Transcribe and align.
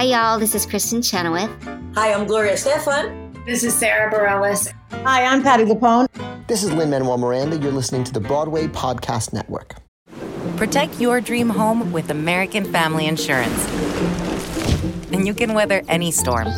Hi, 0.00 0.06
y'all. 0.06 0.38
This 0.38 0.54
is 0.54 0.64
Kristen 0.64 1.02
Chenoweth. 1.02 1.50
Hi, 1.94 2.14
I'm 2.14 2.26
Gloria 2.26 2.56
Stefan. 2.56 3.34
This 3.44 3.62
is 3.62 3.74
Sarah 3.74 4.10
Bareilles. 4.10 4.72
Hi, 5.04 5.24
I'm 5.26 5.42
Patty 5.42 5.64
Lapone. 5.64 6.06
This 6.46 6.62
is 6.62 6.72
Lynn 6.72 6.88
Manuel 6.88 7.18
Miranda. 7.18 7.58
You're 7.58 7.70
listening 7.70 8.04
to 8.04 8.12
the 8.14 8.18
Broadway 8.18 8.66
Podcast 8.66 9.34
Network. 9.34 9.74
Protect 10.56 10.98
your 10.98 11.20
dream 11.20 11.50
home 11.50 11.92
with 11.92 12.08
American 12.08 12.64
Family 12.72 13.08
Insurance. 13.08 13.68
And 15.12 15.26
you 15.26 15.34
can 15.34 15.52
weather 15.52 15.82
any 15.86 16.10
storm. 16.10 16.48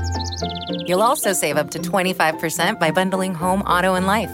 You'll 0.86 1.02
also 1.02 1.32
save 1.32 1.56
up 1.56 1.72
to 1.72 1.80
25% 1.80 2.78
by 2.78 2.92
bundling 2.92 3.34
home, 3.34 3.62
auto, 3.62 3.96
and 3.96 4.06
life. 4.06 4.30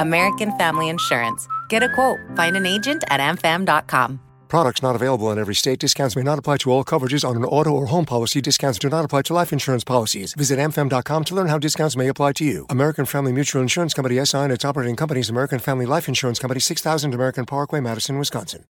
American 0.00 0.50
Family 0.58 0.88
Insurance. 0.88 1.46
Get 1.68 1.84
a 1.84 1.88
quote. 1.90 2.18
Find 2.34 2.56
an 2.56 2.66
agent 2.66 3.04
at 3.08 3.20
amfam.com. 3.20 4.18
Products 4.48 4.82
not 4.82 4.96
available 4.96 5.30
in 5.30 5.38
every 5.38 5.54
state. 5.54 5.78
Discounts 5.78 6.16
may 6.16 6.22
not 6.22 6.38
apply 6.38 6.56
to 6.58 6.70
all 6.70 6.84
coverages 6.84 7.28
on 7.28 7.36
an 7.36 7.44
auto 7.44 7.70
or 7.70 7.86
home 7.86 8.06
policy. 8.06 8.40
Discounts 8.40 8.78
do 8.78 8.88
not 8.88 9.04
apply 9.04 9.22
to 9.22 9.34
life 9.34 9.52
insurance 9.52 9.84
policies. 9.84 10.32
Visit 10.34 10.58
amfam.com 10.58 11.24
to 11.24 11.34
learn 11.34 11.48
how 11.48 11.58
discounts 11.58 11.96
may 11.96 12.08
apply 12.08 12.32
to 12.32 12.44
you. 12.44 12.66
American 12.70 13.04
Family 13.04 13.32
Mutual 13.32 13.60
Insurance 13.60 13.92
Company 13.92 14.24
SI 14.24 14.38
and 14.38 14.52
its 14.52 14.64
operating 14.64 14.96
companies 14.96 15.28
American 15.28 15.58
Family 15.58 15.84
Life 15.84 16.08
Insurance 16.08 16.38
Company 16.38 16.60
6000 16.60 17.12
American 17.12 17.44
Parkway, 17.44 17.80
Madison, 17.80 18.18
Wisconsin. 18.18 18.64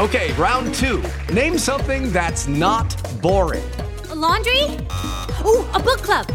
Okay, 0.00 0.32
round 0.32 0.74
2. 0.74 1.04
Name 1.32 1.58
something 1.58 2.10
that's 2.10 2.48
not 2.48 2.90
boring. 3.20 3.70
A 4.10 4.14
laundry? 4.14 4.64
Ooh, 5.44 5.64
a 5.74 5.78
book 5.78 6.00
club. 6.00 6.26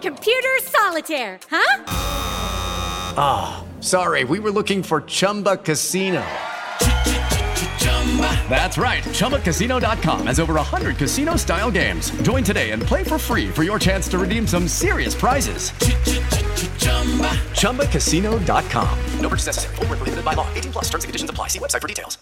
Computer 0.00 0.56
solitaire, 0.62 1.40
huh? 1.50 1.84
Ah, 3.18 3.64
oh, 3.64 3.82
sorry. 3.82 4.24
We 4.24 4.38
were 4.38 4.52
looking 4.52 4.84
for 4.84 5.00
Chumba 5.00 5.56
Casino. 5.56 6.24
That's 8.48 8.78
right. 8.78 9.02
ChumbaCasino.com 9.02 10.26
has 10.28 10.40
over 10.40 10.54
100 10.54 10.96
casino 10.96 11.36
style 11.36 11.70
games. 11.70 12.10
Join 12.22 12.42
today 12.42 12.70
and 12.70 12.82
play 12.82 13.04
for 13.04 13.18
free 13.18 13.48
for 13.50 13.62
your 13.62 13.78
chance 13.78 14.08
to 14.08 14.18
redeem 14.18 14.46
some 14.46 14.66
serious 14.68 15.14
prizes. 15.14 15.72
ChumbaCasino.com. 17.60 18.98
No 19.20 19.28
purchase 19.28 19.46
necessary. 19.46 19.74
Full 19.76 19.86
prohibited 19.86 20.24
by 20.24 20.32
law. 20.32 20.48
18 20.54 20.72
plus 20.72 20.84
terms 20.84 21.04
and 21.04 21.08
conditions 21.08 21.30
apply. 21.30 21.48
See 21.48 21.58
website 21.58 21.82
for 21.82 21.88
details. 21.88 22.16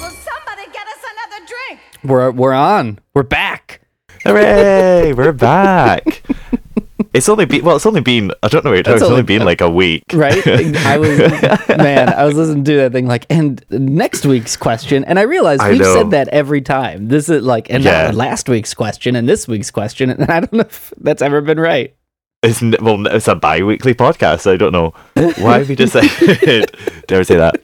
Will 0.00 0.10
somebody 0.10 0.66
get 0.72 0.86
us 0.86 1.02
another 1.12 1.46
drink? 1.46 1.80
We're, 2.04 2.30
we're 2.30 2.54
on. 2.54 3.00
We're 3.14 3.22
back. 3.24 3.80
Hooray! 4.24 5.12
We're 5.12 5.32
back. 5.32 6.22
It's 7.16 7.28
only 7.30 7.46
been 7.46 7.64
well. 7.64 7.76
It's 7.76 7.86
only 7.86 8.02
been 8.02 8.30
I 8.42 8.48
don't 8.48 8.64
know. 8.64 8.72
It's, 8.72 8.88
it's 8.88 9.02
only, 9.02 9.14
only 9.14 9.22
been 9.22 9.44
like 9.44 9.62
a 9.62 9.70
week, 9.70 10.04
right? 10.12 10.46
I 10.46 10.98
was 10.98 11.18
man. 11.68 12.12
I 12.12 12.24
was 12.24 12.34
listening 12.34 12.64
to 12.64 12.76
that 12.76 12.92
thing 12.92 13.06
like, 13.06 13.24
and 13.30 13.64
next 13.70 14.26
week's 14.26 14.56
question, 14.56 15.02
and 15.04 15.18
I 15.18 15.22
realized 15.22 15.62
I 15.62 15.70
we've 15.70 15.80
know. 15.80 15.94
said 15.94 16.10
that 16.10 16.28
every 16.28 16.60
time. 16.60 17.08
This 17.08 17.28
is 17.28 17.42
like, 17.42 17.70
and 17.70 17.82
yeah. 17.82 18.10
last 18.12 18.48
week's 18.48 18.74
question 18.74 19.16
and 19.16 19.26
this 19.26 19.48
week's 19.48 19.70
question, 19.70 20.10
and 20.10 20.24
I 20.30 20.40
don't 20.40 20.52
know 20.52 20.60
if 20.60 20.92
that's 20.98 21.22
ever 21.22 21.40
been 21.40 21.58
right. 21.58 21.94
It's 22.42 22.60
well, 22.60 23.06
it's 23.06 23.28
a 23.28 23.34
bi-weekly 23.34 23.94
podcast. 23.94 24.40
So 24.40 24.52
I 24.52 24.56
don't 24.56 24.72
know 24.72 24.92
why 25.38 25.62
we 25.62 25.74
decided. 25.74 26.70
dare 27.06 27.20
I 27.20 27.22
say 27.22 27.36
that? 27.36 27.60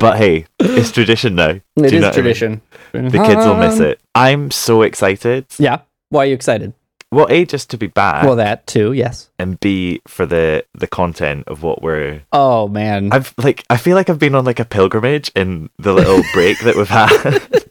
But 0.00 0.16
hey, 0.16 0.46
it's 0.58 0.90
tradition 0.90 1.34
now. 1.34 1.60
It 1.76 1.92
is 1.92 2.14
tradition. 2.14 2.62
I 2.94 2.98
mean? 2.98 3.10
The 3.10 3.18
kids 3.18 3.44
will 3.44 3.56
miss 3.56 3.74
uh-huh. 3.74 3.90
it. 3.90 4.00
I'm 4.14 4.50
so 4.50 4.82
excited. 4.82 5.46
Yeah. 5.58 5.80
Why 6.08 6.24
are 6.24 6.26
you 6.26 6.34
excited? 6.34 6.72
Well, 7.16 7.26
a 7.30 7.44
just 7.44 7.70
to 7.70 7.78
be 7.78 7.86
back. 7.86 8.24
Well, 8.24 8.36
that 8.36 8.66
too, 8.66 8.92
yes. 8.92 9.30
And 9.38 9.58
b 9.60 10.02
for 10.06 10.26
the 10.26 10.64
the 10.74 10.86
content 10.86 11.44
of 11.48 11.62
what 11.62 11.82
we're. 11.82 12.22
Oh 12.32 12.68
man, 12.68 13.10
I've 13.12 13.34
like 13.38 13.64
I 13.70 13.76
feel 13.76 13.96
like 13.96 14.10
I've 14.10 14.18
been 14.18 14.34
on 14.34 14.44
like 14.44 14.60
a 14.60 14.64
pilgrimage 14.64 15.30
in 15.34 15.70
the 15.78 15.92
little 15.92 16.22
break 16.34 16.60
that 16.60 16.76
we've 16.76 16.88
had. 16.88 17.42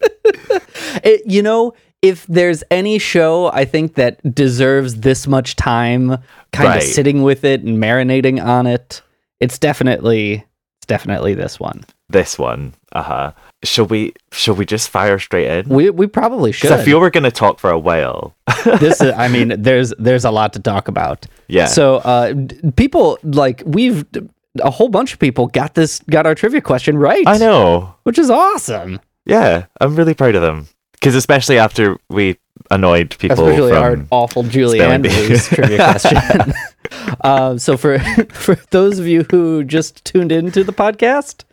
It, 1.03 1.21
you 1.25 1.41
know, 1.41 1.73
if 2.01 2.25
there's 2.27 2.63
any 2.71 2.99
show 2.99 3.51
I 3.51 3.65
think 3.65 3.95
that 3.95 4.33
deserves 4.33 4.95
this 4.95 5.27
much 5.27 5.55
time, 5.55 6.17
kind 6.51 6.69
right. 6.69 6.77
of 6.77 6.83
sitting 6.83 7.21
with 7.21 7.43
it 7.43 7.61
and 7.61 7.77
marinating 7.77 8.43
on 8.43 8.65
it, 8.65 9.01
it's 9.39 9.59
definitely 9.59 10.45
it's 10.77 10.85
definitely 10.87 11.35
this 11.35 11.59
one. 11.59 11.83
This 12.09 12.37
one, 12.37 12.73
uh 12.91 13.01
huh. 13.01 13.31
Should 13.63 13.89
we 13.89 14.13
should 14.31 14.57
we 14.57 14.65
just 14.65 14.89
fire 14.89 15.17
straight 15.17 15.47
in? 15.47 15.69
We 15.69 15.89
we 15.89 16.05
probably 16.05 16.51
should. 16.51 16.71
I 16.71 16.83
feel 16.83 16.99
we're 16.99 17.09
gonna 17.09 17.31
talk 17.31 17.59
for 17.59 17.71
a 17.71 17.79
while. 17.79 18.35
this 18.79 19.01
is, 19.01 19.11
I 19.13 19.27
mean, 19.27 19.61
there's 19.61 19.91
there's 19.97 20.23
a 20.23 20.31
lot 20.31 20.53
to 20.53 20.59
talk 20.59 20.87
about. 20.87 21.25
Yeah. 21.47 21.65
So 21.65 21.97
uh, 21.97 22.35
people 22.75 23.17
like 23.23 23.63
we've 23.65 24.05
a 24.61 24.69
whole 24.69 24.89
bunch 24.89 25.13
of 25.13 25.19
people 25.19 25.47
got 25.47 25.73
this 25.73 25.99
got 26.09 26.25
our 26.25 26.35
trivia 26.35 26.61
question 26.61 26.97
right. 26.97 27.27
I 27.27 27.37
know, 27.37 27.95
which 28.03 28.19
is 28.19 28.29
awesome. 28.29 28.99
Yeah, 29.25 29.65
I'm 29.81 29.95
really 29.95 30.13
proud 30.13 30.35
of 30.35 30.41
them 30.41 30.67
because 30.93 31.15
especially 31.15 31.57
after 31.57 31.97
we 32.09 32.37
annoyed 32.71 33.15
people, 33.17 33.47
especially 33.47 33.71
our 33.73 34.05
awful 34.11 34.43
Julie 34.43 34.81
Andrews 34.81 35.47
trivia 35.49 35.77
question. 35.77 36.53
uh, 37.21 37.57
so 37.57 37.77
for 37.77 37.99
for 38.29 38.55
those 38.69 38.99
of 38.99 39.07
you 39.07 39.25
who 39.31 39.63
just 39.63 40.05
tuned 40.05 40.31
into 40.31 40.63
the 40.63 40.73
podcast 40.73 41.43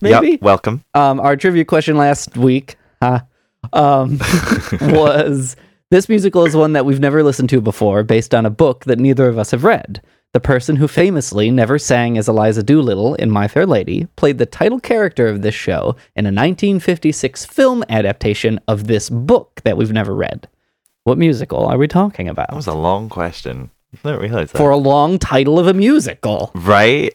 maybe. 0.00 0.32
Yep, 0.32 0.42
welcome. 0.42 0.84
Um, 0.94 1.20
our 1.20 1.36
trivia 1.36 1.64
question 1.64 1.96
last 1.96 2.36
week 2.36 2.76
huh, 3.02 3.20
um, 3.72 4.18
was 4.80 5.56
this 5.90 6.08
musical 6.08 6.44
is 6.44 6.54
one 6.54 6.74
that 6.74 6.84
we've 6.84 7.00
never 7.00 7.22
listened 7.22 7.48
to 7.50 7.60
before, 7.60 8.02
based 8.02 8.34
on 8.34 8.46
a 8.46 8.50
book 8.50 8.84
that 8.84 8.98
neither 8.98 9.28
of 9.28 9.38
us 9.38 9.52
have 9.52 9.64
read. 9.64 10.02
The 10.34 10.40
person 10.40 10.76
who 10.76 10.88
famously 10.88 11.50
never 11.50 11.78
sang 11.78 12.18
as 12.18 12.28
Eliza 12.28 12.62
Doolittle 12.62 13.14
in 13.14 13.30
My 13.30 13.48
Fair 13.48 13.64
Lady 13.64 14.06
played 14.16 14.36
the 14.36 14.44
title 14.44 14.78
character 14.78 15.26
of 15.26 15.40
this 15.40 15.54
show 15.54 15.96
in 16.14 16.26
a 16.26 16.28
1956 16.28 17.46
film 17.46 17.82
adaptation 17.88 18.60
of 18.68 18.86
this 18.86 19.08
book 19.08 19.62
that 19.64 19.78
we've 19.78 19.92
never 19.92 20.14
read. 20.14 20.46
What 21.04 21.16
musical 21.16 21.64
are 21.64 21.78
we 21.78 21.88
talking 21.88 22.28
about? 22.28 22.50
That 22.50 22.56
was 22.56 22.66
a 22.66 22.74
long 22.74 23.08
question. 23.08 23.70
I 23.94 24.08
didn't 24.10 24.20
realize 24.20 24.52
that. 24.52 24.58
For 24.58 24.68
a 24.68 24.76
long 24.76 25.18
title 25.18 25.58
of 25.58 25.66
a 25.66 25.72
musical. 25.72 26.50
Right? 26.54 27.14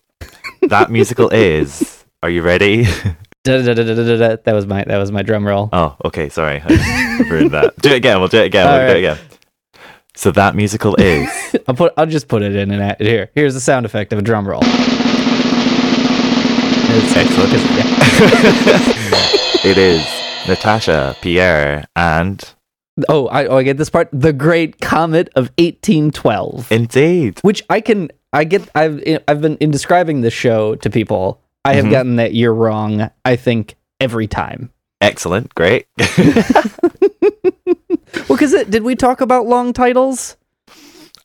That 0.63 0.89
musical 0.89 1.29
is 1.29 2.02
are 2.23 2.29
you 2.29 2.41
ready? 2.41 2.83
that 3.43 4.41
was 4.45 4.65
my 4.65 4.85
that 4.85 4.97
was 4.97 5.11
my 5.11 5.23
drum 5.23 5.45
roll. 5.45 5.67
Oh, 5.73 5.97
okay. 6.05 6.29
Sorry, 6.29 6.61
I 6.63 7.25
ruined 7.29 7.51
that. 7.51 7.77
Do 7.79 7.89
it 7.89 7.97
again. 7.97 8.19
We'll 8.19 8.29
do 8.29 8.39
it 8.39 8.45
again. 8.45 8.65
We'll 8.65 8.79
right. 8.79 8.87
do 8.87 8.93
it 8.93 8.99
again. 8.99 9.17
So 10.15 10.31
that 10.31 10.55
musical 10.55 10.95
is. 10.95 11.29
I'll 11.67 11.75
put. 11.75 11.91
I'll 11.97 12.05
just 12.05 12.29
put 12.29 12.41
it 12.41 12.55
in 12.55 12.71
and 12.71 12.95
here. 12.97 13.29
Here's 13.35 13.53
the 13.53 13.59
sound 13.59 13.85
effect 13.85 14.13
of 14.13 14.19
a 14.19 14.21
drum 14.21 14.47
roll. 14.47 14.61
It's 16.95 17.17
excellent. 17.17 17.51
it 19.65 19.77
is 19.77 20.07
Natasha 20.47 21.17
Pierre 21.21 21.83
and. 21.97 22.53
Oh, 23.09 23.27
I, 23.27 23.47
oh, 23.47 23.57
I 23.57 23.63
get 23.63 23.77
this 23.77 23.89
part. 23.89 24.07
The 24.13 24.31
Great 24.31 24.79
Comet 24.79 25.27
of 25.35 25.49
1812. 25.57 26.71
Indeed. 26.71 27.39
Which 27.41 27.61
I 27.69 27.81
can. 27.81 28.09
I 28.31 28.45
get. 28.45 28.69
I've. 28.73 29.03
I've 29.27 29.41
been 29.41 29.57
in 29.57 29.71
describing 29.71 30.21
this 30.21 30.33
show 30.33 30.75
to 30.75 30.89
people. 30.89 31.42
I 31.65 31.73
have 31.73 31.85
mm-hmm. 31.85 31.91
gotten 31.91 32.15
that 32.17 32.33
year 32.33 32.51
wrong, 32.51 33.09
I 33.23 33.35
think, 33.35 33.75
every 33.99 34.27
time. 34.27 34.71
Excellent. 34.99 35.53
Great. 35.55 35.87
well, 35.97 36.07
because 38.27 38.51
did 38.69 38.83
we 38.83 38.95
talk 38.95 39.21
about 39.21 39.45
long 39.45 39.73
titles? 39.73 40.37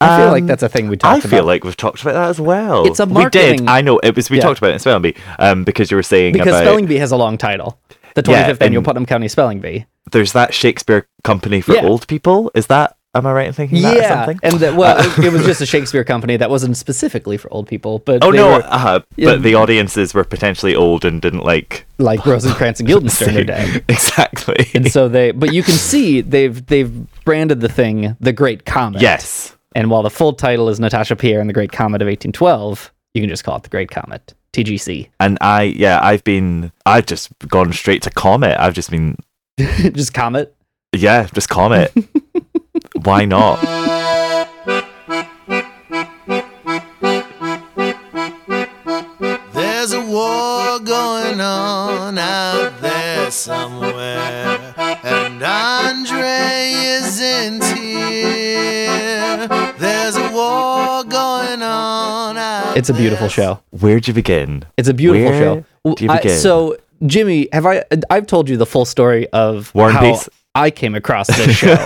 I 0.00 0.16
feel 0.16 0.26
um, 0.26 0.32
like 0.32 0.46
that's 0.46 0.62
a 0.62 0.68
thing 0.68 0.88
we 0.88 0.96
talked 0.96 1.12
I 1.12 1.18
about. 1.18 1.26
I 1.26 1.30
feel 1.38 1.44
like 1.44 1.64
we've 1.64 1.76
talked 1.76 2.02
about 2.02 2.12
that 2.12 2.28
as 2.28 2.40
well. 2.40 2.86
It's 2.86 3.00
a 3.00 3.06
marketing. 3.06 3.50
We 3.50 3.56
did. 3.58 3.68
I 3.68 3.80
know. 3.80 3.98
It 3.98 4.14
was. 4.14 4.30
We 4.30 4.36
yeah. 4.36 4.44
talked 4.44 4.58
about 4.58 4.70
it 4.70 4.74
in 4.74 4.78
Spelling 4.78 5.02
Bee 5.02 5.16
um, 5.40 5.64
because 5.64 5.90
you 5.90 5.96
were 5.96 6.04
saying 6.04 6.34
because 6.34 6.48
about... 6.48 6.62
Spelling 6.62 6.86
Bee 6.86 6.98
has 6.98 7.10
a 7.10 7.16
long 7.16 7.36
title. 7.36 7.80
The 8.14 8.22
25th 8.22 8.32
yeah, 8.32 8.56
annual 8.60 8.82
Putnam 8.82 9.06
County 9.06 9.28
Spelling 9.28 9.60
Bee. 9.60 9.86
There's 10.10 10.32
that 10.32 10.54
Shakespeare 10.54 11.08
Company 11.24 11.60
for 11.60 11.74
yeah. 11.74 11.84
old 11.84 12.06
people. 12.06 12.50
Is 12.54 12.68
that 12.68 12.96
Am 13.14 13.26
I 13.26 13.32
right 13.32 13.46
in 13.46 13.52
thinking 13.54 13.80
that? 13.82 14.08
Something? 14.08 14.38
Yeah, 14.42 14.50
and 14.50 14.60
that, 14.60 14.74
well, 14.74 14.98
uh, 14.98 15.24
it 15.24 15.32
was 15.32 15.44
just 15.44 15.62
a 15.62 15.66
Shakespeare 15.74 16.04
company 16.04 16.36
that 16.36 16.50
wasn't 16.50 16.76
specifically 16.76 17.38
for 17.38 17.50
old 17.52 17.66
people, 17.66 18.00
but 18.00 18.22
oh 18.22 18.30
no, 18.30 18.58
were, 18.58 18.64
uh, 18.66 19.00
but 19.16 19.42
the 19.42 19.54
audiences 19.54 20.12
were 20.12 20.24
potentially 20.24 20.74
old 20.74 21.06
and 21.06 21.22
didn't 21.22 21.42
like 21.42 21.86
like 21.96 22.26
Rosencrantz 22.26 22.80
and 22.80 22.86
Guildenstern 22.86 23.34
their 23.34 23.44
day. 23.44 23.82
Exactly, 23.88 24.70
and 24.74 24.90
so 24.90 25.08
they, 25.08 25.30
but 25.30 25.54
you 25.54 25.62
can 25.62 25.74
see 25.74 26.20
they've 26.20 26.64
they've 26.66 26.92
branded 27.24 27.60
the 27.60 27.68
thing 27.68 28.14
the 28.20 28.32
Great 28.32 28.66
Comet. 28.66 29.00
Yes, 29.00 29.56
and 29.74 29.90
while 29.90 30.02
the 30.02 30.10
full 30.10 30.34
title 30.34 30.68
is 30.68 30.78
Natasha 30.78 31.16
Pierre 31.16 31.40
and 31.40 31.48
the 31.48 31.54
Great 31.54 31.72
Comet 31.72 32.02
of 32.02 32.06
1812, 32.06 32.92
you 33.14 33.22
can 33.22 33.30
just 33.30 33.42
call 33.42 33.56
it 33.56 33.62
the 33.62 33.70
Great 33.70 33.90
Comet. 33.90 34.34
TGC. 34.52 35.08
And 35.20 35.38
I, 35.40 35.64
yeah, 35.64 36.00
I've 36.02 36.24
been, 36.24 36.72
I've 36.86 37.06
just 37.06 37.30
gone 37.46 37.72
straight 37.72 38.02
to 38.02 38.10
Comet. 38.10 38.56
I've 38.58 38.72
just 38.72 38.90
been, 38.90 39.16
just 39.58 40.14
Comet. 40.14 40.54
Yeah, 40.96 41.28
just 41.32 41.48
Comet. 41.48 41.92
Why 43.04 43.24
not? 43.24 43.60
There's 49.52 49.92
a 49.92 50.00
war 50.02 50.80
going 50.80 51.40
on 51.40 52.18
out 52.18 52.80
there 52.80 53.30
somewhere, 53.30 54.74
and 55.04 55.42
Andre 55.42 56.72
isn't 56.74 57.64
here. 57.76 59.48
There's 59.78 60.16
a 60.16 60.32
war 60.32 61.04
going 61.04 61.62
on 61.62 62.36
out 62.36 62.76
It's 62.76 62.88
a 62.88 62.94
beautiful 62.94 63.28
show. 63.28 63.60
Where'd 63.70 64.08
you 64.08 64.14
begin? 64.14 64.64
It's 64.76 64.88
a 64.88 64.94
beautiful 64.94 65.30
Where 65.30 65.64
show. 65.84 65.94
Do 65.94 66.04
you 66.04 66.10
begin? 66.10 66.32
I, 66.32 66.36
so 66.36 66.76
Jimmy, 67.06 67.48
have 67.52 67.66
I? 67.66 67.84
I've 68.10 68.26
told 68.26 68.48
you 68.48 68.56
the 68.56 68.66
full 68.66 68.84
story 68.84 69.28
of 69.28 69.72
War 69.74 69.88
and 69.88 69.96
how 69.96 70.12
Peace? 70.12 70.28
I 70.54 70.70
came 70.70 70.94
across 70.94 71.26
this 71.36 71.56
show, 71.56 71.76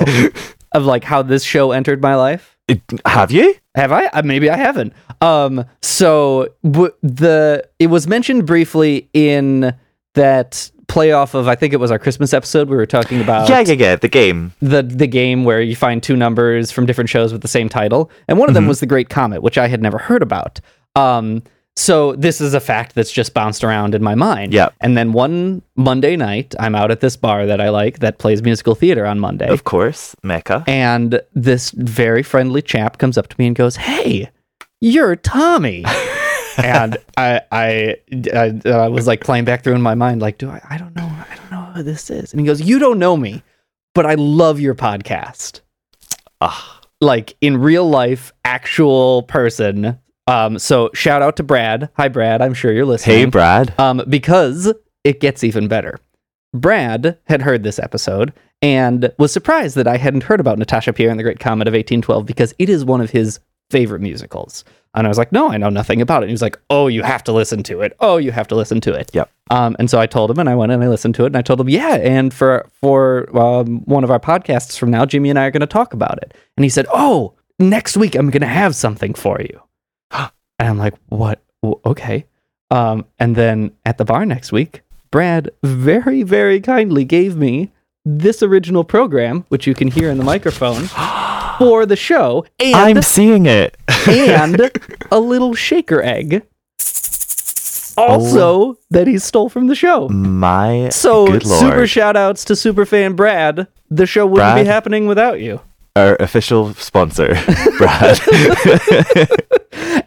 of 0.74 0.84
like 0.84 1.04
how 1.04 1.22
this 1.22 1.42
show 1.44 1.72
entered 1.72 2.00
my 2.02 2.14
life. 2.14 2.56
It- 2.68 2.80
have 3.06 3.30
you? 3.30 3.54
Have 3.74 3.92
I? 3.92 4.06
Uh, 4.06 4.22
Maybe 4.22 4.50
I 4.50 4.56
haven't. 4.56 4.92
Um. 5.20 5.64
So 5.82 6.48
w- 6.64 6.92
the 7.02 7.68
it 7.78 7.86
was 7.88 8.06
mentioned 8.06 8.46
briefly 8.46 9.08
in 9.12 9.74
that 10.14 10.70
playoff 10.86 11.32
of 11.34 11.48
I 11.48 11.54
think 11.54 11.72
it 11.72 11.78
was 11.78 11.90
our 11.90 11.98
Christmas 11.98 12.34
episode. 12.34 12.68
We 12.68 12.76
were 12.76 12.84
talking 12.86 13.20
about 13.20 13.48
yeah, 13.48 13.60
yeah, 13.60 13.72
yeah. 13.72 13.96
The 13.96 14.08
game. 14.08 14.52
the 14.60 14.82
the 14.82 15.06
game 15.06 15.44
where 15.44 15.60
you 15.62 15.74
find 15.74 16.02
two 16.02 16.16
numbers 16.16 16.70
from 16.70 16.84
different 16.86 17.08
shows 17.08 17.32
with 17.32 17.40
the 17.42 17.48
same 17.48 17.68
title, 17.68 18.10
and 18.28 18.38
one 18.38 18.48
of 18.50 18.54
them 18.54 18.66
was 18.66 18.80
the 18.80 18.86
Great 18.86 19.08
Comet, 19.08 19.42
which 19.42 19.56
I 19.58 19.68
had 19.68 19.80
never 19.80 19.96
heard 19.98 20.22
about. 20.22 20.60
Um, 20.94 21.42
so 21.82 22.14
this 22.16 22.40
is 22.40 22.54
a 22.54 22.60
fact 22.60 22.94
that's 22.94 23.10
just 23.12 23.34
bounced 23.34 23.64
around 23.64 23.94
in 23.94 24.02
my 24.02 24.14
mind. 24.14 24.52
Yeah. 24.54 24.68
And 24.80 24.96
then 24.96 25.12
one 25.12 25.62
Monday 25.76 26.16
night, 26.16 26.54
I'm 26.60 26.74
out 26.74 26.90
at 26.90 27.00
this 27.00 27.16
bar 27.16 27.46
that 27.46 27.60
I 27.60 27.68
like 27.70 27.98
that 28.00 28.18
plays 28.18 28.42
musical 28.42 28.74
theater 28.74 29.04
on 29.06 29.18
Monday, 29.18 29.48
Of 29.48 29.64
course, 29.64 30.14
Mecca. 30.22 30.64
and 30.66 31.20
this 31.34 31.70
very 31.72 32.22
friendly 32.22 32.62
chap 32.62 32.98
comes 32.98 33.16
up 33.18 33.26
to 33.28 33.36
me 33.38 33.46
and 33.48 33.56
goes, 33.56 33.76
"Hey, 33.76 34.30
you're 34.80 35.16
Tommy." 35.16 35.84
and 36.62 36.98
I, 37.16 37.40
I, 37.50 37.96
I, 38.34 38.60
I 38.66 38.88
was 38.88 39.06
like 39.06 39.20
playing 39.24 39.44
back 39.46 39.64
through 39.64 39.74
in 39.74 39.82
my 39.82 39.94
mind, 39.94 40.20
like, 40.22 40.38
do 40.38 40.50
I? 40.50 40.60
I 40.68 40.76
don't 40.78 40.94
know. 40.94 41.04
I 41.30 41.34
don't 41.36 41.50
know 41.50 41.64
who 41.74 41.82
this 41.82 42.10
is. 42.10 42.32
And 42.32 42.40
he 42.40 42.46
goes, 42.46 42.60
"You 42.60 42.78
don't 42.78 42.98
know 42.98 43.16
me, 43.16 43.42
but 43.94 44.06
I 44.06 44.14
love 44.14 44.60
your 44.60 44.74
podcast." 44.74 45.60
Ah, 46.40 46.80
Like 47.00 47.36
in 47.40 47.56
real 47.56 47.88
life, 47.88 48.32
actual 48.44 49.22
person. 49.24 49.98
Um, 50.26 50.58
so 50.58 50.90
shout 50.94 51.22
out 51.22 51.36
to 51.36 51.42
Brad. 51.42 51.90
Hi, 51.96 52.08
Brad. 52.08 52.42
I'm 52.42 52.54
sure 52.54 52.72
you're 52.72 52.86
listening. 52.86 53.16
hey, 53.16 53.24
Brad. 53.24 53.74
Um, 53.78 54.02
because 54.08 54.72
it 55.04 55.20
gets 55.20 55.42
even 55.44 55.68
better. 55.68 55.98
Brad 56.54 57.18
had 57.26 57.42
heard 57.42 57.62
this 57.62 57.78
episode 57.78 58.32
and 58.60 59.12
was 59.18 59.32
surprised 59.32 59.76
that 59.76 59.88
I 59.88 59.96
hadn't 59.96 60.22
heard 60.24 60.38
about 60.40 60.58
Natasha 60.58 60.92
Pierre 60.92 61.10
and 61.10 61.18
the 61.18 61.24
Great 61.24 61.40
Comet 61.40 61.66
of 61.66 61.72
1812 61.72 62.26
because 62.26 62.54
it 62.58 62.68
is 62.68 62.84
one 62.84 63.00
of 63.00 63.10
his 63.10 63.40
favorite 63.70 64.00
musicals. 64.02 64.64
And 64.94 65.06
I 65.06 65.08
was 65.08 65.16
like, 65.16 65.32
no, 65.32 65.50
I 65.50 65.56
know 65.56 65.70
nothing 65.70 66.02
about 66.02 66.22
it. 66.22 66.24
And 66.24 66.30
he 66.30 66.34
was 66.34 66.42
like, 66.42 66.58
oh, 66.68 66.86
you 66.86 67.02
have 67.02 67.24
to 67.24 67.32
listen 67.32 67.62
to 67.64 67.80
it. 67.80 67.96
Oh, 68.00 68.18
you 68.18 68.30
have 68.30 68.46
to 68.48 68.54
listen 68.54 68.80
to 68.82 68.92
it. 68.92 69.10
Yep. 69.14 69.30
Um, 69.50 69.74
and 69.78 69.88
so 69.88 69.98
I 69.98 70.06
told 70.06 70.30
him, 70.30 70.38
and 70.38 70.48
I 70.48 70.54
went 70.54 70.70
and 70.70 70.84
I 70.84 70.88
listened 70.88 71.14
to 71.16 71.24
it, 71.24 71.28
and 71.28 71.36
I 71.36 71.42
told 71.42 71.60
him, 71.60 71.70
yeah. 71.70 71.94
And 71.94 72.32
for 72.32 72.68
for 72.74 73.34
um, 73.36 73.80
one 73.86 74.04
of 74.04 74.10
our 74.10 74.20
podcasts 74.20 74.78
from 74.78 74.90
now, 74.90 75.06
Jimmy 75.06 75.30
and 75.30 75.38
I 75.38 75.46
are 75.46 75.50
going 75.50 75.60
to 75.60 75.66
talk 75.66 75.94
about 75.94 76.18
it. 76.18 76.34
And 76.58 76.64
he 76.64 76.70
said, 76.70 76.86
oh, 76.92 77.34
next 77.58 77.96
week 77.96 78.14
I'm 78.14 78.28
going 78.28 78.42
to 78.42 78.46
have 78.46 78.76
something 78.76 79.14
for 79.14 79.40
you. 79.40 79.60
And 80.62 80.70
I'm 80.70 80.78
like, 80.78 80.94
what? 81.08 81.42
Okay. 81.84 82.24
Um, 82.70 83.04
and 83.18 83.34
then 83.36 83.72
at 83.84 83.98
the 83.98 84.04
bar 84.04 84.24
next 84.24 84.52
week, 84.52 84.82
Brad 85.10 85.50
very, 85.62 86.22
very 86.22 86.60
kindly 86.60 87.04
gave 87.04 87.36
me 87.36 87.70
this 88.04 88.42
original 88.42 88.84
program, 88.84 89.44
which 89.48 89.66
you 89.66 89.74
can 89.74 89.88
hear 89.88 90.08
in 90.08 90.18
the 90.18 90.24
microphone, 90.24 90.84
for 91.58 91.84
the 91.84 91.96
show, 91.96 92.46
and 92.58 92.74
I'm 92.76 93.02
seeing 93.02 93.46
it. 93.46 93.76
and 94.08 94.70
a 95.10 95.20
little 95.20 95.54
shaker 95.54 96.00
egg. 96.02 96.42
Also, 97.98 98.78
that 98.90 99.06
he 99.06 99.18
stole 99.18 99.48
from 99.50 99.66
the 99.66 99.74
show. 99.74 100.08
My 100.08 100.88
So, 100.88 101.26
good 101.26 101.44
lord. 101.44 101.60
super 101.60 101.86
shout 101.86 102.16
outs 102.16 102.44
to 102.46 102.56
super 102.56 102.86
fan 102.86 103.12
Brad. 103.14 103.66
The 103.90 104.06
show 104.06 104.26
wouldn't 104.26 104.56
be 104.56 104.64
happening 104.64 105.06
without 105.06 105.40
you. 105.40 105.60
Our 105.94 106.16
official 106.16 106.72
sponsor, 106.74 107.34
Brad. 107.78 108.18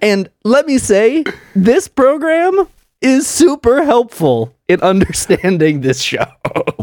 And 0.02 0.30
let 0.44 0.66
me 0.68 0.78
say, 0.78 1.24
this 1.56 1.88
program 1.88 2.68
is 3.02 3.28
super 3.28 3.84
helpful 3.84 4.54
in 4.68 4.82
understanding 4.82 5.82
this 5.82 6.02
show, 6.02 6.26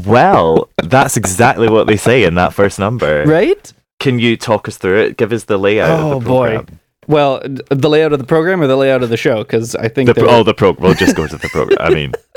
well, 0.06 0.69
that's 0.82 1.17
exactly 1.17 1.69
what 1.69 1.87
they 1.87 1.97
say 1.97 2.23
in 2.25 2.35
that 2.37 2.53
first 2.55 2.79
number. 2.79 3.25
right? 3.26 3.73
Can 3.99 4.19
you 4.19 4.37
talk 4.37 4.69
us 4.69 4.76
through 4.79 4.99
it? 5.00 5.17
Give 5.17 5.32
us 5.32 5.44
the 5.44 5.59
layout 5.59 5.91
Oh, 6.00 6.17
of 6.19 6.23
the 6.25 6.29
boy. 6.29 6.64
Well, 7.09 7.41
the 7.43 7.88
layout 7.88 8.12
of 8.12 8.20
the 8.20 8.25
program 8.26 8.61
or 8.62 8.67
the 8.69 8.76
layout 8.76 9.03
of 9.03 9.09
the 9.11 9.17
show? 9.17 9.38
Because 9.43 9.75
I 9.75 9.88
think 9.88 10.06
The 10.06 10.15
pro- 10.15 10.29
oh, 10.29 10.43
the 10.44 10.55
program. 10.55 10.85
We'll 10.85 10.94
just 10.94 11.17
go 11.17 11.26
to 11.26 11.37
the 11.37 11.49
program. 11.49 11.79
I 11.81 11.91
mean, 11.91 12.12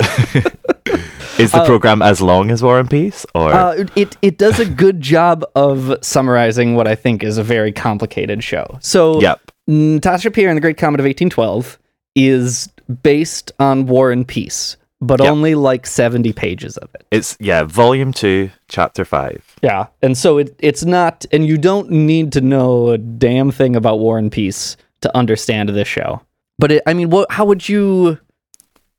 is 1.38 1.52
the 1.52 1.62
Uh, 1.62 1.66
program 1.66 2.02
as 2.02 2.20
long 2.20 2.50
as 2.50 2.62
War 2.62 2.78
and 2.80 2.88
Peace, 2.90 3.26
or 3.34 3.52
Uh, 3.52 3.84
it 3.94 4.16
it 4.22 4.38
does 4.38 4.58
a 4.58 4.64
good 4.64 5.00
job 5.00 5.44
of 5.54 5.96
summarizing 6.02 6.74
what 6.74 6.88
I 6.88 6.94
think 6.94 7.22
is 7.22 7.38
a 7.38 7.42
very 7.44 7.72
complicated 7.72 8.42
show. 8.42 8.78
So, 8.80 9.20
Yep. 9.20 9.40
Natasha 9.66 10.30
Pierre 10.30 10.48
and 10.50 10.56
the 10.56 10.60
Great 10.60 10.76
Comet 10.76 11.00
of 11.00 11.04
1812 11.04 11.78
is 12.14 12.68
based 13.02 13.52
on 13.58 13.86
War 13.86 14.10
and 14.12 14.26
Peace, 14.26 14.76
but 15.00 15.20
Yep. 15.20 15.28
only 15.30 15.54
like 15.54 15.86
70 15.86 16.32
pages 16.32 16.76
of 16.78 16.88
it. 16.94 17.06
it's 17.10 17.36
yeah, 17.40 17.64
Volume 17.64 18.12
Two, 18.12 18.50
Chapter 18.68 19.04
Five. 19.04 19.44
Yeah, 19.62 19.86
and 20.02 20.16
so 20.16 20.38
it 20.38 20.54
it's 20.60 20.84
not, 20.84 21.26
and 21.32 21.46
you 21.46 21.58
don't 21.58 21.90
need 21.90 22.32
to 22.32 22.40
know 22.40 22.90
a 22.90 22.98
damn 22.98 23.50
thing 23.50 23.74
about 23.76 23.98
War 23.98 24.18
and 24.18 24.30
Peace 24.30 24.76
to 25.02 25.14
understand 25.16 25.68
this 25.70 25.88
show. 25.88 26.22
But 26.58 26.72
it, 26.72 26.82
I 26.86 26.94
mean, 26.94 27.10
what? 27.10 27.30
How 27.30 27.44
would 27.44 27.68
you? 27.68 28.18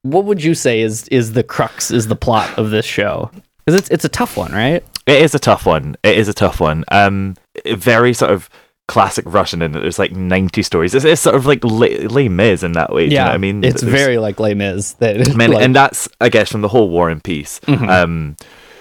What 0.03 0.25
would 0.25 0.43
you 0.43 0.53
say 0.53 0.81
is 0.81 1.07
is 1.07 1.33
the 1.33 1.43
crux, 1.43 1.89
is 1.91 2.07
the 2.07 2.15
plot 2.15 2.57
of 2.59 2.69
this 2.69 2.85
show? 2.85 3.31
Because 3.65 3.79
it's 3.79 3.89
it's 3.89 4.05
a 4.05 4.09
tough 4.09 4.37
one, 4.37 4.51
right? 4.51 4.83
It 5.07 5.21
is 5.21 5.33
a 5.33 5.39
tough 5.39 5.65
one. 5.65 5.95
It 6.03 6.17
is 6.17 6.27
a 6.27 6.33
tough 6.33 6.59
one. 6.59 6.83
Um, 6.91 7.35
very 7.65 8.13
sort 8.13 8.31
of 8.31 8.49
classic 8.87 9.25
Russian 9.27 9.61
in 9.61 9.73
that 9.73 9.81
there's 9.81 9.99
like 9.99 10.11
90 10.13 10.61
stories. 10.63 10.95
It's, 10.95 11.03
it's 11.05 11.21
sort 11.21 11.35
of 11.35 11.45
like 11.45 11.63
Les, 11.63 12.07
Les 12.07 12.29
Mis 12.29 12.63
in 12.63 12.71
that 12.73 12.91
way. 12.93 13.05
do 13.07 13.11
you 13.13 13.17
know 13.19 13.25
what 13.25 13.33
I 13.33 13.37
mean? 13.37 13.63
it's 13.63 13.81
There's- 13.81 13.95
very 14.01 14.17
like 14.17 14.39
Les 14.39 14.53
Mis. 14.53 14.93
That 14.93 15.35
Man, 15.35 15.51
like- 15.51 15.63
and 15.63 15.75
that's 15.75 16.07
I 16.21 16.29
guess 16.29 16.49
from 16.51 16.61
the 16.61 16.69
whole 16.69 16.89
War 16.89 17.09
and 17.09 17.23
Peace. 17.23 17.59
Mhm. 17.65 17.89
Um, 17.89 18.37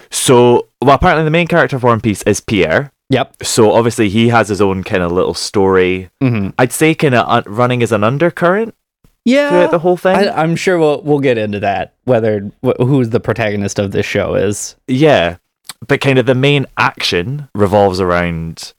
so 0.09 0.67
well, 0.81 0.95
apparently 0.95 1.23
the 1.25 1.31
main 1.31 1.47
character 1.47 1.75
of 1.75 1.83
War 1.83 1.93
and 1.93 2.01
Peace 2.03 2.21
is 2.23 2.39
Pierre. 2.39 2.91
yep. 3.09 3.35
So 3.43 3.71
obviously 3.73 4.09
he 4.09 4.29
has 4.29 4.47
his 4.47 4.61
own 4.61 4.83
kind 4.83 5.03
of 5.03 5.11
little 5.11 5.33
story. 5.33 6.09
hmm 6.21 6.49
I'd 6.57 6.71
say 6.71 6.95
kind 6.95 7.15
of 7.15 7.27
un- 7.27 7.43
running 7.45 7.83
as 7.83 7.91
an 7.91 8.03
undercurrent 8.03 8.73
Yeah, 9.25 9.49
throughout 9.49 9.71
the 9.71 9.79
whole 9.79 9.97
thing. 9.97 10.15
I, 10.15 10.29
I'm 10.41 10.55
sure 10.55 10.77
we'll 10.79 11.01
we'll 11.01 11.19
get 11.19 11.37
into 11.37 11.59
that. 11.59 11.93
Whether 12.05 12.49
wh- 12.63 12.79
who's 12.79 13.09
the 13.09 13.19
protagonist 13.19 13.77
of 13.79 13.91
this 13.91 14.05
show 14.05 14.35
is. 14.35 14.75
yeah, 14.87 15.37
but 15.85 15.99
kind 15.99 16.17
of 16.17 16.25
the 16.25 16.35
main 16.35 16.65
action 16.77 17.49
revolves 17.53 17.99
around 17.99 18.73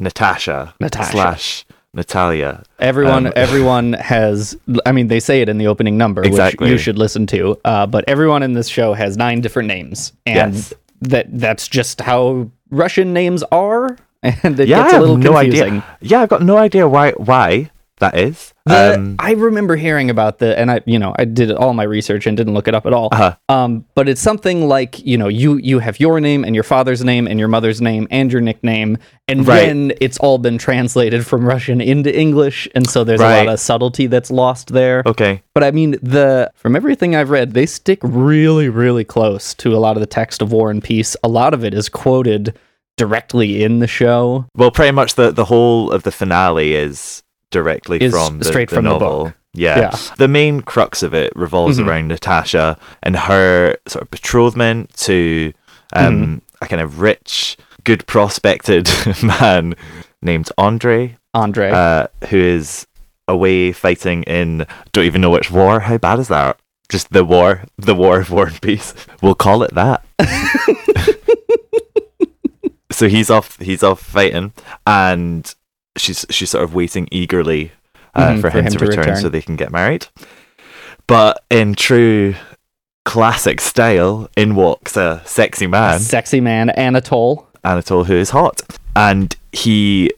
Natasha, 0.00 0.74
Natasha. 0.80 1.10
slash 1.12 1.64
Natalia. 1.92 2.62
Everyone, 2.78 3.26
Um, 3.28 3.32
everyone 3.36 3.92
has. 3.94 4.56
I 4.84 4.92
mean, 4.92 5.08
they 5.08 5.20
say 5.20 5.40
it 5.42 5.48
in 5.48 5.58
the 5.58 5.66
opening 5.68 5.96
number, 5.96 6.22
Exactly. 6.24 6.64
which 6.66 6.72
you 6.72 6.78
should 6.78 6.98
listen 6.98 7.26
to. 7.28 7.58
Uh, 7.64 7.86
but 7.86 8.04
everyone 8.08 8.42
in 8.42 8.52
this 8.54 8.68
show 8.68 8.94
has 8.94 9.16
nine 9.16 9.40
different 9.40 9.68
names, 9.68 10.12
and 10.26 10.54
Yes. 10.54 10.72
that 11.02 11.26
that's 11.30 11.68
just 11.68 12.00
how 12.00 12.50
Russian 12.70 13.12
names 13.12 13.42
are, 13.52 13.96
and 14.22 14.58
it 14.58 14.66
yeah, 14.68 14.82
gets 14.82 14.94
a 14.94 15.00
little 15.00 15.16
I 15.16 15.18
have 15.18 15.24
no 15.24 15.32
confusing. 15.40 15.68
idea. 15.74 15.84
Yeah, 16.00 16.20
I've 16.22 16.28
got 16.28 16.42
no 16.42 16.56
idea 16.56 16.88
why 16.88 17.12
why 17.12 17.70
that 18.10 18.18
is. 18.18 18.52
The- 18.66 18.94
um, 18.94 19.16
I 19.18 19.32
remember 19.32 19.76
hearing 19.76 20.08
about 20.08 20.38
the, 20.38 20.58
and 20.58 20.70
I, 20.70 20.80
you 20.86 20.98
know, 20.98 21.14
I 21.18 21.26
did 21.26 21.50
all 21.52 21.74
my 21.74 21.82
research 21.82 22.26
and 22.26 22.34
didn't 22.34 22.54
look 22.54 22.66
it 22.66 22.74
up 22.74 22.86
at 22.86 22.94
all. 22.94 23.08
Uh-huh. 23.12 23.36
Um, 23.50 23.84
but 23.94 24.08
it's 24.08 24.22
something 24.22 24.68
like, 24.68 25.04
you 25.04 25.18
know, 25.18 25.28
you 25.28 25.56
you 25.58 25.80
have 25.80 26.00
your 26.00 26.18
name 26.20 26.44
and 26.44 26.54
your 26.54 26.64
father's 26.64 27.04
name 27.04 27.26
and 27.26 27.38
your 27.38 27.48
mother's 27.48 27.82
name 27.82 28.08
and 28.10 28.32
your 28.32 28.40
nickname, 28.40 28.96
and 29.28 29.46
Right. 29.46 29.66
then 29.66 29.92
it's 30.00 30.16
all 30.18 30.38
been 30.38 30.56
translated 30.56 31.26
from 31.26 31.44
Russian 31.46 31.80
into 31.82 32.16
English, 32.18 32.66
and 32.74 32.88
so 32.88 33.04
there's 33.04 33.20
a 33.20 33.24
lot 33.44 33.48
of 33.48 33.60
subtlety 33.60 34.06
that's 34.06 34.30
lost 34.30 34.72
there. 34.72 35.02
okay. 35.04 35.42
But 35.54 35.62
I 35.64 35.70
mean, 35.70 35.92
the 36.02 36.50
from 36.54 36.74
everything 36.76 37.14
I've 37.14 37.30
read, 37.30 37.52
they 37.52 37.66
stick 37.66 37.98
really, 38.02 38.68
really 38.70 39.04
close 39.04 39.52
to 39.54 39.74
a 39.76 39.78
lot 39.78 39.96
of 39.96 40.00
the 40.00 40.06
text 40.06 40.40
of 40.40 40.52
War 40.52 40.70
and 40.70 40.82
Peace. 40.82 41.16
A 41.22 41.28
lot 41.28 41.52
of 41.52 41.64
it 41.64 41.74
is 41.74 41.88
quoted 41.90 42.56
directly 42.96 43.62
in 43.64 43.80
the 43.80 43.86
show. 43.88 44.46
Well, 44.56 44.70
pretty 44.70 44.92
much 44.92 45.16
the 45.16 45.32
the 45.32 45.44
whole 45.46 45.90
of 45.90 46.04
the 46.04 46.12
finale 46.12 46.74
is 46.74 47.22
directly 47.54 48.02
Is 48.02 48.12
from 48.12 48.38
the, 48.40 48.44
straight 48.44 48.68
the 48.68 48.76
from 48.76 48.84
the 48.84 48.90
novel. 48.90 49.24
book. 49.26 49.34
Yeah. 49.54 49.78
Yeah. 49.78 49.96
The 50.18 50.28
main 50.28 50.60
crux 50.62 51.02
of 51.02 51.14
it 51.14 51.32
revolves 51.36 51.78
Mhm. 51.78 51.86
around 51.86 52.08
Natasha 52.08 52.76
and 53.02 53.16
her 53.16 53.76
sort 53.86 54.02
of 54.02 54.10
betrothment 54.10 54.92
to 55.06 55.52
um, 55.92 56.14
Mm-hmm. 56.14 56.38
a 56.64 56.68
kind 56.68 56.82
of 56.82 57.00
rich, 57.00 57.56
good 57.84 58.04
prospected 58.06 58.90
man 59.22 59.74
named 60.20 60.50
Andre, 60.58 61.16
Andre. 61.32 61.70
uh, 61.70 62.06
who 62.30 62.36
is 62.38 62.86
away 63.28 63.70
fighting 63.72 64.24
in 64.24 64.66
don't 64.92 65.04
even 65.06 65.20
know 65.20 65.30
which 65.30 65.50
war. 65.52 65.80
How 65.80 65.98
bad 65.98 66.18
is 66.18 66.28
that? 66.28 66.58
Just 66.90 67.12
the 67.12 67.24
war, 67.24 67.62
the 67.78 67.94
war 67.94 68.18
of 68.20 68.30
war 68.30 68.46
and 68.48 68.60
peace. 68.60 68.92
We'll 69.22 69.34
call 69.36 69.62
it 69.62 69.72
that. 69.74 70.04
so 72.90 73.08
he's 73.08 73.30
off. 73.30 73.58
He's 73.60 73.82
off 73.82 74.00
fighting, 74.00 74.52
and 74.86 75.52
she's 75.96 76.24
she's 76.30 76.50
sort 76.50 76.64
of 76.64 76.74
waiting 76.74 77.08
eagerly 77.10 77.72
uh, 78.14 78.28
Mhm, 78.32 78.40
for, 78.40 78.50
him, 78.50 78.66
to, 78.66 78.78
return, 78.78 78.98
return. 79.00 79.16
so 79.16 79.28
they 79.28 79.42
can 79.42 79.56
get 79.56 79.70
married. 79.72 80.06
But 81.06 81.42
in 81.50 81.74
true 81.74 82.34
classic 83.04 83.60
style, 83.60 84.28
in 84.36 84.54
walks 84.54 84.96
a 84.96 85.22
sexy 85.26 85.66
man, 85.66 86.00
Sexy 86.00 86.40
man 86.40 86.70
Anatole. 86.70 87.46
Anatole, 87.64 88.04
who 88.04 88.14
is 88.14 88.30
hot, 88.30 88.60
and 88.96 89.34
he 89.52 90.10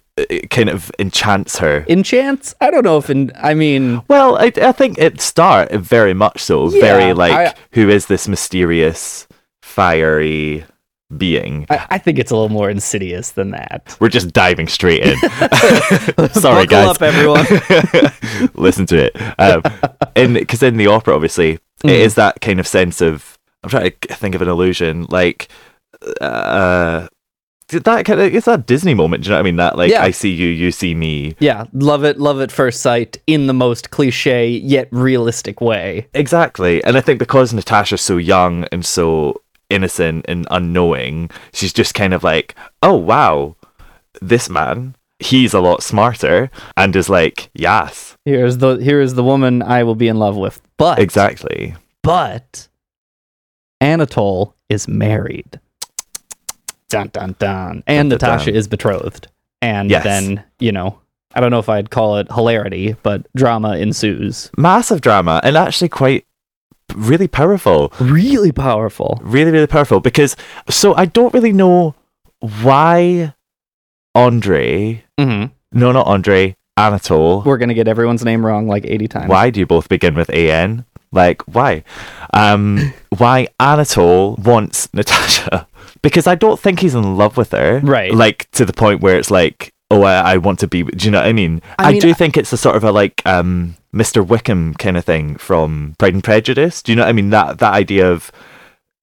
kind 0.51 0.69
of 0.71 0.91
enchants 0.99 1.59
her. 1.59 1.85
Enchants? 1.89 2.55
I 2.61 2.71
don't 2.71 2.85
know 2.85 2.97
if 2.99 3.11
in. 3.11 3.33
I 3.37 3.55
mean, 3.55 4.03
Well, 4.09 4.37
I, 4.37 4.53
I 4.57 4.73
think 4.73 4.99
it 4.99 5.21
start 5.21 5.73
very 5.73 6.15
much 6.15 6.43
so. 6.43 6.71
Yeah, 6.71 6.81
very 6.81 7.13
like, 7.13 7.33
I- 7.33 7.55
who 7.73 7.89
is 7.89 8.07
this 8.07 8.27
mysterious, 8.29 9.27
fiery 9.63 10.65
being? 11.17 11.67
I, 11.71 11.87
I 11.91 11.99
think 11.99 12.19
it's 12.19 12.31
a 12.31 12.35
little 12.35 12.49
more 12.49 12.71
insidious 12.71 13.33
than 13.33 13.51
that. 13.51 13.97
We're 14.01 14.09
just 14.09 14.33
diving 14.33 14.69
straight 14.69 15.03
in. 15.03 15.17
Sorry, 16.31 16.67
Buckle 16.67 16.67
guys. 16.67 16.89
up, 16.97 17.03
everyone. 17.03 17.47
Listen 18.55 18.87
to 18.87 18.97
it. 19.07 19.17
Um, 19.41 19.63
in 20.15 20.35
because 20.35 20.63
in 20.63 20.77
the 20.77 20.87
opera, 20.89 21.15
obviously, 21.15 21.59
Mhm. 21.83 21.91
it 21.91 22.01
is 22.01 22.15
that 22.15 22.41
kind 22.41 22.59
of 22.61 22.67
sense 22.67 23.01
of. 23.01 23.39
I'm 23.63 23.71
trying 23.71 23.93
to 24.01 24.15
think 24.15 24.35
of 24.35 24.43
an 24.43 24.49
illusion, 24.49 25.07
like. 25.11 25.49
Uh, 26.21 27.09
that 27.69 28.05
kind 28.05 28.21
of 28.21 28.33
it's 28.33 28.47
that 28.47 28.65
Disney 28.67 28.95
moment. 28.95 29.25
Do 29.25 29.29
you 29.29 29.31
know 29.31 29.37
what 29.39 29.41
I 29.41 29.43
mean? 29.43 29.57
That 29.57 29.77
like 29.77 29.91
Yeah. 29.91 30.03
I 30.05 30.13
see 30.13 30.31
you, 30.31 30.47
you 30.49 30.71
see 30.71 30.95
me. 30.95 31.35
Yeah, 31.41 31.65
love 31.73 32.05
it, 32.05 32.17
love 32.21 32.41
at 32.41 32.53
first 32.53 32.81
sight 32.81 33.21
in 33.27 33.49
the 33.49 33.53
most 33.53 33.91
cliche 33.91 34.49
yet 34.49 34.87
realistic 34.93 35.61
way. 35.61 36.07
Exactly. 36.15 36.83
And 36.85 36.97
I 36.97 37.01
think 37.01 37.19
because 37.19 37.53
Natasha's 37.53 38.03
so 38.03 38.19
young 38.19 38.65
and 38.71 38.87
so 38.87 39.41
innocent 39.71 40.25
and 40.29 40.47
unknowing, 40.51 41.31
she's 41.53 41.73
just 41.73 41.95
kind 41.95 42.15
of 42.15 42.23
like, 42.23 42.55
oh, 42.83 42.95
wow, 42.97 43.57
this 44.21 44.49
man, 44.49 44.95
he's 45.19 45.55
a 45.55 45.61
lot 45.61 45.83
smarter 45.83 46.51
and 46.77 46.95
is 46.97 47.09
like, 47.09 47.51
yes. 47.55 48.17
Here's 48.25 48.59
the 48.59 48.77
here 48.77 49.01
is 49.01 49.15
the 49.15 49.25
woman 49.25 49.63
I 49.63 49.83
will 49.83 49.95
be 49.95 50.09
in 50.09 50.19
love 50.19 50.37
with. 50.37 50.61
But 50.79 50.99
Exactly. 50.99 51.75
but 52.03 52.69
Anatole 53.81 54.55
is 54.69 54.89
married. 54.89 55.61
Dun 56.89 57.09
dun 57.09 57.35
dun. 57.39 57.83
And 57.87 58.11
Dun, 58.11 58.17
Natasha 58.17 58.51
dun. 58.51 58.55
is 58.57 58.69
betrothed. 58.69 59.29
And 59.63 59.91
Yes. 59.91 60.05
then, 60.05 60.45
you 60.61 60.71
know, 60.73 60.99
I 61.35 61.41
don't 61.41 61.51
know 61.51 61.59
if 61.59 61.69
I'd 61.69 61.91
call 61.91 62.19
it 62.19 62.31
hilarity, 62.33 62.95
but 63.03 63.27
drama 63.37 63.77
ensues. 63.77 64.51
Massive 64.57 65.01
drama 65.01 65.41
and 65.43 65.57
actually 65.57 65.89
quite 65.89 66.25
really 66.95 67.29
powerful. 67.29 67.93
Really 68.01 68.53
powerful. 68.53 69.19
Really, 69.23 69.51
really 69.51 69.67
powerful 69.67 70.01
because 70.01 70.37
so 70.69 70.95
I 70.95 71.07
don't 71.07 71.35
really 71.35 71.53
know 71.53 71.95
why 72.63 73.35
Andre, 74.15 75.05
hmm 75.19 75.47
no, 75.73 75.93
not 75.93 76.07
Andre, 76.07 76.57
Anatole. 76.77 77.43
We're 77.43 77.59
gonna 77.59 77.75
get 77.75 77.89
everyone's 77.89 78.25
name 78.25 78.45
wrong 78.45 78.67
like 78.67 78.85
80 78.87 79.09
times. 79.09 79.29
Why 79.29 79.51
do 79.51 79.61
you 79.61 79.67
both 79.67 79.89
begin 79.89 80.15
with 80.15 80.31
AN? 80.31 80.85
Like, 81.13 81.43
why? 81.43 81.83
Um, 82.33 82.93
why 83.19 83.49
Anatole 83.61 84.37
wants 84.37 84.93
Natasha? 84.95 85.67
Because 86.03 86.29
I 86.29 86.37
don't 86.37 86.61
think 86.61 86.79
he's 86.79 86.95
in 86.95 87.17
love 87.17 87.37
with 87.37 87.51
her. 87.51 87.81
Right. 87.83 88.15
Like, 88.15 88.49
to 88.53 88.65
the 88.65 88.73
point 88.73 89.01
where 89.01 89.19
it's 89.19 89.31
like, 89.31 89.73
oh, 89.91 90.03
I, 90.03 90.35
I 90.35 90.37
want 90.39 90.59
to 90.61 90.69
be. 90.69 90.83
Do 90.83 91.05
you 91.05 91.11
know 91.11 91.19
what 91.19 91.27
I 91.29 91.33
mean? 91.33 91.63
I 91.79 91.89
I, 91.89 91.93
mean, 91.93 92.01
do 92.01 92.11
I- 92.11 92.15
think 92.15 92.37
it's 92.37 92.53
a 92.53 92.57
sort 92.57 92.77
of 92.77 92.85
a 92.85 92.93
like 92.93 93.23
um, 93.27 93.77
Mr. 93.95 94.27
Wickham 94.27 94.75
kind 94.75 94.97
of 94.97 95.05
thing 95.05 95.37
from 95.37 95.95
Pride 95.99 96.15
and 96.15 96.25
Prejudice. 96.25 96.83
Do 96.83 96.93
you 96.93 96.97
know 96.97 97.03
what 97.03 97.09
I 97.09 97.13
mean? 97.13 97.31
That, 97.31 97.59
that 97.59 97.73
idea 97.73 98.11
of 98.11 98.31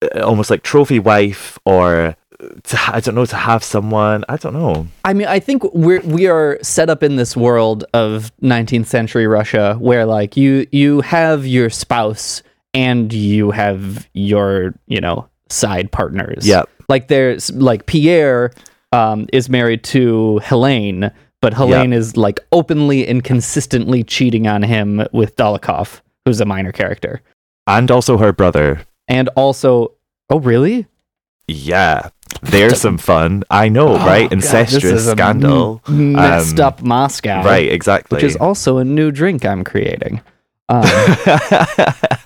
uh, 0.02 0.22
almost 0.22 0.50
like 0.50 0.64
trophy 0.64 1.00
wife 1.00 1.58
or. 1.66 2.16
To, 2.64 2.78
I 2.94 3.00
don't 3.00 3.16
know 3.16 3.26
to 3.26 3.38
have 3.38 3.64
someone. 3.64 4.26
I 4.28 4.36
don't 4.36 4.52
know. 4.54 4.88
I 5.06 5.14
mean, 5.14 5.28
I 5.28 5.40
think 5.40 5.64
we're 5.74 6.02
we 6.02 6.28
are 6.28 6.60
set 6.62 6.90
up 6.90 7.02
in 7.02 7.16
this 7.16 7.38
world 7.38 7.86
of 7.94 8.34
19th 8.42 8.88
century 8.88 9.28
Russia 9.28 9.78
where 9.80 10.06
like 10.06 10.36
you 10.36 10.68
you 10.70 11.00
have 11.02 11.48
your 11.48 11.70
spouse 11.70 12.44
and 12.74 13.14
you 13.14 13.52
have 13.52 14.10
your 14.14 14.74
you 14.88 15.00
know 15.00 15.30
side 15.48 15.90
partners. 15.94 16.46
Yep. 16.46 16.70
Like 16.90 17.08
there's 17.08 17.50
like 17.54 17.86
Pierre 17.86 18.52
um, 18.94 19.28
is 19.34 19.50
married 19.50 19.84
to 19.86 20.40
Helene, 20.46 21.12
but 21.42 21.54
Helene 21.54 21.92
is 21.94 22.16
like 22.16 22.40
openly 22.52 23.08
and 23.08 23.24
consistently 23.24 24.04
cheating 24.04 24.48
on 24.48 24.64
him 24.64 25.06
with 25.12 25.36
Dolokhov, 25.36 26.02
who's 26.26 26.40
a 26.40 26.46
minor 26.46 26.72
character, 26.72 27.22
And 27.68 27.90
also 27.92 28.18
her 28.18 28.32
brother. 28.32 28.82
and 29.08 29.28
also. 29.36 29.92
Oh 30.30 30.40
really? 30.40 30.88
Yeah, 31.50 32.10
there's 32.42 32.80
some 32.80 32.98
fun. 32.98 33.44
I 33.52 33.68
know, 33.68 33.90
Oh, 33.96 34.06
right? 34.06 34.32
Incestuous 34.32 35.10
scandal. 35.12 35.82
m- 35.88 36.14
messed 36.14 36.60
Um, 36.62 36.66
up 36.68 36.82
Moscow. 36.82 37.44
Right, 37.44 37.70
exactly. 37.70 38.16
Which 38.16 38.24
is 38.24 38.38
also 38.38 38.78
a 38.78 38.86
new 38.86 39.12
drink 39.12 39.46
I'm 39.46 39.66
creating. 39.66 40.22
Um, 40.70 40.84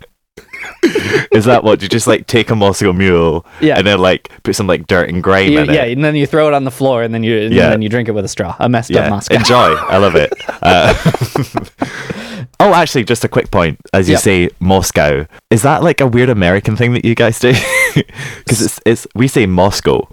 is 1.32 1.46
that 1.46 1.64
what 1.64 1.82
you 1.82 1.88
just 1.90 2.08
like 2.08 2.28
take 2.28 2.50
a 2.50 2.56
Moscow 2.56 2.94
Mule 2.94 3.46
Yeah. 3.62 3.78
and 3.78 3.86
then 3.88 4.00
like 4.00 4.30
put 4.44 4.56
some 4.56 4.68
like 4.68 4.88
dirt 4.88 5.10
and 5.10 5.22
grime 5.24 5.52
you- 5.52 5.60
in 5.60 5.70
yeah, 5.70 5.84
it? 5.84 5.94
and 5.94 6.04
then 6.04 6.16
you 6.16 6.26
throw 6.28 6.48
it 6.48 6.54
on 6.54 6.64
the 6.64 6.72
floor, 6.72 7.04
and 7.04 7.14
then 7.14 7.24
you 7.24 7.38
and 7.40 7.54
Yeah. 7.54 7.70
then 7.70 7.82
you 7.82 7.90
drink 7.90 8.08
it 8.08 8.14
with 8.14 8.26
a 8.26 8.30
straw. 8.30 8.56
A 8.60 8.70
messed 8.70 8.96
up 8.96 9.10
Moscow. 9.10 9.36
enjoy. 9.36 9.76
I 9.76 9.98
love 9.98 10.16
it. 10.16 10.34
Uh, 10.62 10.94
oh, 12.60 12.74
actually, 12.74 13.04
just 13.04 13.24
a 13.24 13.28
quick 13.30 13.52
point. 13.52 13.80
As 13.94 14.08
you 14.10 14.14
Yep. 14.14 14.22
say, 14.22 14.50
Moscow. 14.60 15.26
Is 15.50 15.62
that 15.62 15.84
like 15.84 16.02
a 16.02 16.08
weird 16.08 16.30
American 16.30 16.76
thing 16.76 16.94
that 16.94 17.06
you 17.06 17.16
guys 17.16 17.40
do? 17.40 17.54
Because 18.38 18.62
it's 18.62 18.80
it's 18.86 19.08
we 19.16 19.28
say 19.28 19.46
Moscow, 19.48 20.08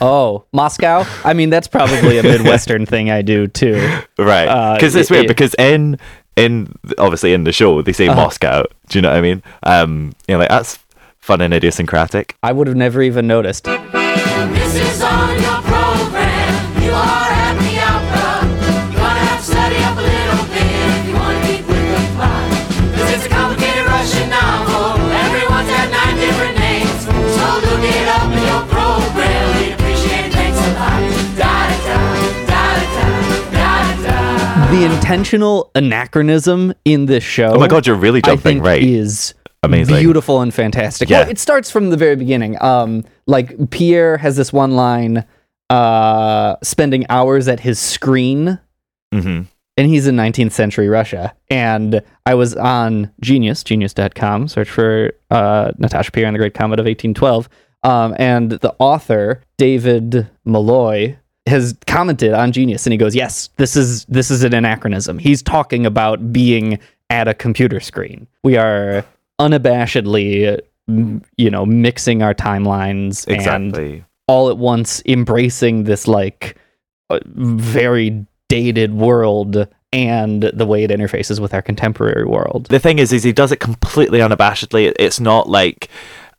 Oh, 0.00 0.44
Moscow. 0.52 1.04
I 1.24 1.34
mean, 1.34 1.50
that's 1.50 1.68
probably 1.68 2.18
a 2.18 2.22
Midwestern 2.22 2.84
thing 2.84 3.10
I 3.12 3.22
do 3.22 3.46
too. 3.46 3.76
right? 4.18 4.46
Uh, 4.48 4.74
Because 4.74 4.96
it's 4.96 5.08
it- 5.10 5.14
weird. 5.14 5.24
it- 5.26 5.28
because 5.28 5.54
in 5.54 5.98
in 6.36 6.74
obviously 6.98 7.32
in 7.34 7.44
the 7.44 7.52
show 7.52 7.82
they 7.82 7.92
say 7.92 8.08
Uh-huh. 8.08 8.20
Moscow. 8.24 8.64
Do 8.88 8.98
you 8.98 9.02
know 9.02 9.10
what 9.10 9.18
I 9.18 9.20
mean? 9.20 9.42
Um, 9.62 10.12
you 10.28 10.34
know, 10.34 10.38
like 10.40 10.48
that's 10.48 10.78
fun 11.18 11.40
and 11.40 11.52
idiosyncratic. 11.54 12.36
I 12.42 12.52
would 12.52 12.66
have 12.66 12.76
never 12.76 13.02
even 13.02 13.26
noticed. 13.26 13.68
The 34.72 34.84
intentional 34.86 35.70
anachronism 35.74 36.72
in 36.86 37.04
this 37.04 37.22
show. 37.22 37.52
Oh 37.52 37.58
my 37.58 37.68
god, 37.68 37.86
you're 37.86 37.94
really 37.94 38.22
jumping 38.22 38.62
right. 38.62 38.82
is 38.82 39.34
Amazing. 39.62 39.96
beautiful 39.96 40.40
and 40.40 40.52
fantastic. 40.52 41.10
Yeah. 41.10 41.20
Well, 41.20 41.28
it 41.28 41.38
starts 41.38 41.70
from 41.70 41.90
the 41.90 41.98
very 41.98 42.16
beginning. 42.16 42.56
Um, 42.62 43.04
like 43.26 43.68
Pierre 43.68 44.16
has 44.16 44.34
this 44.36 44.50
one 44.50 44.70
line, 44.70 45.26
uh, 45.68 46.56
spending 46.62 47.04
hours 47.10 47.48
at 47.48 47.60
his 47.60 47.78
screen, 47.78 48.58
hmm 49.12 49.42
and 49.76 49.88
he's 49.88 50.06
in 50.06 50.16
19th 50.16 50.52
century 50.52 50.88
Russia. 50.88 51.34
And 51.50 52.00
I 52.24 52.34
was 52.34 52.54
on 52.54 53.12
Genius, 53.20 53.62
genius.com, 53.62 54.48
search 54.48 54.70
for 54.70 55.12
uh, 55.30 55.72
Natasha 55.76 56.12
Pierre 56.12 56.28
and 56.28 56.34
the 56.34 56.38
Great 56.38 56.54
Comet 56.54 56.80
of 56.80 56.86
1812. 56.86 57.46
Um, 57.82 58.14
and 58.18 58.52
the 58.52 58.74
author, 58.78 59.42
David 59.58 60.30
Malloy, 60.46 61.18
has 61.46 61.76
commented 61.86 62.32
on 62.32 62.52
Genius 62.52 62.86
and 62.86 62.92
he 62.92 62.96
goes, 62.96 63.14
Yes, 63.14 63.50
this 63.56 63.76
is 63.76 64.04
this 64.06 64.30
is 64.30 64.44
an 64.44 64.54
anachronism. 64.54 65.18
He's 65.18 65.42
talking 65.42 65.86
about 65.86 66.32
being 66.32 66.78
at 67.10 67.28
a 67.28 67.34
computer 67.34 67.80
screen. 67.80 68.26
We 68.42 68.56
are 68.56 69.04
unabashedly 69.40 70.60
you 71.36 71.50
know, 71.50 71.64
mixing 71.64 72.22
our 72.22 72.34
timelines 72.34 73.26
and 73.28 74.04
all 74.26 74.50
at 74.50 74.58
once 74.58 75.02
embracing 75.06 75.84
this 75.84 76.08
like 76.08 76.56
uh, 77.10 77.20
very 77.26 78.26
dated 78.48 78.94
world 78.94 79.68
and 79.92 80.42
the 80.42 80.66
way 80.66 80.84
it 80.84 80.90
interfaces 80.90 81.38
with 81.38 81.52
our 81.54 81.62
contemporary 81.62 82.24
world. 82.24 82.66
The 82.66 82.78
thing 82.78 82.98
is, 82.98 83.12
is 83.12 83.22
he 83.22 83.32
does 83.32 83.52
it 83.52 83.60
completely 83.60 84.20
unabashedly. 84.20 84.92
It's 84.98 85.20
not 85.20 85.48
like 85.48 85.88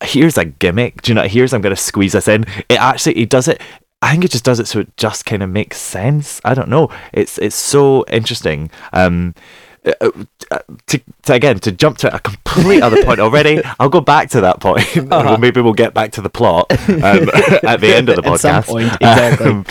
here's 0.04 0.38
a 0.38 0.46
gimmick. 0.46 1.02
Do 1.04 1.12
you 1.12 1.16
know? 1.16 1.24
Here's 1.24 1.54
I'm 1.54 1.62
going 1.62 1.76
to 1.76 1.82
squeeze 1.82 2.14
this 2.14 2.28
in. 2.28 2.46
It 2.70 2.80
actually 2.80 3.16
he 3.16 3.26
does 3.26 3.48
it. 3.48 3.62
I 4.04 4.12
think 4.12 4.26
it 4.26 4.32
just 4.32 4.44
does 4.44 4.60
it 4.60 4.68
so 4.68 4.80
it 4.82 4.96
just 4.98 5.26
kind 5.26 5.42
of 5.42 5.50
makes 5.50 5.78
sense. 5.78 6.42
I 6.44 6.54
don't 6.54 6.70
know. 6.70 6.90
It's 7.14 7.38
it's 7.38 7.56
so 7.56 8.06
interesting. 8.10 8.70
Um, 8.92 9.34
uh, 9.86 10.12
uh, 10.52 10.60
to, 10.88 11.02
to 11.24 11.34
again 11.34 11.60
to 11.60 11.72
jump 11.72 11.98
to 12.00 12.14
a 12.16 12.20
complete 12.20 12.82
other 12.82 13.04
point 13.04 13.20
already. 13.20 13.62
I'll 13.80 13.90
go 13.90 14.02
back 14.02 14.30
to 14.32 14.42
that 14.42 14.60
point. 14.60 14.96
well, 15.10 15.38
maybe 15.46 15.62
we'll 15.62 15.74
get 15.74 15.94
back 15.94 16.12
to 16.14 16.22
the 16.22 16.30
plot 16.30 16.68
um, 16.90 17.30
at 17.64 17.80
the 17.82 17.94
end 17.94 18.10
of 18.10 18.16
the 18.16 18.22
podcast. 18.22 18.68
point, 18.68 18.94
exactly. 18.96 19.48
Um, 19.48 19.66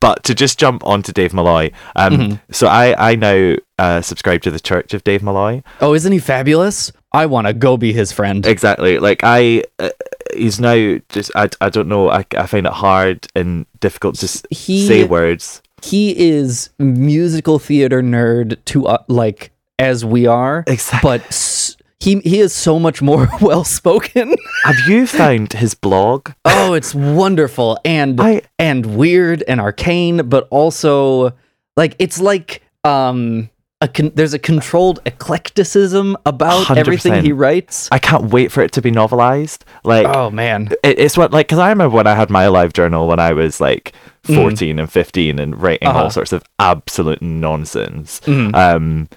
but 0.00 0.22
to 0.24 0.34
just 0.34 0.58
jump 0.58 0.84
on 0.86 1.02
to 1.04 1.12
Dave 1.12 1.32
Malloy, 1.32 1.70
um, 1.96 2.12
Mhm. 2.18 2.40
so 2.50 2.66
I 2.66 3.12
I 3.12 3.14
now 3.16 3.56
uh, 3.78 4.00
subscribe 4.02 4.42
to 4.42 4.50
the 4.50 4.60
Church 4.60 4.92
of 4.92 5.02
Dave 5.04 5.22
Malloy. 5.22 5.62
Oh, 5.80 5.94
isn't 5.94 6.12
he 6.12 6.18
fabulous? 6.18 6.92
I 7.12 7.26
want 7.26 7.46
to 7.46 7.52
go 7.54 7.76
be 7.76 7.92
his 7.92 8.10
friend. 8.12 8.44
Exactly. 8.44 8.98
Like 8.98 9.20
I, 9.22 9.62
uh, 9.78 9.90
he's 10.34 10.60
now 10.60 10.98
just 11.08 11.30
I, 11.34 11.48
I 11.60 11.68
don't 11.70 11.88
know. 11.88 12.10
I, 12.10 12.24
I 12.36 12.46
find 12.46 12.66
it 12.66 12.72
hard 12.72 13.26
and 13.34 13.66
difficult 13.80 14.16
to 14.16 14.42
He- 14.50 14.86
say 14.86 15.04
words. 15.04 15.62
He 15.82 16.16
is 16.18 16.70
musical 16.78 17.58
theater 17.58 18.02
nerd 18.02 18.56
to 18.66 18.86
uh, 18.86 18.98
like 19.08 19.50
as 19.78 20.04
we 20.04 20.26
are, 20.26 20.64
Exactly. 20.66 21.06
but 21.06 21.20
s- 21.26 21.76
he 22.00 22.20
he 22.20 22.40
is 22.40 22.54
so 22.54 22.78
much 22.78 23.02
more 23.02 23.28
well 23.40 23.64
spoken. 23.64 24.34
Have 24.64 24.76
you 24.88 25.06
found 25.20 25.52
his 25.52 25.74
blog? 25.74 26.30
oh, 26.46 26.72
it's 26.74 26.94
wonderful 26.94 27.78
and 27.84 28.18
I- 28.20 28.42
and 28.58 28.96
weird 28.96 29.42
and 29.46 29.60
arcane, 29.60 30.28
but 30.28 30.48
also 30.50 31.32
like 31.76 31.96
it's 31.98 32.18
like 32.20 32.62
um 32.84 33.50
a 33.80 33.88
con- 33.88 34.12
there's 34.14 34.32
a 34.34 34.38
controlled 34.38 35.00
eclecticism 35.04 36.16
about 36.24 36.70
everything 36.76 37.12
100%. 37.14 37.22
he 37.22 37.32
writes. 37.32 37.88
I 37.92 37.98
can't 37.98 38.30
wait 38.30 38.50
for 38.52 38.62
it 38.62 38.72
to 38.72 38.82
be 38.82 38.90
novelized. 38.90 39.62
Like, 39.84 40.06
oh 40.06 40.30
man. 40.30 40.68
it, 40.82 40.98
it's 40.98 41.16
what 41.18 41.32
like 41.32 41.48
because 41.48 41.58
I 41.58 41.68
remember 41.70 41.94
when 41.96 42.06
I 42.06 42.14
had 42.14 42.30
my 42.30 42.48
live 42.48 42.72
journal 42.72 43.06
when 43.08 43.18
I 43.18 43.32
was 43.32 43.60
like 43.60 43.92
14 44.22 44.78
and 44.78 44.90
15 44.90 45.38
and 45.38 45.60
writing 45.60 45.86
Mm. 45.88 45.90
Uh-huh. 45.90 46.04
all 46.04 46.10
sorts 46.10 46.32
of 46.32 46.42
absolute 46.58 47.20
nonsense. 47.20 48.20
Mhm. 48.24 48.54
Um, 48.54 49.08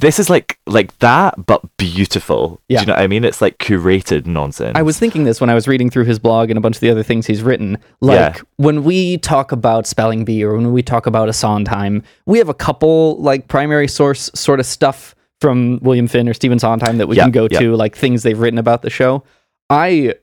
this 0.00 0.18
is 0.18 0.30
like 0.30 0.58
like 0.66 0.96
that, 0.98 1.46
but 1.46 1.60
beautiful. 1.76 2.60
Yeah. 2.68 2.78
Do 2.78 2.82
you 2.82 2.86
know 2.86 2.92
what 2.94 3.02
I 3.02 3.06
mean? 3.06 3.24
It's 3.24 3.40
like 3.42 3.58
curated 3.58 4.26
nonsense. 4.26 4.72
I 4.74 4.82
was 4.82 4.98
thinking 4.98 5.24
this 5.24 5.40
when 5.40 5.50
I 5.50 5.54
was 5.54 5.68
reading 5.68 5.90
through 5.90 6.04
his 6.04 6.18
blog 6.18 6.50
and 6.50 6.56
a 6.56 6.60
bunch 6.60 6.76
of 6.76 6.80
the 6.80 6.90
other 6.90 7.02
things 7.02 7.26
he's 7.26 7.42
written. 7.42 7.78
Like 8.00 8.36
Yeah. 8.36 8.42
when 8.56 8.84
we 8.84 9.18
talk 9.18 9.52
about 9.52 9.86
spelling 9.86 10.24
bee 10.24 10.42
or 10.42 10.54
when 10.56 10.72
we 10.72 10.82
talk 10.82 11.06
about 11.06 11.28
a 11.28 11.32
Sondheim, 11.32 12.02
we 12.26 12.38
have 12.38 12.48
a 12.48 12.54
couple 12.54 13.16
like 13.18 13.48
primary 13.48 13.88
source 13.88 14.30
sort 14.34 14.60
of 14.60 14.66
stuff 14.66 15.14
from 15.40 15.78
William 15.82 16.06
Finn 16.08 16.28
or 16.28 16.34
Stephen 16.34 16.58
Sondheim 16.58 16.98
that 16.98 17.08
we 17.08 17.16
Yeah, 17.16 17.24
can 17.24 17.32
go 17.32 17.48
to, 17.48 17.76
like 17.76 17.96
things 17.96 18.22
they've 18.22 18.38
written 18.38 18.58
about 18.58 18.82
the 18.82 18.90
show. 18.90 19.24
I 19.68 20.14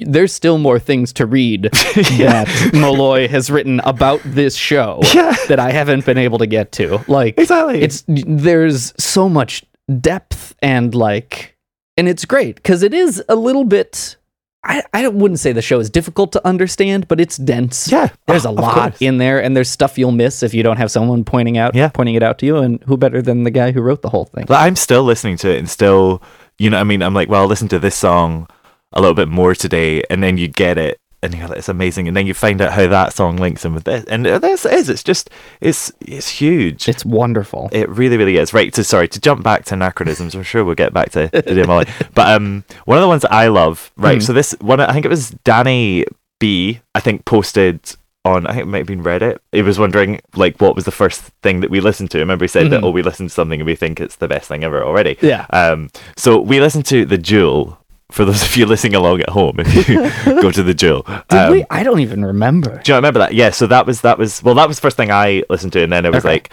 there's 0.00 0.32
still 0.32 0.58
more 0.58 0.78
things 0.78 1.12
to 1.14 1.26
read 1.26 1.62
that 1.72 2.70
Malloy 2.74 3.28
has 3.28 3.50
written 3.50 3.80
about 3.80 4.20
this 4.24 4.54
show 4.56 5.00
Yeah. 5.14 5.34
that 5.48 5.58
I 5.60 5.70
haven't 5.70 6.04
been 6.04 6.18
able 6.18 6.38
to 6.38 6.46
get 6.46 6.72
to. 6.72 7.04
Like 7.08 7.38
Exactly. 7.38 7.80
it's 7.82 8.04
there's 8.08 8.92
so 9.02 9.28
much 9.28 9.64
depth 10.00 10.54
and 10.60 10.94
like 10.94 11.56
and 11.96 12.08
it's 12.08 12.24
great 12.24 12.56
because 12.56 12.82
it 12.82 12.92
is 12.94 13.22
a 13.28 13.36
little 13.36 13.64
bit 13.64 14.16
I, 14.64 14.82
I 14.92 15.06
wouldn't 15.08 15.38
say 15.38 15.52
the 15.52 15.62
show 15.62 15.78
is 15.78 15.88
difficult 15.88 16.32
to 16.32 16.44
understand, 16.46 17.06
but 17.06 17.20
it's 17.20 17.36
dense. 17.36 17.90
Yeah, 17.90 18.08
There's 18.26 18.44
a 18.44 18.48
of 18.50 18.56
lot 18.56 18.74
course. 18.74 19.00
in 19.00 19.18
there, 19.18 19.40
and 19.42 19.56
there's 19.56 19.70
stuff 19.70 19.96
you'll 19.96 20.10
miss 20.10 20.42
if 20.42 20.52
you 20.52 20.64
don't 20.64 20.76
have 20.78 20.90
someone 20.90 21.24
pointing 21.24 21.56
out 21.56 21.76
Yeah. 21.76 21.88
pointing 21.88 22.16
it 22.16 22.24
out 22.24 22.40
to 22.40 22.46
you. 22.46 22.56
And 22.58 22.82
who 22.82 22.96
better 22.96 23.22
than 23.22 23.44
the 23.44 23.52
guy 23.52 23.70
who 23.70 23.80
wrote 23.80 24.02
the 24.02 24.08
whole 24.10 24.24
thing? 24.24 24.46
But 24.48 24.56
I'm 24.60 24.74
still 24.74 25.04
listening 25.04 25.36
to 25.38 25.48
it 25.50 25.58
and 25.58 25.70
still, 25.70 26.20
you 26.58 26.70
know, 26.70 26.76
what 26.76 26.80
I 26.80 26.84
mean, 26.84 27.02
I'm 27.02 27.14
like, 27.14 27.28
well, 27.28 27.46
listen 27.46 27.68
to 27.68 27.78
this 27.78 27.94
song 27.94 28.48
a 28.92 29.00
little 29.00 29.14
bit 29.14 29.28
more 29.28 29.54
today, 29.54 30.02
and 30.10 30.22
then 30.22 30.38
you 30.38 30.48
get 30.48 30.78
it, 30.78 30.98
and 31.22 31.34
you're 31.34 31.48
like, 31.48 31.58
it's 31.58 31.68
amazing, 31.68 32.08
and 32.08 32.16
then 32.16 32.26
you 32.26 32.34
find 32.34 32.60
out 32.60 32.72
how 32.72 32.86
that 32.86 33.12
song 33.12 33.36
links 33.36 33.64
in 33.64 33.74
with 33.74 33.84
this, 33.84 34.04
and 34.06 34.24
this 34.24 34.64
is, 34.64 34.88
it's 34.88 35.02
just, 35.02 35.30
it's, 35.60 35.92
it's 36.00 36.28
huge. 36.28 36.88
It's 36.88 37.04
wonderful. 37.04 37.68
It 37.72 37.88
really, 37.88 38.16
really 38.16 38.36
is. 38.36 38.54
Right. 38.54 38.74
So 38.74 38.82
sorry 38.82 39.08
to 39.08 39.20
jump 39.20 39.42
back 39.42 39.64
to 39.66 39.74
anachronisms. 39.74 40.34
I'm 40.34 40.42
sure 40.42 40.64
we'll 40.64 40.74
get 40.74 40.92
back 40.94 41.10
to 41.12 41.28
to 41.28 41.42
Dave 41.42 41.66
Molly. 41.66 41.86
But 42.14 42.28
um, 42.34 42.64
one 42.84 42.98
of 42.98 43.02
the 43.02 43.08
ones 43.08 43.22
that 43.22 43.32
I 43.32 43.48
love. 43.48 43.90
Right. 43.96 44.18
Mhm. 44.18 44.22
So 44.22 44.32
this 44.32 44.52
one, 44.60 44.80
I 44.80 44.92
think 44.92 45.04
it 45.04 45.08
was 45.10 45.30
Danny 45.44 46.04
B. 46.40 46.80
I 46.94 47.00
think 47.00 47.24
posted 47.24 47.80
on. 48.24 48.46
I 48.46 48.52
think 48.52 48.62
it 48.62 48.66
might 48.68 48.78
have 48.78 48.86
been 48.86 49.02
Reddit. 49.02 49.38
He 49.52 49.62
was 49.62 49.78
wondering 49.78 50.20
like 50.36 50.60
what 50.60 50.76
was 50.76 50.84
the 50.84 50.90
first 50.92 51.22
thing 51.42 51.60
that 51.60 51.70
we 51.70 51.80
listened 51.80 52.10
to. 52.12 52.18
I 52.18 52.20
remember 52.20 52.44
he 52.44 52.48
said 52.48 52.70
that 52.70 52.80
Mhm. 52.80 52.84
oh 52.84 52.90
we 52.90 53.02
listened 53.02 53.28
to 53.30 53.34
something 53.34 53.60
and 53.60 53.66
we 53.66 53.74
think 53.74 54.00
it's 54.00 54.16
the 54.16 54.28
best 54.28 54.46
thing 54.48 54.62
ever 54.64 54.84
already. 54.84 55.16
Yeah. 55.20 55.46
Um. 55.50 55.90
So 56.16 56.40
we 56.40 56.60
listened 56.60 56.86
to 56.86 57.04
the 57.04 57.18
Jewel. 57.18 57.78
For 58.10 58.24
those 58.24 58.42
of 58.42 58.56
you 58.56 58.64
listening 58.64 58.94
along 58.94 59.20
at 59.20 59.28
home, 59.28 59.56
if 59.58 59.88
you 59.88 59.96
go 60.42 60.50
to 60.50 60.62
the 60.62 60.72
Jewel. 60.74 61.02
Did 61.28 61.38
Um, 61.38 61.52
we? 61.52 61.64
I 61.70 61.82
don't 61.82 62.00
even 62.00 62.24
remember. 62.24 62.80
Do 62.82 62.92
you 62.92 62.96
remember 62.96 63.18
that? 63.18 63.34
Yeah. 63.34 63.50
So 63.50 63.66
that 63.66 63.86
was 63.86 64.00
that 64.00 64.18
was 64.18 64.42
well 64.42 64.54
that 64.54 64.66
was 64.66 64.78
the 64.78 64.82
first 64.82 64.96
thing 64.96 65.10
I 65.10 65.42
listened 65.50 65.72
to, 65.74 65.82
and 65.82 65.92
then 65.92 66.06
it 66.06 66.12
was 66.12 66.24
Okay. 66.24 66.34
like 66.34 66.52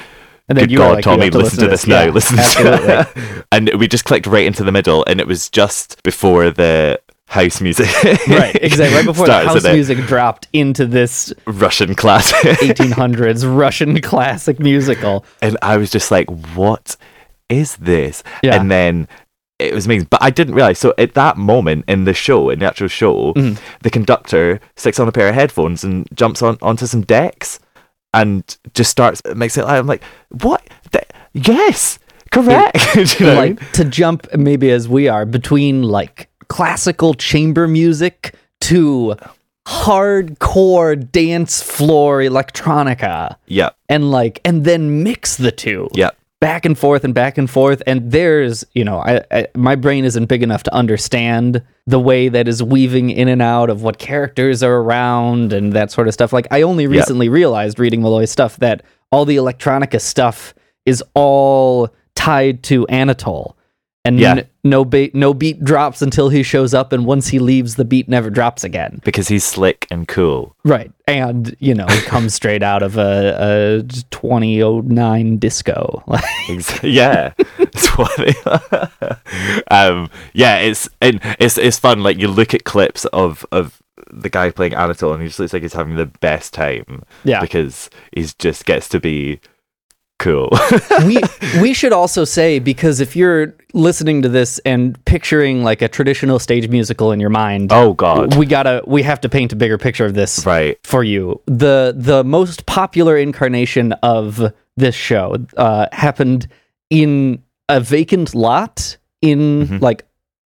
And 0.50 0.58
then 0.58 0.64
Good 0.66 0.72
you 0.72 0.78
God, 0.80 0.96
like, 0.96 1.04
Tommy, 1.06 1.30
to 1.30 1.38
listen, 1.38 1.60
to 1.64 1.68
this, 1.68 1.88
now. 1.88 2.04
Yeah, 2.04 2.12
listen 2.12 2.36
to 2.38 2.44
absolutely. 2.44 2.88
that. 2.88 3.46
and 3.54 3.72
we 3.80 3.88
just 3.88 4.04
clicked 4.06 4.28
right 4.28 4.46
into 4.46 4.64
the 4.66 4.72
middle, 4.74 5.04
and 5.08 5.20
it 5.22 5.28
was 5.28 5.50
just 5.50 6.04
before 6.04 6.50
the 6.52 7.00
house 7.28 7.62
music. 7.62 7.88
right, 8.28 8.56
exactly. 8.62 8.96
Right 8.98 9.06
before 9.06 9.26
the 9.26 9.34
house 9.48 9.64
music 9.64 9.98
dropped 10.08 10.48
into 10.54 10.86
this 10.86 11.34
Russian 11.48 11.96
classic. 11.96 12.38
1800s 12.60 13.44
Russian 13.58 14.02
classic 14.02 14.60
musical. 14.60 15.26
and 15.42 15.58
I 15.64 15.78
was 15.78 15.90
just 15.90 16.12
like, 16.12 16.30
what 16.56 16.96
is 17.50 17.78
this? 17.78 18.22
Yeah. 18.44 18.60
And 18.60 18.70
then 18.70 19.08
it 19.60 19.74
was 19.74 19.86
amazing. 19.86 20.08
But 20.10 20.22
I 20.22 20.30
didn't 20.30 20.56
realize. 20.56 20.80
So 20.80 20.94
at 20.98 21.14
that 21.14 21.38
moment 21.38 21.86
in 21.88 22.06
the 22.06 22.14
show, 22.14 22.50
in 22.50 22.60
the 22.60 22.66
actual 22.66 22.88
show, 22.90 23.34
Mhm. 23.34 23.58
the 23.84 23.90
conductor 23.90 24.60
sticks 24.76 25.00
on 25.00 25.08
a 25.08 25.12
pair 25.12 25.30
of 25.30 25.36
headphones 25.36 25.84
and 25.84 26.08
jumps 26.14 26.42
on 26.42 26.58
onto 26.62 26.86
some 26.86 27.02
decks 27.02 27.60
and 28.14 28.44
just 28.74 28.92
starts 28.92 29.22
makes 29.36 29.58
it. 29.58 29.64
I'm 29.66 29.88
like, 29.88 30.04
what? 30.30 30.62
Th- 30.92 31.06
yes, 31.34 32.00
correct. 32.32 32.78
Do 32.94 33.00
you 33.02 33.06
know 33.26 33.36
what 33.36 33.44
I 33.44 33.46
mean? 33.48 33.56
like 33.60 33.72
to 33.74 33.86
jump 33.86 34.28
maybe 34.36 34.72
as 34.72 34.88
we 34.90 35.08
are 35.08 35.26
between 35.26 35.84
like 35.84 36.30
classical 36.48 37.14
chamber 37.14 37.68
music 37.68 38.36
to 38.62 39.16
hardcore 39.68 40.96
dance 41.12 41.62
floor 41.62 42.20
electronica 42.20 43.36
Yeah, 43.48 43.70
and 43.90 44.12
like 44.12 44.40
and 44.46 44.64
then 44.64 45.04
mix 45.04 45.38
the 45.38 45.52
two 45.52 45.90
yeah. 45.94 46.12
Back 46.46 46.64
and 46.64 46.78
forth 46.78 47.04
and 47.04 47.16
back 47.16 47.40
and 47.40 47.50
forth. 47.50 47.82
And 47.88 48.12
there's 48.12 48.64
you 48.74 48.84
know 48.84 49.00
I, 49.00 49.24
I 49.32 49.48
my 49.56 49.74
brain 49.74 50.06
isn't 50.06 50.28
big 50.28 50.44
enough 50.44 50.62
to 50.64 50.74
understand 50.76 51.64
the 51.88 52.00
way 52.00 52.30
that 52.30 52.48
is 52.48 52.62
weaving 52.62 53.10
in 53.10 53.28
and 53.28 53.42
out 53.42 53.72
of 53.72 53.82
what 53.82 53.98
characters 53.98 54.62
are 54.62 54.76
around 54.76 55.52
and 55.54 55.74
that 55.74 55.90
sort 55.90 56.08
of 56.08 56.14
stuff. 56.14 56.32
Like 56.32 56.48
i 56.52 56.62
only 56.62 56.86
recently 56.86 57.30
realized 57.30 57.80
reading 57.80 58.04
malloy's 58.04 58.30
stuff 58.30 58.58
that 58.58 58.84
all 59.12 59.26
the 59.26 59.38
electronica 59.38 60.00
stuff 60.00 60.54
is 60.86 61.04
all 61.16 61.90
tied 62.14 62.62
to 62.66 62.86
anatole 62.90 63.58
and 64.06 64.20
Yeah. 64.20 64.32
n- 64.32 64.48
no 64.64 64.86
ba- 64.86 65.10
no 65.14 65.34
beat 65.34 65.64
drops 65.64 66.02
until 66.02 66.30
he 66.30 66.42
shows 66.44 66.74
up 66.74 66.94
and 66.94 67.06
once 67.06 67.28
he 67.28 67.40
leaves 67.40 67.76
the 67.76 67.84
beat 67.86 68.08
never 68.08 68.30
drops 68.30 68.64
again 68.64 69.02
Because 69.04 69.28
he's 69.28 69.44
slick 69.44 69.86
and 69.92 70.08
cool. 70.08 70.56
right 70.64 70.92
and 71.08 71.56
you 71.60 71.74
know 71.74 71.86
comes 72.06 72.34
straight 72.40 72.64
out 72.64 72.82
of 72.84 72.98
a, 72.98 73.82
a 73.82 73.84
2009 74.12 75.38
disco 75.38 76.04
yeah, 76.84 77.34
um, 79.72 80.10
yeah, 80.34 80.58
it's 80.60 80.90
and 81.02 81.20
it's 81.40 81.58
it's 81.58 81.80
fun. 81.80 82.04
Like 82.04 82.18
you 82.18 82.28
look 82.28 82.54
at 82.54 82.64
clips 82.64 83.06
of 83.06 83.46
of 83.52 83.82
the 84.12 84.30
guy 84.30 84.52
playing 84.52 84.74
Anatole, 84.74 85.14
and 85.14 85.22
he 85.22 85.28
just 85.28 85.40
looks 85.40 85.54
like 85.54 85.62
he's 85.64 85.74
having 85.74 85.96
the 85.96 86.06
best 86.06 86.54
time. 86.54 87.04
Yeah. 87.24 87.42
because 87.42 87.90
he's 88.14 88.34
just 88.34 88.66
gets 88.66 88.88
to 88.90 89.00
be 89.00 89.40
cool. 90.20 90.50
we 91.06 91.20
we 91.62 91.74
should 91.74 91.94
also 91.94 92.24
say 92.24 92.60
because 92.60 93.00
if 93.00 93.16
you're 93.16 93.54
listening 93.74 94.22
to 94.22 94.30
this 94.30 94.60
and 94.66 95.04
picturing 95.06 95.64
like 95.64 95.82
a 95.82 95.88
traditional 95.88 96.40
stage 96.40 96.68
musical 96.70 97.12
in 97.12 97.20
your 97.20 97.30
mind, 97.30 97.72
oh 97.72 97.94
God, 97.94 98.36
we 98.36 98.46
gotta 98.46 98.82
we 98.88 99.04
have 99.04 99.20
to 99.22 99.30
paint 99.30 99.54
a 99.54 99.56
bigger 99.56 99.78
picture 99.78 100.06
of 100.06 100.14
this 100.14 100.46
right? 100.46 100.78
for 100.84 101.04
you. 101.04 101.42
The 101.46 101.94
the 101.96 102.24
most 102.24 102.66
popular 102.66 103.18
incarnation 103.18 103.92
of 104.04 104.54
this 104.78 104.96
show 104.96 105.38
uh, 105.58 105.88
happened 105.92 106.48
in 106.90 107.42
a 107.70 107.80
vacant 107.80 108.36
lot 108.36 108.98
in 109.22 109.68
Mhm. 109.68 109.82
like 109.82 110.06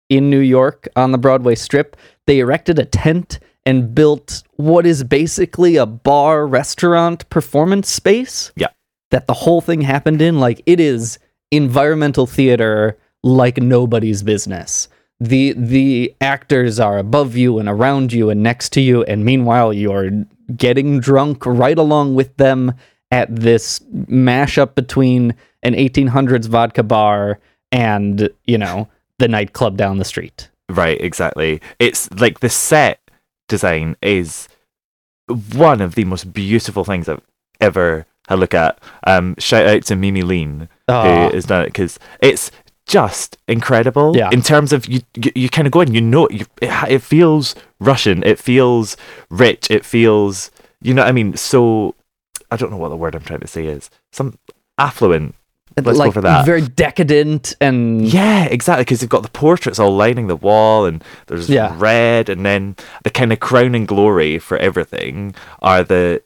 in 0.09 0.29
New 0.29 0.39
York 0.39 0.87
on 0.95 1.11
the 1.11 1.17
Broadway 1.17 1.55
Strip. 1.55 1.95
They 2.27 2.39
erected 2.39 2.79
a 2.79 2.85
tent 2.85 3.39
and 3.65 3.93
built 3.95 4.43
what 4.57 4.85
is 4.85 5.03
basically 5.03 5.75
a 5.77 5.85
bar 5.85 6.45
restaurant 6.47 7.27
performance 7.29 7.89
space 7.89 8.51
Yeah, 8.55 8.67
that 9.13 9.27
the 9.27 9.33
whole 9.33 9.61
thing 9.61 9.81
happened 9.81 10.21
in 10.21 10.39
like 10.39 10.61
it 10.65 10.79
is 10.79 11.19
environmental 11.51 12.25
theater 12.25 12.97
like 13.21 13.57
nobody's 13.57 14.23
business 14.23 14.87
the 15.19 15.53
the 15.53 16.13
actors 16.19 16.79
are 16.79 16.97
above 16.97 17.37
you 17.37 17.59
and 17.59 17.69
around 17.69 18.11
you 18.11 18.31
and 18.31 18.41
next 18.41 18.69
to 18.69 18.81
you 18.81 19.03
and 19.03 19.23
meanwhile 19.23 19.71
you're 19.71 20.09
getting 20.57 20.99
drunk 20.99 21.45
right 21.45 21.77
along 21.77 22.15
with 22.15 22.35
them 22.37 22.73
at 23.11 23.33
this 23.33 23.79
mashup 24.07 24.73
between 24.73 25.35
an 25.61 25.75
1800s 25.75 26.47
vodka 26.47 26.81
bar 26.81 27.39
and 27.71 28.29
you 28.45 28.57
know 28.57 28.89
the 29.19 29.27
nightclub 29.27 29.77
down 29.77 29.99
the 29.99 30.05
street 30.05 30.49
right. 30.69 30.99
Exactly. 30.99 31.61
It's 31.77 32.11
like 32.13 32.39
the 32.39 32.49
set 32.49 32.99
design 33.47 33.95
is 34.01 34.47
one 35.53 35.81
of 35.81 35.95
the 35.95 36.05
most 36.05 36.33
beautiful 36.33 36.83
things 36.83 37.07
I've 37.07 37.21
ever 37.61 38.05
a 38.29 38.37
look 38.37 38.53
at. 38.53 38.79
Um, 39.05 39.35
shout 39.37 39.65
out 39.67 39.83
to 39.85 39.95
Mimi 39.95 40.21
Lean 40.21 40.69
Ah. 40.87 41.29
who 41.29 41.35
has 41.35 41.45
done 41.45 41.63
it 41.63 41.67
because 41.67 41.99
it's 42.21 42.51
just 42.85 43.37
incredible. 43.47 44.15
Yeah. 44.15 44.29
In 44.31 44.41
terms 44.41 44.73
of 44.73 44.85
you, 44.87 45.01
you, 45.15 45.31
you 45.35 45.49
kind 45.49 45.65
of 45.67 45.71
go 45.71 45.81
in, 45.81 45.93
you 45.93 46.01
know, 46.01 46.27
you, 46.29 46.45
it, 46.61 46.91
it 46.91 46.99
feels 47.01 47.55
Russian. 47.79 48.23
It 48.23 48.39
feels 48.39 48.97
rich. 49.29 49.69
It 49.71 49.85
feels, 49.85 50.51
you 50.81 50.93
know, 50.93 51.01
what 51.03 51.09
I 51.09 51.11
mean, 51.13 51.35
so 51.37 51.95
I 52.51 52.57
don't 52.57 52.71
know 52.71 52.77
what 52.77 52.89
the 52.89 52.97
word 52.97 53.15
I'm 53.15 53.23
trying 53.23 53.39
to 53.41 53.47
say 53.47 53.65
is. 53.65 53.89
Some 54.11 54.37
affluent. 54.77 55.35
Let's 55.81 55.97
like 55.97 56.09
go 56.09 56.11
for 56.11 56.21
that. 56.21 56.45
very 56.45 56.61
decadent 56.61 57.55
and 57.59 58.05
Yeah, 58.07 58.43
exactly. 58.45 58.83
Because 58.83 59.01
you've 59.01 59.09
got 59.09 59.23
the 59.23 59.29
portraits 59.29 59.79
all 59.79 59.95
lining 59.95 60.27
the 60.27 60.35
wall, 60.35 60.85
and 60.85 61.03
there's 61.27 61.49
Yeah. 61.49 61.73
red, 61.79 62.29
and 62.29 62.45
then 62.45 62.75
the 63.03 63.09
kind 63.09 63.33
of 63.33 63.39
crowning 63.39 63.85
glory 63.87 64.37
for 64.37 64.57
everything 64.57 65.33
are 65.63 65.83
the 65.83 66.21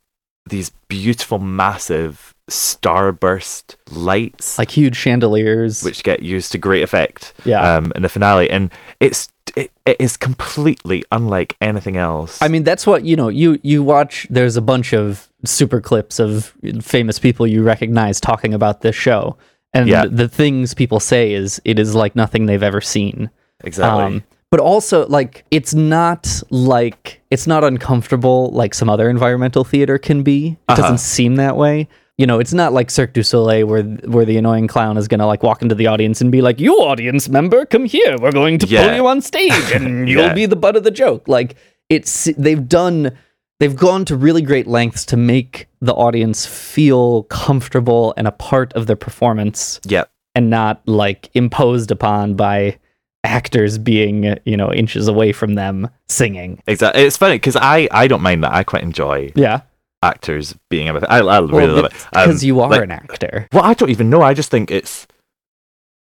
these 0.49 0.71
beautiful, 0.87 1.39
massive 1.39 2.33
starburst 2.49 3.75
lights, 3.91 4.57
like 4.57 4.71
huge 4.71 4.95
chandeliers, 4.95 5.83
which 5.83 6.03
get 6.03 6.21
used 6.23 6.51
to 6.53 6.57
great 6.57 6.83
effect. 6.83 7.33
Yeah. 7.45 7.75
Um, 7.77 7.91
in 7.95 8.01
the 8.03 8.09
finale, 8.09 8.49
and 8.49 8.71
it's 8.99 9.29
it, 9.55 9.71
it 9.85 9.97
is 9.99 10.17
completely 10.17 11.03
unlike 11.11 11.55
anything 11.61 11.97
else. 11.97 12.41
I 12.41 12.47
mean, 12.47 12.63
that's 12.63 12.85
what 12.87 13.03
you 13.03 13.15
know. 13.15 13.29
You 13.29 13.59
you 13.63 13.83
watch. 13.83 14.27
There's 14.29 14.55
a 14.57 14.61
bunch 14.61 14.93
of 14.93 15.27
super 15.45 15.81
clips 15.81 16.19
of 16.19 16.53
famous 16.81 17.19
people 17.19 17.45
you 17.47 17.63
recognize 17.63 18.19
talking 18.19 18.53
about 18.53 18.81
this 18.81 18.95
show, 18.95 19.37
and 19.73 19.87
Yeah. 19.87 20.05
the 20.09 20.27
things 20.27 20.73
people 20.73 20.99
say 20.99 21.33
is 21.33 21.61
it 21.65 21.79
is 21.79 21.95
like 21.95 22.15
nothing 22.15 22.45
they've 22.45 22.63
ever 22.63 22.81
seen. 22.81 23.29
Exactly. 23.63 24.23
But 24.51 24.59
also, 24.59 25.05
like, 25.07 25.43
it's 25.51 25.73
not 25.73 26.41
like 26.49 27.21
it's 27.31 27.47
not 27.47 27.63
uncomfortable 27.63 28.49
like 28.51 28.73
some 28.73 28.89
other 28.89 29.09
environmental 29.09 29.63
theater 29.63 29.97
can 29.97 30.23
be. 30.23 30.47
It 30.47 30.57
Uh-huh. 30.69 30.81
doesn't 30.81 30.99
seem 30.99 31.35
that 31.35 31.57
way. 31.57 31.87
You 32.17 32.25
know, 32.25 32.39
it's 32.39 32.53
not 32.53 32.73
like 32.73 32.89
Cirque 32.89 33.13
du 33.13 33.23
Soleil 33.23 33.67
where 33.67 33.83
where 33.83 34.25
the 34.25 34.37
annoying 34.37 34.67
clown 34.67 34.97
is 34.97 35.07
gonna 35.07 35.27
like 35.27 35.43
walk 35.43 35.61
into 35.61 35.75
the 35.75 35.87
audience 35.87 36.19
and 36.21 36.31
be 36.31 36.41
like, 36.41 36.59
"You 36.59 36.73
audience 36.77 37.29
member, 37.29 37.65
come 37.65 37.85
here. 37.85 38.15
We're 38.19 38.31
going 38.31 38.57
to 38.59 38.67
pull 38.67 38.95
you 38.95 39.05
on 39.07 39.21
stage, 39.21 39.71
and 39.73 40.09
you'll 40.09 40.23
Yeah. 40.23 40.33
be 40.33 40.45
the 40.47 40.55
butt 40.55 40.75
of 40.75 40.83
the 40.83 40.91
joke." 40.91 41.27
Like, 41.27 41.55
it's 41.89 42.29
they've 42.37 42.67
done 42.67 43.11
they've 43.59 43.75
gone 43.75 44.05
to 44.05 44.15
really 44.15 44.41
great 44.43 44.67
lengths 44.67 45.03
to 45.05 45.17
make 45.17 45.67
the 45.81 45.93
audience 45.93 46.45
feel 46.45 47.23
comfortable 47.23 48.13
and 48.17 48.27
a 48.27 48.31
part 48.31 48.71
of 48.73 48.85
their 48.87 48.95
performance 48.95 49.79
Yep. 49.87 50.09
and 50.35 50.49
not 50.49 50.81
like 50.87 51.29
imposed 51.33 51.89
upon 51.91 52.35
by 52.35 52.77
actors 53.23 53.77
being 53.77 54.37
you 54.45 54.55
know 54.57 54.71
inches 54.71 55.07
away 55.07 55.31
from 55.31 55.55
them 55.55 55.89
singing 56.07 56.61
Exactly. 56.67 57.03
It's 57.03 57.17
funny 57.17 57.35
because 57.35 57.55
I 57.55 57.87
I 57.91 58.07
don't 58.07 58.21
mind 58.21 58.43
that. 58.43 58.53
I 58.53 58.63
quite 58.63 58.83
enjoy 58.83 59.31
yeah 59.35 59.61
actors 60.03 60.55
being 60.69 60.87
a 60.89 60.93
I, 61.09 61.19
I 61.19 61.39
really 61.39 61.67
love 61.67 61.85
it 61.85 61.93
because 62.11 62.43
Um, 62.43 62.47
you 62.47 62.61
are 62.61 62.69
like- 62.69 62.83
an 62.83 62.91
actor 62.91 63.47
Well, 63.51 63.63
I 63.63 63.73
don't 63.73 63.89
even 63.89 64.09
know. 64.09 64.21
I 64.21 64.33
just 64.33 64.51
think 64.51 64.71
it's 64.71 65.07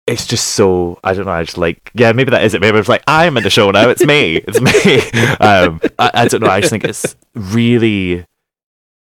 it's 0.07 0.27
just 0.27 0.47
so 0.49 0.99
I 1.03 1.13
don't 1.13 1.25
know. 1.25 1.31
I 1.31 1.43
just 1.43 1.57
like 1.57 1.91
yeah, 1.95 2.11
maybe 2.11 2.31
that 2.31 2.43
is 2.43 2.53
it. 2.53 2.61
Maybe 2.61 2.77
it's 2.77 2.89
like 2.89 3.03
I'm 3.07 3.37
in 3.37 3.43
the 3.43 3.49
show 3.49 3.71
now. 3.71 3.89
It's 3.89 4.05
me. 4.05 4.35
It's 4.37 4.59
me. 4.61 5.21
um, 5.39 5.79
I, 5.97 6.11
I 6.13 6.27
don't 6.27 6.41
know. 6.41 6.49
I 6.49 6.59
just 6.59 6.69
think 6.71 6.83
it's 6.83 7.15
really 7.33 8.25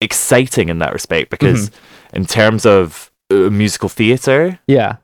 exciting 0.00 0.68
in 0.68 0.78
that 0.80 0.92
respect 0.92 1.30
because 1.30 1.70
Mm-hmm. 1.70 2.16
in 2.16 2.26
terms 2.26 2.66
of 2.66 3.10
uh, 3.30 3.34
musical 3.50 3.88
theater, 3.88 4.58
yeah 4.66 4.96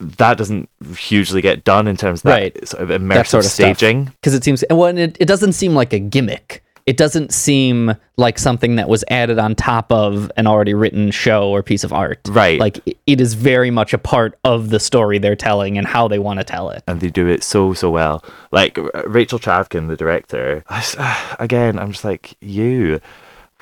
that 0.00 0.38
doesn't 0.38 0.68
hugely 0.96 1.40
get 1.40 1.64
done 1.64 1.88
in 1.88 1.96
terms 1.96 2.20
of 2.20 2.24
that 2.24 2.30
Right. 2.34 2.68
sort 2.68 2.82
of 2.82 2.88
immersive 2.90 3.14
that 3.14 3.26
sort 3.26 3.44
of 3.44 3.50
staging. 3.50 4.04
because 4.20 4.34
it 4.34 4.44
seems 4.44 4.64
well 4.70 4.84
and 4.86 4.98
it, 4.98 5.16
it 5.20 5.26
doesn't 5.26 5.52
seem 5.54 5.74
like 5.74 5.92
a 5.92 5.98
gimmick 5.98 6.62
it 6.86 6.96
doesn't 6.96 7.34
seem 7.34 7.94
like 8.16 8.38
something 8.38 8.76
that 8.76 8.88
was 8.88 9.04
added 9.10 9.38
on 9.38 9.54
top 9.54 9.92
of 9.92 10.32
an 10.38 10.46
already 10.46 10.72
written 10.72 11.10
show 11.10 11.50
or 11.50 11.62
piece 11.62 11.84
of 11.84 11.92
art 11.92 12.18
Right. 12.30 12.58
like 12.58 12.78
it- 13.06 13.20
is 13.20 13.34
very 13.34 13.70
much 13.70 13.92
a 13.92 13.98
part 13.98 14.38
of 14.44 14.70
the 14.70 14.80
story 14.80 15.18
they're 15.18 15.36
telling 15.36 15.76
and 15.76 15.86
how 15.86 16.08
they 16.08 16.18
want 16.18 16.38
to 16.38 16.44
tell 16.44 16.70
it 16.70 16.82
and 16.86 17.00
they 17.00 17.10
do 17.10 17.26
it 17.26 17.42
so 17.42 17.74
so 17.74 17.90
well. 17.90 18.24
Like 18.52 18.78
Rachel 19.04 19.38
Chavkin, 19.38 19.88
the 19.88 19.96
director. 19.96 20.62
Again, 21.38 21.78
I'm 21.78 21.92
just 21.92 22.04
like 22.04 22.34
you. 22.40 23.00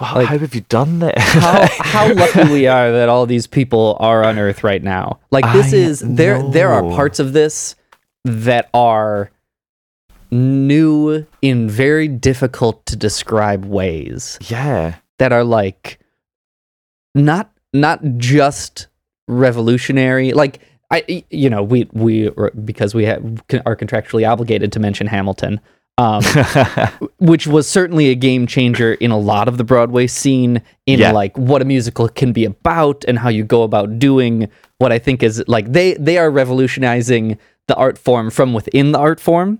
Wow, 0.00 0.16
Like, 0.16 0.26
how 0.26 0.38
have 0.38 0.54
you 0.54 0.60
done 0.62 0.98
that? 0.98 1.18
how 1.18 1.66
how 1.78 2.12
lucky 2.12 2.52
we 2.52 2.66
are 2.66 2.92
that 2.92 3.08
all 3.08 3.24
these 3.24 3.46
people 3.46 3.96
are 3.98 4.24
on 4.24 4.38
Earth 4.38 4.62
right 4.62 4.82
now. 4.82 5.20
Like 5.30 5.50
this 5.52 5.72
I 5.72 5.76
is 5.76 6.00
there 6.00 6.42
there 6.50 6.70
are 6.70 6.82
parts 6.82 7.18
of 7.18 7.32
this 7.32 7.76
that 8.24 8.68
are 8.74 9.30
new 10.30 11.26
in 11.40 11.70
very 11.70 12.08
difficult 12.08 12.84
to 12.86 12.96
describe 12.96 13.64
ways. 13.64 14.38
Yeah, 14.42 14.96
that 15.18 15.32
are 15.32 15.44
like 15.44 15.98
not 17.14 17.50
not 17.72 18.00
just 18.18 18.88
revolutionary. 19.28 20.32
Like 20.34 20.60
I 20.90 21.24
you 21.30 21.48
know 21.48 21.62
we 21.62 21.88
we 21.92 22.30
because 22.64 22.94
we 22.94 23.04
have, 23.04 23.24
are 23.64 23.76
contractually 23.76 24.28
obligated 24.30 24.72
to 24.72 24.80
mention 24.80 25.06
Hamilton 25.06 25.58
um 25.98 26.22
which 27.18 27.46
was 27.46 27.68
certainly 27.68 28.08
a 28.08 28.14
game 28.14 28.46
changer 28.46 28.94
in 28.94 29.10
a 29.10 29.18
lot 29.18 29.48
of 29.48 29.56
the 29.56 29.64
Broadway 29.64 30.06
scene 30.06 30.60
in 30.86 30.98
Yeah. 30.98 31.12
like 31.12 31.36
what 31.38 31.62
a 31.62 31.64
musical 31.64 32.08
can 32.08 32.32
be 32.32 32.44
about 32.44 33.04
and 33.08 33.18
how 33.18 33.28
you 33.30 33.44
go 33.44 33.62
about 33.62 33.98
doing 33.98 34.48
what 34.78 34.92
I 34.92 34.98
think 34.98 35.22
is 35.22 35.42
like 35.46 35.72
they 35.72 35.94
they 35.94 36.18
are 36.18 36.30
revolutionizing 36.30 37.38
the 37.68 37.74
art 37.76 37.96
form 37.98 38.30
from 38.30 38.52
within 38.52 38.92
the 38.92 38.98
art 38.98 39.18
form. 39.20 39.58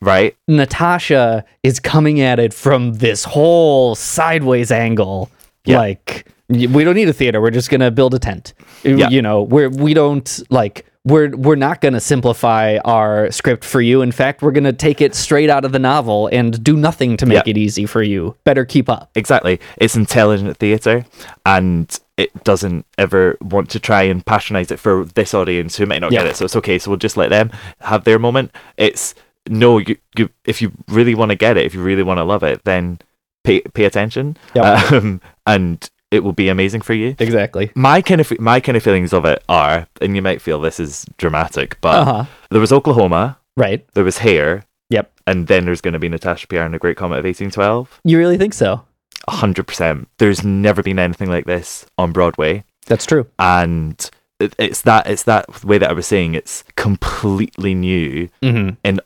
right. 0.00 0.36
Natasha 0.46 1.44
is 1.62 1.80
coming 1.80 2.20
at 2.20 2.38
it 2.38 2.52
from 2.54 2.94
this 2.94 3.24
whole 3.24 3.94
sideways 3.94 4.70
angle. 4.70 5.30
Yeah. 5.64 5.78
Like 5.78 6.30
we 6.48 6.84
don't 6.84 6.94
need 6.94 7.08
a 7.08 7.12
theater. 7.12 7.40
We're 7.40 7.50
just 7.50 7.70
gonna 7.70 7.90
build 7.90 8.14
a 8.14 8.18
tent. 8.18 8.52
Yeah. 8.84 9.08
You 9.08 9.22
know, 9.22 9.42
we're 9.42 9.70
we 9.70 9.94
don't 9.94 10.40
like 10.50 10.84
we're 11.08 11.30
we're 11.36 11.56
not 11.56 11.80
gonna 11.80 12.00
simplify 12.00 12.78
our 12.84 13.30
script 13.30 13.64
for 13.64 13.80
you. 13.80 14.02
In 14.02 14.12
fact, 14.12 14.42
we're 14.42 14.52
gonna 14.52 14.72
take 14.72 15.00
it 15.00 15.14
straight 15.14 15.50
out 15.50 15.64
of 15.64 15.72
the 15.72 15.78
novel 15.78 16.28
and 16.32 16.62
do 16.62 16.76
nothing 16.76 17.16
to 17.18 17.26
make 17.26 17.46
Yeah. 17.46 17.50
it 17.52 17.58
easy 17.58 17.86
for 17.86 18.02
you. 18.02 18.36
Better 18.44 18.64
keep 18.64 18.88
up. 18.88 19.10
Exactly. 19.14 19.60
It's 19.78 19.96
intelligent 19.96 20.56
theatre 20.58 21.04
and 21.46 21.98
it 22.16 22.44
doesn't 22.44 22.84
ever 22.98 23.36
want 23.40 23.70
to 23.70 23.80
try 23.80 24.02
and 24.02 24.24
patronize 24.26 24.70
it 24.70 24.78
for 24.78 25.04
this 25.14 25.34
audience 25.34 25.76
who 25.76 25.86
might 25.86 26.00
not 26.00 26.10
get 26.10 26.26
it. 26.26 26.36
So 26.36 26.44
it's 26.44 26.56
okay. 26.56 26.78
So 26.78 26.90
we'll 26.90 26.98
just 26.98 27.16
let 27.16 27.30
them 27.30 27.50
have 27.80 28.04
their 28.04 28.18
moment. 28.18 28.50
It's 28.76 29.14
no, 29.48 29.78
you, 29.78 29.96
you 30.16 30.28
if 30.44 30.60
you 30.60 30.72
really 30.88 31.14
want 31.14 31.30
to 31.30 31.36
get 31.36 31.56
it, 31.56 31.64
if 31.64 31.74
you 31.74 31.82
really 31.82 32.02
want 32.02 32.18
to 32.18 32.24
love 32.24 32.42
it, 32.42 32.64
then 32.64 32.98
pay 33.44 33.60
pay 33.60 33.84
attention. 33.84 34.36
Yep. 34.54 34.92
Um, 34.92 35.20
and 35.46 35.88
it 36.10 36.24
will 36.24 36.32
be 36.32 36.48
amazing 36.48 36.80
for 36.80 36.94
you. 36.94 37.14
Exactly. 37.18 37.70
My 37.74 38.00
kind 38.02 38.20
of 38.20 38.32
my 38.40 38.60
kind 38.60 38.76
of 38.76 38.82
feelings 38.82 39.12
of 39.12 39.24
it 39.24 39.42
are, 39.48 39.86
and 40.00 40.14
you 40.16 40.22
might 40.22 40.40
feel 40.42 40.60
this 40.60 40.80
is 40.80 41.04
dramatic, 41.18 41.78
but 41.80 41.94
Uh 41.96 42.04
huh. 42.04 42.24
there 42.50 42.60
was 42.60 42.72
Oklahoma, 42.72 43.38
Right. 43.56 43.86
there 43.94 44.04
was 44.04 44.18
Hair, 44.18 44.64
Yep. 44.90 45.10
and 45.26 45.46
then 45.48 45.64
there's 45.66 45.80
going 45.82 45.92
to 45.92 45.98
be 45.98 46.08
Natasha 46.08 46.46
Pierre 46.46 46.64
and 46.64 46.72
the 46.74 46.78
Great 46.78 46.96
Comet 46.96 47.18
of 47.18 47.24
1812. 47.26 48.00
You 48.04 48.18
really 48.18 48.38
think 48.38 48.54
so? 48.54 48.82
A 49.26 49.32
hundred 49.32 49.66
percent. 49.66 50.08
There's 50.18 50.42
never 50.44 50.82
been 50.82 50.98
anything 50.98 51.28
like 51.28 51.44
this 51.44 51.84
on 51.98 52.12
Broadway, 52.12 52.64
That's 52.86 53.04
true. 53.04 53.26
and 53.38 54.08
it, 54.40 54.54
it's 54.58 54.82
that 54.82 55.06
it's 55.08 55.24
that 55.24 55.64
way 55.64 55.76
that 55.78 55.90
I 55.90 55.92
was 55.92 56.06
saying. 56.06 56.34
It's 56.34 56.64
completely 56.76 57.74
new 57.74 58.28
Mm-hmm. 58.42 58.70
in 58.84 59.00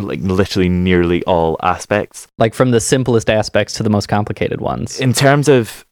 like 0.00 0.20
literally 0.22 0.70
nearly 0.70 1.22
all 1.24 1.58
aspects. 1.62 2.28
Like 2.38 2.54
from 2.54 2.70
the 2.70 2.80
simplest 2.80 3.28
aspects 3.28 3.74
to 3.74 3.82
the 3.82 3.90
most 3.90 4.06
complicated 4.08 4.60
ones. 4.62 4.98
In 5.00 5.12
terms 5.12 5.48
of, 5.48 5.84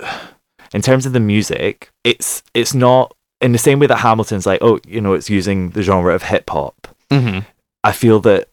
in 0.74 0.82
terms 0.82 1.06
of 1.06 1.12
the 1.14 1.20
music, 1.20 1.90
it's 2.04 2.42
it's 2.52 2.74
not 2.74 3.14
in 3.40 3.52
the 3.52 3.58
same 3.58 3.78
way 3.78 3.86
that 3.86 3.98
Hamilton's 3.98 4.44
like, 4.46 4.60
oh, 4.62 4.78
you 4.86 5.00
know, 5.00 5.14
it's 5.14 5.30
using 5.30 5.70
the 5.70 5.82
genre 5.82 6.14
of 6.14 6.24
hip 6.24 6.50
hop. 6.50 6.88
Mm-hmm. 7.10 7.40
I 7.82 7.92
feel 7.92 8.20
that 8.20 8.48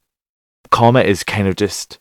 Comet 0.72 1.06
is 1.08 1.24
kind 1.24 1.48
of 1.48 1.56
just 1.58 2.00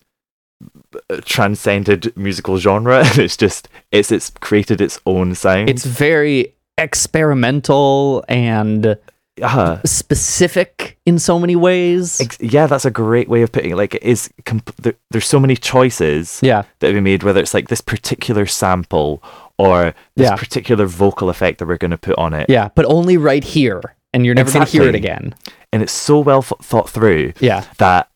transcended 1.25 2.17
musical 2.17 2.59
genre. 2.59 3.03
it's 3.17 3.37
just 3.37 3.69
it's 3.91 4.13
it's 4.13 4.31
created 4.41 4.81
its 4.81 5.01
own 5.07 5.35
sound. 5.35 5.69
It's 5.71 5.85
very 5.85 6.55
experimental 6.79 8.25
and 8.29 8.97
uh, 9.43 9.79
specific 9.85 10.99
in 11.07 11.19
so 11.19 11.39
many 11.39 11.57
ways. 11.57 12.21
ex- 12.21 12.41
yeah, 12.41 12.67
that's 12.67 12.85
a 12.85 12.91
great 12.91 13.29
way 13.29 13.43
of 13.43 13.53
putting 13.53 13.71
it. 13.73 13.77
Like 13.77 13.95
it 13.95 14.03
is. 14.03 14.29
Comp- 14.45 14.75
there, 14.77 14.95
there's 15.11 15.27
so 15.27 15.41
many 15.41 15.57
choices 15.57 16.41
Yeah. 16.43 16.63
that 16.81 16.89
have 16.89 16.95
been 16.95 17.05
made. 17.05 17.23
Whether 17.23 17.41
it's 17.41 17.55
like 17.55 17.69
this 17.69 17.81
particular 17.81 18.47
sample 18.47 19.23
or 19.61 19.95
this 20.17 20.29
Yeah. 20.31 20.37
particular 20.37 20.87
vocal 20.87 21.29
effect 21.31 21.59
that 21.59 21.67
we're 21.67 21.77
going 21.79 21.91
to 21.91 21.99
put 21.99 22.17
on 22.19 22.33
it. 22.35 22.47
Yeah, 22.49 22.69
but 22.75 22.85
only 22.87 23.17
right 23.17 23.45
here. 23.45 23.81
And 24.13 24.25
you're 24.27 24.35
never 24.35 24.51
going 24.51 24.67
to 24.67 24.71
hear 24.73 24.89
it 24.89 24.95
again. 24.95 25.35
and 25.73 25.83
it's 25.83 25.93
so 25.93 26.19
well 26.19 26.43
th- 26.43 26.61
thought 26.63 26.91
through 26.91 27.33
Yeah. 27.41 27.65
that 27.79 28.09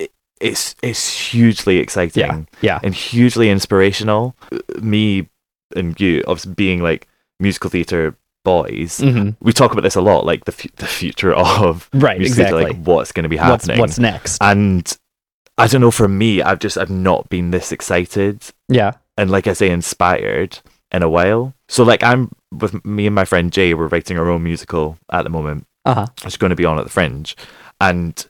it, 0.00 0.10
it's 0.40 0.74
it's 0.82 1.30
hugely 1.32 1.78
exciting. 1.78 2.22
Yeah. 2.22 2.40
Yeah. 2.60 2.80
and 2.82 2.94
hugely 2.94 3.48
inspirational. 3.50 4.34
Me 4.80 5.28
and 5.76 5.98
you, 6.00 6.22
obviously 6.26 6.54
being 6.54 6.82
like 6.82 7.06
musical 7.38 7.70
theatre 7.70 8.16
boys, 8.44 8.98
hmm 8.98 9.30
we 9.40 9.52
talk 9.52 9.72
about 9.72 9.82
this 9.82 9.96
a 9.96 10.00
lot, 10.00 10.24
like 10.26 10.44
the 10.44 10.52
fu- 10.52 10.68
the 10.76 10.86
future 10.86 11.32
of 11.64 11.88
Right, 11.92 12.20
exactly. 12.20 12.64
like 12.64 12.76
what's 12.82 13.12
going 13.12 13.24
to 13.24 13.28
be 13.28 13.36
What's, 13.36 13.66
happening, 13.66 13.78
what's 13.80 13.98
next? 13.98 14.38
and 14.40 14.96
I 15.58 15.66
don't 15.68 15.80
know. 15.80 15.90
For 15.90 16.08
me, 16.08 16.42
I've 16.42 16.58
just 16.58 16.76
I've 16.76 16.90
not 16.90 17.28
been 17.28 17.50
this 17.50 17.70
excited 17.72 18.42
yeah. 18.68 18.92
And 19.16 19.30
like 19.30 19.46
I 19.46 19.52
say, 19.52 19.70
inspired 19.70 20.58
in 20.92 21.02
a 21.02 21.08
while. 21.08 21.54
So 21.68 21.82
like 21.84 22.02
I'm 22.02 22.30
with 22.52 22.84
me 22.84 23.06
and 23.06 23.14
my 23.14 23.24
friend 23.24 23.52
Jay, 23.52 23.74
we're 23.74 23.88
writing 23.88 24.18
our 24.18 24.28
own 24.30 24.42
musical 24.42 24.98
at 25.10 25.22
the 25.22 25.30
moment. 25.30 25.66
Uh 25.84 25.94
huh. 25.94 26.06
It's 26.24 26.36
going 26.36 26.50
to 26.50 26.56
be 26.56 26.64
on 26.64 26.78
at 26.78 26.84
the 26.84 26.90
Fringe, 26.90 27.36
and 27.80 28.26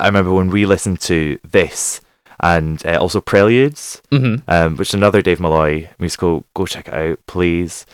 I 0.00 0.06
remember 0.06 0.32
when 0.32 0.50
we 0.50 0.66
listened 0.66 1.00
to 1.02 1.38
this 1.48 2.00
and 2.40 2.84
uh, 2.84 2.98
also 2.98 3.20
Preludes, 3.20 4.02
hmm 4.10 4.36
um, 4.48 4.76
which 4.76 4.88
is 4.90 4.94
another 4.94 5.22
Dave 5.22 5.40
Malloy 5.40 5.88
musical. 5.98 6.44
Go 6.54 6.66
check 6.66 6.88
it 6.88 6.94
out, 6.94 7.18
please. 7.26 7.86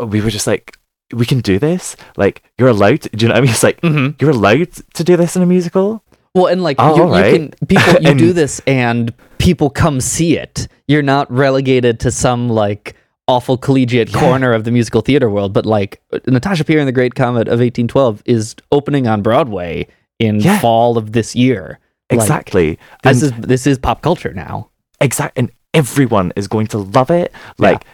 We 0.00 0.20
were 0.20 0.30
just 0.30 0.46
like, 0.46 0.76
we 1.12 1.24
can 1.26 1.40
do 1.40 1.58
this. 1.58 1.96
Like 2.16 2.42
you're 2.58 2.68
allowed. 2.68 3.02
To, 3.02 3.08
do 3.10 3.24
you 3.24 3.28
know 3.28 3.34
what 3.34 3.38
I 3.38 3.42
mean? 3.42 3.50
It's 3.50 3.62
like 3.62 3.80
hmm 3.80 4.08
you're 4.20 4.30
allowed 4.30 4.72
to 4.94 5.04
do 5.04 5.16
this 5.16 5.36
in 5.36 5.42
a 5.42 5.46
musical. 5.46 6.02
Well, 6.34 6.46
and 6.46 6.62
like 6.62 6.76
Oh, 6.78 6.96
you, 7.16 7.24
you 7.24 7.38
can 7.38 7.66
people 7.66 7.94
you 8.02 8.14
do 8.26 8.32
this 8.32 8.60
and 8.66 9.14
people 9.48 9.70
come 9.70 9.98
see 9.98 10.36
it. 10.36 10.68
You're 10.88 11.00
not 11.16 11.30
relegated 11.32 12.00
to 12.00 12.10
some 12.10 12.50
like 12.50 12.94
awful 13.26 13.56
collegiate 13.56 14.12
corner 14.12 14.52
of 14.52 14.64
the 14.64 14.70
musical 14.70 15.00
theater 15.00 15.30
world, 15.30 15.54
but 15.54 15.64
like 15.64 16.02
Natasha 16.26 16.64
Pierre 16.64 16.80
and 16.80 16.88
the 16.88 16.92
Great 16.92 17.14
Comet 17.14 17.48
of 17.48 17.60
1812 17.60 18.22
is 18.26 18.54
opening 18.72 19.06
on 19.06 19.22
Broadway 19.22 19.86
in 20.18 20.40
Yeah. 20.40 20.58
fall 20.58 20.98
of 20.98 21.12
this 21.12 21.34
year. 21.34 21.78
Like, 22.10 22.20
exactly. 22.20 22.78
this 23.02 23.22
And- 23.22 23.40
is 23.40 23.48
this 23.48 23.66
is 23.66 23.78
pop 23.78 24.02
culture 24.02 24.34
now. 24.34 24.68
exact 25.00 25.38
and 25.38 25.50
everyone 25.72 26.32
is 26.36 26.46
going 26.48 26.66
to 26.66 26.78
love 26.78 27.10
it 27.10 27.30
like 27.58 27.84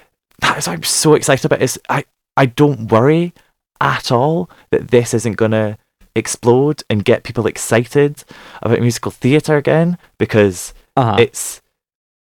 that 0.40 0.56
is 0.58 0.66
what 0.66 0.72
i'm 0.74 0.82
so 0.82 1.12
excited 1.14 1.44
about 1.44 1.60
is 1.60 1.78
i 1.90 2.00
i 2.42 2.46
don't 2.46 2.90
worry 2.90 3.34
at 3.80 4.10
all 4.10 4.48
that 4.70 4.88
this 4.88 5.12
isn't 5.12 5.36
gonna 5.36 5.76
explode 6.16 6.78
and 6.88 7.04
get 7.04 7.24
people 7.28 7.46
excited 7.46 8.24
about 8.62 8.80
musical 8.80 9.10
theater 9.10 9.54
again 9.58 9.98
because 10.18 10.72
Uh-huh. 10.96 11.16
it's 11.18 11.61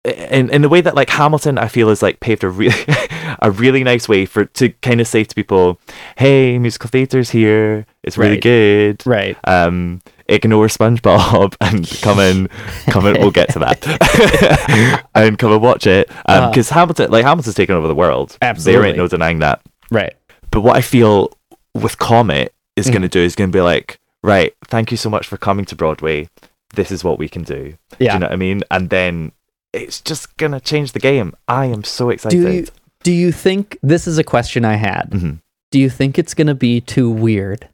in 0.04 0.50
in 0.50 0.62
the 0.62 0.70
way 0.70 0.80
that 0.82 0.96
like 0.96 1.10
Hamilton 1.10 1.58
I 1.58 1.68
feel 1.68 1.90
is 1.90 2.02
like 2.02 2.20
paved 2.22 2.44
a 2.44 2.50
really 2.50 2.86
a 3.42 3.52
really 3.52 3.84
nice 3.84 4.08
way 4.08 4.26
for 4.26 4.46
to 4.46 4.70
kind 4.82 5.02
of 5.02 5.08
say 5.08 5.24
to 5.26 5.36
people, 5.36 5.80
hey, 6.18 6.58
musical 6.58 6.90
theater's 6.90 7.30
here, 7.32 7.86
it's 8.04 8.18
really 8.18 8.36
Right. 8.36 8.42
good, 8.42 9.06
right? 9.06 9.38
Um, 9.44 10.02
ignore 10.30 10.68
SpongeBob 10.68 11.56
and 11.62 11.88
come 12.02 12.20
and 12.20 12.50
come 12.90 13.06
and 13.06 13.18
we'll 13.20 13.32
get 13.32 13.50
to 13.54 13.60
that 13.60 15.06
and 15.16 15.38
come 15.38 15.52
and 15.52 15.62
watch 15.62 15.86
it 15.88 16.10
Uh-huh. 16.26 16.50
because 16.50 16.70
Hamilton 16.70 17.12
like 17.12 17.26
Hamilton's 17.26 17.56
taken 17.56 17.76
over 17.76 17.88
the 17.88 17.96
world. 17.96 18.38
There 18.60 18.86
ain't 18.86 18.98
no 18.98 19.08
denying 19.08 19.40
that. 19.40 19.62
Right. 19.92 20.14
But 20.52 20.62
what 20.62 20.76
I 20.78 20.82
feel 20.82 21.32
with 21.74 21.98
Comet 22.00 22.54
is 22.76 22.88
Mhm. 22.88 22.92
going 22.92 23.02
to 23.04 23.10
do 23.10 23.20
is 23.20 23.36
going 23.36 23.52
to 23.52 23.56
be 23.56 23.62
like, 23.62 24.00
right, 24.24 24.54
thank 24.68 24.90
you 24.92 24.98
so 24.98 25.10
much 25.10 25.28
for 25.28 25.38
coming 25.38 25.66
to 25.66 25.76
Broadway. 25.76 26.30
This 26.78 26.92
is 26.92 27.04
what 27.04 27.20
we 27.20 27.28
can 27.28 27.44
do. 27.44 27.74
Do 27.92 27.98
Yeah. 28.00 28.14
you 28.14 28.20
know 28.20 28.28
what 28.28 28.34
I 28.34 28.38
mean? 28.38 28.62
And 28.72 28.90
then 28.90 29.34
it's 29.74 30.00
just 30.00 30.38
going 30.38 30.54
to 30.54 30.62
change 30.62 30.94
the 30.94 31.00
game. 31.00 31.34
I 31.48 31.66
am 31.66 31.84
so 31.84 32.10
excited. 32.10 32.40
Do 32.40 32.52
you 32.52 32.66
do 33.04 33.12
you 33.12 33.32
think 33.32 33.78
this 33.84 34.08
is 34.08 34.18
a 34.18 34.24
question 34.24 34.64
I 34.66 34.76
had? 34.76 35.10
Mhm. 35.12 35.40
Do 35.72 35.80
you 35.80 35.90
think 35.90 36.18
it's 36.18 36.34
going 36.34 36.48
to 36.48 36.56
be 36.56 36.80
too 36.82 37.10
weird? 37.10 37.68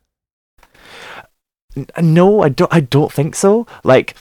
No, 1.99 2.41
I 2.41 2.49
don't. 2.49 2.71
I 2.73 2.81
don't 2.81 3.11
think 3.11 3.35
so. 3.35 3.65
Like, 3.83 4.15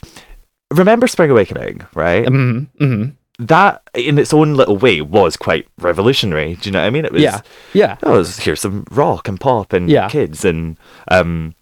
remember 0.71 1.07
Spring 1.07 1.29
Awakening, 1.31 1.81
right? 1.93 2.25
Mm-hmm. 2.25 2.83
mm-hmm. 2.83 3.09
That, 3.45 3.81
in 3.95 4.17
its 4.19 4.31
own 4.33 4.53
little 4.55 4.77
way, 4.77 5.01
was 5.01 5.35
quite 5.37 5.67
revolutionary. 5.79 6.55
Do 6.55 6.69
you 6.69 6.71
know 6.73 6.81
what 6.81 6.87
I 6.87 6.89
mean? 6.91 7.05
It 7.05 7.11
was. 7.11 7.21
Yeah. 7.21 7.41
Yeah. 7.73 7.97
Oh, 8.03 8.15
it 8.15 8.17
was, 8.19 8.37
here's 8.37 8.61
some 8.61 8.85
rock 8.91 9.27
and 9.27 9.39
pop 9.39 9.73
and 9.73 9.89
Yeah. 9.89 10.07
kids 10.07 10.45
and 10.45 10.77
um, 11.09 11.55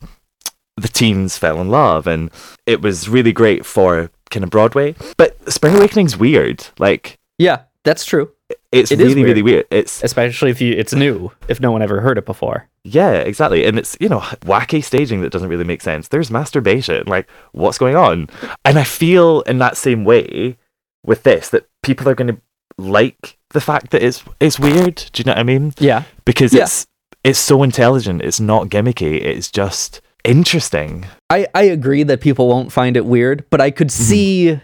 the 0.82 0.88
teens 0.88 1.38
fell 1.38 1.62
in 1.62 1.70
love, 1.70 2.08
and 2.08 2.30
it 2.65 2.82
was 2.82 3.08
really 3.10 3.32
great 3.34 3.65
for 3.65 4.10
kind 4.30 4.44
of 4.44 4.50
Broadway. 4.50 4.96
But 5.17 5.36
Spring 5.52 5.76
Awakening's 5.76 6.17
weird. 6.17 6.65
Like, 6.80 7.17
Yeah, 7.38 7.63
that's 7.84 8.06
true. 8.06 8.32
it's 8.72 8.91
It 8.91 9.00
really, 9.00 9.24
really 9.24 9.41
weird. 9.41 9.65
It's 9.72 10.02
Especially 10.04 10.50
if 10.52 10.62
you 10.62 10.74
it's 10.74 10.94
new, 10.94 11.32
if 11.48 11.60
no 11.60 11.72
one 11.72 11.82
ever 11.82 12.02
heard 12.02 12.17
it 12.17 12.26
before. 12.26 12.67
Yeah, 12.84 13.12
exactly. 13.13 13.65
And 13.65 13.78
it's, 13.78 13.96
you 14.00 14.10
know, 14.10 14.20
wacky 14.46 14.84
staging 14.84 15.22
that 15.22 15.32
doesn't 15.32 15.50
really 15.50 15.63
make 15.65 15.82
sense. 15.82 16.08
There's 16.08 16.32
masturbation. 16.32 17.06
Like, 17.08 17.30
what's 17.52 17.78
going 17.78 17.96
on? 17.96 18.28
And 18.65 18.80
I 18.80 18.84
feel 18.84 19.41
in 19.41 19.60
that 19.60 19.78
same 19.78 20.04
way 20.04 20.58
with 21.04 21.24
this 21.24 21.50
that 21.50 21.67
people 21.84 22.08
are 22.10 22.15
going 22.15 22.36
to 22.36 22.41
like 22.78 23.38
the 23.50 23.62
fact 23.62 23.91
that 23.91 24.02
it's 24.02 24.24
it's 24.39 24.60
weird. 24.60 24.96
Do 25.13 25.20
you 25.22 25.26
know 25.26 25.34
what 25.34 25.39
I 25.39 25.44
mean? 25.44 25.74
Yeah. 25.78 26.04
Because 26.26 26.54
Yeah. 26.54 26.63
it's 26.63 26.88
it's 27.24 27.38
so 27.39 27.62
intelligent. 27.62 28.22
It's 28.24 28.39
not 28.39 28.70
gimmicky. 28.70 29.22
It's 29.22 29.52
just 29.52 30.02
interesting. 30.24 31.06
I, 31.30 31.48
I 31.56 31.64
agree 31.64 32.04
that 32.04 32.22
people 32.22 32.48
won't 32.48 32.72
find 32.72 32.96
it 32.98 33.06
weird, 33.06 33.46
but 33.50 33.62
I 33.62 33.72
could 33.72 33.88
Mm-hmm. 33.90 34.04
see, 34.04 34.60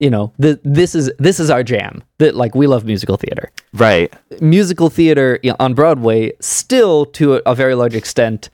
you 0.00 0.10
know, 0.10 0.32
the, 0.38 0.60
this 0.64 0.94
is 0.94 1.10
this 1.18 1.40
is 1.40 1.48
our 1.50 1.62
jam. 1.62 2.02
That 2.18 2.34
like 2.34 2.54
we 2.54 2.66
love 2.66 2.84
musical 2.84 3.16
theater. 3.16 3.50
Right. 3.72 4.12
Musical 4.40 4.90
theater 4.90 5.38
on 5.60 5.74
Broadway 5.74 6.32
still 6.40 7.06
to 7.06 7.36
a, 7.36 7.42
a 7.46 7.54
very 7.54 7.74
large 7.74 7.94
extent 7.94 8.50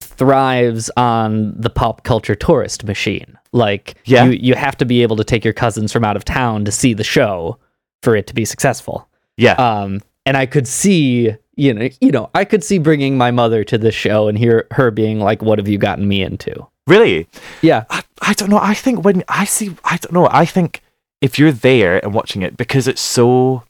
thrives 0.00 0.90
on 0.96 1.54
the 1.60 1.70
pop 1.70 2.04
culture 2.04 2.34
tourist 2.34 2.84
machine. 2.84 3.38
Like 3.52 3.94
Yeah. 4.04 4.24
you 4.26 4.32
you 4.32 4.54
have 4.54 4.76
to 4.78 4.84
be 4.84 5.02
able 5.02 5.16
to 5.16 5.24
take 5.24 5.44
your 5.44 5.54
cousins 5.54 5.92
from 5.92 6.04
out 6.04 6.16
of 6.16 6.24
town 6.24 6.64
to 6.64 6.72
see 6.72 6.94
the 6.94 7.04
show 7.04 7.58
for 8.02 8.14
it 8.14 8.26
to 8.28 8.34
be 8.34 8.44
successful. 8.44 9.08
Yeah. 9.36 9.54
Um, 9.54 10.00
and 10.26 10.36
I 10.36 10.46
could 10.46 10.66
see, 10.66 11.34
you 11.56 11.74
know, 11.74 11.88
you 12.00 12.10
know, 12.10 12.30
I 12.34 12.44
could 12.44 12.64
see 12.64 12.78
bringing 12.78 13.16
my 13.18 13.30
mother 13.30 13.64
to 13.64 13.78
this 13.78 13.94
show 13.94 14.28
and 14.28 14.38
hear 14.38 14.66
her 14.72 14.90
being 14.90 15.20
like, 15.20 15.42
"What 15.42 15.58
have 15.58 15.68
you 15.68 15.78
gotten 15.78 16.08
me 16.08 16.22
into?" 16.22 16.66
Really? 16.86 17.28
Yeah. 17.62 17.84
I, 17.90 18.02
I 18.20 18.32
don't 18.34 18.50
know. 18.50 18.60
I 18.60 18.74
think 18.74 19.04
when 19.04 19.24
I 19.28 19.44
see, 19.46 19.74
I 19.84 19.96
don't 19.96 20.12
know. 20.12 20.28
I 20.30 20.44
think 20.44 20.82
if 21.22 21.38
you're 21.38 21.52
there 21.52 22.04
and 22.04 22.12
watching 22.12 22.42
it 22.42 22.56
because 22.56 22.86
it's 22.86 23.00
so, 23.00 23.62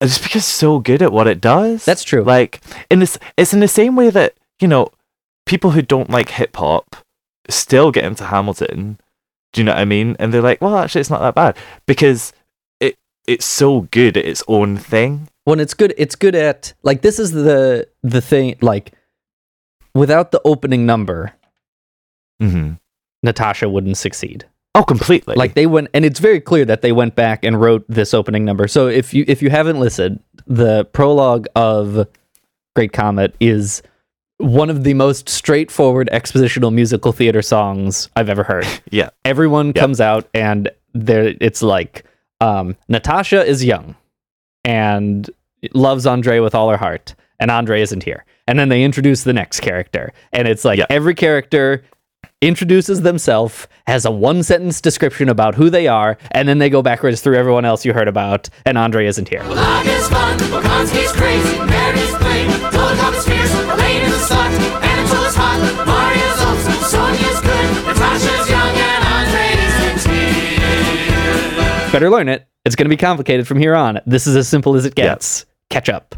it's 0.00 0.18
because 0.18 0.42
it's 0.42 0.46
so 0.46 0.78
good 0.78 1.02
at 1.02 1.12
what 1.12 1.26
it 1.26 1.40
does. 1.40 1.84
That's 1.84 2.04
true. 2.04 2.22
Like 2.22 2.60
in 2.88 3.00
this, 3.00 3.18
it's 3.36 3.52
in 3.52 3.60
the 3.60 3.66
same 3.66 3.96
way 3.96 4.10
that 4.10 4.34
you 4.60 4.68
know, 4.68 4.90
people 5.46 5.72
who 5.72 5.82
don't 5.82 6.10
like 6.10 6.30
hip 6.30 6.56
hop 6.56 6.96
still 7.48 7.90
get 7.90 8.04
into 8.04 8.24
Hamilton. 8.24 8.98
Do 9.52 9.60
you 9.60 9.64
know 9.64 9.72
what 9.72 9.80
I 9.80 9.84
mean? 9.84 10.16
And 10.20 10.32
they're 10.32 10.42
like, 10.42 10.60
well, 10.60 10.76
actually, 10.76 11.00
it's 11.00 11.10
not 11.10 11.20
that 11.20 11.34
bad 11.34 11.56
because 11.86 12.32
it's 13.30 13.46
so 13.46 13.82
good 13.90 14.16
at 14.16 14.24
its 14.24 14.42
own 14.48 14.76
thing. 14.76 15.28
when 15.44 15.58
it's 15.60 15.74
good 15.74 15.92
it's 15.96 16.16
good 16.16 16.34
at 16.34 16.72
like 16.82 17.00
this 17.02 17.18
is 17.18 17.30
the 17.32 17.86
the 18.02 18.20
thing 18.20 18.56
like 18.60 18.92
without 19.94 20.30
the 20.32 20.40
opening 20.44 20.84
number 20.86 21.32
Mm-hmm. 22.42 22.72
natasha 23.22 23.68
wouldn't 23.68 23.96
succeed 23.98 24.46
Oh, 24.74 24.84
completely. 24.84 25.34
like 25.34 25.54
they 25.54 25.66
went 25.66 25.88
and 25.92 26.04
it's 26.04 26.20
very 26.20 26.40
clear 26.40 26.64
that 26.64 26.80
they 26.80 26.92
went 26.92 27.14
back 27.16 27.44
and 27.44 27.60
wrote 27.60 27.84
this 27.88 28.14
opening 28.14 28.44
number 28.46 28.66
so 28.68 28.86
if 28.86 29.12
you 29.12 29.24
if 29.28 29.42
you 29.42 29.50
haven't 29.50 29.78
listened 29.80 30.22
the 30.46 30.84
prologue 30.86 31.46
of 31.54 32.06
great 32.76 32.92
comet 32.92 33.34
is 33.40 33.82
one 34.38 34.70
of 34.70 34.84
the 34.84 34.94
most 34.94 35.28
straightforward 35.28 36.08
expositional 36.12 36.72
musical 36.72 37.12
theater 37.12 37.42
songs 37.42 38.08
i've 38.16 38.30
ever 38.30 38.42
heard 38.44 38.66
yeah, 38.90 39.10
everyone 39.26 39.72
comes 39.74 40.00
out 40.00 40.26
and 40.32 40.70
there 40.94 41.34
it's 41.42 41.62
like 41.62 42.04
um, 42.40 42.76
natasha 42.88 43.44
is 43.44 43.64
young 43.64 43.94
and 44.64 45.30
loves 45.74 46.06
andre 46.06 46.38
with 46.40 46.54
all 46.54 46.70
her 46.70 46.76
heart 46.76 47.14
and 47.38 47.50
andre 47.50 47.80
isn't 47.82 48.02
here. 48.02 48.24
And 48.46 48.58
then 48.58 48.68
they 48.68 48.82
introduce 48.82 49.22
the 49.24 49.32
next 49.32 49.60
character 49.60 50.12
and 50.32 50.48
it's 50.48 50.64
like 50.64 50.78
Yeah. 50.78 50.86
every 50.90 51.14
character 51.14 51.84
introduces 52.42 53.02
themselves 53.02 53.68
has 53.86 54.04
a 54.06 54.10
one 54.10 54.42
sentence 54.42 54.80
description 54.80 55.28
about 55.28 55.54
who 55.54 55.68
they 55.70 55.86
are 55.88 56.16
and 56.32 56.48
then 56.48 56.58
they 56.58 56.70
go 56.70 56.80
backwards 56.82 57.20
through 57.20 57.36
everyone 57.36 57.64
else 57.66 57.84
you 57.84 57.92
heard 57.92 58.08
about 58.08 58.48
and 58.64 58.78
andre 58.78 59.06
isn't 59.06 59.28
here. 59.28 59.42
Log 59.44 59.86
is 59.86 60.08
fun, 60.08 60.38
Volkansky's 60.38 61.12
crazy, 61.12 61.58
Meredith's 61.58 62.16
plain, 62.16 62.48
Dolokhov 62.72 63.14
is 63.18 63.24
fierce, 63.26 63.54
Elaine 63.54 64.02
is 64.02 64.14
a 64.14 64.34
slut, 64.34 64.52
Anatola's 64.80 65.34
hot, 65.36 65.60
Maria's 65.86 66.40
awesome, 66.40 66.82
Sonia's 66.88 67.40
good, 67.40 67.86
Natasha's 67.86 68.39
better 71.92 72.10
learn 72.10 72.28
it. 72.28 72.46
It's 72.64 72.76
going 72.76 72.84
to 72.86 72.90
be 72.90 72.96
complicated 72.96 73.48
from 73.48 73.58
here 73.58 73.74
on. 73.74 74.00
This 74.06 74.26
is 74.26 74.36
as 74.36 74.48
simple 74.48 74.76
as 74.76 74.84
it 74.84 74.94
gets. 74.94 75.46
Catch 75.70 75.88
up. 75.88 76.14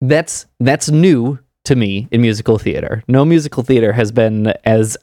That's 0.00 0.46
that's 0.60 0.90
new 0.90 1.38
to 1.64 1.74
me 1.74 2.08
in 2.10 2.20
musical 2.20 2.58
theater. 2.58 3.02
No 3.08 3.24
musical 3.24 3.62
theater 3.62 3.92
has 3.92 4.12
been 4.12 4.52
as 4.64 4.96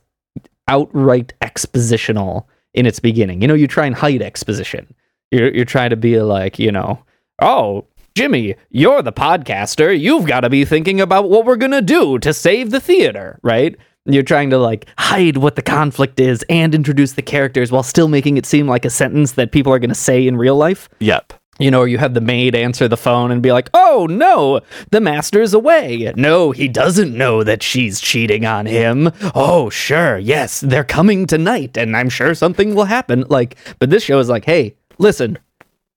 outright 0.67 1.33
expositional 1.41 2.45
in 2.73 2.85
its 2.85 2.99
beginning. 2.99 3.41
You 3.41 3.47
know, 3.47 3.53
you 3.53 3.67
try 3.67 3.85
and 3.85 3.95
hide 3.95 4.21
exposition. 4.21 4.93
You're 5.31 5.53
you're 5.53 5.65
trying 5.65 5.89
to 5.89 5.95
be 5.95 6.19
like, 6.21 6.59
you 6.59 6.71
know, 6.71 7.03
oh, 7.41 7.85
Jimmy, 8.15 8.55
you're 8.69 9.01
the 9.01 9.11
podcaster. 9.11 9.97
You've 9.97 10.27
got 10.27 10.41
to 10.41 10.49
be 10.49 10.63
thinking 10.63 11.01
about 11.01 11.29
what 11.29 11.45
we're 11.45 11.55
going 11.55 11.71
to 11.71 11.81
do 11.81 12.19
to 12.19 12.33
save 12.33 12.69
the 12.69 12.79
theater, 12.79 13.39
right? 13.41 13.75
You're 14.05 14.23
trying 14.23 14.49
to 14.49 14.57
like 14.57 14.85
hide 14.97 15.37
what 15.37 15.55
the 15.55 15.61
conflict 15.61 16.19
is 16.19 16.43
and 16.49 16.75
introduce 16.75 17.13
the 17.13 17.21
characters 17.21 17.71
while 17.71 17.83
still 17.83 18.07
making 18.09 18.35
it 18.37 18.45
seem 18.45 18.67
like 18.67 18.83
a 18.83 18.89
sentence 18.89 19.33
that 19.33 19.51
people 19.53 19.71
are 19.73 19.79
going 19.79 19.89
to 19.89 19.95
say 19.95 20.27
in 20.27 20.35
real 20.37 20.55
life. 20.57 20.89
yep. 20.99 21.33
You 21.59 21.69
know, 21.69 21.81
or 21.81 21.87
you 21.87 21.99
have 21.99 22.15
the 22.15 22.19
maid 22.19 22.55
answer 22.55 22.87
the 22.87 22.97
phone 22.97 23.29
and 23.29 23.39
be 23.41 23.51
like, 23.51 23.69
oh 23.75 24.07
no, 24.09 24.61
the 24.89 24.99
master's 24.99 25.53
away. 25.53 26.11
No, 26.17 26.49
he 26.49 26.67
doesn't 26.67 27.15
know 27.15 27.43
that 27.43 27.61
she's 27.61 28.01
cheating 28.01 28.43
on 28.43 28.65
him. 28.65 29.11
Oh, 29.35 29.69
sure, 29.69 30.17
yes, 30.17 30.61
they're 30.61 30.83
coming 30.83 31.27
tonight 31.27 31.77
and 31.77 31.95
I'm 31.95 32.09
sure 32.09 32.33
something 32.33 32.73
will 32.73 32.85
happen. 32.85 33.23
Like, 33.29 33.55
but 33.77 33.91
this 33.91 34.01
show 34.01 34.17
is 34.17 34.29
like, 34.29 34.45
hey, 34.45 34.75
listen, 34.97 35.37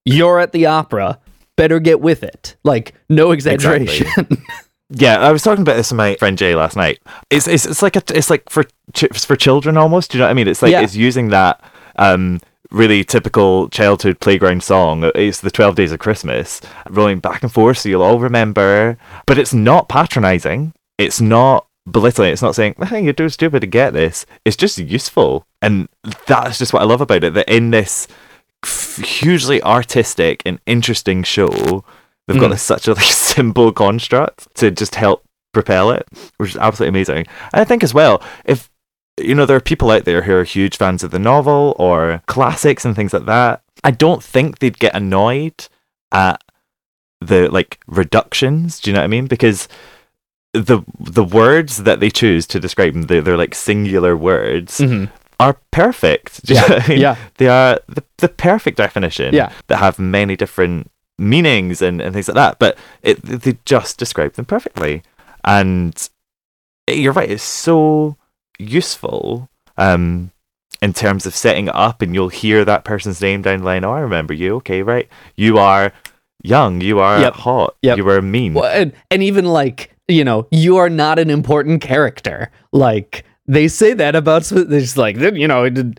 you're 0.04 0.38
at 0.40 0.52
the 0.52 0.66
opera. 0.66 1.18
Better 1.56 1.80
get 1.80 2.02
with 2.02 2.22
it. 2.22 2.54
Like, 2.62 2.92
no 3.08 3.30
exaggeration. 3.30 4.06
Yeah, 4.90 5.18
I 5.18 5.32
was 5.32 5.42
talking 5.42 5.62
about 5.62 5.76
this 5.76 5.90
with 5.90 5.96
my 5.96 6.14
friend 6.16 6.38
Jay 6.38 6.54
last 6.54 6.76
night. 6.76 7.00
It's 7.30 7.48
it's, 7.48 7.66
it's 7.66 7.82
like 7.82 7.96
a, 7.96 8.02
it's 8.14 8.30
like 8.30 8.48
for 8.48 8.64
it's 9.02 9.24
for 9.24 9.34
children 9.36 9.76
almost. 9.76 10.10
Do 10.12 10.18
you 10.18 10.20
know 10.20 10.26
what 10.26 10.30
I 10.30 10.34
mean? 10.34 10.48
It's 10.48 10.62
like 10.62 10.70
Yeah. 10.72 10.82
it's 10.82 10.94
using 10.94 11.28
that 11.30 11.60
um 11.96 12.40
really 12.70 13.02
typical 13.04 13.68
childhood 13.68 14.20
playground 14.20 14.62
song. 14.62 15.10
It's 15.14 15.40
the 15.40 15.50
Twelve 15.50 15.74
Days 15.74 15.90
of 15.92 15.98
Christmas, 15.98 16.60
rolling 16.88 17.18
back 17.18 17.42
and 17.42 17.50
forth, 17.52 17.78
so 17.78 17.88
you'll 17.88 18.02
all 18.02 18.20
remember. 18.20 18.96
But 19.26 19.38
it's 19.38 19.52
not 19.54 19.88
patronizing. 19.88 20.72
It's 20.98 21.20
not 21.20 21.66
belittling. 21.90 22.32
It's 22.32 22.42
not 22.42 22.54
saying, 22.54 22.76
"Hey, 22.86 23.02
you're 23.02 23.12
too 23.12 23.28
stupid 23.28 23.60
to 23.60 23.66
get 23.66 23.92
this." 23.92 24.24
It's 24.44 24.56
just 24.56 24.78
useful, 24.78 25.46
and 25.60 25.88
that's 26.26 26.58
just 26.58 26.72
what 26.72 26.82
I 26.82 26.84
love 26.84 27.00
about 27.00 27.24
it. 27.24 27.34
That 27.34 27.48
in 27.48 27.70
this 27.72 28.06
f- 28.64 28.98
hugely 29.04 29.60
artistic 29.64 30.42
and 30.46 30.60
interesting 30.64 31.24
show 31.24 31.84
They've 32.26 32.40
got 32.40 32.48
Mm. 32.48 32.54
this 32.54 32.62
such 32.62 32.88
a 32.88 32.94
like 32.94 33.04
simple 33.12 33.72
construct 33.72 34.52
to 34.56 34.70
just 34.70 34.94
help 34.96 35.24
propel 35.52 35.90
it, 35.90 36.06
which 36.38 36.50
is 36.50 36.56
absolutely 36.56 36.88
amazing. 36.98 37.26
And 37.52 37.60
I 37.60 37.64
think 37.64 37.82
as 37.84 37.94
well, 37.94 38.22
if 38.44 38.70
you 39.18 39.34
know 39.34 39.46
there 39.46 39.56
are 39.56 39.60
people 39.60 39.90
out 39.90 40.04
there 40.04 40.22
who 40.22 40.34
are 40.34 40.44
huge 40.44 40.76
fans 40.76 41.02
of 41.02 41.10
the 41.10 41.18
novel 41.18 41.74
or 41.78 42.22
classics 42.26 42.84
and 42.84 42.94
things 42.94 43.12
like 43.14 43.26
that, 43.26 43.62
I 43.84 43.90
don't 43.90 44.22
think 44.22 44.58
they'd 44.58 44.78
get 44.78 44.94
annoyed 44.94 45.68
at 46.12 46.42
the 47.20 47.48
like 47.48 47.78
reductions. 47.86 48.80
Do 48.80 48.90
you 48.90 48.94
know 48.94 49.00
what 49.00 49.04
I 49.04 49.08
mean? 49.08 49.26
Because 49.26 49.68
the 50.52 50.82
the 50.98 51.24
words 51.24 51.84
that 51.84 52.00
they 52.00 52.10
choose 52.10 52.46
to 52.48 52.60
describe 52.60 52.92
them, 52.94 53.02
they're, 53.02 53.22
they're 53.22 53.36
like 53.36 53.54
singular 53.54 54.16
words, 54.16 54.78
Mhm. 54.78 55.10
are 55.38 55.56
perfect. 55.70 56.44
Do 56.44 56.54
you 56.54 56.60
know 56.60 56.66
Yeah, 56.76 56.82
I 56.84 56.88
mean? 56.88 57.00
yeah. 57.00 57.16
They 57.38 57.48
are 57.48 57.80
the, 57.88 58.02
the 58.18 58.28
perfect 58.28 58.76
definition 58.78 59.34
Yeah. 59.34 59.52
that 59.68 59.78
have 59.78 59.98
many 59.98 60.36
different 60.36 60.90
meanings 61.18 61.80
and, 61.82 62.00
and 62.00 62.12
things 62.12 62.28
like 62.28 62.34
that, 62.34 62.58
but 62.58 62.76
it 63.02 63.22
they 63.22 63.56
just 63.64 63.98
describe 63.98 64.34
them 64.34 64.44
perfectly. 64.44 65.02
And 65.44 66.08
you're 66.88 67.12
right, 67.12 67.30
it's 67.30 67.42
so 67.42 68.16
useful 68.58 69.48
um, 69.76 70.30
in 70.82 70.92
terms 70.92 71.26
of 71.26 71.34
setting 71.34 71.68
it 71.68 71.74
up, 71.74 72.02
and 72.02 72.14
you'll 72.14 72.28
hear 72.28 72.64
that 72.64 72.84
person's 72.84 73.20
name 73.20 73.42
down 73.42 73.60
the 73.60 73.64
line. 73.64 73.84
Oh, 73.84 73.92
I 73.92 74.00
remember 74.00 74.34
you. 74.34 74.56
Okay, 74.56 74.82
right. 74.82 75.08
You 75.36 75.58
are 75.58 75.92
young. 76.42 76.80
You 76.80 77.00
are 77.00 77.20
Yep. 77.20 77.34
hot. 77.34 77.76
Yep. 77.82 77.96
You 77.98 78.08
are 78.10 78.22
mean. 78.22 78.54
Well, 78.54 78.64
and, 78.72 78.92
and 79.10 79.22
even 79.22 79.44
like 79.46 79.92
you 80.08 80.22
know 80.24 80.46
you 80.50 80.76
are 80.76 80.88
not 80.90 81.18
an 81.18 81.30
important 81.30 81.80
character 81.82 82.52
like 82.72 83.24
they 83.48 83.66
say 83.66 83.92
that 83.92 84.14
about 84.14 84.44
they're 84.44 84.78
just 84.80 84.96
like 84.96 85.16
you 85.16 85.48
know 85.48 85.64
it- 85.64 85.98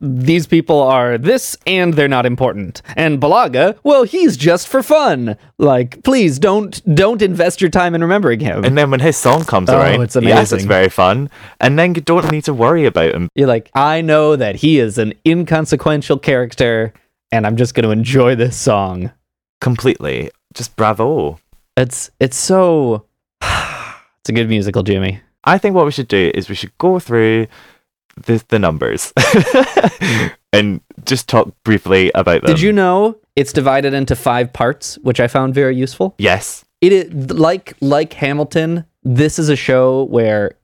these 0.00 0.46
people 0.46 0.80
are 0.82 1.18
this 1.18 1.56
and 1.66 1.94
they're 1.94 2.08
not 2.08 2.26
important 2.26 2.82
and 2.96 3.20
balaga 3.20 3.76
well 3.82 4.02
he's 4.04 4.36
just 4.36 4.68
for 4.68 4.82
fun 4.82 5.36
like 5.58 6.02
please 6.02 6.38
don't 6.38 6.82
don't 6.94 7.22
invest 7.22 7.60
your 7.60 7.70
time 7.70 7.94
in 7.94 8.00
remembering 8.00 8.40
him 8.40 8.64
And 8.64 8.76
then 8.76 8.90
when 8.90 9.00
his 9.00 9.16
song 9.16 9.44
comes 9.44 9.68
Oh, 9.70 9.78
around, 9.78 10.02
it's 10.02 10.16
yes, 10.16 10.52
it's 10.52 10.64
very 10.64 10.88
fun. 10.88 11.30
And 11.60 11.78
then 11.78 11.94
you 11.94 12.00
don't 12.00 12.30
need 12.30 12.44
to 12.44 12.54
worry 12.54 12.84
about 12.86 13.14
him. 13.14 13.28
you're 13.34 13.48
like 13.48 13.70
i 13.74 14.00
know 14.00 14.36
that 14.36 14.56
he 14.56 14.78
is 14.78 14.98
an 14.98 15.12
inconsequential 15.26 16.18
character 16.18 16.92
and 17.32 17.46
i'm 17.46 17.56
just 17.56 17.74
going 17.74 17.84
to 17.84 17.90
enjoy 17.90 18.34
this 18.34 18.56
song 18.56 19.10
completely. 19.60 20.30
Just 20.54 20.76
bravo. 20.76 21.38
it's 21.76 22.10
it's 22.20 22.36
so 22.36 23.04
it's 23.42 24.28
a 24.28 24.32
good 24.32 24.48
musical 24.48 24.82
jimmy 24.82 25.20
I 25.46 25.58
think 25.58 25.74
what 25.74 25.84
we 25.84 25.92
should 25.92 26.08
do 26.08 26.30
is 26.34 26.48
we 26.48 26.54
should 26.54 26.72
go 26.78 26.98
through 26.98 27.48
the 28.16 28.44
the 28.48 28.58
numbers 28.58 29.12
and 30.52 30.80
just 31.04 31.28
talk 31.28 31.54
briefly 31.64 32.10
about 32.14 32.42
them. 32.42 32.54
Did 32.54 32.60
you 32.60 32.72
know 32.72 33.16
it's 33.36 33.52
divided 33.52 33.94
into 33.94 34.16
five 34.16 34.52
parts, 34.52 34.96
which 35.02 35.20
I 35.20 35.28
found 35.28 35.54
very 35.54 35.76
useful? 35.76 36.14
Yes. 36.18 36.64
It 36.80 36.92
is 36.92 37.30
like 37.30 37.74
like 37.80 38.12
Hamilton. 38.12 38.84
This 39.02 39.38
is 39.38 39.48
a 39.48 39.56
show 39.56 40.04
where 40.04 40.56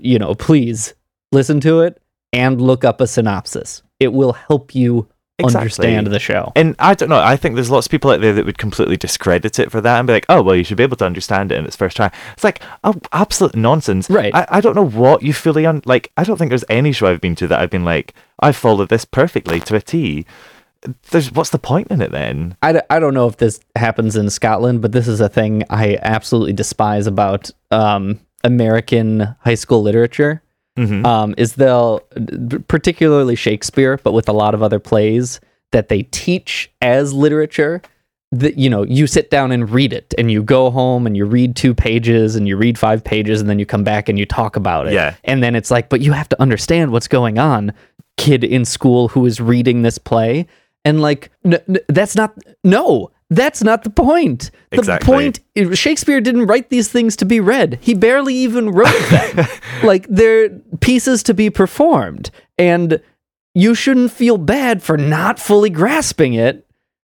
you 0.00 0.18
know, 0.18 0.34
please 0.34 0.94
listen 1.32 1.60
to 1.60 1.80
it 1.80 2.00
and 2.32 2.60
look 2.60 2.84
up 2.84 3.00
a 3.00 3.06
synopsis. 3.06 3.82
It 4.00 4.12
will 4.12 4.32
help 4.32 4.74
you 4.74 5.08
Exactly. 5.40 5.60
understand 5.86 6.06
the 6.08 6.18
show. 6.18 6.52
And 6.56 6.74
I 6.80 6.94
don't 6.94 7.08
know. 7.08 7.20
I 7.20 7.36
think 7.36 7.54
there's 7.54 7.70
lots 7.70 7.86
of 7.86 7.90
people 7.92 8.10
out 8.10 8.20
there 8.20 8.32
that 8.32 8.44
would 8.44 8.58
completely 8.58 8.96
discredit 8.96 9.58
it 9.60 9.70
for 9.70 9.80
that 9.80 9.98
and 9.98 10.06
be 10.06 10.12
like, 10.12 10.26
"Oh, 10.28 10.42
well, 10.42 10.56
you 10.56 10.64
should 10.64 10.76
be 10.76 10.82
able 10.82 10.96
to 10.96 11.06
understand 11.06 11.52
it 11.52 11.58
in 11.58 11.64
its 11.64 11.76
first 11.76 11.96
try." 11.96 12.10
It's 12.32 12.42
like 12.42 12.60
oh, 12.82 12.94
absolute 13.12 13.54
nonsense. 13.54 14.10
Right. 14.10 14.34
I, 14.34 14.46
I 14.48 14.60
don't 14.60 14.74
know 14.74 14.86
what 14.86 15.22
you 15.22 15.32
fully 15.32 15.64
un- 15.64 15.82
like. 15.84 16.10
I 16.16 16.24
don't 16.24 16.36
think 16.38 16.48
there's 16.50 16.64
any 16.68 16.90
show 16.92 17.06
I've 17.06 17.20
been 17.20 17.36
to 17.36 17.46
that 17.46 17.60
I've 17.60 17.70
been 17.70 17.84
like, 17.84 18.14
"I 18.40 18.50
followed 18.52 18.88
this 18.88 19.04
perfectly 19.04 19.60
to 19.60 19.76
a 19.76 19.80
T." 19.80 20.26
There's 21.10 21.30
what's 21.32 21.50
the 21.50 21.58
point 21.58 21.88
in 21.88 22.00
it 22.00 22.10
then? 22.12 22.56
I, 22.62 22.72
d- 22.72 22.80
I 22.88 22.98
don't 23.00 23.14
know 23.14 23.26
if 23.26 23.36
this 23.36 23.60
happens 23.76 24.16
in 24.16 24.30
Scotland, 24.30 24.80
but 24.82 24.92
this 24.92 25.08
is 25.08 25.20
a 25.20 25.28
thing 25.28 25.64
I 25.70 25.98
absolutely 26.02 26.52
despise 26.52 27.06
about 27.06 27.50
um, 27.70 28.20
American 28.44 29.34
high 29.40 29.56
school 29.56 29.82
literature. 29.82 30.42
Mhm. 30.78 31.04
Um, 31.04 31.34
is 31.36 31.54
they'll 31.54 32.00
particularly 32.68 33.34
Shakespeare, 33.34 33.98
but 34.02 34.12
with 34.12 34.28
a 34.28 34.32
lot 34.32 34.54
of 34.54 34.62
other 34.62 34.78
plays 34.78 35.40
that 35.72 35.88
they 35.88 36.02
teach 36.04 36.70
as 36.80 37.12
literature. 37.12 37.82
That 38.30 38.58
you 38.58 38.68
know, 38.68 38.82
you 38.82 39.06
sit 39.06 39.30
down 39.30 39.52
and 39.52 39.70
read 39.70 39.92
it, 39.94 40.12
and 40.18 40.30
you 40.30 40.42
go 40.42 40.70
home 40.70 41.06
and 41.06 41.16
you 41.16 41.24
read 41.24 41.56
two 41.56 41.74
pages, 41.74 42.36
and 42.36 42.46
you 42.46 42.58
read 42.58 42.78
five 42.78 43.02
pages, 43.02 43.40
and 43.40 43.48
then 43.48 43.58
you 43.58 43.64
come 43.64 43.84
back 43.84 44.08
and 44.10 44.18
you 44.18 44.26
talk 44.26 44.54
about 44.54 44.86
it. 44.86 44.92
Yeah. 44.92 45.14
and 45.24 45.42
then 45.42 45.56
it's 45.56 45.70
like, 45.70 45.88
but 45.88 46.02
you 46.02 46.12
have 46.12 46.28
to 46.28 46.40
understand 46.42 46.92
what's 46.92 47.08
going 47.08 47.38
on, 47.38 47.72
kid 48.18 48.44
in 48.44 48.66
school 48.66 49.08
who 49.08 49.24
is 49.24 49.40
reading 49.40 49.80
this 49.80 49.96
play, 49.96 50.46
and 50.84 51.00
like, 51.00 51.30
n- 51.44 51.58
n- 51.68 51.78
that's 51.88 52.14
not 52.14 52.34
no. 52.62 53.10
That's 53.30 53.62
not 53.62 53.84
the 53.84 53.90
point. 53.90 54.50
The 54.70 54.78
Exactly. 54.78 55.06
point 55.06 55.40
Shakespeare 55.76 56.20
didn't 56.20 56.46
write 56.46 56.70
these 56.70 56.88
things 56.88 57.14
to 57.16 57.24
be 57.26 57.40
read. 57.40 57.78
He 57.82 57.94
barely 57.94 58.34
even 58.34 58.70
wrote 58.70 59.08
them. 59.10 59.46
like 59.82 60.06
they're 60.08 60.48
pieces 60.80 61.22
to 61.24 61.34
be 61.34 61.50
performed. 61.50 62.30
And 62.56 63.00
you 63.54 63.74
shouldn't 63.74 64.12
feel 64.12 64.38
bad 64.38 64.82
for 64.82 64.96
not 64.96 65.38
fully 65.38 65.68
grasping 65.68 66.34
it 66.34 66.64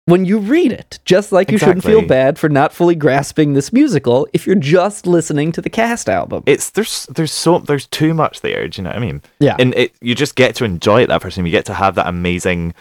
when 0.05 0.25
you 0.25 0.39
read 0.39 0.71
it. 0.71 0.99
Just 1.05 1.31
like 1.31 1.49
you 1.51 1.57
shouldn't 1.57 1.83
feel 1.85 2.05
bad 2.05 2.37
for 2.37 2.49
not 2.49 2.73
fully 2.73 2.95
grasping 2.95 3.53
this 3.53 3.71
musical 3.71 4.27
if 4.33 4.45
you're 4.45 4.55
just 4.55 5.07
listening 5.07 5.51
to 5.53 5.61
the 5.61 5.69
cast 5.69 6.09
album. 6.09 6.43
It's 6.45 6.71
there's 6.71 7.05
there's 7.05 7.31
so 7.31 7.59
there's 7.59 7.87
too 7.87 8.13
much 8.13 8.41
there. 8.41 8.67
Do 8.67 8.81
you 8.81 8.83
know 8.83 8.89
what 8.89 8.97
I 8.97 9.01
mean? 9.01 9.21
Yeah. 9.39 9.55
And 9.59 9.73
it 9.75 9.93
you 10.01 10.13
just 10.15 10.35
get 10.35 10.55
to 10.55 10.65
enjoy 10.65 11.03
it 11.03 11.07
that 11.07 11.21
person. 11.21 11.45
You 11.45 11.51
get 11.51 11.65
to 11.65 11.73
have 11.73 11.95
that 11.95 12.07
amazing 12.07 12.73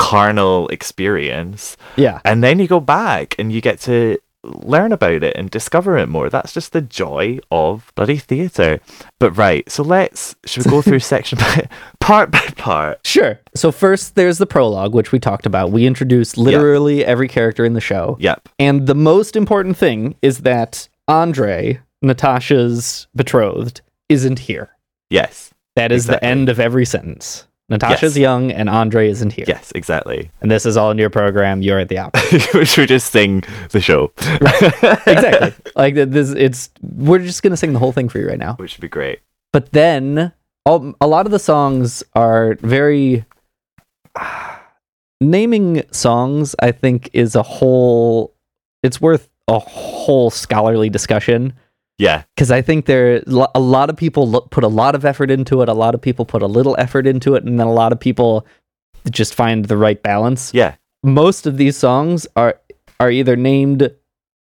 carnal 0.00 0.66
experience. 0.68 1.76
Yeah. 1.96 2.20
And 2.24 2.42
then 2.42 2.58
you 2.58 2.66
go 2.66 2.80
back 2.80 3.34
and 3.38 3.52
you 3.52 3.60
get 3.60 3.80
to 3.80 4.18
learn 4.42 4.92
about 4.92 5.22
it 5.22 5.36
and 5.36 5.50
discover 5.50 5.98
it 5.98 6.08
more. 6.08 6.30
That's 6.30 6.54
just 6.54 6.72
the 6.72 6.80
joy 6.80 7.38
of 7.50 7.92
bloody 7.94 8.16
theatre. 8.16 8.80
But 9.18 9.32
right, 9.32 9.70
so 9.70 9.82
let's 9.82 10.34
should 10.46 10.64
we 10.64 10.70
go 10.70 10.80
through 10.80 11.00
section 11.14 11.38
by 11.38 11.68
part 12.00 12.30
by 12.30 12.46
part? 12.56 13.06
Sure. 13.06 13.38
So 13.54 13.70
first 13.70 14.14
there's 14.14 14.38
the 14.38 14.46
prologue, 14.46 14.94
which 14.94 15.12
we 15.12 15.18
talked 15.18 15.44
about. 15.44 15.70
We 15.70 15.86
introduced 15.86 16.38
literally 16.38 17.04
every 17.04 17.28
character 17.28 17.66
in 17.66 17.74
the 17.74 17.80
show. 17.82 18.16
Yep. 18.20 18.48
And 18.58 18.86
the 18.86 18.94
most 18.94 19.36
important 19.36 19.76
thing 19.76 20.16
is 20.22 20.38
that 20.38 20.88
Andre, 21.08 21.78
Natasha's 22.00 23.06
betrothed, 23.14 23.82
isn't 24.08 24.38
here. 24.38 24.70
Yes. 25.10 25.52
That 25.76 25.92
is 25.92 26.06
the 26.06 26.24
end 26.24 26.48
of 26.48 26.58
every 26.58 26.86
sentence. 26.86 27.46
Natasha's 27.70 28.16
Yes. 28.16 28.22
young 28.22 28.50
and 28.50 28.68
Andre 28.68 29.08
isn't 29.08 29.32
here. 29.32 29.44
Yes, 29.48 29.70
exactly. 29.74 30.30
And 30.40 30.50
this 30.50 30.66
is 30.66 30.76
all 30.76 30.90
in 30.90 30.98
your 30.98 31.08
program. 31.10 31.62
You're 31.62 31.78
at 31.78 31.88
the 31.88 31.98
opera. 32.04 32.20
Should 32.66 32.78
we 32.82 32.86
just 32.86 33.10
sing 33.12 33.42
the 33.70 33.80
show? 33.80 34.12
exactly. 35.06 35.54
Like 35.76 35.94
this, 35.94 36.30
it's 36.30 36.70
we're 36.82 37.20
just 37.20 37.42
gonna 37.42 37.56
sing 37.56 37.72
the 37.72 37.78
whole 37.78 37.92
thing 37.92 38.08
for 38.08 38.18
you 38.18 38.28
right 38.28 38.38
now. 38.38 38.54
Which 38.54 38.76
would 38.76 38.82
be 38.82 38.88
great. 38.88 39.20
But 39.52 39.72
then, 39.72 40.32
all, 40.66 40.94
a 41.00 41.06
lot 41.06 41.26
of 41.26 41.32
the 41.32 41.38
songs 41.38 42.02
are 42.14 42.56
very. 42.60 43.24
naming 45.20 45.82
songs, 45.92 46.54
I 46.60 46.72
think, 46.72 47.10
is 47.12 47.34
a 47.34 47.42
whole. 47.42 48.34
It's 48.82 49.00
worth 49.00 49.28
a 49.48 49.58
whole 49.58 50.30
scholarly 50.30 50.88
discussion 50.88 51.52
Yeah. 52.00 52.24
because 52.34 52.50
I 52.50 52.62
think 52.62 52.86
there 52.86 53.22
a 53.54 53.60
lot 53.60 53.90
of 53.90 53.96
people 53.96 54.28
lo- 54.28 54.48
put 54.50 54.64
a 54.64 54.68
lot 54.68 54.94
of 54.94 55.04
effort 55.04 55.30
into 55.30 55.60
it. 55.62 55.68
A 55.68 55.74
lot 55.74 55.94
of 55.94 56.00
people 56.00 56.24
put 56.24 56.42
a 56.42 56.46
little 56.46 56.74
effort 56.78 57.06
into 57.06 57.34
it, 57.34 57.44
and 57.44 57.60
then 57.60 57.66
a 57.66 57.72
lot 57.72 57.92
of 57.92 58.00
people 58.00 58.46
just 59.10 59.34
find 59.34 59.66
the 59.66 59.76
right 59.76 60.02
balance. 60.02 60.52
Yeah. 60.54 60.74
Most 61.02 61.46
of 61.46 61.56
these 61.56 61.76
songs 61.76 62.26
are 62.36 62.58
are 62.98 63.10
either 63.10 63.36
named. 63.36 63.90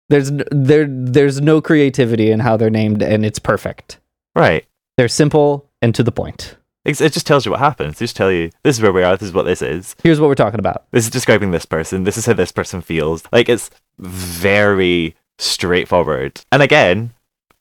There's 0.08 0.30
there 0.50 0.86
there's 0.88 1.40
no 1.40 1.60
creativity 1.60 2.30
in 2.30 2.40
how 2.40 2.56
they're 2.56 2.70
named, 2.70 3.02
and 3.02 3.24
it's 3.24 3.38
perfect. 3.38 3.98
Right. 4.34 4.64
They're 4.96 5.08
simple 5.08 5.68
and 5.82 5.94
to 5.94 6.02
the 6.02 6.12
point. 6.12 6.56
It 6.84 6.94
just 6.94 7.26
tells 7.26 7.44
you 7.44 7.50
what 7.52 7.60
happens. 7.60 7.98
They 7.98 8.04
just 8.04 8.16
tell 8.16 8.32
you 8.32 8.50
this 8.62 8.76
is 8.76 8.82
where 8.82 8.92
we 8.92 9.02
are. 9.02 9.16
This 9.16 9.28
is 9.28 9.34
what 9.34 9.44
this 9.44 9.60
is. 9.60 9.94
Here's 10.02 10.18
what 10.18 10.28
we're 10.28 10.34
talking 10.34 10.60
about. 10.60 10.84
This 10.92 11.04
is 11.04 11.10
describing 11.10 11.50
this 11.50 11.66
person. 11.66 12.04
This 12.04 12.16
is 12.16 12.26
how 12.26 12.32
this 12.32 12.52
person 12.52 12.80
feels. 12.80 13.22
Like 13.32 13.48
it's 13.48 13.70
very 13.98 15.14
straightforward. 15.38 16.40
And 16.50 16.62
again, 16.62 17.12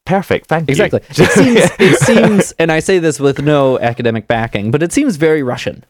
perfect. 0.10 0.48
Thank 0.48 0.68
you. 0.70 0.72
Exactly. 0.74 1.02
It 1.10 1.32
seems 1.32 1.72
it 1.80 2.00
seems, 2.00 2.52
and 2.60 2.72
I 2.72 2.80
say 2.80 3.00
this 3.00 3.20
with 3.20 3.40
no 3.42 3.80
academic 3.80 4.28
backing, 4.28 4.72
but 4.72 4.82
it 4.84 4.92
seems 4.92 5.16
very 5.18 5.44
Russian. 5.44 5.86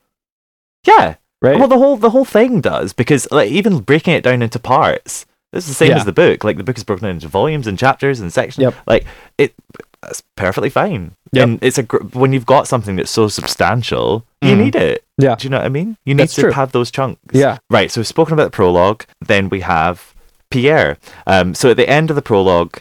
yeah. 0.85 1.15
Right. 1.41 1.57
Well, 1.57 1.69
the 1.69 1.77
whole 1.77 1.95
the 1.95 2.09
whole 2.09 2.25
thing 2.25 2.59
does 2.59 2.91
because 2.91 3.25
like 3.31 3.49
even 3.49 3.79
breaking 3.79 4.13
it 4.13 4.23
down 4.25 4.41
into 4.41 4.59
parts. 4.59 5.25
This 5.53 5.63
is 5.63 5.69
the 5.69 5.75
same 5.85 5.91
Yeah. 5.91 5.97
as 5.99 6.05
the 6.05 6.11
book. 6.11 6.43
Like 6.43 6.57
the 6.57 6.65
book 6.65 6.77
is 6.77 6.83
broken 6.83 7.07
into 7.07 7.29
volumes 7.29 7.65
and 7.65 7.79
chapters 7.79 8.19
and 8.19 8.31
sections. 8.31 8.61
Yep. 8.61 8.75
Like 8.85 9.05
it. 9.37 9.53
That's 10.01 10.21
perfectly 10.35 10.69
fine. 10.69 11.13
Yep. 11.31 11.43
And 11.47 11.59
it's 11.63 11.77
a 11.77 11.83
gr- 11.83 12.03
when 12.13 12.33
you've 12.33 12.45
got 12.45 12.67
something 12.67 12.97
that's 12.97 13.09
so 13.11 13.29
substantial, 13.29 14.25
you 14.41 14.53
Mhm. 14.55 14.57
need 14.63 14.75
it. 14.75 15.05
Yeah. 15.17 15.35
Do 15.35 15.45
you 15.45 15.49
know 15.49 15.57
what 15.59 15.65
I 15.65 15.69
mean? 15.69 15.95
You 16.05 16.13
need 16.13 16.23
That's 16.23 16.35
to 16.35 16.41
true. 16.41 16.51
have 16.51 16.71
those 16.73 16.91
chunks. 16.91 17.19
Yeah. 17.33 17.57
Right. 17.69 17.89
So 17.91 18.01
we've 18.01 18.07
spoken 18.07 18.33
about 18.33 18.51
the 18.51 18.55
prologue. 18.59 19.05
Then 19.25 19.47
we 19.49 19.61
have 19.61 20.13
Pierre. 20.51 20.97
Um. 21.25 21.55
So 21.55 21.69
at 21.71 21.77
the 21.77 21.89
end 21.89 22.09
of 22.09 22.15
the 22.17 22.21
prologue, 22.21 22.79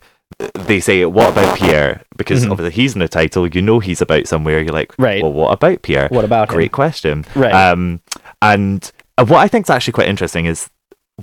they 0.55 0.81
say, 0.81 1.05
"What 1.05 1.31
about 1.33 1.57
Pierre?" 1.59 2.03
Because 2.17 2.45
Mhm. 2.45 2.51
obviously 2.53 2.75
he's 2.83 2.95
in 2.95 3.01
the 3.01 3.09
title. 3.09 3.47
You 3.47 3.63
know 3.63 3.79
he's 3.81 4.01
about 4.03 4.27
somewhere. 4.27 4.61
You're 4.61 4.73
like, 4.73 4.93
Right. 4.99 5.23
Well, 5.23 5.33
what 5.33 5.53
about 5.53 5.83
Pierre? 5.83 6.09
What 6.11 6.25
about 6.25 6.49
him? 6.51 6.55
Great 6.57 6.73
question. 6.73 7.25
Right. 7.35 7.53
Um. 7.53 8.01
And 8.43 8.91
what 9.17 9.39
I 9.39 9.49
think 9.49 9.67
is 9.67 9.71
actually 9.71 9.93
quite 9.95 10.09
interesting 10.09 10.47
is 10.47 10.69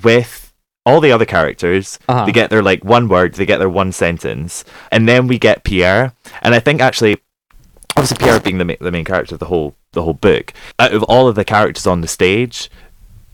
with 0.04 0.52
all 0.86 1.00
the 1.02 1.12
other 1.12 1.26
characters. 1.26 1.98
Uh-huh. 2.10 2.26
They 2.26 2.32
get 2.32 2.50
their 2.50 2.62
like 2.62 2.84
one 2.84 3.08
word, 3.08 3.34
they 3.36 3.46
get 3.46 3.58
their 3.60 3.70
one 3.70 3.92
sentence, 3.92 4.64
and 4.92 5.08
then 5.08 5.28
we 5.28 5.40
get 5.40 5.64
Pierre. 5.64 6.14
And 6.42 6.54
I 6.54 6.60
think 6.60 6.82
actually, 6.82 7.18
obviously 7.96 8.18
Pierre 8.18 8.40
being 8.40 8.58
the 8.58 8.66
ma- 8.66 8.74
the 8.82 8.92
main 8.92 9.06
character 9.06 9.36
of 9.36 9.40
the 9.40 9.46
whole 9.46 9.76
the 9.94 10.04
whole 10.04 10.14
book, 10.14 10.52
out 10.78 10.94
of 10.94 11.04
all 11.04 11.28
of 11.30 11.36
the 11.36 11.46
characters 11.46 11.88
on 11.88 12.02
the 12.02 12.08
stage, 12.08 12.70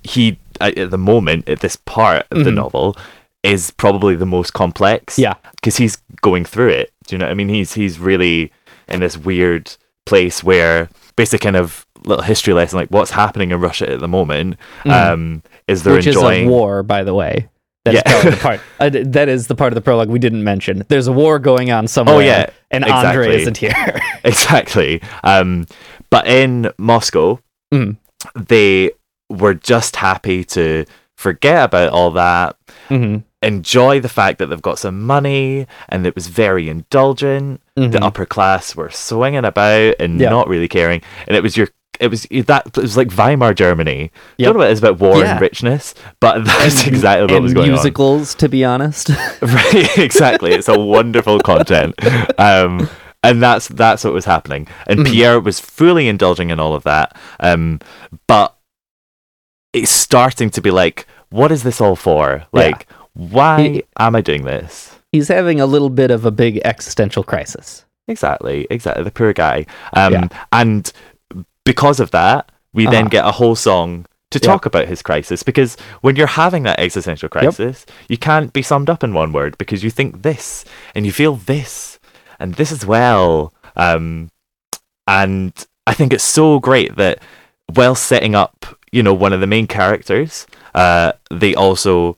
he 0.03 0.37
at 0.61 0.91
the 0.91 0.97
moment 0.97 1.49
at 1.49 1.61
this 1.61 1.75
part 1.75 2.25
of 2.29 2.43
the 2.45 2.51
Mhm. 2.51 2.55
novel 2.55 2.95
is 3.43 3.71
probably 3.71 4.15
the 4.15 4.25
most 4.25 4.53
complex. 4.53 5.17
Yeah. 5.17 5.35
because 5.55 5.77
he's 5.77 5.97
going 6.21 6.45
through 6.45 6.69
it. 6.69 6.91
Do 7.07 7.15
you 7.15 7.19
know? 7.19 7.25
what 7.25 7.31
I 7.31 7.35
mean, 7.35 7.49
he's 7.49 7.73
he's 7.73 7.99
really 7.99 8.51
in 8.87 8.99
this 8.99 9.17
weird 9.17 9.75
place 10.05 10.43
where 10.43 10.89
basic 11.15 11.41
kind 11.41 11.55
of 11.55 11.85
little 12.05 12.23
history 12.23 12.53
lesson 12.53 12.77
like 12.79 12.89
what's 12.89 13.11
happening 13.11 13.51
in 13.51 13.59
Russia 13.59 13.91
at 13.91 13.99
the 13.99 14.07
moment 14.07 14.57
Mhm. 14.83 14.91
um 14.91 15.43
is 15.67 15.83
they're 15.83 15.93
Which 15.93 16.07
enjoying 16.07 16.43
is 16.45 16.47
a 16.47 16.51
war, 16.51 16.83
by 16.83 17.03
the 17.03 17.13
way. 17.13 17.47
That's 17.85 17.95
Yeah. 18.05 18.29
the 18.29 18.37
part. 18.41 18.59
Uh, 18.79 18.89
that 18.91 19.27
is 19.29 19.47
the 19.47 19.55
part 19.55 19.71
of 19.71 19.75
the 19.75 19.81
prologue 19.81 20.09
we 20.09 20.19
didn't 20.19 20.43
mention. 20.43 20.83
There's 20.87 21.07
a 21.07 21.11
war 21.11 21.37
going 21.39 21.71
on 21.71 21.87
somewhere. 21.87 22.15
Oh, 22.15 22.19
yeah, 22.19 22.49
and 22.71 22.85
Andre 22.85 23.41
isn't 23.41 23.57
here. 23.57 23.99
exactly. 24.23 25.01
Um, 25.23 25.65
but 26.09 26.27
in 26.27 26.71
Moscow, 26.77 27.39
Mhm. 27.73 27.97
they 28.35 28.91
were 29.29 29.53
just 29.55 29.95
happy 29.95 30.43
to 30.43 30.85
forget 31.17 31.63
about 31.65 31.89
all 31.89 32.11
that, 32.11 32.55
hmm 32.87 33.17
enjoy 33.41 33.99
the 33.99 34.09
fact 34.09 34.37
that 34.39 34.47
they've 34.47 34.61
got 34.61 34.79
some 34.79 35.01
money, 35.01 35.65
and 35.89 36.05
it 36.05 36.15
was 36.15 36.27
very 36.27 36.69
indulgent. 36.69 37.61
The 37.75 37.87
Mhm. 37.87 38.03
upper 38.03 38.25
class 38.25 38.75
were 38.75 38.89
swinging 38.91 39.45
about 39.45 39.95
and 39.99 40.19
Yeah. 40.19 40.29
not 40.29 40.47
really 40.47 40.67
caring, 40.67 41.01
and 41.27 41.35
it 41.35 41.41
was 41.43 41.57
your. 41.57 41.67
It 41.99 42.09
was 42.09 42.23
that 42.31 42.65
it 42.67 42.77
was 42.77 42.97
like 42.97 43.11
Weimar 43.15 43.53
Germany. 43.53 44.11
I 44.13 44.19
Yep. 44.37 44.45
don't 44.47 44.53
know 44.55 44.59
what 44.59 44.69
it 44.69 44.73
is 44.73 44.79
about 44.79 44.99
war 44.99 45.19
Yeah. 45.19 45.33
and 45.33 45.41
richness, 45.41 45.93
but 46.19 46.43
that's 46.45 46.79
And- 46.85 46.87
exactly 46.95 47.31
what 47.33 47.43
was 47.43 47.53
going 47.53 47.69
on. 47.69 47.73
musicals, 47.73 48.33
to 48.35 48.49
be 48.49 48.65
honest. 48.65 49.09
right 49.41 49.97
exactly 49.97 50.51
it's 50.53 50.67
a 50.69 50.79
wonderful 50.79 51.39
content 51.39 51.93
um 52.39 52.89
and 53.23 53.41
that's 53.43 53.67
that's 53.67 54.03
what 54.03 54.13
was 54.13 54.25
happening 54.25 54.67
and 54.87 54.99
Mhm. 55.01 55.07
pierre 55.11 55.39
was 55.39 55.59
fully 55.59 56.07
indulging 56.07 56.49
in 56.49 56.59
all 56.59 56.73
of 56.73 56.83
that 56.83 57.15
um 57.39 57.79
but 58.27 58.55
it's 59.73 59.91
starting 59.91 60.49
to 60.51 60.61
be 60.61 60.71
like 60.71 61.05
what 61.29 61.51
is 61.51 61.63
this 61.63 61.79
all 61.81 61.95
for 61.95 62.43
Yeah. 62.53 62.61
Why 63.13 63.61
He- 63.61 63.83
am 63.99 64.15
i 64.15 64.21
doing 64.21 64.43
this 64.43 64.97
He's 65.11 65.27
having 65.27 65.59
a 65.59 65.65
little 65.65 65.89
bit 65.89 66.09
of 66.09 66.25
a 66.25 66.31
big 66.31 66.61
existential 66.63 67.23
crisis. 67.23 67.85
exactly 68.07 68.67
exactly 68.69 69.03
the 69.03 69.11
poor 69.11 69.33
guy 69.33 69.65
um 69.93 70.13
Yeah. 70.13 70.27
and 70.51 70.91
because 71.65 71.99
of 71.99 72.11
that 72.11 72.51
we 72.73 72.85
then 72.85 73.05
Uh-huh. 73.05 73.09
get 73.09 73.25
a 73.25 73.31
whole 73.31 73.55
song 73.55 74.05
to 74.31 74.39
Yeah. 74.39 74.47
talk 74.51 74.65
about 74.65 74.87
his 74.87 75.01
crisis 75.01 75.43
because 75.43 75.75
when 76.01 76.15
you're 76.15 76.27
having 76.43 76.63
that 76.63 76.79
existential 76.79 77.27
crisis 77.29 77.85
you 78.07 78.17
can't 78.17 78.53
be 78.53 78.61
summed 78.61 78.89
up 78.89 79.03
in 79.03 79.13
one 79.13 79.31
word 79.33 79.57
because 79.57 79.83
you 79.83 79.89
think 79.91 80.21
this 80.23 80.63
and 80.95 81.05
you 81.05 81.11
feel 81.11 81.35
this 81.35 81.99
and 82.39 82.55
this 82.55 82.71
as 82.71 82.85
well 82.85 83.53
um 83.75 84.29
and 85.07 85.65
i 85.87 85.93
think 85.93 86.13
it's 86.13 86.23
so 86.23 86.59
great 86.59 86.95
that 86.95 87.19
while 87.73 87.95
setting 87.95 88.35
up 88.35 88.65
you 88.91 89.03
know 89.03 89.13
one 89.13 89.33
of 89.33 89.39
the 89.41 89.47
main 89.47 89.67
characters 89.67 90.47
uh 90.75 91.11
they 91.29 91.53
also 91.55 92.17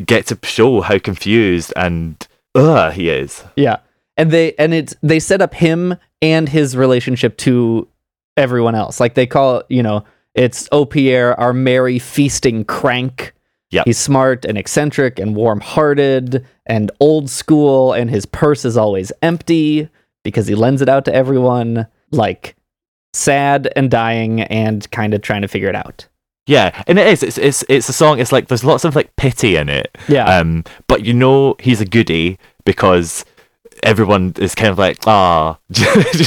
get 0.00 0.26
to 0.26 0.38
show 0.42 0.80
how 0.80 0.98
confused 0.98 1.72
and 1.76 2.26
uh 2.54 2.90
he 2.90 3.08
is 3.08 3.44
Yeah. 3.56 3.78
And 4.16 4.30
they 4.30 4.54
and 4.58 4.74
it's 4.74 4.94
they 5.02 5.20
set 5.20 5.40
up 5.40 5.54
him 5.54 5.96
and 6.20 6.48
his 6.48 6.76
relationship 6.76 7.36
to 7.38 7.88
everyone 8.36 8.74
else. 8.74 9.00
Like 9.00 9.14
they 9.14 9.26
call, 9.26 9.62
you 9.68 9.82
know, 9.82 10.04
it's 10.34 10.68
oh 10.72 10.84
Pierre, 10.84 11.38
our 11.40 11.52
merry 11.52 11.98
feasting 11.98 12.64
crank. 12.64 13.32
Yeah. 13.70 13.82
He's 13.84 13.98
smart 13.98 14.44
and 14.44 14.58
eccentric 14.58 15.18
and 15.18 15.36
warm-hearted 15.36 16.44
and 16.66 16.90
old 17.00 17.30
school 17.30 17.92
and 17.92 18.10
his 18.10 18.26
purse 18.26 18.64
is 18.64 18.76
always 18.76 19.12
empty 19.22 19.88
because 20.24 20.48
he 20.48 20.54
lends 20.54 20.82
it 20.82 20.88
out 20.88 21.04
to 21.06 21.14
everyone 21.14 21.86
like 22.10 22.56
sad 23.12 23.72
and 23.76 23.90
dying 23.90 24.42
and 24.42 24.90
kind 24.90 25.14
of 25.14 25.22
trying 25.22 25.42
to 25.42 25.48
figure 25.48 25.68
it 25.68 25.76
out. 25.76 26.08
Yeah, 26.46 26.82
and 26.86 26.98
it 26.98 27.06
is. 27.06 27.22
It's 27.22 27.38
it's 27.38 27.64
it's 27.68 27.88
a 27.88 27.92
song. 27.92 28.18
It's 28.18 28.32
like 28.32 28.48
there's 28.48 28.64
lots 28.64 28.84
of 28.84 28.96
like 28.96 29.14
pity 29.16 29.56
in 29.56 29.68
it. 29.68 29.96
Yeah. 30.08 30.24
Um, 30.24 30.64
but 30.88 31.04
you 31.04 31.12
know 31.12 31.54
he's 31.60 31.80
a 31.80 31.84
goodie 31.84 32.38
because 32.64 33.24
everyone 33.82 34.34
is 34.38 34.54
kind 34.54 34.70
of 34.70 34.78
like 34.78 34.98
ah. 35.06 35.58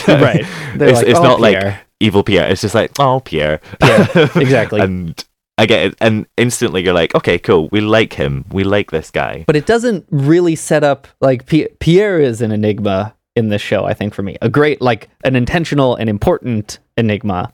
Right. 0.07 0.45
They're 0.75 0.89
It's 0.89 0.99
like, 0.99 1.07
it's 1.07 1.19
"Oh, 1.19 1.23
not 1.23 1.39
like 1.41 1.75
evil 1.99 2.23
Pierre. 2.23 2.47
It's 2.49 2.61
just 2.61 2.75
like 2.75 2.91
oh 2.99 3.19
Pierre. 3.21 3.59
Yeah, 3.81 4.07
exactly. 4.35 4.81
and 4.81 5.23
I 5.57 5.65
get 5.65 5.85
it, 5.87 5.95
and 5.99 6.25
instantly 6.37 6.83
you're 6.83 6.93
like, 6.95 7.13
okay, 7.15 7.37
cool. 7.37 7.69
We 7.71 7.81
like 7.81 8.13
him. 8.13 8.45
We 8.51 8.63
like 8.63 8.91
this 8.91 9.11
guy. 9.11 9.43
but 9.45 9.55
it 9.55 9.65
doesn't 9.65 10.05
really 10.09 10.55
set 10.55 10.83
up 10.83 11.07
like 11.21 11.45
P- 11.45 11.67
Pierre 11.79 12.19
is 12.19 12.41
an 12.41 12.51
enigma 12.51 13.13
in 13.35 13.49
this 13.49 13.61
show. 13.61 13.83
I 13.85 13.93
think 13.93 14.13
for 14.13 14.23
me, 14.23 14.37
a 14.41 14.49
great 14.49 14.81
like 14.81 15.09
an 15.25 15.35
intentional 15.35 15.95
and 15.95 16.09
important 16.09 16.79
enigma. 16.97 17.51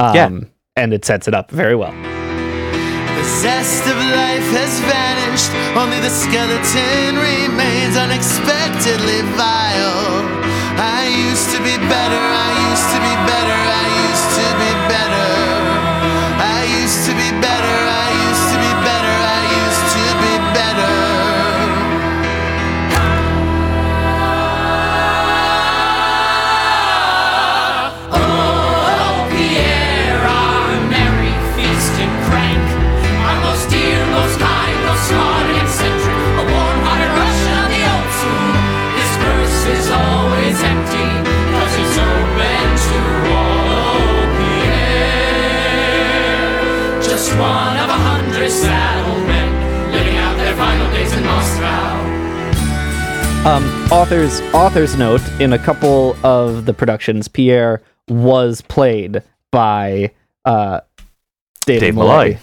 Um, 0.00 0.14
Yeah. 0.14 0.40
And 0.76 0.94
it 0.94 1.04
sets 1.04 1.28
it 1.28 1.34
up 1.34 1.50
very 1.50 1.76
well. 1.76 1.92
The 1.92 3.24
zest 3.44 3.84
of 3.84 3.96
life 3.96 4.48
has 4.56 4.80
vanished, 4.88 5.52
only 5.76 6.00
the 6.00 6.08
skeleton 6.08 7.16
remains 7.20 7.96
unexpectedly 7.96 9.20
vile. 9.36 10.24
I 10.80 11.12
used 11.28 11.50
to 11.52 11.58
be 11.60 11.76
better, 11.76 12.16
I 12.16 12.50
used 12.72 12.88
to 12.88 12.98
be 13.04 13.14
better, 13.28 13.52
I 13.52 13.86
used 14.08 14.30
to 14.40 14.48
be 14.58 14.72
better. 14.88 15.01
Um, 53.44 53.64
author's 53.90 54.40
author's 54.54 54.96
note 54.96 55.20
in 55.40 55.52
a 55.52 55.58
couple 55.58 56.16
of 56.24 56.64
the 56.64 56.72
productions, 56.72 57.26
Pierre 57.26 57.82
was 58.06 58.60
played 58.60 59.20
by 59.50 60.12
uh, 60.44 60.80
David, 61.66 61.80
Dave 61.80 61.94
Malloy, 61.96 62.08
Malloy. 62.08 62.38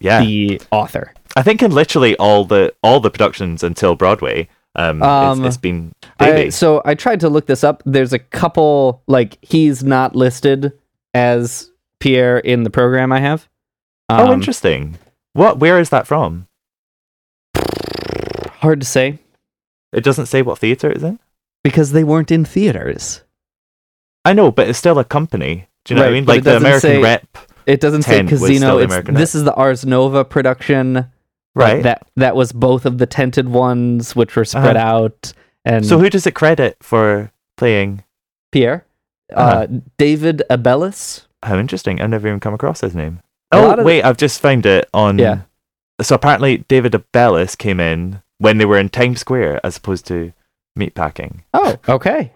Yeah, 0.00 0.20
the 0.24 0.62
author. 0.70 1.12
I 1.36 1.42
think 1.42 1.62
in 1.62 1.72
literally 1.72 2.16
all 2.16 2.46
the 2.46 2.74
all 2.82 2.98
the 2.98 3.10
productions 3.10 3.62
until 3.62 3.94
Broadway, 3.94 4.48
um, 4.74 5.02
Um, 5.02 5.40
it's, 5.44 5.48
it's 5.48 5.56
been 5.60 5.92
I, 6.18 6.48
so 6.48 6.80
I 6.86 6.94
tried 6.94 7.20
to 7.20 7.28
look 7.28 7.44
this 7.46 7.62
up. 7.62 7.82
There's 7.84 8.14
a 8.14 8.18
couple 8.18 9.02
like 9.06 9.36
he's 9.42 9.84
not 9.84 10.16
listed 10.16 10.72
as 11.12 11.70
Pierre 12.00 12.38
in 12.38 12.62
the 12.62 12.70
program 12.70 13.12
I 13.12 13.20
have. 13.20 13.46
oh, 14.08 14.28
Um, 14.28 14.32
interesting. 14.32 14.96
What? 15.34 15.58
Where 15.58 15.78
is 15.78 15.90
that 15.90 16.06
from? 16.06 16.46
Hard 18.60 18.80
to 18.80 18.86
say 18.86 19.18
It 19.92 20.04
doesn't 20.04 20.26
say 20.26 20.42
what 20.42 20.58
theater 20.58 20.90
it's 20.90 21.02
in. 21.02 21.18
because 21.64 21.92
they 21.92 22.04
weren't 22.04 22.30
in 22.30 22.44
theaters. 22.44 23.22
I 24.24 24.32
know, 24.32 24.50
but 24.50 24.68
it's 24.68 24.78
still 24.78 24.98
a 24.98 25.04
company. 25.04 25.68
Do 25.84 25.94
you 25.94 25.96
know 26.00 26.04
what 26.04 26.10
I 26.10 26.12
mean? 26.14 26.24
Like 26.26 26.42
the 26.44 26.56
American 26.56 26.80
say- 26.80 27.02
Rep. 27.02 27.38
It 27.66 27.80
doesn't 27.80 28.02
say 28.02 28.16
10 28.22 28.26
was 28.26 28.40
Kazino. 28.42 28.82
It's, 28.82 29.10
this 29.18 29.34
is 29.34 29.44
the 29.44 29.52
Ars 29.54 29.84
Nova 29.84 30.24
production. 30.24 31.06
Right. 31.54 31.82
That 31.82 32.06
that 32.16 32.34
was 32.36 32.50
both 32.52 32.86
of 32.86 32.96
the 32.98 33.06
tented 33.06 33.48
ones, 33.48 34.16
which 34.16 34.36
were 34.36 34.44
spread 34.46 34.76
Uh-huh. 34.76 34.86
out. 35.04 35.32
And 35.66 35.84
So 35.84 35.98
who 35.98 36.08
does 36.08 36.26
it 36.26 36.34
credit 36.34 36.76
for 36.80 37.30
playing? 37.58 38.04
Pierre, 38.52 38.86
uh, 39.34 39.38
Uh-huh. 39.40 39.66
David 39.98 40.42
Abeles. 40.48 41.26
How 41.42 41.58
interesting! 41.58 42.00
I've 42.00 42.08
never 42.10 42.26
even 42.28 42.40
come 42.40 42.54
across 42.54 42.80
his 42.80 42.94
name. 42.94 43.20
A 43.52 43.56
Oh 43.56 43.82
wait, 43.84 44.02
I've 44.02 44.16
just 44.16 44.40
found 44.40 44.64
it 44.64 44.88
on. 44.94 45.18
Yeah. 45.18 45.40
So 46.00 46.14
apparently, 46.14 46.58
David 46.68 46.92
Abeles 46.92 47.56
came 47.58 47.80
in 47.80 48.22
when 48.38 48.58
they 48.58 48.64
were 48.64 48.78
in 48.78 48.88
Times 48.88 49.20
Square 49.20 49.60
as 49.64 49.76
opposed 49.76 50.06
to 50.06 50.32
meatpacking. 50.78 51.40
Oh, 51.54 51.76
okay. 51.88 52.32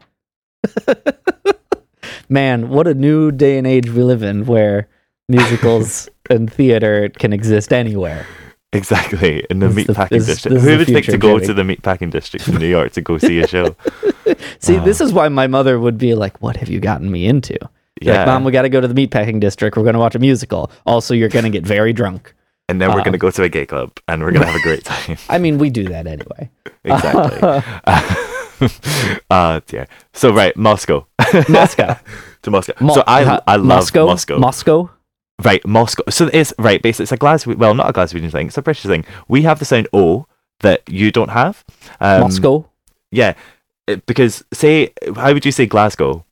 Man, 2.29 2.69
what 2.71 2.87
a 2.87 2.95
new 2.95 3.31
day 3.31 3.59
and 3.59 3.67
age 3.67 3.91
we 3.91 4.03
live 4.03 4.23
in, 4.23 4.47
where 4.47 4.89
musicals 5.29 6.09
and 6.31 6.53
theater 6.53 7.09
can 7.11 7.33
exist 7.33 7.73
anywhere. 7.73 8.27
Exactly 8.73 9.45
in 9.51 9.59
the 9.59 9.69
This 9.69 9.79
is 9.79 9.87
the- 9.87 9.93
meatpacking 9.93 10.27
district. 10.27 10.61
Who 10.63 10.79
would 10.79 10.87
think 10.87 11.07
to 11.07 11.19
go 11.19 11.35
Jimmy. 11.39 11.47
to 11.49 11.55
the 11.55 11.63
meatpacking 11.63 12.11
district 12.11 12.49
in 12.49 12.55
New 12.55 12.67
York 12.67 12.93
to 12.93 13.03
go 13.03 13.19
see 13.19 13.41
a 13.41 13.47
show? 13.47 13.77
See, 14.61 14.79
this 14.79 15.01
is 15.01 15.13
why 15.13 15.29
my 15.29 15.47
mother 15.47 15.79
would 15.79 15.99
be 15.99 16.15
like, 16.15 16.41
"What 16.41 16.57
have 16.57 16.71
you 16.71 16.81
gotten 16.81 17.11
me 17.11 17.27
into?" 17.27 17.59
Yeah. 18.01 18.19
Like, 18.19 18.27
Mom, 18.29 18.45
we 18.45 18.53
got 18.53 18.63
to 18.63 18.69
go 18.71 18.81
to 18.81 18.89
the 18.89 18.95
meatpacking 18.95 19.41
district. 19.41 19.77
We're 19.77 19.83
going 19.83 19.93
to 19.95 19.99
watch 20.01 20.15
a 20.15 20.19
musical. 20.19 20.71
Also, 20.87 21.13
you're 21.13 21.29
going 21.29 21.45
to 21.45 21.51
get 21.51 21.65
very 21.67 21.93
drunk. 21.93 22.35
And 22.69 22.81
then 22.81 22.93
we're 22.93 23.01
Uh, 23.01 23.05
gonna 23.05 23.19
go 23.19 23.31
to 23.31 23.43
a 23.43 23.49
gay 23.49 23.67
club 23.67 23.93
and 24.09 24.23
we're 24.23 24.33
gonna 24.33 24.47
have 24.47 24.57
a 24.57 24.63
great 24.63 24.85
time. 24.93 25.17
I 25.29 25.39
mean, 25.39 25.59
we 25.59 25.71
do 25.71 25.85
that 25.89 26.07
anyway. 26.07 26.51
exactly. 26.85 27.39
uh, 29.31 29.61
yeah. 29.71 29.87
So 30.13 30.33
right, 30.33 30.57
Moscow. 30.57 31.07
Moscow. 31.49 31.97
to 32.43 32.51
Moscow. 32.51 32.73
Mo- 32.81 32.95
so 32.95 33.05
I 33.07 33.41
I 33.47 33.57
love 33.57 33.67
Moscow. 33.67 34.07
Moscow. 34.07 34.39
Moscow. 34.39 34.91
right, 35.45 35.65
Moscow. 35.67 36.03
So 36.09 36.29
it's 36.33 36.53
right. 36.59 36.81
Basically, 36.83 37.05
it's 37.05 37.13
a 37.13 37.17
Glasgow. 37.17 37.55
Well, 37.57 37.75
not 37.75 37.89
a 37.91 37.93
Glaswegian 37.93 38.31
thing. 38.31 38.47
It's 38.49 38.59
a 38.59 38.63
British 38.63 38.85
thing. 38.85 39.05
We 39.29 39.43
have 39.43 39.59
the 39.59 39.65
sound 39.65 39.89
O 39.93 40.27
that 40.61 40.83
you 40.89 41.11
don't 41.11 41.31
have. 41.31 41.65
Um, 42.01 42.21
Moscow. 42.23 42.67
Yeah, 43.11 43.35
it- 43.87 44.07
because 44.07 44.45
say, 44.53 44.93
how 45.17 45.33
would 45.33 45.45
you 45.45 45.53
say 45.53 45.67
Glasgow? 45.67 46.25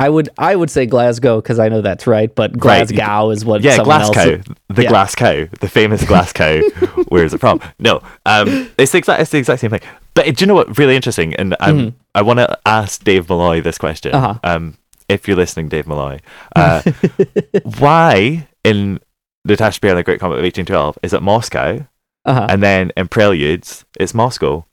I 0.00 0.08
would 0.08 0.28
I 0.38 0.56
would 0.56 0.70
say 0.70 0.86
Glasgow 0.86 1.40
because 1.40 1.58
I 1.58 1.68
know 1.68 1.80
that's 1.82 2.06
right, 2.06 2.34
but 2.34 2.50
Right. 2.52 2.88
Glasgow 2.88 3.30
is 3.30 3.44
what 3.44 3.60
yeah, 3.62 3.82
glass 3.84 4.06
else. 4.16 4.44
the 4.68 4.82
Yeah. 4.82 4.88
glass 4.88 5.14
cow, 5.14 5.46
the 5.60 5.68
famous 5.68 6.04
Glasgow. 6.04 6.62
Where 7.08 7.24
is 7.24 7.34
it 7.34 7.38
from? 7.40 7.60
No, 7.78 8.02
um, 8.26 8.70
it's 8.78 8.92
the 8.92 8.98
exact, 8.98 9.20
it's 9.20 9.30
the 9.30 9.38
exact 9.38 9.60
same 9.60 9.70
thing. 9.70 9.82
But 10.14 10.24
do 10.24 10.42
you 10.42 10.46
know 10.46 10.54
what? 10.54 10.78
Really 10.78 10.96
interesting, 10.96 11.34
and 11.36 11.54
um, 11.60 11.78
Mhm. 11.78 11.92
I 12.14 12.22
want 12.22 12.38
to 12.38 12.58
ask 12.66 13.04
Dave 13.04 13.28
Malloy 13.28 13.60
this 13.60 13.78
question. 13.78 14.14
Uh-huh. 14.14 14.34
Um, 14.42 14.76
if 15.08 15.28
you're 15.28 15.36
listening, 15.36 15.68
Dave 15.68 15.86
Malloy, 15.86 16.18
uh, 16.56 16.82
why 17.78 18.46
in 18.64 19.00
Natasha 19.44 19.80
Pierre 19.80 19.92
and 19.92 19.98
the 19.98 20.02
Great 20.04 20.20
Comet 20.20 20.34
of 20.38 20.44
1812 20.44 20.98
is 21.02 21.12
it 21.12 21.22
Moscow, 21.22 21.86
Uh-huh. 22.24 22.46
and 22.48 22.62
then 22.62 22.92
in 22.96 23.08
Preludes 23.08 23.84
it's 23.98 24.14
Moscow? 24.14 24.64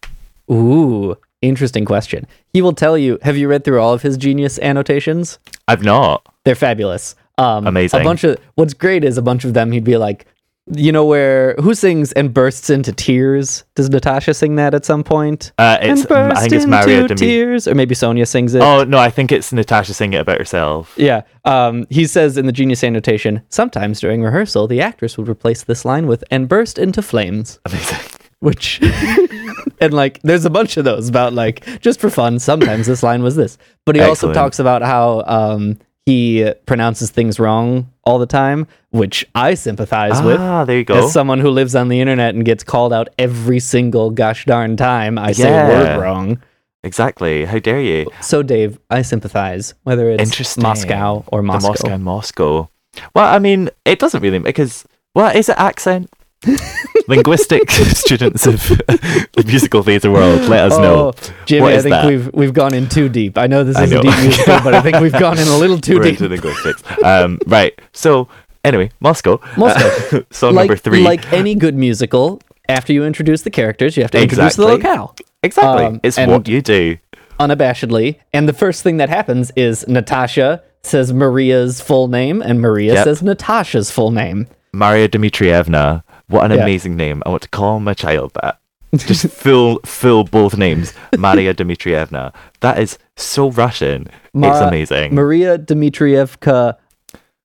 Ooh, 0.52 1.18
interesting 1.42 1.86
question. 1.86 2.28
He 2.54 2.62
will 2.62 2.74
tell 2.74 2.98
you. 2.98 3.18
Have 3.22 3.38
you 3.38 3.48
read 3.48 3.64
through 3.64 3.82
all 3.82 3.94
of 3.94 4.02
his 4.02 4.18
genius 4.18 4.60
annotations? 4.60 5.40
I've 5.68 5.84
not. 5.84 6.26
They're 6.44 6.56
fabulous. 6.56 7.16
Um, 7.38 7.68
Amazing. 7.68 8.02
A 8.02 8.04
bunch 8.04 8.24
of 8.24 8.38
what's 8.56 8.74
great 8.74 9.04
is 9.04 9.18
a 9.18 9.22
bunch 9.22 9.46
of 9.46 9.54
them. 9.54 9.72
He'd 9.72 9.84
be 9.84 9.98
like, 9.98 10.26
you 10.74 10.92
know, 10.92 11.06
where 11.06 11.56
who 11.56 11.74
sings 11.74 12.12
and 12.14 12.34
bursts 12.34 12.70
into 12.70 12.92
tears? 12.92 13.64
Does 13.76 13.90
Natasha 13.90 14.34
sing 14.34 14.56
that 14.56 14.74
at 14.74 14.84
some 14.84 15.04
point? 15.04 15.54
Uh, 15.58 15.78
it's 15.82 16.02
and 16.02 16.10
burst 16.10 16.38
I 16.38 16.42
think 16.42 16.54
it's 16.54 16.66
into 16.66 16.78
Maria 16.78 17.08
Demi. 17.08 17.16
tears, 17.20 17.68
or 17.68 17.76
maybe 17.76 17.96
Sonia 17.96 18.26
sings 18.26 18.54
it. 18.54 18.62
Oh 18.62 18.84
no, 18.84 18.98
I 18.98 19.10
think 19.10 19.32
it's 19.32 19.54
Natasha 19.54 19.94
singing 19.94 20.18
it 20.18 20.22
about 20.22 20.40
herself. 20.40 20.94
Yeah. 20.98 21.22
Um, 21.46 21.86
he 21.90 22.06
says 22.06 22.38
in 22.38 22.48
the 22.48 22.52
genius 22.52 22.84
annotation, 22.84 23.44
sometimes 23.50 24.02
during 24.02 24.24
rehearsal, 24.24 24.68
the 24.68 24.82
actress 24.82 25.18
would 25.18 25.30
replace 25.30 25.64
this 25.64 25.86
line 25.86 26.06
with 26.08 26.24
and 26.32 26.50
burst 26.50 26.78
into 26.78 27.02
flames. 27.02 27.60
Amazing. 27.66 28.00
Which, 28.40 28.80
and 29.82 29.94
like, 29.94 30.22
there's 30.22 30.46
a 30.46 30.50
bunch 30.50 30.78
of 30.78 30.86
those 30.86 31.10
about 31.10 31.34
like, 31.34 31.66
just 31.82 32.00
for 32.00 32.10
fun, 32.10 32.40
sometimes 32.40 32.86
this 32.88 33.02
line 33.02 33.24
was 33.24 33.36
this. 33.36 33.58
But 33.86 33.96
he 33.96 34.02
also 34.02 34.32
talks 34.32 34.60
about 34.60 34.84
how 34.84 35.24
um, 35.26 35.80
he 36.06 36.52
pronounces 36.66 37.10
things 37.10 37.40
wrong 37.40 37.92
all 38.04 38.20
the 38.20 38.26
time, 38.26 38.68
which 38.92 39.26
I 39.36 39.56
sympathize 39.56 40.22
with. 40.22 40.40
Ah, 40.40 40.66
there 40.66 40.78
you 40.78 40.86
go. 40.86 41.06
As 41.06 41.12
someone 41.12 41.40
who 41.40 41.50
lives 41.50 41.76
on 41.76 41.90
the 41.90 42.00
internet 42.00 42.36
and 42.36 42.46
gets 42.46 42.64
called 42.64 42.94
out 42.94 43.10
every 43.18 43.60
single 43.60 44.12
gosh 44.12 44.46
darn 44.46 44.78
time 44.78 45.18
I 45.18 45.32
say 45.32 45.50
a 45.50 45.68
word 45.68 46.00
wrong. 46.00 46.42
Exactly. 46.84 47.44
How 47.46 47.60
dare 47.60 47.82
you? 47.82 48.10
So, 48.22 48.44
Dave, 48.44 48.80
I 48.90 49.02
sympathize, 49.02 49.74
whether 49.84 50.10
it's. 50.10 50.58
Moscow 50.58 51.26
or 51.28 51.40
The 51.40 51.44
Moscow. 51.44 51.70
Moscow, 51.70 51.98
Moscow. 51.98 52.70
Well, 53.14 53.26
I 53.26 53.40
mean, 53.40 53.70
it 53.84 54.00
doesn't 54.00 54.22
really 54.22 54.40
because 54.40 54.86
what 55.14 55.36
is 55.36 55.50
it? 55.50 55.58
Accent. 55.58 56.10
Linguistic 57.08 57.70
students 57.72 58.46
of 58.46 58.60
the 58.68 59.44
musical 59.48 59.82
theatre 59.84 60.12
world, 60.12 60.42
let 60.50 60.72
us 60.72 60.78
know. 60.78 61.14
Oh, 61.16 61.34
Jimmy, 61.46 61.62
What 61.64 61.74
I 61.74 61.82
think 61.82 61.92
that? 61.92 62.06
we've 62.06 62.30
we've 62.34 62.54
gone 62.54 62.74
in 62.74 62.88
too 62.90 63.10
deep. 63.10 63.38
I 63.38 63.48
know 63.48 63.64
this 63.64 63.78
is 63.80 63.92
a 63.92 64.02
deep 64.02 64.18
musical, 64.22 64.60
but 64.64 64.74
I 64.74 64.82
think 64.82 64.98
we've 65.00 65.12
gone 65.20 65.40
in 65.40 65.48
a 65.48 65.58
little 65.58 65.80
too 65.80 65.96
We're 65.98 66.04
deep. 66.04 66.22
into 66.22 66.30
linguistics. 66.30 66.84
Um, 67.04 67.40
right. 67.48 67.80
So 67.94 68.28
anyway, 68.64 68.92
Moscow. 69.00 69.40
Moscow. 69.58 70.18
Uh, 70.18 70.22
song 70.32 70.54
like, 70.56 70.68
number 70.70 70.76
three. 70.76 71.02
Like 71.04 71.32
any 71.34 71.56
good 71.56 71.76
musical, 71.76 72.42
after 72.70 72.94
you 72.94 73.04
introduce 73.06 73.42
the 73.44 73.50
characters, 73.52 73.98
you 73.98 74.04
have 74.04 74.12
to 74.12 74.22
introduce 74.22 74.56
the 74.56 74.66
locale. 74.66 75.16
exactly. 75.44 75.86
um, 75.86 76.00
it's 76.04 76.18
what 76.18 76.48
you 76.48 76.62
do. 76.62 76.98
Unabashedly. 77.40 78.20
And 78.34 78.48
the 78.50 78.54
first 78.54 78.84
thing 78.84 78.98
that 78.98 79.10
happens 79.10 79.52
is 79.56 79.88
Natasha 79.88 80.64
says 80.84 81.12
Maria's 81.14 81.82
full 81.82 82.08
name, 82.08 82.42
and 82.42 82.60
Maria 82.62 82.94
Yep. 82.96 83.04
says 83.04 83.22
Natasha's 83.24 83.92
full 83.92 84.12
name. 84.12 84.48
Maria 84.74 85.08
Dmitrievna. 85.10 86.04
What 86.30 86.46
an 86.52 86.58
Yeah. 86.58 86.64
amazing 86.64 86.96
name. 86.96 87.24
I 87.26 87.30
want 87.30 87.44
to 87.44 87.50
call 87.50 87.80
my 87.80 87.94
child 87.94 88.32
that. 88.42 88.60
Just 88.96 89.28
fill 89.30 89.80
full 89.86 90.24
both 90.24 90.58
names. 90.58 90.94
Maria 91.18 91.54
Dmitrievna. 91.54 92.34
That 92.62 92.80
is 92.80 92.98
so 93.16 93.52
Russian. 93.52 94.08
it's 94.34 94.60
amazing. 94.60 95.14
Maria 95.16 95.58
Dmitrievna 95.58 96.76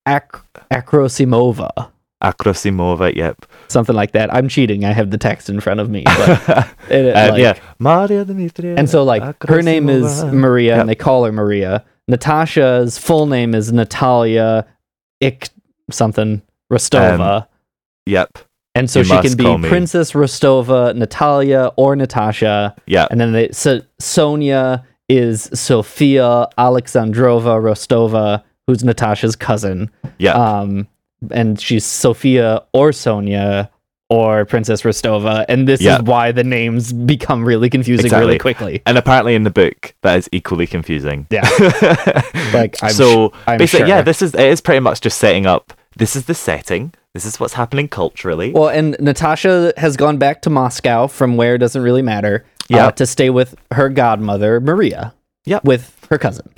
Ak- 0.06 0.44
Akhrosimova. 0.70 1.90
Akhrosimova, 2.22 3.14
yep. 3.16 3.44
Something 3.68 3.96
like 3.96 4.12
that. 4.12 4.32
I'm 4.32 4.48
cheating. 4.48 4.84
I 4.84 4.92
have 4.92 5.10
the 5.10 5.18
text 5.18 5.48
in 5.50 5.58
front 5.60 5.80
of 5.80 5.90
me. 5.90 6.04
But 6.04 6.68
it, 6.90 7.16
Um, 7.16 7.30
like- 7.32 7.40
yeah. 7.40 7.54
Maria 7.80 8.24
Dmitrievna. 8.24 8.78
And 8.78 8.88
so, 8.88 9.02
like, 9.02 9.22
her 9.48 9.62
name 9.62 9.88
is 9.88 10.24
Maria, 10.24 10.72
Yep. 10.74 10.80
and 10.80 10.88
they 10.88 10.94
call 10.94 11.24
her 11.24 11.32
Maria. 11.32 11.84
Natasha's 12.08 12.98
full 12.98 13.26
name 13.26 13.54
is 13.54 13.72
Natalia 13.72 14.64
Ik 15.20 15.48
something 15.90 16.42
Rostova. 16.72 17.46
Yep. 18.06 18.38
And 18.74 18.88
so 18.88 19.00
you 19.00 19.04
she 19.04 19.20
can 19.20 19.36
be. 19.62 19.68
Princess 19.68 20.12
Rostova, 20.12 20.94
Natalia, 20.94 21.70
or 21.76 21.94
Natasha. 21.96 22.74
Yeah. 22.86 23.06
And 23.10 23.20
then 23.20 23.32
they, 23.32 23.50
so 23.52 23.80
Sonia 23.98 24.84
is 25.08 25.50
Sophia 25.52 26.46
Alexandrova 26.58 27.60
Rostova, 27.60 28.42
who's 28.66 28.82
Natasha's 28.84 29.36
cousin. 29.36 29.90
Yep. 30.18 30.34
Um, 30.36 30.88
and 31.30 31.60
she's 31.60 31.84
Sophia 31.84 32.62
or 32.72 32.92
Sonia 32.92 33.70
or 34.08 34.44
Princess 34.44 34.82
Rostova. 34.82 35.44
And 35.48 35.66
this 35.68 35.80
Yep. 35.80 36.00
is 36.00 36.06
why 36.06 36.32
the 36.32 36.44
names 36.44 36.92
become 36.92 37.44
really 37.44 37.70
confusing 37.70 38.06
Exactly. 38.06 38.26
really 38.26 38.38
quickly. 38.38 38.82
And 38.86 38.98
apparently 38.98 39.34
in 39.34 39.44
the 39.44 39.50
book, 39.50 39.94
that 40.02 40.18
is 40.18 40.28
equally 40.32 40.66
confusing. 40.66 41.26
Yeah. 41.30 41.48
Like, 42.52 42.76
I'm 42.82 42.90
so 42.90 43.30
sh- 43.30 43.38
I'm 43.46 43.58
basically, 43.58 43.88
yeah, 43.88 44.02
this 44.02 44.20
is 44.20 44.34
it 44.34 44.40
is 44.46 44.60
pretty 44.60 44.80
much 44.80 45.00
just 45.00 45.16
setting 45.16 45.46
up. 45.46 45.72
This 45.96 46.16
is 46.16 46.24
the 46.26 46.34
setting. 46.34 46.92
This 47.14 47.24
is 47.24 47.38
what's 47.38 47.54
happening 47.54 47.88
culturally. 47.88 48.52
Well, 48.52 48.68
and 48.68 48.96
Natasha 48.98 49.72
has 49.76 49.96
gone 49.96 50.16
back 50.18 50.42
to 50.42 50.50
Moscow 50.50 51.06
from 51.06 51.36
where 51.36 51.58
doesn't 51.58 51.82
really 51.82 52.02
matter. 52.02 52.44
uh, 52.72 52.76
Yeah. 52.76 52.90
to 52.92 53.06
stay 53.06 53.28
with 53.28 53.54
her 53.72 53.88
godmother 53.88 54.60
Maria. 54.60 55.12
Yep. 55.44 55.64
With 55.64 56.06
her 56.10 56.16
cousin. 56.18 56.48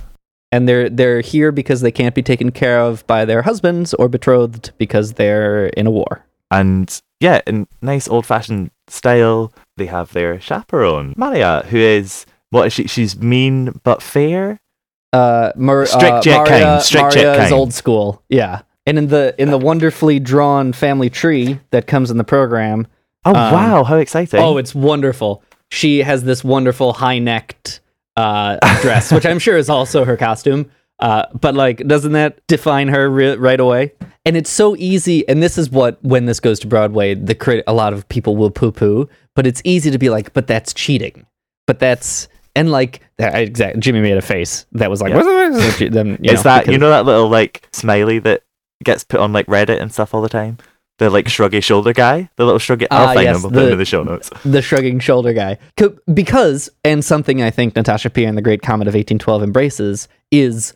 And 0.53 0.69
they're 0.69 0.89
they're 0.89 1.21
here 1.23 1.51
because 1.51 1.81
they 1.81 1.91
can't 1.91 2.15
be 2.15 2.23
taken 2.23 2.53
care 2.53 2.79
of 2.79 3.05
by 3.09 3.25
their 3.25 3.43
husbands 3.43 3.95
or 3.95 4.09
betrothed 4.09 4.71
because 4.79 5.15
they're 5.15 5.67
in 5.69 5.87
a 5.87 5.91
war. 5.91 6.25
And 6.51 7.01
yeah, 7.19 7.41
in 7.47 7.67
nice 7.83 8.07
old 8.07 8.27
fashioned 8.27 8.71
style, 8.87 9.53
they 9.77 9.87
have 9.87 10.13
their 10.13 10.39
chaperone, 10.39 11.15
Maria, 11.17 11.65
who 11.71 11.79
is 11.79 12.27
what 12.51 12.67
is 12.69 12.73
she? 12.75 12.87
She's 12.87 13.19
mean 13.19 13.81
but 13.83 14.01
fair. 14.03 14.61
Uh, 15.13 15.51
Mar- 15.57 15.87
Strict 15.87 16.05
uh, 16.05 16.21
jet 16.21 16.39
Maria, 16.49 16.65
kind, 16.65 16.83
strict 16.83 17.13
jet 17.15 17.23
Maria 17.25 17.33
is 17.33 17.39
kind. 17.39 17.53
old 17.55 17.73
school. 17.73 18.23
Yeah. 18.29 18.61
And 18.87 18.99
in 18.99 19.09
the 19.09 19.35
in 19.39 19.51
the 19.51 19.59
wonderfully 19.59 20.21
drawn 20.21 20.73
family 20.73 21.09
tree 21.09 21.59
that 21.71 21.87
comes 21.87 22.11
in 22.11 22.19
the 22.19 22.25
program. 22.25 22.87
Oh 23.25 23.31
um, 23.31 23.53
wow, 23.53 23.85
how 23.85 23.97
exciting! 23.97 24.41
Oh, 24.41 24.59
it's 24.59 24.75
wonderful. 24.75 25.43
She 25.71 26.01
has 26.01 26.25
this 26.25 26.45
wonderful 26.45 26.93
high 26.93 27.19
necked 27.19 27.81
uh, 28.17 28.59
dress, 28.83 29.11
which 29.11 29.25
I'm 29.27 29.39
sure 29.39 29.57
is 29.57 29.71
also 29.71 30.05
her 30.05 30.17
costume. 30.17 30.71
Uh, 31.01 31.27
but 31.39 31.55
like, 31.55 31.87
doesn't 31.87 32.13
that 32.13 32.47
define 32.47 32.89
her 32.89 33.11
ri- 33.11 33.37
right 33.37 33.59
away? 33.59 33.93
And 34.25 34.37
it's 34.37 34.51
so 34.51 34.77
easy. 34.77 35.27
And 35.29 35.43
this 35.43 35.59
is 35.59 35.71
what, 35.71 36.03
when 36.05 36.27
this 36.27 36.41
goes 36.41 36.61
to 36.61 36.67
Broadway, 36.67 37.15
the 37.15 37.35
crit- 37.35 37.65
a 37.67 37.75
lot 37.75 37.93
of 37.93 38.09
people 38.09 38.37
will 38.37 38.51
poo 38.51 38.73
poo. 38.73 39.09
But 39.35 39.47
it's 39.47 39.61
easy 39.65 39.91
to 39.91 39.99
be 39.99 40.09
like, 40.09 40.33
but 40.33 40.47
that's 40.47 40.73
cheating. 40.73 41.27
But 41.67 41.79
that's 41.79 42.29
and 42.55 42.71
like 42.71 43.01
that. 43.19 43.35
Exactly. 43.35 43.81
Jimmy 43.81 44.01
made 44.01 44.17
a 44.17 44.23
face 44.23 44.67
that 44.73 44.89
was 44.89 45.03
like, 45.03 45.13
Yeah. 45.13 45.89
then, 45.89 46.19
you 46.23 46.33
know, 46.33 46.43
that 46.43 46.69
you 46.69 46.79
know 46.79 46.91
that 46.91 47.05
little 47.05 47.29
like 47.29 47.69
smiley 47.73 48.21
that 48.21 48.44
gets 48.85 49.03
put 49.05 49.21
on 49.21 49.33
like 49.33 49.47
Reddit 49.47 49.81
and 49.81 49.93
stuff 49.93 50.15
all 50.15 50.23
the 50.23 50.29
time? 50.29 50.59
The 50.99 51.11
like 51.11 51.27
shruggy 51.27 51.63
shoulder 51.63 51.93
guy, 51.93 52.31
the 52.37 52.45
little 52.45 52.61
shruggy. 52.61 52.87
I'll 52.91 53.09
Ah, 53.09 53.15
find 53.15 53.25
yes, 53.25 53.37
him. 53.37 53.43
We'll 53.43 53.51
put 53.53 53.59
him 53.63 53.67
the- 53.67 53.73
in 53.73 53.79
the 53.79 53.85
show 53.85 54.03
notes. 54.05 54.31
the 54.45 54.63
shrugging 54.63 55.01
shoulder 55.01 55.33
guy. 55.33 55.59
Because, 56.13 56.71
and 56.85 57.05
something 57.05 57.43
I 57.43 57.51
think 57.51 57.75
Natasha 57.75 58.11
Pierre 58.11 58.29
and 58.29 58.39
the 58.39 58.43
Great 58.43 58.63
Comet 58.63 58.87
of 58.87 58.95
1812 58.95 59.43
embraces 59.43 60.09
is 60.31 60.73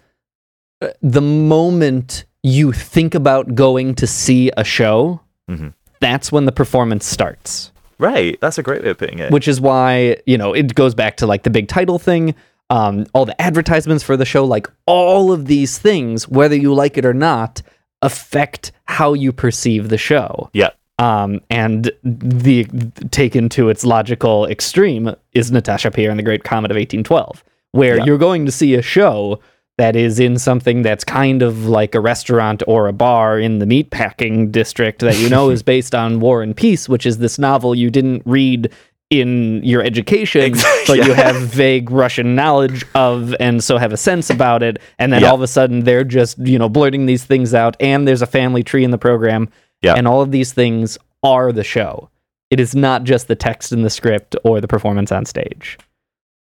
uh, 0.83 0.89
the 1.03 1.21
moment 1.21 2.25
you 2.43 2.73
think 2.73 3.15
about 3.15 3.55
going 3.55 3.95
to 3.97 4.07
see 4.07 4.51
a 4.57 4.65
show, 4.65 5.21
Mhm. 5.51 5.73
that's 6.01 6.33
when 6.33 6.47
the 6.47 6.53
performance 6.53 7.07
starts. 7.07 7.71
Right, 8.01 8.39
that's 8.41 8.59
a 8.59 8.63
great 8.63 8.85
way 8.85 8.91
of 8.91 8.99
putting 8.99 9.19
it. 9.19 9.31
Which 9.33 9.49
is 9.49 9.61
why, 9.61 10.19
you 10.27 10.39
know, 10.39 10.53
it 10.53 10.75
goes 10.75 10.95
back 10.95 11.17
to 11.19 11.27
like 11.27 11.43
the 11.43 11.51
big 11.51 11.67
title 11.69 11.99
thing, 11.99 12.35
um, 12.71 13.07
all 13.13 13.25
the 13.25 13.41
advertisements 13.41 14.05
for 14.05 14.17
the 14.17 14.25
show, 14.25 14.45
like 14.45 14.69
all 14.87 15.33
of 15.33 15.47
these 15.47 15.79
things, 15.79 16.29
whether 16.29 16.55
you 16.55 16.73
like 16.75 16.97
it 16.97 17.05
or 17.05 17.15
not, 17.15 17.61
affect 18.03 18.73
how 18.85 19.13
you 19.13 19.33
perceive 19.33 19.89
the 19.89 19.99
show 19.99 20.51
yeah, 20.53 20.71
um, 20.99 21.41
and 21.51 21.91
the 22.03 22.65
taken 23.11 23.49
to 23.51 23.69
its 23.69 23.85
logical 23.85 24.47
extreme 24.47 25.15
is 25.33 25.51
Natasha 25.53 25.91
Pierre 25.91 26.11
and 26.11 26.19
the 26.19 26.23
Great 26.25 26.45
Comet 26.45 26.71
of 26.71 26.77
1812, 26.77 27.45
where 27.73 27.99
Yeah. 27.99 28.05
you're 28.05 28.19
going 28.19 28.47
to 28.47 28.53
see 28.53 28.75
a 28.75 28.83
show 28.83 29.41
that 29.77 29.95
is 29.95 30.19
in 30.19 30.39
something 30.39 30.83
that's 30.83 31.05
kind 31.05 31.41
of 31.41 31.67
like 31.69 31.95
a 31.95 32.01
restaurant 32.01 32.65
or 32.67 32.89
a 32.89 32.93
bar 32.93 33.39
in 33.39 33.61
the 33.61 33.65
meatpacking 33.67 34.51
district 34.51 34.99
that 35.01 35.17
you 35.19 35.29
know 35.31 35.51
is 35.55 35.63
based 35.63 35.95
on 35.95 36.19
War 36.19 36.43
and 36.43 36.57
Peace, 36.57 36.89
which 36.89 37.07
is 37.07 37.19
this 37.19 37.39
novel 37.39 37.77
you 37.77 37.89
didn't 37.91 38.23
read 38.25 38.73
in 39.11 39.63
your 39.65 39.83
education, 39.83 40.53
but 40.87 40.99
you 40.99 41.15
have 41.15 41.37
vague 41.37 41.91
Russian 41.91 42.35
knowledge 42.35 42.85
of 42.95 43.35
and 43.41 43.63
so 43.65 43.79
have 43.79 43.93
a 43.93 43.97
sense 43.97 44.29
about 44.31 44.63
it. 44.63 44.79
And 44.99 45.13
then 45.13 45.23
Yeah. 45.23 45.29
all 45.31 45.35
of 45.35 45.41
a 45.43 45.47
sudden 45.47 45.81
they're 45.85 46.05
just, 46.05 46.39
you 46.39 46.59
know, 46.59 46.69
blurting 46.69 47.07
these 47.07 47.25
things 47.25 47.55
out 47.55 47.77
and 47.81 48.07
there's 48.07 48.23
a 48.23 48.27
family 48.27 48.63
tree 48.63 48.85
in 48.85 48.91
the 48.91 48.99
program. 48.99 49.49
Yeah. 49.83 49.95
And 49.95 50.07
all 50.07 50.21
of 50.21 50.31
these 50.31 50.53
things 50.53 50.99
are 51.23 51.53
the 51.53 51.65
show. 51.65 52.11
It 52.51 52.61
is 52.61 52.75
not 52.75 53.05
just 53.05 53.29
the 53.29 53.35
text 53.37 53.73
in 53.73 53.83
the 53.83 53.91
script 53.91 54.37
or 54.45 54.61
the 54.61 54.69
performance 54.69 55.11
on 55.13 55.25
stage. 55.25 55.79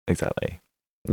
Exactly. 0.08 0.60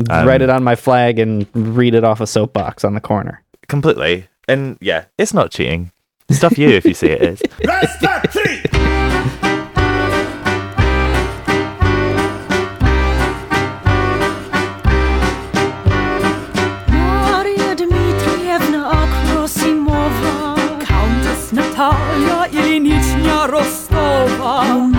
Um, 0.09 0.27
Write 0.27 0.41
it 0.43 0.49
on 0.51 0.63
my 0.63 0.75
flag 0.75 1.17
and 1.19 1.47
read 1.53 1.95
it 1.95 2.03
off 2.03 2.21
a 2.21 2.27
soapbox 2.27 2.83
on 2.83 2.93
the 2.93 3.01
corner. 3.01 3.43
Completely. 3.67 4.27
And 4.47 4.77
yeah, 4.81 5.05
it's 5.17 5.33
not 5.33 5.51
cheating. 5.51 5.91
Stuff 6.31 6.57
you 6.59 6.69
if 6.69 6.85
you 6.85 6.93
see 6.93 7.07
it 7.07 7.21
is. 7.23 7.41
Rostova 24.39 24.98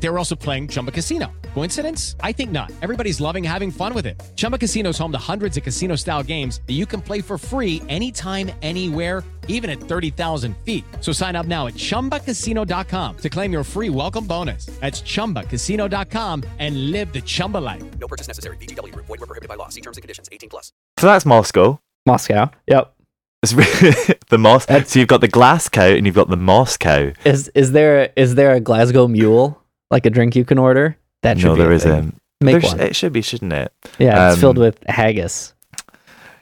They 0.00 0.08
were 0.10 0.18
also 0.18 0.34
playing 0.34 0.68
Chumba 0.68 0.90
Casino. 0.90 1.30
Coincidence? 1.54 2.16
I 2.20 2.32
think 2.32 2.50
not. 2.50 2.72
Everybody's 2.82 3.20
loving 3.20 3.44
having 3.44 3.70
fun 3.70 3.94
with 3.94 4.06
it. 4.06 4.20
Chumba 4.34 4.58
Casino 4.58 4.90
is 4.90 4.98
home 4.98 5.12
to 5.12 5.18
hundreds 5.32 5.56
of 5.56 5.62
casino 5.62 5.94
style 5.94 6.22
games 6.22 6.60
that 6.66 6.74
you 6.74 6.86
can 6.86 7.00
play 7.00 7.20
for 7.20 7.38
free 7.38 7.82
anytime, 7.88 8.50
anywhere 8.62 9.22
even 9.50 9.70
at 9.70 9.80
30,000 9.80 10.56
feet. 10.64 10.84
So 11.00 11.12
sign 11.12 11.36
up 11.36 11.46
now 11.46 11.66
at 11.66 11.74
ChumbaCasino.com 11.74 13.16
to 13.18 13.28
claim 13.28 13.52
your 13.52 13.64
free 13.64 13.90
welcome 13.90 14.26
bonus. 14.26 14.66
That's 14.80 15.02
ChumbaCasino.com 15.02 16.44
and 16.58 16.90
live 16.90 17.12
the 17.12 17.20
Chumba 17.20 17.58
life. 17.58 17.82
No 17.98 18.08
purchase 18.08 18.26
necessary. 18.26 18.56
VGW 18.56 18.92
Group. 18.92 19.06
Void 19.06 19.20
were 19.20 19.26
prohibited 19.26 19.48
by 19.48 19.56
law. 19.56 19.68
See 19.68 19.82
terms 19.82 19.98
and 19.98 20.02
conditions. 20.02 20.28
18 20.32 20.48
plus. 20.48 20.72
So 20.98 21.06
that's 21.06 21.26
Moscow. 21.26 21.78
Moscow. 22.06 22.50
Yep. 22.66 22.94
It's 23.42 23.54
re- 23.54 24.16
the 24.28 24.38
Mos. 24.38 24.66
So 24.66 24.98
you've 24.98 25.08
got 25.08 25.20
the 25.20 25.28
Glasgow 25.28 25.94
and 25.94 26.06
you've 26.06 26.14
got 26.14 26.28
the 26.28 26.36
Moscow. 26.36 27.12
Is 27.24 27.48
is 27.54 27.72
there 27.72 28.12
is 28.16 28.34
there 28.34 28.52
a 28.52 28.60
Glasgow 28.60 29.08
Mule 29.08 29.59
like 29.90 30.06
a 30.06 30.10
drink 30.10 30.36
you 30.36 30.44
can 30.44 30.58
order? 30.58 30.96
That 31.22 31.38
should 31.38 31.48
no, 31.48 31.54
be 31.54 31.60
there 31.62 31.72
a 31.72 31.74
isn't. 31.74 32.14
Make 32.40 32.62
one. 32.62 32.80
It 32.80 32.96
should 32.96 33.12
be, 33.12 33.20
shouldn't 33.22 33.52
it? 33.52 33.72
Yeah, 33.98 34.28
it's 34.28 34.36
Um, 34.36 34.40
filled 34.40 34.58
with 34.58 34.78
haggis. 34.88 35.52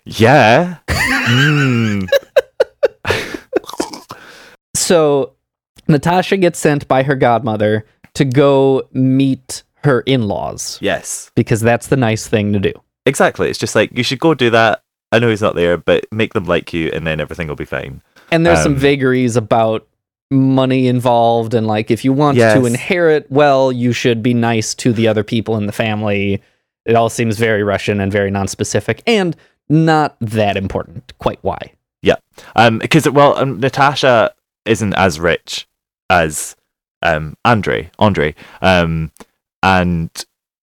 Yeah. 0.05 0.77
mm. 0.89 2.09
So 4.75 5.35
Natasha 5.89 6.37
gets 6.37 6.59
sent 6.59 6.89
by 6.89 7.03
her 7.03 7.15
godmother 7.15 7.85
to 8.15 8.25
go 8.25 8.89
meet 8.93 9.63
her 9.85 10.01
in-laws 10.01 10.79
Yes. 10.81 11.31
because 11.35 11.61
that's 11.61 11.89
the 11.89 11.97
nice 11.97 12.27
thing 12.27 12.53
to 12.53 12.59
do. 12.59 12.73
Exactly. 13.07 13.51
It's 13.51 13.59
just 13.59 13.75
like 13.75 13.91
you 13.97 14.03
should 14.03 14.19
go 14.19 14.35
do 14.35 14.51
that. 14.51 14.83
I 15.13 15.19
know 15.19 15.29
he's 15.29 15.43
not 15.43 15.55
there, 15.55 15.77
but 15.79 16.05
make 16.13 16.35
them 16.35 16.45
like 16.45 16.73
you, 16.75 16.91
and 16.93 17.07
then 17.07 17.21
everything 17.21 17.49
will 17.49 17.55
be 17.57 17.65
fine. 17.65 18.03
And 18.31 18.45
there's 18.45 18.63
some 18.63 18.75
Um, 18.75 18.79
vagaries 18.79 19.37
about 19.37 19.87
money 20.31 20.89
involved 20.89 21.55
and 21.55 21.67
like 21.67 21.91
if 21.91 22.05
you 22.05 22.13
want 22.13 22.37
Yes. 22.37 22.55
to 22.59 22.67
inherit 22.67 23.31
well, 23.31 23.73
you 23.73 23.93
should 23.93 24.23
be 24.23 24.35
nice 24.35 24.75
to 24.77 24.93
the 24.93 25.09
other 25.09 25.25
people 25.25 25.57
in 25.57 25.67
the 25.67 25.73
family. 25.73 26.43
It 26.85 26.95
all 26.95 27.09
seems 27.09 27.39
very 27.39 27.63
Russian 27.63 28.01
and 28.01 28.13
very 28.13 28.31
non-specific 28.31 29.03
and 29.07 29.37
not 29.69 30.17
that 30.21 30.57
important. 30.57 31.13
Quite 31.19 31.39
why? 31.43 31.73
Yeah. 32.03 32.17
Um. 32.57 32.79
Because 32.79 33.09
well, 33.11 33.37
um, 33.37 33.59
Natasha 33.61 34.33
isn't 34.65 34.95
as 34.95 35.19
rich 35.19 35.67
as 36.11 36.57
um 37.03 37.37
Andre. 37.45 37.91
Andre. 37.99 38.35
Um. 38.63 39.11
And 39.63 40.11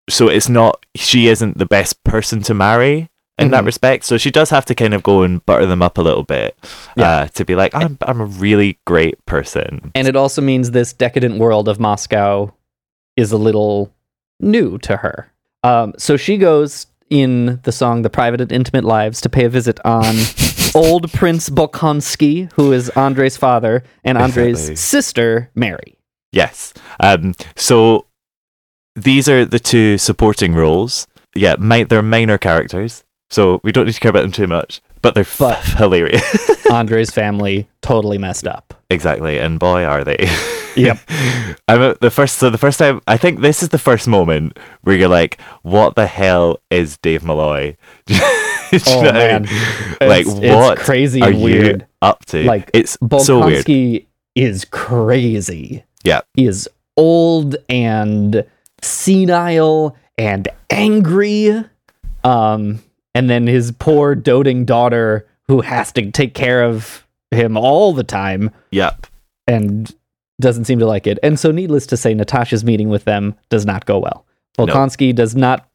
so 0.10 0.28
it's 0.30 0.48
not. 0.50 0.86
She 0.96 1.28
isn't 1.28 1.58
the 1.58 1.66
best 1.66 2.04
person 2.04 2.42
to 2.44 2.54
marry 2.54 3.10
in 3.38 3.52
that 3.52 3.64
Mhm. 3.64 3.66
respect. 3.66 4.06
So 4.06 4.18
she 4.18 4.32
does 4.32 4.50
have 4.50 4.66
to 4.66 4.76
kind 4.76 4.94
of 4.94 5.04
go 5.04 5.22
and 5.24 5.46
butter 5.46 5.66
them 5.66 5.82
up 5.82 5.98
a 5.98 6.02
little 6.02 6.24
bit. 6.24 6.56
Uh, 6.98 7.28
to 7.28 7.44
be 7.46 7.56
like, 7.56 7.74
I'm 7.76 7.98
I'm 8.04 8.22
a 8.22 8.26
really 8.26 8.80
great 8.86 9.24
person. 9.26 9.92
And 9.96 10.08
it 10.08 10.16
also 10.16 10.42
means 10.42 10.72
this 10.72 10.94
decadent 10.94 11.38
world 11.40 11.68
of 11.68 11.80
Moscow 11.80 12.54
is 13.18 13.32
a 13.32 13.38
little 13.38 13.92
new 14.40 14.78
to 14.80 14.98
her. 14.98 15.32
Um, 15.64 15.94
so 15.98 16.16
she 16.18 16.38
goes 16.38 16.88
in 17.10 17.60
the 17.64 17.72
song 17.72 18.02
The 18.02 18.10
Private 18.10 18.42
and 18.42 18.52
Intimate 18.52 18.84
Lives 18.84 19.22
to 19.22 19.30
pay 19.30 19.46
a 19.46 19.50
visit 19.50 19.80
on 19.86 20.16
old 20.76 21.12
Prince 21.14 21.50
Bolkonsky, 21.50 22.52
who 22.54 22.72
is 22.72 22.90
Andre's 22.92 23.38
father, 23.38 23.84
and 24.04 24.18
Andre's 24.18 24.60
Exactly. 24.70 24.76
sister, 24.76 25.50
Mary. 25.56 25.98
Yes. 26.32 26.74
Um. 27.00 27.34
So 27.56 28.06
these 28.96 29.28
are 29.30 29.44
the 29.46 29.60
two 29.60 29.98
supporting 29.98 30.54
roles. 30.56 31.08
Yeah. 31.36 31.56
Mi- 31.60 31.84
they're 31.84 32.02
minor 32.02 32.38
characters, 32.38 33.04
so 33.30 33.60
we 33.64 33.72
don't 33.72 33.86
need 33.86 33.94
to 33.94 34.00
care 34.00 34.10
about 34.12 34.22
them 34.22 34.32
too 34.32 34.48
much. 34.48 34.82
But 35.02 35.14
they're 35.16 35.22
f- 35.22 35.74
hilarious. 35.78 36.66
Andre's 36.72 37.12
family 37.12 37.68
totally 37.82 38.18
messed 38.18 38.48
up. 38.48 38.74
exactly, 38.90 39.38
and 39.40 39.60
boy 39.60 39.84
are 39.84 40.04
they. 40.04 40.18
Yep. 40.78 41.00
I'm 41.70 41.82
at 41.82 42.02
the 42.02 42.12
first. 42.12 42.36
So 42.38 42.50
the 42.50 42.58
first 42.58 42.80
time, 42.80 43.00
I 43.08 43.16
think 43.16 43.40
this 43.40 43.64
is 43.64 43.70
the 43.70 43.78
first 43.78 44.10
moment 44.10 44.60
where 44.82 44.94
you're 44.94 45.08
like, 45.08 45.40
"What 45.62 45.96
the 45.96 46.06
hell 46.06 46.60
is 46.70 46.98
Dave 46.98 47.24
Malloy?" 47.24 47.78
Oh, 48.12 49.02
man. 49.04 49.44
Like, 50.02 50.26
It's- 50.28 50.38
it's 50.42 50.54
what 50.54 50.78
crazy 50.80 51.22
are 51.22 51.30
and 51.30 51.38
you 51.40 51.44
weird. 51.46 51.88
up 52.02 52.26
to? 52.26 52.44
Like 52.44 52.72
it's 52.74 52.98
so 53.20 53.46
weird. 53.46 54.06
Is 54.36 54.66
crazy. 54.66 55.86
Yeah. 56.04 56.22
He 56.34 56.46
is 56.46 56.68
old 56.98 57.56
and 57.70 58.44
senile 58.82 59.96
and 60.18 60.50
angry. 60.70 61.64
Um, 62.26 62.80
and 63.16 63.30
then 63.30 63.48
his 63.48 63.72
poor 63.72 64.14
doting 64.14 64.66
daughter 64.66 65.26
who 65.48 65.62
has 65.62 65.92
to 65.94 66.12
take 66.12 66.36
care 66.36 66.64
of 66.64 67.08
him 67.32 67.58
all 67.58 67.94
the 67.94 68.04
time 68.04 68.52
Yep. 68.72 69.08
and 69.48 69.94
doesn't 70.40 70.66
seem 70.66 70.80
to 70.80 70.86
like 70.86 71.08
it. 71.08 71.18
And 71.24 71.40
so 71.40 71.50
needless 71.52 71.88
to 71.88 71.98
say, 71.98 72.14
Natasha's 72.14 72.64
meeting 72.64 72.90
with 72.90 73.06
them 73.06 73.36
does 73.50 73.66
not 73.66 73.86
go 73.86 73.98
well. 74.00 74.26
Bolkonsky 74.58 75.14
does 75.16 75.36
not 75.36 75.68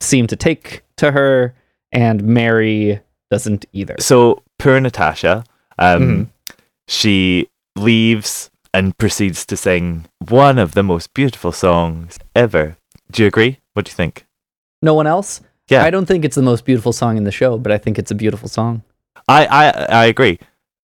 seem 0.00 0.26
to 0.28 0.36
take 0.36 0.82
to 0.98 1.10
her, 1.12 1.54
and 1.92 2.22
Mary 2.22 3.00
doesn't 3.30 3.64
either. 3.72 3.96
So 3.98 4.42
poor 4.58 4.78
Natasha, 4.80 5.44
um, 5.78 6.02
Mhm. 6.02 6.56
she 6.88 7.48
leaves 7.76 8.50
and 8.74 8.96
proceeds 8.98 9.44
to 9.46 9.56
sing 9.56 10.06
one 10.28 10.58
of 10.58 10.72
the 10.72 10.82
most 10.82 11.12
beautiful 11.14 11.52
songs 11.52 12.18
ever. 12.34 12.76
Do 13.10 13.22
you 13.22 13.28
agree? 13.28 13.58
What 13.74 13.86
do 13.86 13.90
you 13.90 13.94
think? 13.94 14.26
No 14.82 14.94
one 14.94 15.06
else? 15.06 15.40
Yeah. 15.72 15.84
I 15.84 15.90
don't 15.90 16.06
think 16.06 16.24
it's 16.24 16.36
the 16.36 16.42
most 16.42 16.64
beautiful 16.64 16.92
song 16.92 17.16
in 17.16 17.24
the 17.24 17.32
show, 17.32 17.58
but 17.58 17.72
I 17.72 17.78
think 17.78 17.98
it's 17.98 18.10
a 18.10 18.14
beautiful 18.14 18.48
song. 18.48 18.82
I 19.28 19.46
I, 19.46 19.70
I 20.02 20.04
agree. 20.06 20.38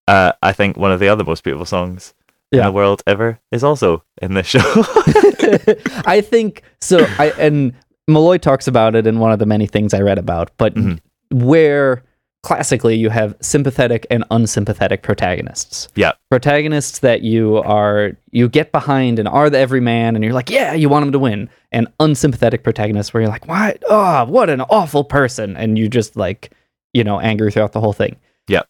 Uh, 0.07 0.33
I 0.43 0.53
think 0.53 0.77
one 0.77 0.91
of 0.93 1.01
the 1.01 1.09
other 1.09 1.25
most 1.25 1.45
beautiful 1.45 1.67
songs 1.67 2.15
in 2.51 2.63
the 2.63 2.73
world 2.73 3.03
ever 3.07 3.39
is 3.53 3.63
also 3.63 4.03
in 4.23 4.35
this 4.35 4.47
show. 4.47 4.65
I 6.07 6.21
think 6.23 6.63
so. 6.81 7.07
I 7.19 7.33
and 7.39 7.75
Malloy 8.07 8.39
talks 8.39 8.67
about 8.67 8.95
it 8.95 9.07
in 9.07 9.19
one 9.19 9.33
of 9.33 9.39
the 9.39 9.47
many 9.47 9.67
things 9.67 9.93
I 9.95 10.01
read 10.01 10.19
about, 10.19 10.51
but 10.57 10.75
Mhm. 10.75 10.99
where 11.31 12.03
classically 12.43 12.97
you 12.97 13.11
have 13.11 13.37
sympathetic 13.41 14.07
and 14.11 14.25
unsympathetic 14.31 15.03
protagonists. 15.03 15.89
Yeah. 15.97 16.13
Protagonists 16.31 17.01
that 17.01 17.23
you 17.23 17.59
are 17.59 18.13
you 18.31 18.49
get 18.49 18.73
behind 18.73 19.19
and 19.19 19.27
are 19.27 19.51
the 19.51 19.59
everyman 19.59 20.15
and 20.15 20.25
you're 20.25 20.35
like, 20.35 20.51
yeah, 20.51 20.73
you 20.73 20.89
want 20.89 21.05
him 21.05 21.13
to 21.13 21.19
win. 21.19 21.51
And 21.73 21.89
unsympathetic 22.01 22.63
protagonists 22.63 23.13
where 23.13 23.23
you're 23.23 23.31
like, 23.31 23.49
what? 23.49 23.83
Oh, 23.89 24.25
what 24.25 24.51
an 24.51 24.61
awful 24.63 25.05
person. 25.05 25.57
And 25.57 25.77
you 25.77 25.89
just 25.89 26.17
like, 26.17 26.53
you 26.95 27.05
know, 27.05 27.21
angry 27.21 27.51
throughout 27.51 27.73
the 27.73 27.81
whole 27.81 27.93
thing. 27.93 28.17
Yeah. 28.47 28.63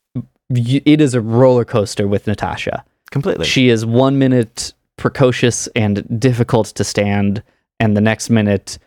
It 0.51 1.01
is 1.01 1.15
a 1.15 1.21
roller 1.21 1.65
coaster 1.65 2.09
with 2.09 2.27
Natasha. 2.27 2.85
Completely. 3.11 3.47
She 3.47 3.69
is 3.69 3.85
one 3.85 4.19
minute 4.19 4.73
precocious 4.97 5.67
and 5.69 6.21
difficult 6.21 6.69
to 6.69 6.85
stand, 6.85 7.43
and 7.79 7.97
the 7.97 8.01
next 8.01 8.31
minute 8.31 8.79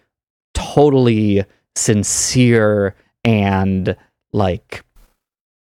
totally 0.54 1.46
sincere 1.76 2.94
and 3.24 3.96
like 4.34 4.84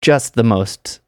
just 0.03 0.35
the 0.35 0.45
most 0.45 1.01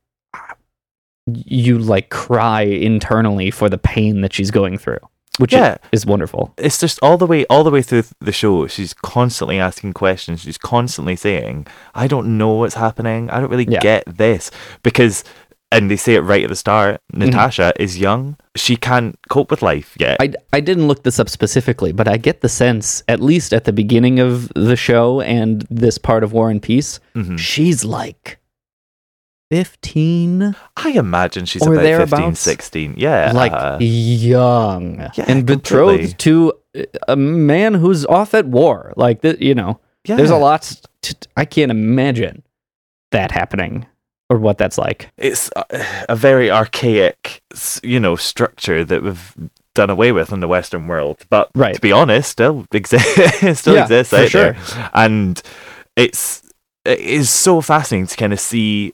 you 1.27 1.79
like 1.79 2.11
cry 2.11 2.63
internally 2.63 3.51
for 3.51 3.69
the 3.69 3.79
pain 3.79 4.23
that 4.23 4.33
she's 4.33 4.51
going 4.51 4.77
through, 4.77 4.99
which 5.39 5.53
Yeah. 5.53 5.77
is 5.93 6.05
wonderful. 6.05 6.53
it's 6.59 6.79
just 6.81 6.99
all 7.01 7.17
the 7.17 7.27
way 7.27 7.45
all 7.47 7.63
the 7.63 7.71
way 7.71 7.81
through 7.81 8.03
the 8.21 8.33
show 8.33 8.67
she's 8.67 8.93
constantly 8.93 9.59
asking 9.61 9.93
questions 9.93 10.41
she's 10.41 10.59
constantly 10.59 11.15
saying 11.17 11.67
i 11.95 12.07
don't 12.07 12.27
know 12.37 12.53
what's 12.55 12.75
happening 12.75 13.31
i 13.31 13.41
don't 13.41 13.51
really 13.51 13.67
Yeah. 13.69 13.81
get 13.81 14.03
this 14.07 14.51
because 14.83 15.23
and 15.73 15.91
they 15.91 15.97
say 15.97 16.15
it 16.15 16.21
right 16.21 16.45
at 16.45 16.49
the 16.51 16.57
start 16.57 17.01
natasha 17.13 17.73
is 17.81 17.99
young. 17.99 18.37
She 18.55 18.77
can't 18.77 19.19
cope 19.29 19.51
with 19.51 19.63
life 19.63 19.97
yet. 19.99 20.19
I, 20.21 20.35
I 20.53 20.61
didn't 20.61 20.87
look 20.87 21.03
this 21.03 21.19
up 21.19 21.29
specifically, 21.29 21.93
but 21.93 22.07
I 22.07 22.19
get 22.19 22.43
the 22.43 22.49
sense, 22.49 23.03
at 23.09 23.21
least 23.21 23.53
at 23.53 23.65
the 23.65 23.73
beginning 23.73 24.21
of 24.21 24.49
the 24.55 24.77
show 24.77 25.21
and 25.23 25.67
this 25.71 25.99
part 25.99 26.23
of 26.23 26.33
War 26.33 26.51
and 26.51 26.63
Peace, 26.63 27.01
Mhm. 27.15 27.39
she's 27.39 27.85
like 27.85 28.39
15, 29.51 30.57
i 30.79 30.91
imagine 30.93 31.45
she's 31.45 31.67
about 31.67 32.09
15 32.09 32.35
16 32.35 32.95
yeah. 32.97 33.33
Like 33.35 33.53
uh, 33.53 33.77
young, 33.81 34.99
Yeah, 35.15 35.25
and 35.29 35.45
betrothed 35.45 36.19
to 36.21 36.55
a 37.07 37.17
man 37.17 37.75
who's 37.75 38.07
off 38.07 38.33
at 38.33 38.47
war. 38.47 38.95
Like, 38.97 39.23
you 39.23 39.55
know, 39.55 39.79
there's 40.07 40.31
a 40.31 40.37
lot. 40.39 40.63
To, 41.03 41.15
I 41.37 41.45
can't 41.45 41.71
imagine 41.71 42.43
that 43.11 43.31
happening 43.31 43.87
or 44.33 44.39
what 44.39 44.57
that's 44.59 44.79
like. 44.79 45.11
it's 45.19 45.51
a, 46.09 46.17
very 46.17 46.51
archaic 46.51 47.43
you 47.83 48.01
know 48.01 48.17
structure 48.17 48.85
that 48.85 49.03
we've 49.03 49.35
done 49.75 49.91
away 49.91 50.11
with 50.13 50.33
in 50.33 50.41
the 50.41 50.49
western 50.49 50.87
world 50.87 51.19
but 51.31 51.51
Right. 51.55 51.75
to 51.75 51.81
be 51.81 51.93
honest 51.93 52.31
still 52.31 52.67
exists 52.73 53.59
still 53.61 53.75
Yeah, 53.75 53.83
exists 53.83 54.15
out 54.15 54.29
sure. 54.29 54.53
there 54.53 54.91
and 54.95 55.41
it's 55.97 56.43
it 56.85 56.99
is 57.01 57.31
so 57.31 57.61
fascinating 57.61 58.07
to 58.07 58.17
kind 58.17 58.33
of 58.33 58.41
see 58.41 58.93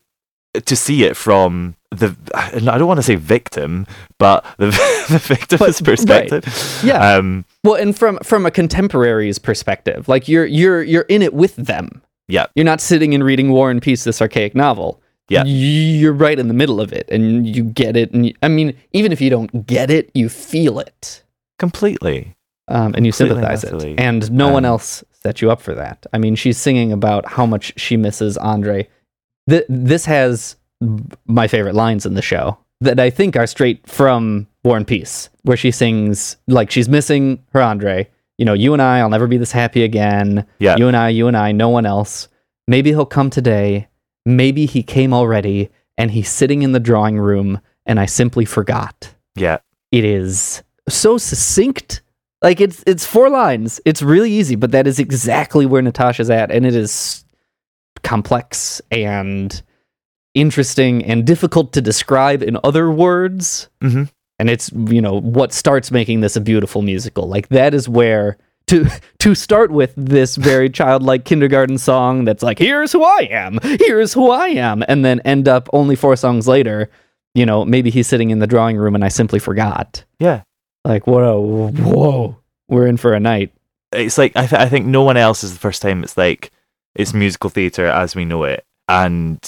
to 0.65 0.75
see 0.77 1.05
it 1.05 1.17
from 1.17 1.77
the 1.91 2.15
I 2.35 2.51
don't 2.79 2.87
want 2.89 2.99
to 2.99 3.03
say 3.03 3.15
victim 3.17 3.87
but 4.19 4.45
the, 4.59 4.67
the 5.11 5.19
victim's 5.19 5.81
But- 5.81 5.85
perspective 5.85 6.81
Yeah. 6.85 7.15
um 7.17 7.45
Well, 7.65 7.75
and 7.75 7.97
from 7.97 8.19
from 8.23 8.45
a 8.47 8.51
contemporary's 8.51 9.39
perspective, 9.39 10.09
like 10.09 10.29
you're 10.29 10.47
you're 10.47 10.83
you're 10.83 11.07
in 11.09 11.23
it 11.23 11.33
with 11.35 11.55
them. 11.57 12.03
yeah 12.29 12.47
You're 12.55 12.65
not 12.73 12.81
sitting 12.81 13.15
and 13.15 13.25
reading 13.25 13.51
War 13.51 13.71
and 13.71 13.81
Peace, 13.83 14.05
this 14.05 14.21
archaic 14.23 14.55
novel. 14.55 15.01
Yeah. 15.29 15.45
You're 15.45 16.13
right 16.15 16.39
in 16.39 16.49
the 16.49 16.55
middle 16.55 16.81
of 16.81 16.93
it 16.93 17.09
and 17.11 17.47
you 17.47 17.63
get 17.65 17.97
it. 17.97 18.13
And 18.13 18.27
you, 18.27 18.35
I 18.43 18.49
mean, 18.49 18.75
even 18.93 19.13
if 19.13 19.21
you 19.21 19.29
don't 19.31 19.67
get 19.67 19.91
it, 19.91 20.11
you 20.15 20.29
feel 20.29 20.79
it 20.79 21.23
completely 21.59 22.35
um, 22.69 22.95
and 22.95 23.05
you 23.07 23.13
Completely 23.13 23.37
sympathize 23.43 23.65
it. 23.65 23.99
And 23.99 24.31
no 24.33 24.49
one 24.49 24.65
Um, 24.65 24.71
else 24.73 25.05
set 25.13 25.43
you 25.43 25.51
up 25.51 25.61
for 25.61 25.75
that. 25.75 26.07
I 26.13 26.19
mean, 26.19 26.35
she's 26.35 26.57
singing 26.59 26.93
about 26.93 27.27
how 27.27 27.45
much 27.47 27.73
she 27.77 27.97
misses 27.97 28.37
Andre. 28.39 28.89
Th- 29.49 29.65
this 29.69 30.05
has 30.07 30.57
my 31.27 31.49
favorite 31.49 31.75
lines 31.75 32.07
in 32.07 32.15
the 32.15 32.23
show 32.23 32.57
that 32.81 33.01
I 33.01 33.11
think 33.11 33.37
are 33.37 33.47
straight 33.47 33.87
from 33.89 34.47
War 34.65 34.77
and 34.77 34.87
Peace, 34.87 35.29
where 35.43 35.57
she 35.57 35.71
sings 35.71 36.37
like 36.47 36.71
she's 36.71 36.89
missing 36.89 37.43
her 37.53 37.61
Andre. 37.61 38.09
You 38.37 38.45
know, 38.45 38.53
you 38.53 38.73
and 38.73 38.81
I, 38.81 39.01
I'll 39.01 39.09
never 39.09 39.27
be 39.27 39.37
this 39.37 39.51
happy 39.51 39.83
again. 39.83 40.47
Yeah. 40.61 40.77
You 40.77 40.87
and 40.87 40.97
I, 40.97 41.09
you 41.09 41.27
and 41.27 41.37
I, 41.37 41.51
no 41.53 41.69
one 41.71 41.85
else. 41.87 42.29
Maybe 42.69 42.91
he'll 42.91 43.07
come 43.07 43.31
today. 43.31 43.89
Maybe 44.29 44.67
he 44.67 44.83
came 44.83 45.15
already 45.15 45.71
and 45.97 46.11
he's 46.11 46.29
sitting 46.29 46.63
in 46.63 46.73
the 46.73 46.81
drawing 46.81 47.19
room 47.19 47.61
and 47.87 47.99
I 47.99 48.07
simply 48.07 48.45
forgot. 48.45 49.15
yeah 49.35 49.59
It 49.91 50.05
is 50.05 50.63
so 50.89 51.19
succinct. 51.19 52.03
Like 52.43 52.61
it's 52.61 52.85
it's 52.87 53.07
four 53.07 53.31
lines. 53.31 53.81
It's 53.85 54.03
really 54.03 54.31
easy, 54.31 54.55
but 54.55 54.71
that 54.73 54.87
is 54.87 54.99
exactly 54.99 55.67
where 55.67 55.83
Natasha's 55.83 56.31
at 56.31 56.51
and 56.51 56.67
it 56.67 56.75
is 56.75 57.25
complex 58.03 58.81
and 58.91 59.63
interesting 60.35 61.05
and 61.05 61.27
difficult 61.27 61.73
to 61.73 61.81
describe 61.81 62.43
in 62.43 62.57
other 62.63 62.91
words 62.91 63.69
hmm 63.81 64.05
and 64.39 64.49
it's 64.49 64.71
you 64.73 65.01
know 65.01 65.21
what 65.21 65.53
starts 65.53 65.91
making 65.91 66.21
this 66.21 66.37
a 66.37 66.41
beautiful 66.41 66.81
musical 66.83 67.27
like 67.27 67.49
that 67.49 67.75
is 67.75 67.89
where 67.89 68.39
to 68.69 68.89
to 69.19 69.35
start 69.35 69.71
with 69.71 69.93
this 69.97 70.37
very 70.37 70.71
childlike 70.71 71.25
kindergarten 71.25 71.77
song 71.79 72.25
that's 72.25 72.43
like 72.43 72.59
here's 72.59 72.93
who 72.93 73.03
i 73.03 73.29
am 73.31 73.59
here's 73.63 74.13
who 74.13 74.31
i 74.31 74.49
am 74.49 74.85
and 74.89 75.05
then 75.05 75.21
end 75.21 75.49
up 75.49 75.69
only 75.73 75.97
four 75.97 76.15
songs 76.17 76.47
later 76.47 76.89
you 77.35 77.45
know 77.45 77.65
maybe 77.65 77.91
he's 77.91 78.07
sitting 78.07 78.31
in 78.31 78.39
the 78.39 78.47
drawing 78.47 78.77
room 78.77 78.95
and 78.95 79.05
i 79.05 79.09
simply 79.09 79.39
forgot. 79.39 80.05
Yeah. 80.19 80.43
Like 80.85 81.07
what 81.07 81.21
a 81.23 81.39
whoa 81.39 82.37
we're 82.69 82.87
in 82.87 82.97
for 82.97 83.13
a 83.15 83.21
night. 83.21 83.53
It's 83.93 84.17
like 84.19 84.33
I, 84.37 84.47
th- 84.47 84.61
I 84.61 84.69
think 84.69 84.87
no 84.87 85.03
one 85.03 85.17
else 85.17 85.43
is 85.45 85.53
the 85.53 85.59
first 85.59 85.83
time 85.83 86.03
it's 86.05 86.17
like 86.17 86.51
it's 86.95 87.13
musical 87.15 87.51
theater 87.51 87.87
as 87.87 88.15
we 88.17 88.25
know 88.25 88.45
it. 88.45 88.65
And 88.89 89.39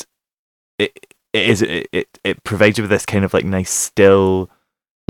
it 0.78 0.92
it 1.32 1.48
is 1.48 1.62
it, 1.62 1.88
it, 1.92 2.08
it 2.24 2.44
provides 2.44 2.76
you 2.78 2.82
with 2.84 2.90
this 2.90 3.06
kind 3.06 3.24
of 3.24 3.32
like 3.34 3.44
nice 3.44 3.70
still 3.70 4.50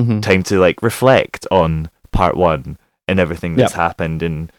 Mhm. 0.00 0.22
time 0.22 0.42
to 0.44 0.58
like 0.60 0.82
reflect 0.82 1.46
on 1.50 1.90
part 2.12 2.36
one 2.36 2.78
and 3.10 3.18
everything 3.20 3.56
that's 3.56 3.72
Yep. 3.72 3.80
happened 3.86 4.22
and 4.22 4.52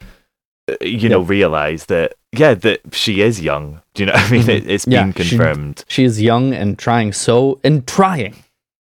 uh, 0.69 0.75
you 0.81 1.09
know 1.09 1.21
realize 1.21 1.85
that 1.87 2.13
yeah 2.31 2.53
that 2.53 2.79
she 2.91 3.21
is 3.21 3.41
young. 3.41 3.81
Do 3.93 4.03
you 4.03 4.07
know 4.07 4.13
what 4.13 4.23
i 4.27 4.31
mean? 4.31 4.43
Mhm. 4.43 4.49
it, 4.57 4.69
it's 4.69 4.85
Yeah, 4.87 5.03
been 5.03 5.13
confirmed. 5.13 5.83
she 5.87 6.03
is 6.03 6.21
young 6.21 6.53
and 6.53 6.77
trying 6.77 7.13
so 7.13 7.59
and 7.63 7.85
trying. 7.87 8.35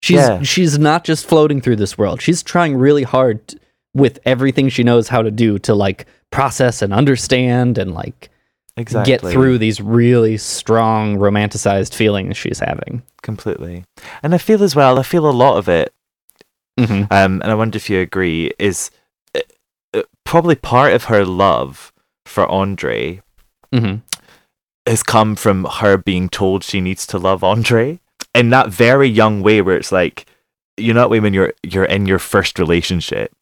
She's 0.03 0.17
Yeah. 0.17 0.43
she's 0.43 0.79
not 0.79 1.05
just 1.05 1.27
floating 1.27 1.61
through 1.61 1.77
this 1.77 1.97
world. 1.99 2.21
She's 2.23 2.43
trying 2.43 2.77
really 2.77 3.05
hard 3.05 3.47
t- 3.49 3.59
with 3.95 4.19
everything 4.25 4.69
she 4.69 4.83
knows 4.85 5.09
how 5.09 5.23
to 5.23 5.31
do 5.31 5.59
to 5.61 5.75
like 5.75 6.07
process 6.31 6.83
and 6.83 6.93
understand 6.93 7.79
and 7.79 7.95
like 7.95 8.29
exactly. 8.77 9.11
get 9.13 9.21
through 9.33 9.59
these 9.59 9.81
really 9.81 10.37
strong 10.37 11.17
romanticized 11.17 11.95
feelings 11.95 12.37
she's 12.37 12.61
having. 12.61 13.03
Completely. 13.23 13.85
And 14.23 14.35
i 14.35 14.39
feel 14.39 14.63
as 14.63 14.75
well 14.77 14.99
i 14.99 15.03
feel 15.03 15.29
a 15.29 15.33
lot 15.45 15.57
of 15.59 15.69
it 15.69 15.93
Mhm. 16.79 17.11
um, 17.11 17.41
and 17.43 17.51
I 17.51 17.55
wonder 17.55 17.77
if 17.77 17.91
you 17.91 17.99
agree, 18.01 18.53
is 18.61 18.91
probably 20.25 20.55
part 20.55 20.93
of 20.93 21.05
her 21.05 21.25
love 21.25 21.93
for 22.27 22.47
Andre 22.47 23.23
Mhm. 23.75 24.03
has 24.87 25.03
come 25.03 25.37
from 25.37 25.65
her 25.65 25.97
being 25.97 26.29
told 26.29 26.65
she 26.65 26.81
needs 26.81 27.07
to 27.07 27.19
love 27.19 27.43
Andre 27.45 28.01
in 28.35 28.51
that 28.51 28.69
very 28.69 29.09
young 29.09 29.43
way, 29.43 29.61
where 29.63 29.77
it's 29.77 29.93
like, 29.93 30.27
you 30.77 30.93
know, 30.95 31.01
that 31.01 31.11
way 31.11 31.21
when 31.21 31.35
you're 31.35 31.53
you're 31.63 31.85
in 31.85 32.07
your 32.07 32.19
first 32.19 32.59
relationship 32.59 33.33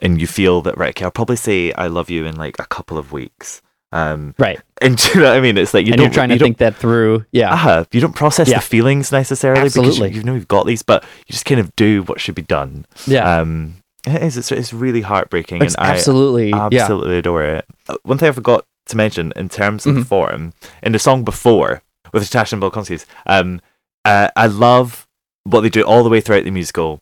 and 0.00 0.20
you 0.20 0.26
feel 0.26 0.60
that 0.62 0.76
right, 0.76 0.90
okay, 0.90 1.04
I'll 1.04 1.10
probably 1.10 1.36
say 1.36 1.72
I 1.72 1.86
love 1.86 2.10
you 2.10 2.24
in 2.26 2.36
like 2.36 2.56
a 2.58 2.66
couple 2.66 2.98
of 2.98 3.12
weeks. 3.12 3.62
Um, 3.92 4.34
right 4.38 4.60
and 4.82 4.96
do 4.96 5.08
you 5.10 5.20
know 5.20 5.28
what 5.30 5.36
I 5.36 5.40
mean? 5.40 5.56
It's 5.56 5.72
like 5.72 5.86
you 5.86 5.92
and 5.92 5.98
don't 5.98 6.06
you're 6.06 6.14
trying 6.14 6.30
to 6.30 6.34
you 6.34 6.40
think 6.40 6.58
that 6.58 6.74
through 6.74 7.24
yeah 7.30 7.54
uh, 7.54 7.84
you 7.92 8.00
don't 8.00 8.12
process 8.14 8.48
Yeah. 8.48 8.56
the 8.58 8.62
feelings 8.64 9.12
necessarily 9.12 9.60
because 9.62 9.76
Absolutely. 9.76 10.10
you, 10.10 10.16
you 10.16 10.22
know 10.24 10.34
you've 10.34 10.48
got 10.48 10.66
these, 10.66 10.82
but 10.82 11.04
you 11.26 11.32
just 11.32 11.44
kind 11.44 11.60
of 11.60 11.74
do 11.76 12.02
what 12.02 12.20
should 12.20 12.34
be 12.34 12.42
done. 12.42 12.86
Yeah. 13.06 13.38
Um, 13.38 13.76
it 14.06 14.22
is. 14.22 14.36
It's, 14.36 14.52
it's 14.52 14.72
really 14.72 15.00
heartbreaking, 15.02 15.62
It's 15.62 15.74
and 15.76 15.86
absolutely- 15.86 16.52
I 16.52 16.68
yeah. 16.70 16.82
absolutely 16.82 17.18
adore 17.18 17.42
it. 17.44 17.64
Uh, 17.88 17.96
One 18.04 18.18
thing 18.18 18.28
I 18.28 18.32
forgot 18.32 18.64
to 18.86 18.96
mention 18.96 19.32
in 19.36 19.48
terms 19.48 19.86
of 19.86 19.94
the 19.94 20.00
Mhm. 20.02 20.06
form 20.06 20.52
in 20.82 20.92
the 20.92 20.98
song 20.98 21.24
before 21.24 21.82
with 22.12 22.22
Natasha 22.22 22.54
and 22.56 22.62
Bolkonskys, 22.62 23.06
um, 23.26 23.60
uh, 24.04 24.28
I 24.36 24.46
love 24.46 25.06
what 25.44 25.62
they 25.62 25.70
do 25.70 25.82
all 25.82 26.02
the 26.04 26.10
way 26.10 26.20
throughout 26.20 26.44
the 26.44 26.50
musical, 26.50 27.00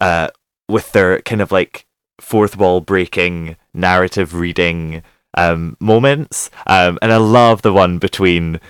uh, 0.00 0.28
with 0.68 0.92
their 0.92 1.20
kind 1.22 1.40
of 1.40 1.52
like 1.52 1.86
fourth 2.20 2.56
wall 2.56 2.80
breaking 2.80 3.56
narrative 3.74 4.34
reading 4.34 5.02
um 5.34 5.76
moments 5.80 6.50
um 6.66 6.98
and 7.02 7.10
i 7.10 7.16
love 7.16 7.62
the 7.62 7.72
one 7.72 7.96
between 7.98 8.60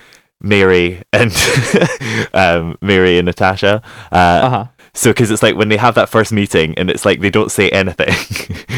mary 0.41 1.03
and 1.11 1.31
um 2.33 2.75
mary 2.81 3.17
and 3.19 3.25
natasha 3.25 3.81
uh 4.11 4.15
Uh-huh. 4.15 4.65
So 4.93 5.09
because 5.11 5.31
it's 5.31 5.43
like 5.43 5.55
when 5.55 5.69
they 5.69 5.77
have 5.77 5.95
that 5.95 6.09
first 6.09 6.31
meeting 6.31 6.73
and 6.77 6.89
it's 6.89 7.05
like 7.05 7.19
they 7.19 7.29
don't 7.29 7.51
say 7.51 7.69
anything 7.69 8.13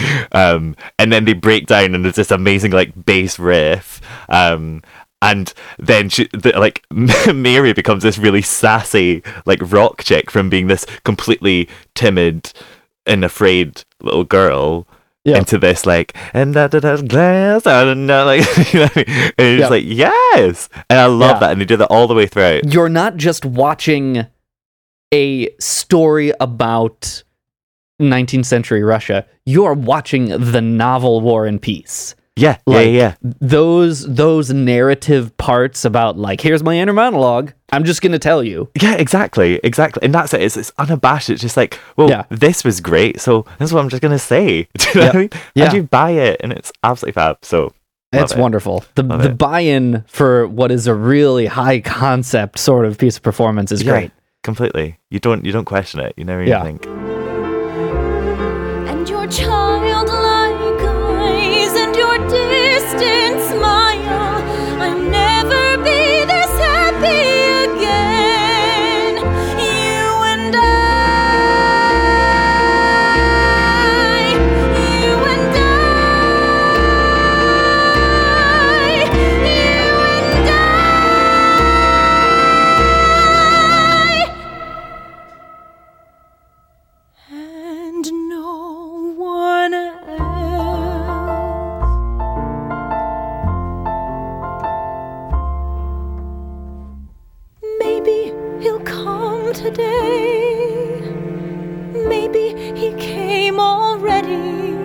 um 0.32 0.76
and 0.98 1.12
then 1.12 1.26
they 1.26 1.34
break 1.34 1.66
down 1.68 1.94
and 1.96 2.06
there's 2.06 2.16
this 2.16 2.32
amazing 2.32 2.72
like 2.72 2.92
bass 3.06 3.38
riff 3.40 4.02
um 4.30 4.82
and 5.22 5.54
then 5.80 6.10
she 6.10 6.28
the, 6.34 6.52
like 6.58 6.86
mary 7.34 7.74
becomes 7.74 8.04
this 8.04 8.18
really 8.18 8.42
sassy 8.42 9.22
like 9.46 9.60
rock 9.64 10.04
chick 10.04 10.30
from 10.32 10.50
being 10.50 10.68
this 10.68 10.86
completely 11.04 11.68
timid 11.96 12.52
and 13.06 13.24
afraid 13.26 13.84
little 14.02 14.24
girl 14.26 14.88
Yeah. 15.26 15.38
into 15.40 15.58
this 15.58 15.86
like 15.86 16.16
and 16.34 16.54
da 16.54 16.68
da 16.68 16.80
da 16.80 16.98
glass 17.02 17.66
I 17.66 17.84
don't 17.84 18.06
know 18.06 18.26
like 18.26 18.42
you 18.74 18.80
know 18.80 18.86
what 18.86 18.98
I 18.98 19.12
mean? 19.12 19.32
and 19.38 19.48
it's 19.48 19.60
Yeah. 19.62 19.68
like 19.70 19.84
yes 19.86 20.70
and 20.90 21.00
I 21.00 21.06
love 21.08 21.36
Yeah. 21.38 21.40
that 21.40 21.52
and 21.52 21.62
they 21.62 21.66
do 21.66 21.78
that 21.78 21.88
all 21.92 22.08
the 22.08 22.14
way 22.14 22.28
throughout 22.28 22.72
You're 22.72 22.90
not 22.90 23.18
just 23.18 23.44
watching 23.46 24.28
a 25.14 25.50
story 25.60 26.32
about 26.40 27.24
19th 28.02 28.46
century 28.46 28.84
Russia. 28.84 29.26
You're 29.46 29.74
watching 29.74 30.26
the 30.52 30.62
novel 30.62 31.22
War 31.22 31.46
and 31.46 31.62
Peace. 31.62 32.16
yeah 32.36 32.58
Like, 32.66 32.88
yeah 32.88 32.92
yeah 32.92 33.16
Those 33.40 34.06
those 34.14 34.52
narrative 34.52 35.36
parts 35.38 35.86
about 35.86 36.18
like 36.18 36.42
here's 36.42 36.62
my 36.64 36.78
inner 36.78 36.92
monologue. 36.94 37.54
I'm 37.72 37.86
just 37.86 38.02
gonna 38.02 38.20
tell 38.20 38.44
you. 38.44 38.70
yeah 38.82 38.96
exactly 38.96 39.60
exactly 39.64 40.02
and 40.04 40.14
that's 40.14 40.34
it 40.34 40.42
it's, 40.42 40.58
it's 40.58 40.72
unabashed 40.78 41.30
it's 41.30 41.42
just 41.42 41.56
like 41.56 41.80
well 41.96 42.10
Yeah. 42.10 42.24
this 42.30 42.64
was 42.66 42.82
great 42.82 43.22
so 43.22 43.46
this 43.60 43.70
is 43.70 43.74
what 43.74 43.82
I'm 43.82 43.90
just 43.90 44.02
gonna 44.02 44.20
say 44.20 44.68
do 44.78 44.90
you 44.90 44.96
know 45.02 45.06
what 45.08 45.16
I 45.16 45.20
mean 45.20 45.30
Yeah. 45.56 45.66
and 45.66 45.74
you 45.76 45.84
buy 45.84 46.12
it 46.12 46.42
and 46.44 46.52
it's 46.52 46.74
absolutely 46.84 47.14
fab 47.14 47.38
so 47.44 47.72
It's 48.12 48.34
it. 48.34 48.38
wonderful. 48.40 48.84
The 48.96 49.04
Love 49.04 49.24
the 49.24 49.30
it. 49.30 49.38
buy-in 49.38 50.04
for 50.08 50.48
what 50.48 50.72
is 50.72 50.88
a 50.88 50.94
really 50.94 51.46
high 51.46 51.80
concept 51.80 52.60
sort 52.60 52.86
of 52.86 52.98
piece 52.98 53.16
of 53.18 53.24
performance 53.24 53.72
is 53.72 53.82
Yeah, 53.84 53.92
great. 53.92 54.12
Completely. 54.46 55.00
You 55.10 55.20
don't 55.20 55.44
you 55.44 55.52
don't 55.52 55.66
question 55.66 56.00
it. 56.00 56.14
You 56.16 56.24
never 56.24 56.42
even 56.42 56.52
Yeah. 56.52 56.64
think 56.64 56.86
today. 99.66 101.02
Maybe 102.14 102.46
he 102.76 102.94
came 102.94 103.60
already. 103.60 104.76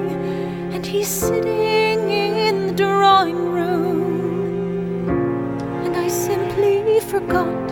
And 0.75 0.87
he's 0.87 1.09
sitting 1.09 2.11
in 2.11 2.69
the 2.69 2.73
drawing 2.73 3.53
room. 3.53 5.09
And 5.85 5.95
I 5.97 6.09
simply 6.09 7.01
forgot. 7.01 7.70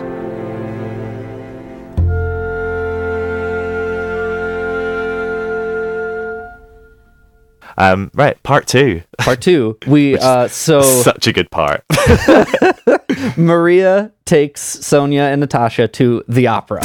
Um 7.79 8.11
right 8.13 8.41
part 8.43 8.67
two 8.67 9.01
Part 9.17 9.41
two, 9.41 9.77
we 9.87 10.17
uh 10.17 10.47
so 10.47 10.81
such 11.03 11.25
a 11.27 11.33
good 11.33 11.49
part 11.51 11.83
Maria 13.37 14.11
takes 14.25 14.61
Sonia 14.61 15.23
and 15.23 15.41
Natasha 15.41 15.87
to 15.89 16.23
the 16.27 16.47
opera. 16.47 16.81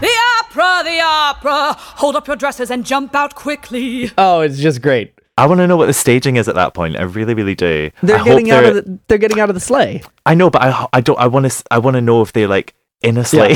The 0.00 0.16
opera, 0.38 0.82
the 0.84 1.00
opera. 1.04 1.74
Hold 1.78 2.16
up 2.16 2.26
your 2.26 2.36
dresses 2.36 2.70
and 2.70 2.84
jump 2.86 3.14
out 3.14 3.34
quickly. 3.34 4.10
Oh, 4.16 4.40
it's 4.40 4.58
just 4.58 4.80
great. 4.82 5.12
I 5.36 5.46
want 5.46 5.58
to 5.60 5.66
know 5.66 5.76
what 5.76 5.86
the 5.86 5.92
staging 5.94 6.36
is 6.36 6.48
at 6.48 6.54
that 6.54 6.74
point. 6.74 6.96
I 6.96 7.02
really, 7.02 7.34
really 7.34 7.54
do. 7.54 7.90
They're 8.02 8.18
I 8.18 8.24
getting 8.24 8.50
out 8.50 8.62
they're- 8.62 8.78
of 8.78 8.84
the 8.84 8.98
they're 9.08 9.18
getting 9.18 9.40
out 9.40 9.48
of 9.50 9.54
the 9.54 9.60
sleigh. 9.60 10.02
I 10.26 10.34
know, 10.34 10.50
but 10.50 10.62
I, 10.62 10.86
I 10.92 11.00
don't. 11.00 11.18
I 11.18 11.26
want 11.26 11.50
to. 11.50 11.64
I 11.70 11.78
want 11.78 11.94
to 11.96 12.00
know 12.00 12.20
if 12.22 12.32
they're 12.32 12.48
like 12.48 12.74
in 13.02 13.16
a 13.16 13.24
sleigh. 13.24 13.54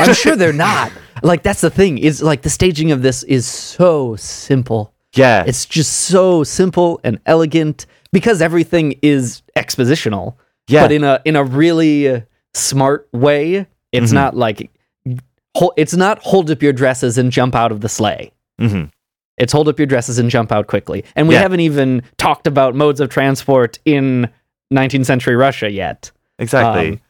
I'm 0.00 0.14
sure 0.14 0.36
they're 0.36 0.52
not. 0.52 0.92
Like 1.22 1.42
that's 1.42 1.60
the 1.60 1.70
thing 1.70 1.98
is 1.98 2.22
like 2.22 2.42
the 2.42 2.50
staging 2.50 2.90
of 2.92 3.02
this 3.02 3.22
is 3.24 3.46
so 3.46 4.16
simple. 4.16 4.92
Yeah, 5.14 5.44
It's 5.46 5.66
just 5.66 5.92
so 6.04 6.42
simple 6.42 6.98
and 7.04 7.20
elegant 7.26 7.84
because 8.12 8.40
everything 8.40 8.98
is 9.02 9.42
expositional. 9.56 10.36
Yeah. 10.68 10.82
But 10.84 10.92
in 10.92 11.04
a 11.04 11.20
in 11.24 11.36
a 11.36 11.44
really 11.44 12.24
smart 12.54 13.08
way. 13.12 13.66
It's 13.92 14.10
Mhm. 14.10 14.14
not 14.14 14.36
like 14.36 14.70
it's 15.76 15.94
not 15.94 16.18
hold 16.20 16.50
up 16.50 16.62
your 16.62 16.72
dresses 16.72 17.18
and 17.18 17.30
jump 17.30 17.54
out 17.54 17.72
of 17.72 17.80
the 17.82 17.88
sleigh. 17.88 18.32
hmm 18.58 18.84
It's 19.38 19.52
hold 19.52 19.68
up 19.68 19.78
your 19.78 19.86
dresses 19.86 20.18
and 20.18 20.30
jump 20.30 20.50
out 20.52 20.66
quickly. 20.66 21.04
And 21.14 21.28
we 21.28 21.34
Yeah. 21.34 21.42
haven't 21.42 21.60
even 21.60 22.02
talked 22.16 22.46
about 22.46 22.74
modes 22.74 23.00
of 23.00 23.08
transport 23.10 23.78
in 23.84 24.28
19th 24.72 25.04
century 25.06 25.36
Russia 25.36 25.70
yet. 25.70 26.10
exactly. 26.38 27.00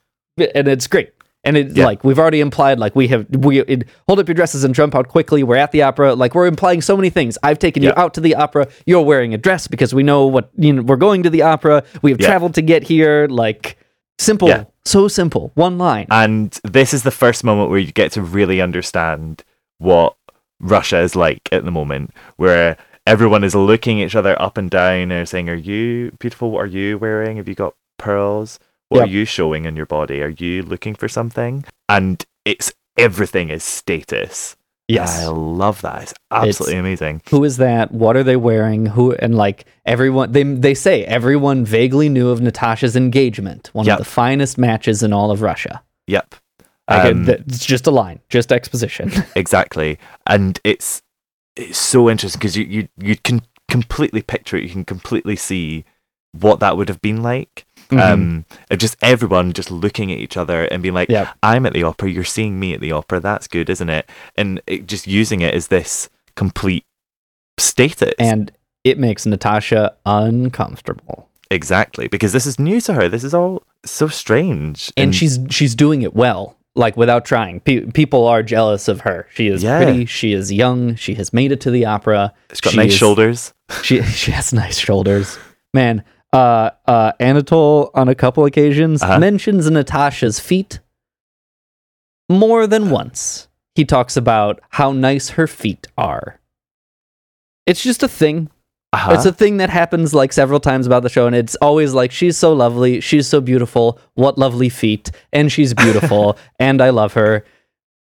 Um, 0.40 0.46
and 0.56 0.66
it's 0.68 0.86
great. 0.88 1.10
And 1.44 1.56
it 1.56 1.76
Yeah. 1.76 1.86
like 1.86 2.04
we've 2.04 2.18
already 2.20 2.40
implied 2.40 2.78
like 2.78 2.94
we 2.94 3.08
have 3.08 3.26
we 3.30 3.60
it, 3.60 3.88
hold 4.06 4.20
up 4.20 4.28
your 4.28 4.34
dresses 4.34 4.62
and 4.62 4.74
jump 4.74 4.94
out 4.94 5.08
quickly. 5.08 5.42
We're 5.42 5.56
at 5.56 5.72
the 5.72 5.82
opera. 5.82 6.14
Like 6.14 6.34
we're 6.36 6.46
implying 6.46 6.80
so 6.80 6.96
many 6.96 7.10
things. 7.10 7.36
I've 7.42 7.58
taken 7.58 7.82
you 7.82 7.92
out 7.96 8.14
to 8.14 8.20
the 8.20 8.34
opera. 8.36 8.68
You're 8.86 9.02
wearing 9.02 9.34
a 9.34 9.38
dress 9.38 9.66
because 9.66 9.92
we 9.92 10.02
know 10.04 10.26
what 10.26 10.50
you 10.56 10.72
know. 10.72 10.82
We're 10.82 10.96
going 10.96 11.24
to 11.24 11.30
the 11.30 11.42
opera. 11.42 11.82
We 12.00 12.12
have 12.12 12.20
Yeah. 12.20 12.28
traveled 12.28 12.54
to 12.54 12.62
get 12.62 12.84
here. 12.84 13.26
Like 13.28 13.76
simple, 14.18 14.48
Yeah. 14.48 14.64
so 14.84 15.08
simple. 15.08 15.50
One 15.54 15.78
line. 15.78 16.06
and 16.10 16.56
this 16.62 16.94
is 16.94 17.02
the 17.02 17.10
first 17.10 17.42
moment 17.42 17.70
where 17.70 17.80
you 17.80 17.90
get 17.90 18.12
to 18.12 18.22
really 18.22 18.60
understand 18.60 19.42
what 19.78 20.14
Russia 20.60 21.00
is 21.00 21.16
like 21.16 21.48
at 21.50 21.64
the 21.64 21.72
moment, 21.72 22.12
where 22.36 22.76
everyone 23.04 23.42
is 23.42 23.56
looking 23.56 23.98
each 23.98 24.14
other 24.14 24.40
up 24.40 24.56
and 24.56 24.70
down 24.70 25.10
and 25.10 25.28
saying, 25.28 25.48
"Are 25.48 25.56
you 25.56 26.12
beautiful? 26.20 26.52
What 26.52 26.60
are 26.60 26.66
you 26.66 26.98
wearing? 26.98 27.36
Have 27.38 27.48
you 27.48 27.56
got 27.56 27.74
pearls? 27.98 28.60
What 28.92 28.98
Yep. 29.00 29.08
are 29.08 29.10
you 29.10 29.24
showing 29.24 29.64
in 29.64 29.74
your 29.76 29.86
body? 29.86 30.22
Are 30.22 30.28
you 30.28 30.62
looking 30.62 30.94
for 30.94 31.08
something?" 31.08 31.64
And 31.88 32.24
it's 32.44 32.72
everything 32.98 33.48
is 33.48 33.64
status. 33.64 34.56
Yes. 34.88 35.22
I 35.24 35.28
love 35.28 35.80
that. 35.82 36.02
It's 36.02 36.14
absolutely 36.30 36.78
amazing. 36.78 37.22
Who 37.30 37.44
is 37.44 37.56
that? 37.56 37.92
What 37.92 38.16
are 38.16 38.22
they 38.22 38.36
wearing? 38.36 38.86
Who 38.86 39.12
and 39.12 39.34
like 39.34 39.64
everyone 39.86 40.32
they 40.32 40.42
they 40.42 40.74
say 40.74 41.04
everyone 41.04 41.64
vaguely 41.64 42.08
knew 42.08 42.28
of 42.30 42.40
Natasha's 42.42 42.96
engagement, 42.96 43.70
one 43.72 43.86
Yep. 43.86 43.98
of 44.00 44.04
the 44.04 44.10
finest 44.10 44.58
matches 44.58 45.02
in 45.02 45.12
all 45.12 45.30
of 45.30 45.40
Russia. 45.40 45.82
Yep. 46.08 46.34
Um, 46.88 47.28
it- 47.28 47.44
it's 47.46 47.64
just 47.64 47.86
a 47.86 47.90
line, 47.90 48.20
just 48.28 48.52
exposition. 48.52 49.10
exactly 49.36 49.98
and 50.26 50.58
it's 50.64 51.00
it's 51.56 51.78
so 51.78 52.10
interesting 52.10 52.38
because 52.38 52.56
you, 52.56 52.64
you 52.64 52.88
you 52.98 53.16
can 53.16 53.40
completely 53.68 54.20
picture 54.20 54.56
it 54.58 54.64
you 54.64 54.70
can 54.70 54.84
completely 54.84 55.36
see 55.36 55.84
what 56.38 56.60
that 56.60 56.76
would 56.76 56.88
have 56.88 57.00
been 57.00 57.22
like 57.22 57.64
Mhm. 57.92 58.12
um 58.12 58.44
of 58.70 58.78
just 58.78 58.96
everyone 59.02 59.52
just 59.52 59.70
looking 59.70 60.10
at 60.10 60.18
each 60.18 60.36
other 60.36 60.64
and 60.64 60.82
being 60.82 60.94
like 60.94 61.10
i'm 61.42 61.66
at 61.66 61.72
the 61.72 61.82
opera 61.82 62.10
you're 62.10 62.24
seeing 62.24 62.58
me 62.58 62.72
at 62.74 62.80
the 62.80 62.92
opera 62.92 63.20
that's 63.20 63.46
good 63.46 63.68
isn't 63.70 63.90
it 63.90 64.08
and 64.36 64.60
it, 64.66 64.86
just 64.86 65.06
using 65.06 65.40
it 65.42 65.54
as 65.54 65.68
this 65.68 66.08
complete 66.36 66.84
status 67.58 68.14
and 68.18 68.50
it 68.84 68.98
makes 68.98 69.26
Natasha 69.26 69.94
uncomfortable. 70.06 71.28
exactly 71.50 72.08
because 72.08 72.32
this 72.32 72.46
is 72.46 72.58
new 72.58 72.80
to 72.80 72.94
her 72.94 73.08
this 73.08 73.22
is 73.24 73.34
all 73.34 73.62
so 73.84 74.08
strange 74.08 74.92
And 74.96 75.14
she's 75.14 75.38
she's 75.50 75.74
doing 75.74 76.02
it 76.02 76.14
well, 76.14 76.56
like 76.74 76.96
without 76.96 77.24
trying. 77.24 77.60
Pe- 77.60 77.86
people 77.90 78.26
are 78.26 78.42
jealous 78.42 78.88
of 78.88 79.00
her. 79.02 79.26
She 79.34 79.48
is 79.48 79.62
Yeah. 79.62 79.82
pretty, 79.82 80.06
she 80.06 80.32
is 80.32 80.52
young, 80.52 80.94
she 80.94 81.14
has 81.14 81.32
made 81.32 81.50
it 81.52 81.60
to 81.62 81.70
the 81.70 81.84
opera. 81.84 82.32
she's 82.50 82.60
got 82.60 82.70
she 82.72 82.76
nice 82.78 82.92
is- 82.92 82.98
shoulders 82.98 83.52
She 83.82 84.00
she 84.02 84.30
has 84.32 84.52
nice 84.52 84.78
shoulders. 84.78 85.38
Man, 85.74 86.04
uh 86.32 86.70
uh 86.86 87.12
Anatole 87.20 87.90
on 87.94 88.08
a 88.08 88.14
couple 88.14 88.44
occasions 88.44 89.02
Uh-huh. 89.02 89.18
mentions 89.18 89.70
Natasha's 89.70 90.40
feet 90.40 90.80
more 92.28 92.66
than 92.66 92.90
once. 92.90 93.48
He 93.74 93.84
talks 93.84 94.16
about 94.16 94.60
how 94.70 94.92
nice 94.92 95.30
her 95.30 95.46
feet 95.46 95.86
are. 95.96 96.40
It's 97.66 97.82
just 97.82 98.02
a 98.02 98.08
thing. 98.08 98.50
uh-huh. 98.92 99.12
It's 99.14 99.24
a 99.26 99.32
thing 99.32 99.56
that 99.58 99.70
happens 99.70 100.12
like 100.14 100.32
several 100.32 100.60
times 100.60 100.86
about 100.86 101.02
the 101.02 101.08
show, 101.08 101.26
and 101.26 101.34
it's 101.36 101.54
always 101.56 101.94
like 101.94 102.12
she's 102.12 102.36
so 102.36 102.52
lovely, 102.52 103.00
she's 103.00 103.26
so 103.26 103.40
beautiful, 103.40 103.98
what 104.14 104.36
lovely 104.38 104.68
feet, 104.68 105.10
and 105.32 105.50
she's 105.50 105.72
beautiful, 105.74 106.36
and 106.58 106.82
I 106.82 106.90
love 106.90 107.14
her, 107.14 107.44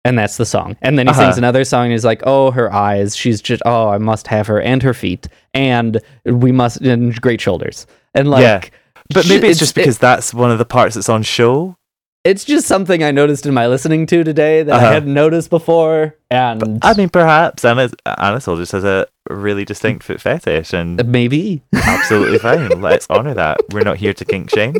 and 0.05 0.17
that's 0.17 0.37
the 0.37 0.45
song. 0.45 0.75
And 0.81 0.97
then 0.97 1.07
he 1.07 1.11
Uh-huh. 1.11 1.21
sings 1.21 1.37
another 1.37 1.63
song, 1.63 1.85
and 1.85 1.91
he's 1.91 2.05
like, 2.05 2.21
"Oh, 2.25 2.51
her 2.51 2.71
eyes, 2.73 3.15
she's 3.15 3.41
just 3.41 3.61
oh, 3.65 3.89
I 3.89 3.97
must 3.97 4.27
have 4.27 4.47
her, 4.47 4.59
and 4.61 4.81
her 4.83 4.93
feet, 4.93 5.27
and 5.53 5.99
we 6.25 6.51
must, 6.51 6.81
and 6.81 7.19
great 7.21 7.41
shoulders, 7.41 7.85
and 8.13 8.29
like." 8.29 8.41
yeah 8.43 8.61
but 9.13 9.27
maybe 9.27 9.47
it's, 9.49 9.59
just 9.59 9.77
it- 9.77 9.81
because 9.81 9.97
that's 9.97 10.33
one 10.33 10.51
of 10.51 10.57
the 10.57 10.63
parts 10.65 10.95
that's 10.95 11.09
on 11.09 11.21
show 11.21 11.75
it's 12.23 12.45
just 12.45 12.65
something 12.67 13.03
I 13.03 13.09
noticed 13.11 13.45
in 13.47 13.53
my 13.53 13.65
listening 13.67 14.05
to 14.05 14.23
today 14.23 14.61
that 14.63 14.71
Uh-huh. 14.73 14.85
I 14.87 14.93
hadn't 14.93 15.13
noticed 15.13 15.49
before, 15.49 16.15
and 16.29 16.77
I 16.83 16.93
mean, 16.93 17.09
perhaps 17.09 17.65
Anna, 17.65 17.89
Anatole 18.05 18.57
just 18.57 18.71
has 18.73 18.83
a 18.83 19.07
really 19.29 19.65
distinct 19.65 20.03
foot 20.03 20.21
fetish, 20.21 20.71
and 20.71 21.03
maybe 21.07 21.63
absolutely 21.73 22.37
fine. 22.37 22.79
Let's 22.79 23.07
honor 23.09 23.33
that. 23.33 23.57
We're 23.71 23.81
not 23.83 23.97
here 23.97 24.13
to 24.13 24.23
kink 24.23 24.51
shame. 24.51 24.75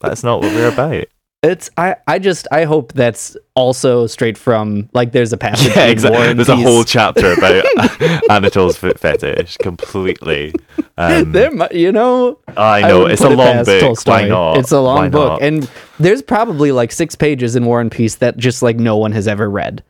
That's 0.00 0.22
not 0.24 0.40
what 0.42 0.52
we're 0.52 0.68
about. 0.72 1.06
It's 1.40 1.70
I, 1.78 1.94
I 2.08 2.18
just 2.18 2.48
I 2.50 2.64
hope 2.64 2.94
that's 2.94 3.36
also 3.54 4.08
straight 4.08 4.36
from 4.36 4.88
like 4.92 5.12
there's 5.12 5.32
a 5.32 5.36
passage 5.36 5.74
Yeah, 5.76 5.86
exactly. 5.86 6.32
There's 6.34 6.48
a 6.48 6.56
whole 6.56 6.82
chapter 6.82 7.32
about 7.32 7.64
Anatole's 8.28 8.76
foot 8.76 8.98
fetish. 8.98 9.56
Completely. 9.58 10.52
Um, 10.96 11.30
there, 11.32 11.52
you 11.72 11.92
know, 11.92 12.40
I 12.56 12.80
know 12.80 13.02
wouldn't 13.02 13.12
it's 13.12 13.22
a 13.22 13.30
it 13.30 13.36
long 13.36 13.64
book. 13.64 13.80
Tolstoy. 13.80 14.10
Why 14.10 14.28
not? 14.28 14.56
It's 14.58 14.72
a 14.72 14.80
long 14.80 14.96
Why 14.96 15.08
book, 15.10 15.40
not? 15.40 15.42
and 15.42 15.70
there's 16.00 16.22
probably 16.22 16.72
like 16.72 16.90
six 16.90 17.14
pages 17.14 17.54
in 17.54 17.64
War 17.66 17.80
and 17.80 17.92
Peace 17.92 18.16
that 18.16 18.36
just 18.36 18.60
like 18.60 18.76
no 18.76 18.96
one 18.96 19.12
has 19.12 19.28
ever 19.28 19.48
read. 19.48 19.84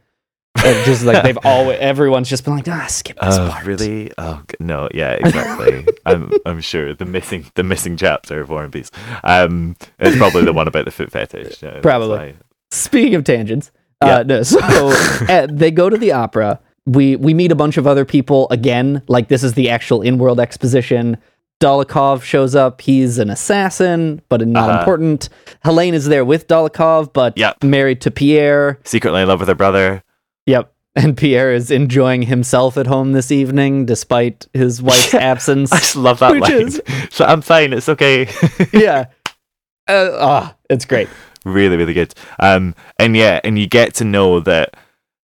Like, 0.65 0.85
just 0.85 1.05
like 1.05 1.23
they've 1.23 1.39
always 1.45 1.79
everyone's 1.81 2.29
just 2.29 2.45
been 2.45 2.55
like 2.57 2.69
ah 2.69 2.87
skip 2.89 3.19
this 3.21 3.37
Oh, 3.39 3.49
part. 3.51 3.65
really? 3.67 4.11
Oh 4.19 4.43
no, 4.61 4.89
yeah, 4.95 5.13
exactly. 5.13 5.87
I'm 6.07 6.31
I'm 6.47 6.61
sure 6.61 6.95
the 6.95 7.05
missing 7.05 7.47
the 7.55 7.63
missing 7.63 7.97
chapter 7.97 8.41
of 8.41 8.49
War 8.51 8.65
and 8.65 8.73
Peace. 8.73 8.91
Um, 9.25 9.77
it's 9.99 10.17
probably 10.17 10.45
the 10.45 10.53
one 10.53 10.69
about 10.69 10.85
the 10.85 10.91
foot 10.91 11.11
fetish. 11.13 11.63
Probably. 11.83 12.35
Speaking 12.71 13.15
of 13.15 13.25
tangents, 13.25 13.71
Yeah. 14.03 14.19
uh, 14.19 14.23
no, 14.25 14.43
so 14.43 14.59
uh, 14.63 15.47
they 15.51 15.71
go 15.71 15.89
to 15.89 15.97
the 15.97 16.13
opera. 16.13 16.61
We 16.87 17.17
we 17.17 17.35
meet 17.35 17.53
a 17.53 17.57
bunch 17.57 17.77
of 17.77 17.87
other 17.87 18.05
people 18.05 18.49
again. 18.51 19.03
Like 19.09 19.29
this 19.29 19.43
is 19.45 19.55
the 19.55 19.71
actual 19.71 20.03
in-world 20.03 20.41
exposition. 20.41 21.17
Dolokhov 21.61 22.23
shows 22.23 22.55
up. 22.55 22.81
He's 22.81 23.19
an 23.19 23.31
assassin, 23.31 24.23
but 24.29 24.47
not 24.47 24.71
Uh-huh. 24.71 24.79
important. 24.79 25.29
Helene 25.65 25.93
is 25.95 26.07
there 26.07 26.25
with 26.25 26.47
Dolokhov, 26.47 27.13
but 27.13 27.37
Yep. 27.37 27.65
married 27.65 28.01
to 28.03 28.11
Pierre. 28.13 28.79
Secretly 28.85 29.23
in 29.23 29.29
love 29.29 29.41
with 29.41 29.49
her 29.49 29.57
brother. 29.57 30.03
Yep. 30.49 30.73
And 30.97 31.17
Pierre 31.17 31.53
is 31.53 31.71
enjoying 31.71 32.23
himself 32.23 32.77
at 32.77 32.89
home 32.89 33.13
this 33.13 33.31
evening, 33.31 33.87
despite 33.87 34.49
his 34.53 34.83
wife's 34.83 35.15
absence. 35.33 35.71
I 35.73 35.79
just 35.79 35.95
love 35.95 36.19
that 36.19 36.37
line. 36.39 36.53
is- 36.53 36.83
So 37.11 37.25
I'm 37.25 37.41
fine. 37.41 37.73
It's 37.73 37.89
okay. 37.89 38.29
yeah. 38.73 39.05
Uh, 39.87 40.11
ah, 40.19 40.57
it's 40.69 40.85
great. 40.85 41.09
really, 41.45 41.77
really 41.77 41.95
good. 41.95 42.15
Um, 42.41 42.75
and 42.99 43.17
yeah, 43.17 43.39
and 43.45 43.57
you 43.61 43.69
get 43.69 43.95
to 43.97 44.05
know 44.05 44.41
that 44.41 44.77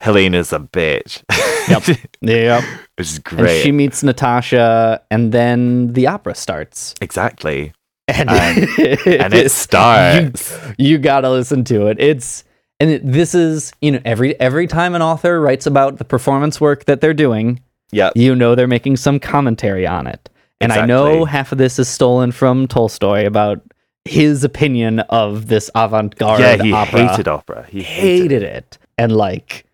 Helena's 0.03 0.53
a 0.53 0.59
bitch. 0.59 1.23
Yep. 1.71 1.99
Yep. 2.21 2.65
Which 2.99 3.07
is 3.09 3.17
And 3.17 3.25
great. 3.25 3.63
she 3.63 3.73
meets 3.73 4.03
Natasha, 4.03 5.01
and 5.11 5.33
then 5.33 5.95
the 5.95 6.07
opera 6.07 6.35
starts. 6.35 6.95
exactly. 7.01 7.73
And, 8.09 8.29
And- 8.29 8.69
and 9.07 9.33
it 9.33 9.51
starts. 9.53 10.53
You, 10.77 10.91
you 10.91 10.99
gotta 10.99 11.31
listen 11.31 11.65
to 11.65 11.87
it. 11.87 11.99
It's 11.99 12.45
and 12.83 12.91
it, 12.91 13.03
this 13.19 13.35
is 13.35 13.73
you 13.81 13.91
know 13.93 14.01
every 14.05 14.31
every 14.41 14.67
time 14.67 14.95
an 14.95 15.03
author 15.03 15.41
writes 15.41 15.67
about 15.67 15.99
the 15.99 16.05
performance 16.05 16.61
work 16.61 16.85
that 16.87 17.01
they're 17.01 17.15
doing, 17.27 17.61
Yeah. 17.93 18.11
you 18.15 18.35
know 18.35 18.55
they're 18.57 18.67
making 18.79 18.97
some 18.97 19.19
commentary 19.21 19.87
on 19.87 20.07
it. 20.07 20.29
And 20.61 20.73
I 20.73 20.87
know 20.87 21.25
half 21.25 21.53
of 21.53 21.59
this 21.59 21.79
is 21.79 21.89
stolen 21.89 22.31
from 22.33 22.67
Tolstoy 22.69 23.27
about 23.27 23.61
his 24.05 24.45
opinion 24.45 25.01
of 25.11 25.47
this 25.49 25.71
avant-garde 25.75 26.41
Yeah, 26.41 26.63
he 26.63 26.73
opera. 26.73 27.09
hated 27.09 27.29
opera. 27.29 27.67
He 27.69 27.83
hated 27.83 28.43
it. 28.43 28.79
And 28.99 29.11
like 29.27 29.65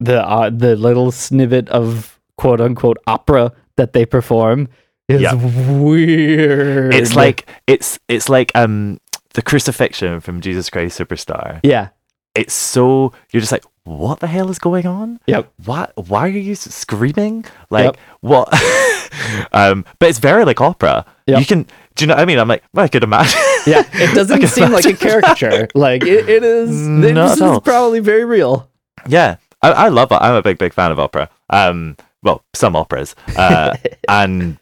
the 0.00 0.18
uh, 0.26 0.50
the 0.50 0.76
little 0.76 1.10
snippet 1.12 1.68
of 1.70 2.18
quote 2.36 2.60
unquote 2.60 2.98
opera 3.06 3.52
that 3.76 3.92
they 3.92 4.06
perform 4.06 4.68
is 5.08 5.20
Yeah. 5.22 5.34
weird. 5.34 6.94
It's 6.94 7.14
like 7.16 7.48
it's 7.66 7.98
it's 8.08 8.28
like 8.28 8.52
um 8.54 9.00
the 9.34 9.42
crucifixion 9.42 10.20
from 10.20 10.40
Jesus 10.40 10.70
Christ 10.70 10.98
Superstar. 10.98 11.60
yeah, 11.62 11.88
It's 12.36 12.54
so 12.54 13.12
you're 13.32 13.40
just 13.40 13.52
like, 13.52 13.64
what 13.84 14.20
the 14.20 14.26
hell 14.26 14.50
is 14.50 14.58
going 14.58 14.86
on? 14.86 15.20
Yep. 15.26 15.52
What? 15.64 15.92
Why 16.08 16.26
are 16.26 16.28
you 16.28 16.54
screaming? 16.54 17.44
Like 17.70 17.84
Yep. 17.84 17.96
what? 18.20 18.48
um, 19.52 19.84
but 19.98 20.08
it's 20.08 20.18
very 20.18 20.44
like 20.44 20.60
opera. 20.60 21.04
Yep. 21.26 21.40
You 21.40 21.46
can. 21.46 21.62
Do 21.94 22.04
you 22.04 22.08
know 22.08 22.14
what 22.14 22.20
I 22.22 22.24
mean? 22.26 22.38
I'm 22.38 22.48
like, 22.48 22.62
well, 22.74 22.84
I 22.84 22.88
could 22.88 23.02
imagine. 23.04 23.40
yeah. 23.66 23.82
It 23.94 24.14
doesn't 24.14 24.46
seem 24.48 24.70
like 24.70 24.84
a 24.84 24.88
imagine. 24.90 24.96
caricature. 25.08 25.68
like 25.74 26.02
it, 26.02 26.28
it 26.28 26.42
is. 26.44 26.70
This 27.00 27.40
is 27.40 27.60
probably 27.60 28.00
very 28.00 28.24
real. 28.24 28.68
Yeah, 29.08 29.36
I, 29.62 29.70
I 29.72 29.88
love 29.88 30.10
it. 30.12 30.16
I'm 30.20 30.34
a 30.34 30.42
big, 30.42 30.58
big 30.58 30.72
fan 30.74 30.90
of 30.90 30.98
opera. 30.98 31.30
Um, 31.50 31.96
well, 32.22 32.44
some 32.54 32.74
operas, 32.76 33.14
uh, 33.36 33.76
and 34.08 34.58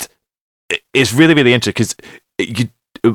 it- 0.71 0.83
it's 0.93 1.13
really, 1.15 1.35
really 1.35 1.55
interesting 1.55 1.73
because 1.73 1.97
you. 2.39 2.69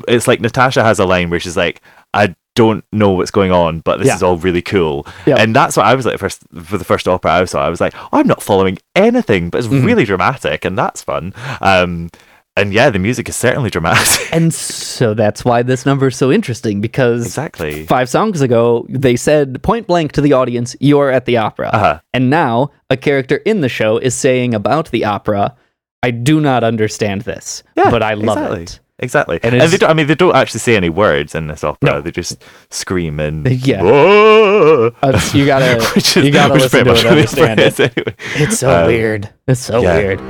It's 0.06 0.28
like 0.28 0.40
Natasha 0.40 0.82
has 0.84 0.98
a 1.00 1.04
line 1.04 1.30
where 1.30 1.40
she's 1.40 1.56
like, 1.56 1.80
"I 2.14 2.34
don't 2.62 2.84
know 2.92 3.10
what's 3.16 3.30
going 3.38 3.52
on, 3.64 3.80
but 3.88 3.94
this 3.98 4.08
Yeah. 4.08 4.16
is 4.16 4.22
all 4.22 4.36
really 4.46 4.62
cool," 4.74 5.06
Yeah. 5.26 5.36
and 5.42 5.54
that's 5.58 5.76
what 5.76 5.86
I 5.86 5.94
was 5.98 6.04
like 6.06 6.18
first 6.18 6.38
for 6.70 6.78
the 6.78 6.84
first 6.92 7.06
opera 7.08 7.30
I 7.32 7.44
saw. 7.46 7.64
I 7.64 7.70
was 7.70 7.80
like, 7.80 7.94
"I'm 8.12 8.26
not 8.26 8.42
following 8.42 8.76
anything, 8.94 9.50
but 9.50 9.58
it's 9.58 9.68
Mhm. 9.68 9.84
really 9.88 10.04
dramatic, 10.04 10.64
and 10.66 10.76
that's 10.82 11.00
fun." 11.02 11.32
Um, 11.60 12.10
and 12.56 12.72
yeah, 12.74 12.90
the 12.90 12.98
music 12.98 13.28
is 13.28 13.36
certainly 13.36 13.70
dramatic. 13.76 14.28
And 14.32 14.52
so 14.52 15.14
that's 15.14 15.44
why 15.44 15.62
this 15.62 15.86
number 15.86 16.08
is 16.08 16.16
so 16.16 16.30
interesting 16.38 16.80
because 16.80 17.24
exactly. 17.26 17.86
five 17.86 18.08
songs 18.08 18.40
ago 18.40 18.84
they 19.06 19.16
said 19.16 19.62
point 19.62 19.86
blank 19.86 20.12
to 20.12 20.20
the 20.20 20.32
audience, 20.40 20.76
"You're 20.80 21.10
at 21.10 21.24
the 21.24 21.36
opera," 21.38 21.70
Uh-huh. 21.72 21.96
and 22.12 22.28
now 22.28 22.70
a 22.90 22.96
character 22.96 23.36
in 23.50 23.60
the 23.64 23.68
show 23.68 23.98
is 23.98 24.14
saying 24.26 24.54
about 24.54 24.90
the 24.90 25.04
opera, 25.16 25.54
"I 26.02 26.10
do 26.10 26.40
not 26.40 26.62
understand 26.64 27.22
this, 27.22 27.62
Yeah, 27.76 27.90
but 27.90 28.02
I 28.02 28.14
love 28.14 28.38
exactly. 28.38 28.62
it." 28.64 28.80
Exactly. 29.02 29.40
And 29.42 29.54
And, 29.54 29.72
they 29.72 29.76
don't, 29.78 29.90
I 29.90 29.94
mean, 29.94 30.06
they 30.06 30.14
don't 30.14 30.36
actually 30.36 30.60
say 30.60 30.76
any 30.76 30.90
words 30.90 31.34
in 31.34 31.46
this 31.48 31.64
opera. 31.64 31.90
No. 31.90 32.00
They 32.02 32.10
just 32.10 32.42
scream 32.70 33.18
and 33.18 33.46
Yeah. 33.66 33.82
"Whoa!" 33.82 34.94
Uh, 35.02 35.20
you 35.34 35.46
gotta, 35.46 35.82
Which 35.94 36.16
is- 36.16 36.24
you 36.24 36.30
gotta 36.30 36.52
which 36.54 36.64
is 36.64 36.72
listen 36.74 36.84
to 36.86 36.92
pretty 36.92 37.00
it, 37.00 37.14
much 37.14 37.30
to 37.32 37.42
understand 37.42 37.58
this 37.58 37.80
it. 37.80 37.92
is 37.96 37.96
anyway. 37.96 38.14
It's 38.36 38.58
so 38.58 38.80
Um, 38.82 38.86
weird. 38.86 39.30
It's 39.48 39.60
so 39.60 39.82
yeah. 39.82 39.96
weird. 39.96 40.20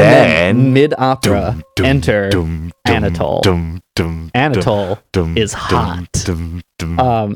Then 0.00 0.56
then, 0.56 0.72
mid 0.72 0.94
opera, 0.98 1.60
enter 1.82 2.28
dum, 2.30 2.72
Anatole. 2.84 3.40
dum, 3.42 3.82
dum, 3.96 4.30
Anatole 4.34 4.98
is 5.36 5.52
hot. 5.52 6.28
Um, 6.28 6.62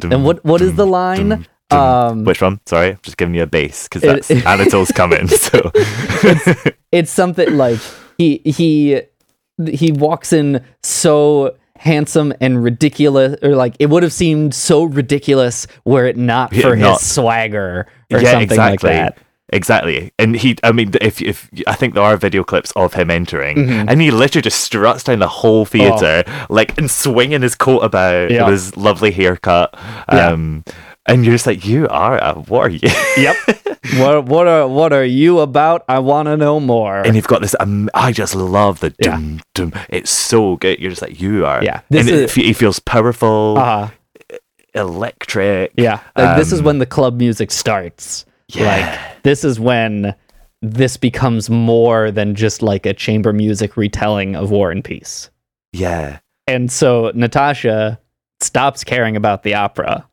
and 0.02 0.24
what 0.24 0.44
what 0.44 0.60
is 0.60 0.74
the 0.76 0.86
line? 0.86 1.46
Um, 1.70 2.24
Which 2.24 2.40
one? 2.42 2.60
Sorry, 2.66 2.98
just 3.02 3.16
giving 3.16 3.34
you 3.34 3.42
a 3.42 3.46
bass 3.46 3.88
because 3.88 4.02
that's 4.02 4.30
it- 4.30 4.44
Anatole's 4.46 4.92
coming. 4.92 5.28
So 5.28 5.70
it's 6.92 7.10
something 7.10 7.56
like 7.56 7.78
he 8.18 8.40
he 8.44 9.00
he 9.68 9.92
walks 9.92 10.32
in 10.32 10.64
so 10.82 11.56
handsome 11.76 12.32
and 12.40 12.62
ridiculous 12.62 13.36
or 13.42 13.56
like 13.56 13.74
it 13.78 13.86
would 13.90 14.02
have 14.02 14.12
seemed 14.12 14.54
so 14.54 14.84
ridiculous 14.84 15.66
were 15.84 16.06
it 16.06 16.16
not 16.16 16.52
Yeah, 16.52 16.62
for 16.62 16.76
not- 16.76 17.00
his 17.00 17.10
swagger 17.10 17.86
or 18.12 18.20
yeah, 18.20 18.30
something 18.32 18.50
exactly. 18.50 18.90
like 18.90 19.14
that. 19.16 19.18
Exactly, 19.54 20.12
and 20.18 20.34
he. 20.36 20.56
I 20.64 20.72
mean, 20.72 20.90
if 21.00 21.22
if 21.22 21.48
I 21.66 21.74
think 21.74 21.94
there 21.94 22.02
are 22.02 22.16
video 22.16 22.42
clips 22.44 22.72
of 22.72 22.92
him 22.94 23.10
entering, 23.10 23.56
Mhm. 23.56 23.84
and 23.88 24.00
he 24.02 24.10
literally 24.10 24.42
just 24.42 24.60
struts 24.60 25.04
down 25.04 25.20
the 25.20 25.28
whole 25.28 25.64
theater, 25.64 26.24
like 26.50 26.76
and 26.76 26.90
swinging 26.90 27.42
his 27.42 27.54
coat 27.54 27.78
about 27.80 28.30
Yeah. 28.30 28.44
with 28.44 28.52
his 28.52 28.76
lovely 28.76 29.12
haircut. 29.12 29.74
Yeah. 30.12 30.28
Um, 30.30 30.64
and 31.06 31.24
you're 31.24 31.34
just 31.34 31.46
like, 31.46 31.64
you 31.64 31.86
are. 31.88 32.18
A, 32.18 32.32
what 32.34 32.66
are 32.66 32.68
you? 32.70 32.80
Yep. 33.16 33.36
what 33.98 34.24
what 34.24 34.48
are 34.48 34.66
what 34.66 34.92
are 34.92 35.04
you 35.04 35.38
about? 35.40 35.84
I 35.88 35.98
want 36.00 36.26
to 36.26 36.36
know 36.36 36.58
more. 36.58 37.02
and 37.06 37.14
you've 37.14 37.28
got 37.28 37.40
this. 37.42 37.54
Um, 37.60 37.88
I 37.94 38.10
just 38.10 38.34
love 38.34 38.80
the 38.80 38.92
Yeah. 38.98 39.10
dum 39.12 39.40
dum. 39.54 39.72
It's 39.88 40.10
so 40.10 40.56
good. 40.56 40.80
You're 40.80 40.90
just 40.90 41.02
like 41.02 41.20
you 41.20 41.46
are. 41.46 41.62
Yeah, 41.62 41.80
this 41.90 42.00
and 42.00 42.08
it, 42.10 42.22
is- 42.24 42.32
fe- 42.32 42.44
he 42.44 42.52
feels 42.54 42.80
powerful, 42.80 43.56
Uh-huh 43.58 43.88
electric. 44.74 45.72
Yeah, 45.76 46.00
like 46.16 46.36
this 46.36 46.50
is 46.52 46.58
Um, 46.60 46.64
when 46.66 46.78
the 46.78 46.86
club 46.86 47.16
music 47.18 47.50
starts. 47.52 48.24
Yeah. 48.48 48.64
Like 48.64 49.22
this 49.22 49.44
is 49.44 49.58
when 49.58 50.14
this 50.62 50.96
becomes 50.96 51.50
more 51.50 52.10
than 52.10 52.34
just 52.34 52.62
like 52.62 52.86
a 52.86 52.94
chamber 52.94 53.32
music 53.32 53.76
retelling 53.76 54.34
of 54.36 54.50
War 54.50 54.70
and 54.70 54.82
Peace. 54.82 55.30
Yeah. 55.72 56.20
And 56.46 56.70
so 56.70 57.10
Natasha 57.14 58.00
stops 58.40 58.84
caring 58.84 59.16
about 59.16 59.42
the 59.42 59.54
opera. 59.54 60.08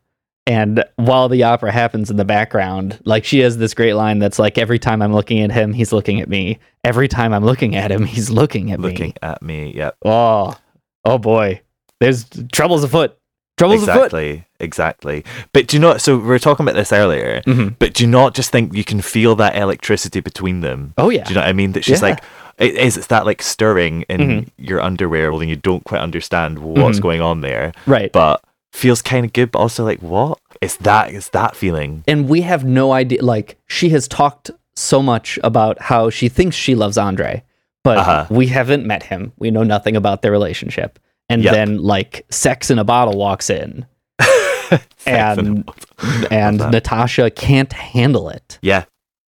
And 0.46 0.84
while 0.96 1.28
the 1.28 1.44
opera 1.44 1.70
happens 1.70 2.10
in 2.10 2.16
the 2.16 2.24
background, 2.24 3.00
like 3.04 3.24
she 3.24 3.38
has 3.40 3.58
this 3.58 3.74
great 3.74 3.94
line 3.94 4.18
that's 4.18 4.38
like, 4.40 4.58
every 4.58 4.78
time 4.78 5.00
I'm 5.00 5.14
looking 5.14 5.40
at 5.40 5.52
him, 5.52 5.72
he's 5.72 5.92
looking 5.92 6.20
at 6.20 6.28
me. 6.28 6.58
Every 6.82 7.06
time 7.06 7.32
I'm 7.32 7.44
looking 7.44 7.76
at 7.76 7.92
him, 7.92 8.04
he's 8.04 8.28
looking 8.28 8.72
at 8.72 8.80
Looking 8.80 8.94
me. 8.94 9.06
Looking 9.06 9.18
at 9.22 9.42
me. 9.42 9.72
Yep. 9.76 9.98
Oh, 10.04 10.58
oh 11.04 11.18
boy. 11.18 11.60
There's 12.00 12.26
troubles 12.52 12.82
afoot. 12.82 13.16
Troubles 13.62 13.82
afoot. 13.88 14.04
exactly 14.12 14.44
exactly 14.60 15.24
but 15.52 15.66
do 15.66 15.76
you 15.76 15.80
not 15.80 16.00
so 16.00 16.16
we 16.16 16.24
were 16.24 16.38
talking 16.38 16.64
about 16.64 16.74
this 16.76 16.92
earlier 16.92 17.42
Mhm. 17.46 17.74
but 17.78 17.94
do 17.94 18.04
you 18.04 18.10
not 18.10 18.34
just 18.34 18.50
think 18.50 18.74
you 18.74 18.84
can 18.84 19.00
feel 19.00 19.34
that 19.36 19.56
electricity 19.56 20.20
between 20.20 20.60
them 20.60 20.94
Oh, 20.98 21.10
yeah. 21.10 21.24
do 21.24 21.30
you 21.30 21.34
know 21.34 21.40
what 21.42 21.48
i 21.48 21.52
mean 21.52 21.72
that 21.72 21.84
she's 21.84 22.00
Yeah. 22.02 22.08
like 22.10 22.20
it 22.58 22.74
is 22.76 22.96
it's 22.96 23.08
that 23.08 23.24
like 23.26 23.42
stirring 23.42 24.04
in 24.08 24.20
Mhm. 24.20 24.48
your 24.58 24.80
underwear 24.80 25.32
when 25.32 25.48
you 25.48 25.56
don't 25.56 25.84
quite 25.84 26.00
understand 26.00 26.58
what's 26.60 26.98
Mhm. 26.98 27.02
going 27.02 27.20
on 27.22 27.40
there. 27.40 27.72
Right. 27.86 28.12
But 28.12 28.40
feels 28.72 29.00
kind 29.02 29.24
of 29.26 29.32
good, 29.32 29.50
but 29.50 29.58
also 29.58 29.84
like 29.84 30.00
what? 30.00 30.38
It's 30.60 30.76
that 30.88 31.10
it's 31.12 31.30
that 31.30 31.56
feeling. 31.56 32.04
and 32.06 32.28
we 32.28 32.42
have 32.42 32.62
no 32.64 32.92
idea 32.92 33.20
like 33.22 33.56
she 33.66 33.88
has 33.90 34.06
talked 34.06 34.50
so 34.76 35.02
much 35.02 35.38
about 35.42 35.74
how 35.90 36.08
she 36.10 36.28
thinks 36.28 36.54
she 36.56 36.74
loves 36.74 36.96
andre 36.98 37.42
but 37.84 37.98
Uh-huh. 37.98 38.26
we 38.30 38.46
haven't 38.48 38.86
met 38.86 39.04
him 39.04 39.32
we 39.38 39.50
know 39.50 39.64
nothing 39.64 39.96
about 39.96 40.22
their 40.22 40.30
relationship 40.32 40.98
and 41.32 41.42
Yep. 41.44 41.52
then 41.54 41.82
like 41.82 42.24
sex 42.30 42.70
in 42.70 42.78
a 42.78 42.84
bottle 42.84 43.16
walks 43.18 43.48
in 43.50 43.86
and 45.06 45.68
and 46.30 46.58
natasha 46.58 47.30
can't 47.30 47.72
handle 47.72 48.28
it 48.28 48.58
Yeah. 48.62 48.84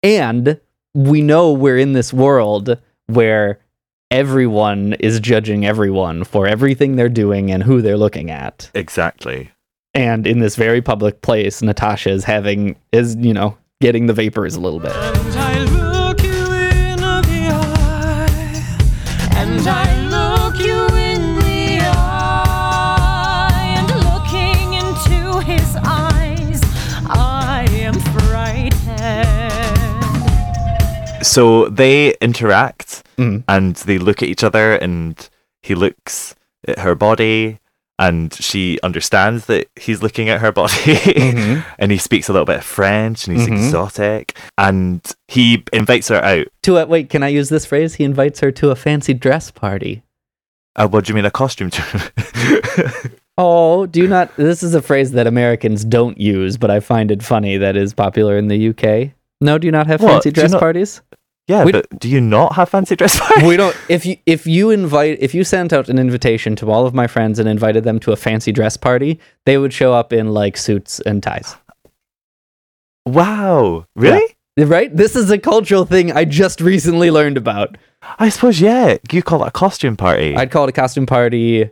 and 0.04 0.60
we 0.94 1.22
know 1.22 1.52
we're 1.54 1.78
in 1.78 1.94
this 1.94 2.12
world 2.14 2.78
where 3.08 3.60
everyone 4.12 4.94
is 5.00 5.20
judging 5.20 5.66
everyone 5.66 6.24
for 6.24 6.48
everything 6.48 6.96
they're 6.96 7.10
doing 7.10 7.52
and 7.52 7.62
who 7.64 7.82
they're 7.82 7.98
looking 7.98 8.32
at 8.32 8.70
Exactly. 8.74 9.52
and 9.94 10.26
in 10.26 10.40
this 10.40 10.56
very 10.56 10.82
public 10.82 11.22
place 11.22 11.62
natasha 11.62 12.10
is 12.10 12.24
having 12.24 12.76
is 12.92 13.16
you 13.18 13.34
know 13.34 13.58
getting 13.82 14.08
the 14.08 14.14
vapors 14.14 14.56
a 14.56 14.60
little 14.60 14.80
bit 14.80 14.94
So 31.40 31.70
they 31.70 32.16
interact 32.20 33.04
Mm. 33.18 33.44
and 33.48 33.76
they 33.88 33.98
look 33.98 34.22
at 34.22 34.28
each 34.28 34.44
other 34.44 34.76
and 34.76 35.16
he 35.62 35.74
looks 35.74 36.36
at 36.68 36.80
her 36.80 36.96
body 36.96 37.60
and 37.98 38.34
she 38.34 38.78
understands 38.84 39.46
that 39.46 39.68
he's 39.78 40.02
looking 40.04 40.28
at 40.30 40.42
her 40.42 40.52
body 40.52 40.96
Mhm. 40.96 41.64
and 41.80 41.92
he 41.94 41.98
speaks 41.98 42.28
a 42.28 42.34
little 42.34 42.46
bit 42.46 42.58
of 42.58 42.64
French 42.66 43.26
and 43.28 43.38
he's 43.38 43.48
Mhm. 43.48 43.54
exotic 43.58 44.38
and 44.58 45.00
he 45.30 45.64
invites 45.72 46.10
her 46.10 46.22
out. 46.24 46.48
to 46.64 46.76
a 46.78 46.86
wait 46.86 47.10
can 47.10 47.24
i 47.24 47.30
use 47.40 47.48
this 47.50 47.66
phrase 47.66 47.96
he 47.96 48.04
invites 48.04 48.40
her 48.42 48.52
to 48.52 48.70
a 48.72 48.76
fancy 48.76 49.14
dress 49.14 49.50
party 49.52 50.04
Uh, 50.76 50.88
what 50.92 51.06
do 51.06 51.12
you 51.12 51.16
mean 51.16 51.26
a 51.26 51.32
costume 51.32 51.72
oh 53.38 53.86
do 53.86 54.02
you 54.02 54.08
not 54.08 54.36
this 54.38 54.62
is 54.64 54.74
a 54.76 54.82
phrase 54.82 55.12
that 55.12 55.28
americans 55.28 55.84
don't 55.86 56.18
use 56.20 56.58
but 56.58 56.70
i 56.70 56.80
find 56.82 57.12
it 57.12 57.24
funny 57.24 57.58
that 57.58 57.76
is 57.78 57.94
popular 57.94 58.38
in 58.38 58.48
the 58.50 58.60
uk 58.72 59.12
no 59.42 59.58
do 59.58 59.66
you 59.68 59.72
not 59.72 59.88
have 59.88 60.02
What? 60.02 60.12
fancy 60.24 60.32
dress 60.32 60.52
not- 60.52 60.60
parties 60.62 61.02
yeah, 61.50 61.64
We- 61.66 61.72
but 61.74 61.88
do 62.00 62.08
you 62.08 62.22
not 62.22 62.56
have 62.56 62.70
fancy 62.70 62.96
dress 62.96 63.20
parties? 63.20 63.44
we 63.48 63.58
don't 63.58 63.76
if 63.90 64.06
you 64.06 64.16
if 64.26 64.46
you 64.48 64.70
invite 64.70 65.18
if 65.20 65.34
you 65.34 65.44
sent 65.44 65.74
out 65.74 65.90
an 65.90 65.98
invitation 66.00 66.56
to 66.58 66.72
all 66.72 66.86
of 66.86 66.94
my 66.94 67.08
friends 67.08 67.40
and 67.40 67.50
invited 67.50 67.84
them 67.84 68.00
to 68.02 68.12
a 68.12 68.16
fancy 68.16 68.52
dress 68.52 68.78
party 68.78 69.20
they 69.46 69.58
would 69.58 69.74
show 69.74 69.92
up 69.94 70.14
in 70.14 70.30
like 70.30 70.56
suits 70.58 71.00
and 71.02 71.22
ties 71.24 71.56
Wow. 73.06 73.86
Really? 73.96 74.36
Yeah. 74.56 74.66
right 74.68 74.96
this 74.96 75.16
is 75.16 75.32
a 75.32 75.38
cultural 75.38 75.86
thing 75.86 76.12
i 76.12 76.26
just 76.26 76.60
recently 76.62 77.10
learned 77.12 77.38
about 77.38 77.78
I 78.18 78.30
suppose, 78.30 78.62
yeah. 78.62 78.96
You 79.12 79.22
call 79.22 79.44
it 79.44 79.48
a 79.48 79.52
costume 79.52 79.98
party. 79.98 80.36
i'd 80.36 80.52
call 80.52 80.66
it 80.66 80.70
a 80.70 80.74
costume 80.74 81.06
party 81.06 81.70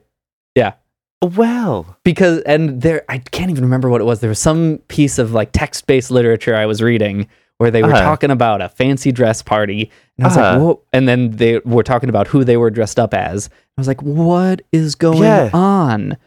yeah 0.56 0.74
well. 1.22 1.98
because 2.04 2.42
and 2.42 2.82
there 2.82 3.04
i 3.10 3.18
can't 3.18 3.52
even 3.52 3.64
remember 3.64 3.90
what 3.90 4.02
it 4.02 4.06
was 4.06 4.20
there 4.22 4.30
was 4.30 4.40
some 4.40 4.80
piece 4.88 5.18
of 5.20 5.34
like 5.34 5.52
text-based 5.52 6.12
literature 6.12 6.56
i 6.56 6.66
was 6.66 6.82
reading 6.82 7.28
where 7.58 7.72
they 7.72 7.82
were 7.84 7.92
Uh-huh. 7.94 8.02
talking 8.04 8.32
about 8.32 8.62
a 8.62 8.70
fancy 8.70 9.12
dress 9.12 9.42
party 9.42 9.90
and 10.18 10.26
i 10.26 10.28
was 10.30 10.38
like 10.38 10.46
Uh-huh. 10.46 10.60
whoa 10.60 10.82
and 10.94 11.08
then 11.08 11.32
they 11.32 11.60
were 11.60 11.84
talking 11.84 12.10
about 12.10 12.28
who 12.28 12.44
they 12.44 12.58
were 12.58 12.70
dressed 12.70 13.00
up 13.00 13.14
as 13.14 13.50
i 13.78 13.82
was 13.82 13.88
like 13.88 14.02
what 14.02 14.62
is 14.72 14.96
going 14.96 15.24
Yeah. 15.24 15.50
on 15.54 16.18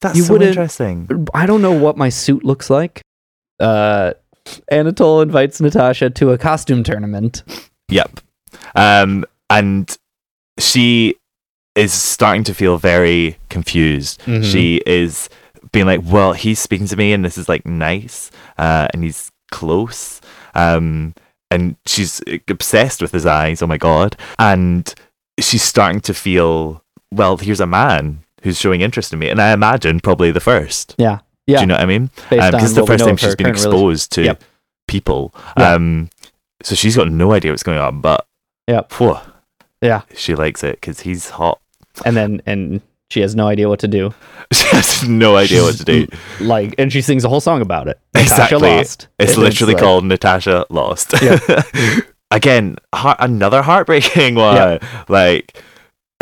That's 0.00 0.16
You 0.16 0.22
so 0.24 0.40
interesting. 0.40 1.26
i 1.34 1.44
don't 1.46 1.62
know 1.62 1.72
what 1.78 1.96
my 1.96 2.08
suit 2.08 2.44
looks 2.44 2.70
like 2.70 3.02
uh 3.60 4.12
anatole 4.70 5.20
invites 5.20 5.60
natasha 5.60 6.08
to 6.10 6.30
a 6.32 6.38
costume 6.38 6.82
tournament 6.82 7.42
Yep. 7.90 8.20
Um, 8.76 9.24
and 9.50 9.96
she 10.58 11.16
is 11.74 11.92
starting 11.92 12.44
to 12.44 12.54
feel 12.54 12.78
very 12.78 13.36
confused. 13.48 14.20
Mhm. 14.26 14.44
She 14.44 14.80
is 14.86 15.28
being 15.72 15.86
like, 15.86 16.00
well, 16.04 16.32
he's 16.32 16.60
speaking 16.60 16.86
to 16.86 16.96
me 16.96 17.12
and 17.12 17.24
this 17.24 17.36
is 17.36 17.48
like 17.48 17.66
nice, 17.66 18.30
uh, 18.58 18.86
and 18.94 19.02
he's 19.02 19.30
close. 19.50 20.19
Um, 20.54 21.14
and 21.50 21.76
she's 21.86 22.22
obsessed 22.48 23.02
with 23.02 23.12
his 23.12 23.26
eyes. 23.26 23.60
Oh 23.62 23.66
my 23.66 23.78
God. 23.78 24.16
And 24.38 24.92
she's 25.40 25.62
starting 25.62 26.00
to 26.02 26.14
feel, 26.14 26.82
well, 27.10 27.36
here's 27.38 27.60
a 27.60 27.66
man 27.66 28.20
who's 28.42 28.58
showing 28.58 28.80
interest 28.82 29.12
in 29.12 29.18
me. 29.18 29.28
And 29.28 29.40
I 29.40 29.52
imagine 29.52 30.00
probably 30.00 30.30
the 30.30 30.40
first. 30.40 30.94
yeah 30.98 31.18
yeah 31.46 31.56
Do 31.58 31.62
you 31.62 31.66
know 31.66 31.74
what 31.74 31.82
I 31.82 31.86
mean? 31.86 32.10
Based 32.30 32.54
Um, 32.54 32.60
it's 32.62 32.72
the 32.74 32.86
first 32.86 33.04
time 33.04 33.16
she's 33.16 33.34
been 33.36 33.46
exposed 33.48 34.12
to 34.12 34.22
Yep. 34.24 34.44
people. 34.86 35.34
Yeah. 35.58 35.72
Um, 35.74 36.10
so 36.62 36.74
she's 36.74 36.96
got 36.96 37.10
no 37.10 37.32
idea 37.32 37.50
what's 37.52 37.62
going 37.64 37.78
on, 37.78 38.00
but 38.00 38.26
phew, 38.88 39.16
yeah 39.82 40.02
she 40.14 40.34
likes 40.36 40.62
it 40.62 40.74
because 40.80 41.00
he's 41.00 41.30
hot. 41.30 41.58
and 42.04 42.16
then 42.16 42.40
and 42.46 42.80
she 43.10 43.20
has 43.20 43.34
no 43.36 43.46
idea 43.48 43.68
what 43.68 43.80
to 43.80 43.88
do 43.88 44.14
She 44.52 44.66
has 44.68 45.08
no 45.08 45.36
idea 45.36 45.62
what 45.62 45.76
to 45.76 45.84
do. 45.84 46.06
like 46.40 46.74
and 46.78 46.92
she 46.92 47.00
sings 47.02 47.24
a 47.24 47.28
whole 47.28 47.40
song 47.40 47.60
about 47.60 47.86
it 47.88 47.98
Natasha 48.14 48.34
exactly. 48.56 48.70
lost. 48.70 49.08
It's 49.18 49.34
And 49.34 49.42
literally 49.42 49.74
like- 49.74 49.82
called 49.82 50.04
Natasha 50.04 50.66
Lost. 50.70 51.14
Yep. 51.22 51.40
Again, 52.32 52.76
heart, 52.94 53.16
another 53.20 53.62
heartbreaking 53.62 54.34
one. 54.48 54.78
Like. 55.08 55.62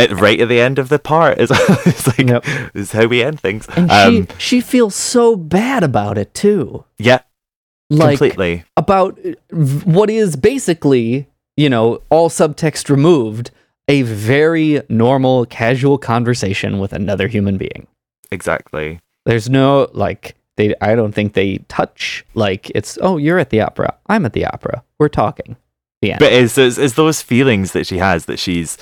At, 0.01 0.13
right 0.13 0.41
at 0.41 0.49
the 0.49 0.61
end 0.61 0.79
of 0.79 0.91
the 0.91 1.01
part 1.01 1.39
is, 1.41 1.51
it's 1.53 2.07
like 2.07 2.29
Yep. 2.29 2.45
is 2.75 2.93
how 2.93 3.07
we 3.07 3.21
end 3.21 3.41
things. 3.41 3.67
and 3.77 3.91
Um, 3.91 4.29
she 4.39 4.59
she 4.59 4.61
feels 4.61 4.95
so 4.95 5.35
bad 5.35 5.83
about 5.83 6.17
it 6.17 6.33
too 6.35 6.85
yeah, 6.99 7.23
like 7.91 8.19
completely. 8.19 8.63
about 8.77 9.19
uh, 9.27 9.33
what 9.85 10.09
is 10.09 10.37
basically 10.37 11.27
you 11.57 11.69
know 11.69 12.01
all 12.11 12.31
subtext 12.31 12.89
removed 12.89 13.51
a 13.89 14.03
very 14.03 14.81
normal 14.89 15.47
casual 15.47 15.99
conversation 15.99 16.79
with 16.79 16.93
another 16.93 17.27
human 17.29 17.57
being 17.57 17.87
Exactly. 18.31 19.01
there's 19.27 19.49
no 19.49 19.89
like 19.93 20.37
they 20.57 20.75
i 20.81 20.95
don't 20.95 21.13
think 21.13 21.33
they 21.35 21.59
touch 21.69 22.25
like 22.35 22.71
it's 22.75 22.99
oh 23.01 23.17
you're 23.17 23.39
at 23.39 23.51
the 23.51 23.61
opera 23.61 23.95
i'm 24.07 24.27
at 24.27 24.33
the 24.35 24.45
opera 24.45 24.83
we're 24.99 25.09
talking 25.09 25.57
the 26.03 26.13
end 26.13 26.21
But 26.21 26.33
it's, 26.33 26.57
it's, 26.59 26.79
it's 26.79 26.95
those 26.95 27.23
feelings 27.23 27.73
that 27.73 27.87
she 27.87 27.99
has 27.99 28.27
that 28.27 28.39
she's, 28.39 28.79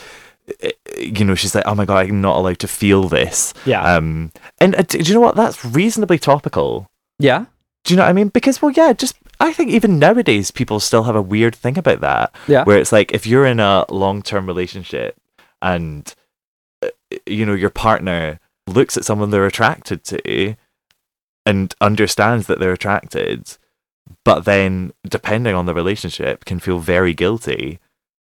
uh, 0.62 0.68
you 1.00 1.24
know, 1.24 1.34
she's 1.34 1.54
like, 1.54 1.64
oh 1.66 1.74
my 1.74 1.86
god, 1.86 2.06
I'm 2.08 2.20
not 2.20 2.36
allowed 2.36 2.58
to 2.58 2.68
feel 2.68 3.08
this. 3.08 3.54
yeah 3.64 3.96
Um, 3.96 4.32
and 4.58 4.74
uh, 4.76 4.82
do 4.82 4.98
you 4.98 5.14
know 5.14 5.20
what? 5.20 5.34
That's 5.34 5.64
reasonably 5.64 6.18
topical. 6.18 6.86
yeah 7.18 7.46
Do 7.84 7.94
you 7.94 7.96
know 7.96 8.02
what 8.04 8.10
I 8.10 8.12
mean? 8.12 8.28
Because 8.28 8.60
well, 8.60 8.70
yeah, 8.70 8.92
just 8.92 9.16
I 9.40 9.52
think 9.52 9.70
even 9.70 9.98
nowadays 9.98 10.50
people 10.50 10.80
still 10.80 11.04
have 11.04 11.16
a 11.16 11.22
weird 11.22 11.54
thing 11.54 11.76
about 11.78 12.00
that, 12.00 12.34
yeah 12.48 12.64
where 12.64 12.78
it's 12.78 12.92
like 12.92 13.12
if 13.12 13.26
you're 13.26 13.46
in 13.46 13.60
a 13.60 13.84
long-term 13.90 14.46
relationship 14.46 15.16
and 15.62 16.14
uh, 16.82 16.88
you 17.26 17.44
know 17.46 17.54
your 17.54 17.70
partner 17.70 18.40
looks 18.66 18.96
at 18.96 19.04
someone 19.04 19.30
they're 19.30 19.46
attracted 19.46 20.02
to 20.04 20.54
and 21.44 21.74
understands 21.80 22.46
that 22.48 22.58
they're 22.58 22.72
attracted, 22.72 23.56
but 24.24 24.44
then 24.44 24.92
depending 25.08 25.54
on 25.54 25.66
the 25.66 25.74
relationship 25.74 26.44
can 26.44 26.58
feel 26.58 26.78
very 26.80 27.14
guilty 27.14 27.78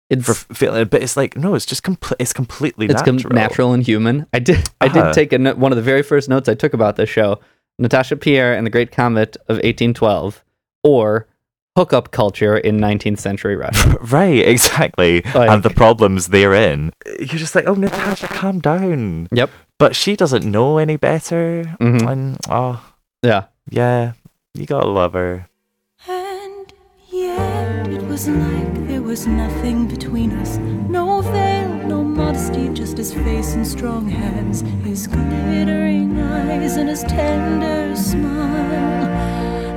it's 0.10 0.26
for 0.26 0.34
feeling. 0.54 0.86
But 0.88 1.02
it's 1.02 1.16
like 1.16 1.38
no, 1.38 1.56
it's 1.56 1.66
just 1.66 1.84
complete. 1.84 2.18
It's 2.20 2.34
completely 2.34 2.88
it's 2.88 3.02
com- 3.02 3.16
natural. 3.16 3.34
natural 3.34 3.74
and 3.74 3.84
human. 3.84 4.26
I 4.34 4.40
did 4.40 4.70
I 4.82 4.88
Uh-huh. 4.88 5.06
did 5.06 5.14
take 5.14 5.32
a 5.34 5.38
no- 5.40 5.56
one 5.56 5.72
of 5.72 5.76
the 5.78 5.82
very 5.82 6.04
first 6.04 6.28
notes 6.28 6.50
I 6.50 6.54
took 6.56 6.74
about 6.74 6.98
this 6.98 7.10
show, 7.10 7.40
Natasha 7.80 8.16
Pierre 8.18 8.54
and 8.54 8.66
the 8.66 8.70
Great 8.72 8.92
Comet 8.92 9.38
of 9.48 9.56
1812, 9.64 10.44
or 10.84 11.28
hookup 11.76 12.12
culture 12.12 12.56
in 12.58 12.78
19th 12.78 13.20
century 13.20 13.56
Russia. 13.56 13.98
Right, 14.02 14.46
exactly. 14.48 15.22
Like- 15.34 15.50
and 15.50 15.64
the 15.64 15.70
problems 15.72 16.28
therein. 16.28 16.94
You're 17.18 17.28
just 17.42 17.56
like, 17.56 17.66
oh, 17.68 17.74
Natasha, 17.74 18.28
calm 18.28 18.60
down. 18.60 19.28
Yep. 19.32 19.50
But 19.80 19.96
she 19.96 20.16
doesn't 20.16 20.46
know 20.46 20.78
any 20.78 20.98
better. 20.98 21.64
Mhm. 21.82 22.08
And, 22.08 22.38
oh, 22.50 22.84
Yeah. 23.24 23.46
yeah, 23.70 24.14
you 24.54 24.66
gotta 24.68 24.88
love 24.88 25.14
her. 25.14 25.48
And 26.08 26.72
yet 27.12 27.88
it 27.88 28.04
was 28.04 28.28
like 28.28 28.88
there 28.88 29.02
was 29.02 29.26
nothing 29.26 29.88
between 29.88 30.32
us. 30.34 30.58
No 30.90 31.22
veil, 31.22 31.70
no 31.88 32.04
modesty, 32.04 32.70
just 32.70 32.98
his 32.98 33.14
face 33.14 33.56
and 33.56 33.66
strong 33.66 34.08
hands, 34.08 34.62
his 34.86 35.08
glittering 35.08 36.20
eyes 36.22 36.78
and 36.78 36.88
his 36.90 37.02
tender 37.04 37.96
smile. 37.96 39.10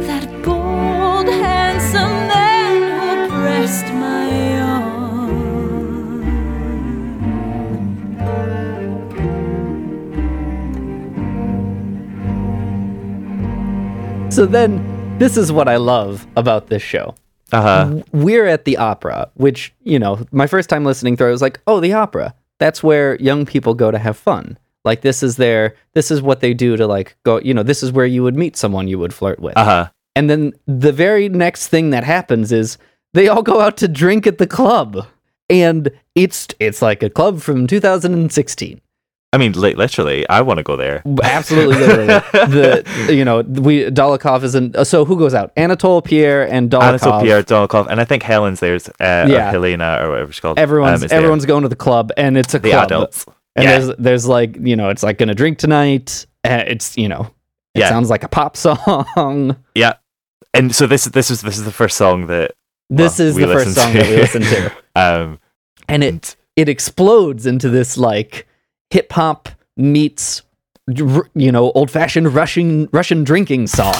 That 0.06 0.28
bold, 0.42 0.95
handsome 1.32 2.28
man 2.28 2.82
who 3.00 3.28
pressed 3.28 3.86
my 3.94 4.58
arm. 4.60 4.86
So 14.30 14.46
then, 14.46 15.18
this 15.18 15.36
is 15.36 15.50
what 15.50 15.68
I 15.68 15.76
love 15.76 16.26
about 16.36 16.66
this 16.68 16.82
show. 16.82 17.14
Uh-huh. 17.52 18.02
we're 18.12 18.46
at 18.46 18.64
the 18.64 18.76
opera, 18.76 19.30
which, 19.34 19.72
you 19.84 20.00
know, 20.00 20.26
my 20.32 20.48
first 20.48 20.68
time 20.68 20.84
listening 20.84 21.16
through, 21.16 21.28
I 21.28 21.30
was 21.30 21.42
like, 21.42 21.60
oh, 21.68 21.78
the 21.78 21.92
opera. 21.92 22.34
That's 22.58 22.82
where 22.82 23.14
young 23.16 23.46
people 23.46 23.74
go 23.74 23.90
to 23.90 23.98
have 23.98 24.16
fun. 24.16 24.58
Like 24.84 25.00
this 25.00 25.22
is 25.22 25.36
their 25.36 25.74
this 25.94 26.12
is 26.12 26.22
what 26.22 26.40
they 26.40 26.54
do 26.54 26.76
to 26.76 26.86
like 26.86 27.16
go, 27.24 27.40
you 27.40 27.52
know, 27.52 27.64
this 27.64 27.82
is 27.82 27.90
where 27.90 28.06
you 28.06 28.22
would 28.22 28.36
meet 28.36 28.56
someone 28.56 28.86
you 28.86 29.00
would 29.00 29.12
flirt 29.12 29.40
with. 29.40 29.56
Uh-huh. 29.56 29.88
And 30.16 30.28
then 30.28 30.52
the 30.66 30.92
very 30.92 31.28
next 31.28 31.68
thing 31.68 31.90
that 31.90 32.02
happens 32.02 32.50
is 32.50 32.76
they 33.14 33.28
all 33.28 33.42
go 33.42 33.60
out 33.60 33.76
to 33.78 33.86
drink 33.88 34.26
at 34.26 34.38
the 34.38 34.46
club. 34.48 35.06
And 35.48 35.90
it's 36.16 36.48
it's 36.58 36.82
like 36.82 37.04
a 37.04 37.10
club 37.10 37.40
from 37.40 37.68
2016. 37.68 38.80
I 39.32 39.38
mean, 39.38 39.52
literally, 39.52 40.26
I 40.28 40.40
want 40.40 40.58
to 40.58 40.62
go 40.62 40.76
there. 40.76 41.02
Absolutely, 41.22 41.76
literally. 41.76 42.06
the 42.32 42.84
you 43.14 43.24
know 43.24 43.42
we 43.42 43.84
Dolokhov 43.84 44.42
isn't. 44.44 44.86
So 44.86 45.04
who 45.04 45.18
goes 45.18 45.34
out? 45.34 45.52
Anatole, 45.56 46.00
Pierre, 46.00 46.48
and 46.50 46.70
Dolokhov. 46.70 46.82
Anatole 46.82 47.20
Pierre 47.22 47.42
Dolokhov, 47.42 47.86
and 47.90 48.00
I 48.00 48.04
think 48.04 48.22
Helen's 48.22 48.60
there's 48.60 48.88
uh, 48.88 49.26
Yeah. 49.28 49.50
Helena 49.50 49.98
or 50.02 50.10
whatever 50.10 50.32
she's 50.32 50.40
called. 50.40 50.58
Everyone's 50.58 51.00
um, 51.02 51.04
is 51.04 51.10
there. 51.10 51.18
everyone's 51.18 51.44
going 51.44 51.62
to 51.64 51.68
the 51.68 51.76
club, 51.76 52.12
and 52.16 52.38
it's 52.38 52.54
a 52.54 52.58
The 52.58 52.70
club. 52.70 52.84
adults. 52.86 53.26
And 53.54 53.64
Yeah. 53.64 53.78
there's 53.78 53.96
there's 53.98 54.26
like 54.26 54.56
you 54.60 54.74
know 54.76 54.88
it's 54.88 55.02
like 55.02 55.18
gonna 55.18 55.34
drink 55.34 55.58
tonight. 55.58 56.26
Uh, 56.44 56.64
it's 56.66 56.96
you 56.96 57.08
know 57.08 57.30
it 57.74 57.80
Yeah. 57.80 57.88
sounds 57.90 58.08
like 58.10 58.22
a 58.24 58.28
pop 58.28 58.56
song. 58.66 59.56
Yeah, 59.74 59.94
and 60.56 60.74
so 60.74 60.86
this 60.86 61.04
this 61.06 61.30
is 61.30 61.42
this 61.42 61.58
is 61.58 61.64
the 61.64 61.72
first 61.72 61.96
song 61.96 62.26
that 62.26 62.52
This 62.88 63.18
well, 63.18 63.28
is 63.28 63.36
the 63.36 63.46
first 63.46 63.74
song 63.74 63.92
that 63.92 64.06
we 64.08 64.16
listened 64.16 64.44
to. 64.46 64.72
um, 64.96 65.38
and 65.88 66.02
it 66.02 66.36
it 66.56 66.68
explodes 66.68 67.46
into 67.46 67.68
this 67.68 67.96
like 67.96 68.46
hip 68.90 69.12
hop 69.12 69.48
meets 69.76 70.42
you 70.88 71.52
know 71.52 71.72
old 71.72 71.90
fashioned 71.90 72.34
Russian 72.34 72.88
Russian 72.92 73.24
drinking 73.24 73.66
song. 73.66 73.94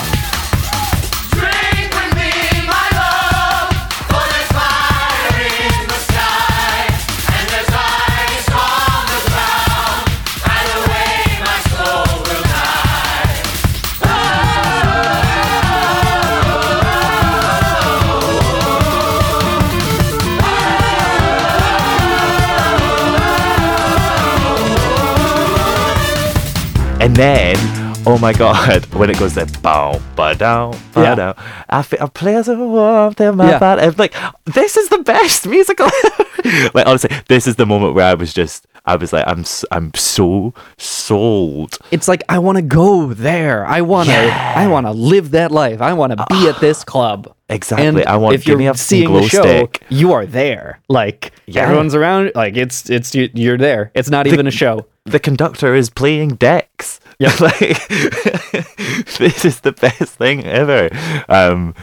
And 27.06 27.14
then 27.14 27.56
oh 28.08 28.18
my 28.18 28.32
god, 28.32 28.84
when 28.94 29.10
it 29.10 29.18
goes 29.18 29.34
there, 29.34 29.46
bow, 29.62 30.00
ba 30.16 30.34
down, 30.34 30.72
ba 30.92 31.02
Yeah. 31.02 31.14
down, 31.14 31.34
I 31.68 31.82
feel 31.82 32.00
a 32.02 32.08
pleasant 32.08 32.58
warmth 32.58 33.20
in 33.20 33.36
my 33.36 33.50
Yeah. 33.50 33.58
body. 33.60 33.82
I'm 33.82 33.94
like, 33.96 34.14
this 34.44 34.76
is 34.76 34.88
the 34.88 34.98
best 34.98 35.46
musical. 35.46 35.86
like 36.74 36.86
honestly, 36.86 37.10
this 37.28 37.46
is 37.46 37.54
the 37.56 37.66
moment 37.66 37.94
where 37.94 38.06
I 38.06 38.14
was 38.14 38.32
just, 38.32 38.66
I 38.86 38.96
was 38.96 39.12
like, 39.12 39.24
I'm, 39.26 39.40
s- 39.40 39.64
I'm 39.72 39.92
so 39.94 40.52
sold. 40.78 41.78
It's 41.90 42.08
like 42.08 42.22
I 42.28 42.38
want 42.40 42.56
to 42.56 42.62
go 42.62 43.12
there. 43.12 43.64
I 43.66 43.80
want 43.82 44.08
to 44.08 44.14
I 44.16 44.66
want 44.68 44.86
to 44.86 44.92
live 44.92 45.30
that 45.32 45.50
life. 45.52 45.80
I 45.80 45.92
want 45.92 46.16
to 46.16 46.24
be 46.30 46.48
at 46.48 46.58
this 46.60 46.82
club. 46.84 47.32
Exactly. 47.48 47.86
And 47.86 48.04
I 48.04 48.16
want- 48.16 48.34
if 48.34 48.40
give 48.44 48.48
you're 48.52 48.58
me 48.58 48.66
a 48.68 48.74
seeing 48.74 49.08
glow 49.08 49.20
the 49.22 49.28
show, 49.28 49.42
stick. 49.42 49.82
you 49.88 50.12
are 50.12 50.26
there. 50.26 50.80
Like 50.88 51.32
Yeah. 51.46 51.62
everyone's 51.62 51.94
around. 51.94 52.32
Like 52.34 52.56
it's 52.56 52.88
it's 52.90 53.14
you- 53.14 53.30
you're 53.34 53.58
there. 53.58 53.90
It's 53.94 54.10
not 54.10 54.26
even 54.26 54.46
a 54.46 54.50
show. 54.52 54.86
The 55.04 55.20
conductor 55.20 55.74
is 55.76 55.88
playing 55.90 56.30
decks. 56.36 56.95
Yeah, 57.18 57.34
like 57.40 57.58
this 59.18 59.44
is 59.44 59.60
the 59.60 59.72
best 59.72 60.14
thing 60.14 60.44
ever. 60.44 60.90
Um, 61.28 61.74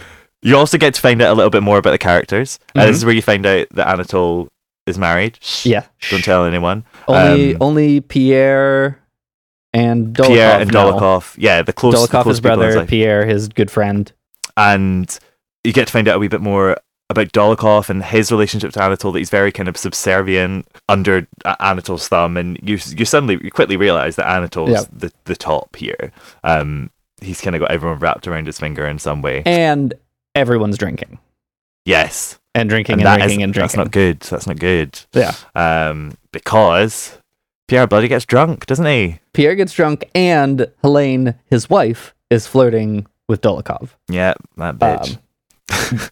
you 0.41 0.57
also 0.57 0.77
get 0.77 0.93
to 0.93 1.01
find 1.01 1.21
out 1.21 1.31
a 1.31 1.35
little 1.35 1.49
bit 1.49 1.63
more 1.63 1.77
about 1.77 1.91
the 1.91 1.97
characters. 1.97 2.59
Uh, 2.75 2.81
Mhm. 2.81 2.87
this 2.87 2.97
is 2.97 3.05
where 3.05 3.13
you 3.15 3.21
find 3.21 3.45
out 3.45 3.67
that 3.71 3.87
Anatole 3.87 4.49
is 4.85 4.97
married. 4.97 5.37
Shh, 5.41 5.65
Yeah. 5.65 5.83
Don't 6.11 6.23
tell 6.23 6.45
anyone. 6.45 6.83
Only 7.07 7.53
Um, 7.55 7.61
only 7.61 8.01
Pierre 8.01 8.99
and 9.73 10.15
Dolokhov 10.15 10.27
Pierre 10.27 10.59
and. 10.61 10.71
Dolokhov. 10.71 11.33
Yeah, 11.37 11.61
the 11.61 11.73
close, 11.73 11.93
the 11.93 11.99
Dolokhov, 12.17 12.23
close 12.23 12.33
his 12.35 12.41
brother. 12.41 12.85
Pierre, 12.85 13.25
his 13.25 13.47
good 13.47 13.71
friend. 13.71 14.11
and 14.55 15.17
you 15.63 15.73
get 15.73 15.87
to 15.87 15.93
find 15.93 16.07
out 16.07 16.17
a 16.17 16.19
wee 16.19 16.27
bit 16.27 16.41
more 16.41 16.77
about 17.13 17.31
Dolokhov 17.31 17.89
and 17.89 18.03
his 18.03 18.31
relationship 18.31 18.73
to 18.73 18.83
Anatole. 18.83 19.11
That 19.13 19.19
he's 19.19 19.29
very 19.29 19.51
kind 19.51 19.69
of 19.69 19.77
subservient 19.77 20.67
under 20.89 21.27
Anatole's 21.59 22.07
thumb, 22.07 22.37
and 22.37 22.59
you 22.61 22.77
you 22.95 23.05
suddenly 23.05 23.39
you 23.41 23.51
quickly 23.51 23.77
realize 23.77 24.15
that 24.17 24.27
Anatole's 24.27 24.69
Yeah. 24.71 24.83
the 24.91 25.11
the 25.25 25.35
top 25.35 25.75
here. 25.75 26.11
Um, 26.43 26.89
he's 27.21 27.41
kind 27.41 27.55
of 27.55 27.61
got 27.61 27.71
everyone 27.71 27.99
wrapped 27.99 28.27
around 28.27 28.47
his 28.47 28.59
finger 28.59 28.85
in 28.85 28.99
some 28.99 29.21
way. 29.21 29.43
And 29.45 29.93
everyone's 30.35 30.77
drinking 30.77 31.19
yes, 31.85 32.39
and 32.55 32.69
drinking 32.69 32.93
and, 32.93 33.05
that 33.05 33.17
drinking 33.17 33.43
and 33.43 33.53
That's 33.53 33.75
not 33.75 33.91
good. 33.91 34.19
That's 34.21 34.47
not 34.47 34.59
good. 34.59 34.99
Yeah. 35.13 35.33
Um, 35.55 36.17
because 36.31 37.17
Pierre 37.67 37.87
Bloody 37.87 38.07
gets 38.07 38.25
drunk, 38.25 38.65
doesn't 38.65 38.85
he? 38.85 39.19
Pierre 39.33 39.55
gets 39.55 39.73
drunk, 39.73 40.09
and 40.15 40.67
Helene, 40.81 41.35
his 41.49 41.69
wife, 41.69 42.13
is 42.29 42.47
flirting 42.47 43.05
with 43.27 43.41
Dolokhov. 43.41 43.89
Yeah, 44.09 44.33
that 44.57 44.79
bitch. 44.79 45.17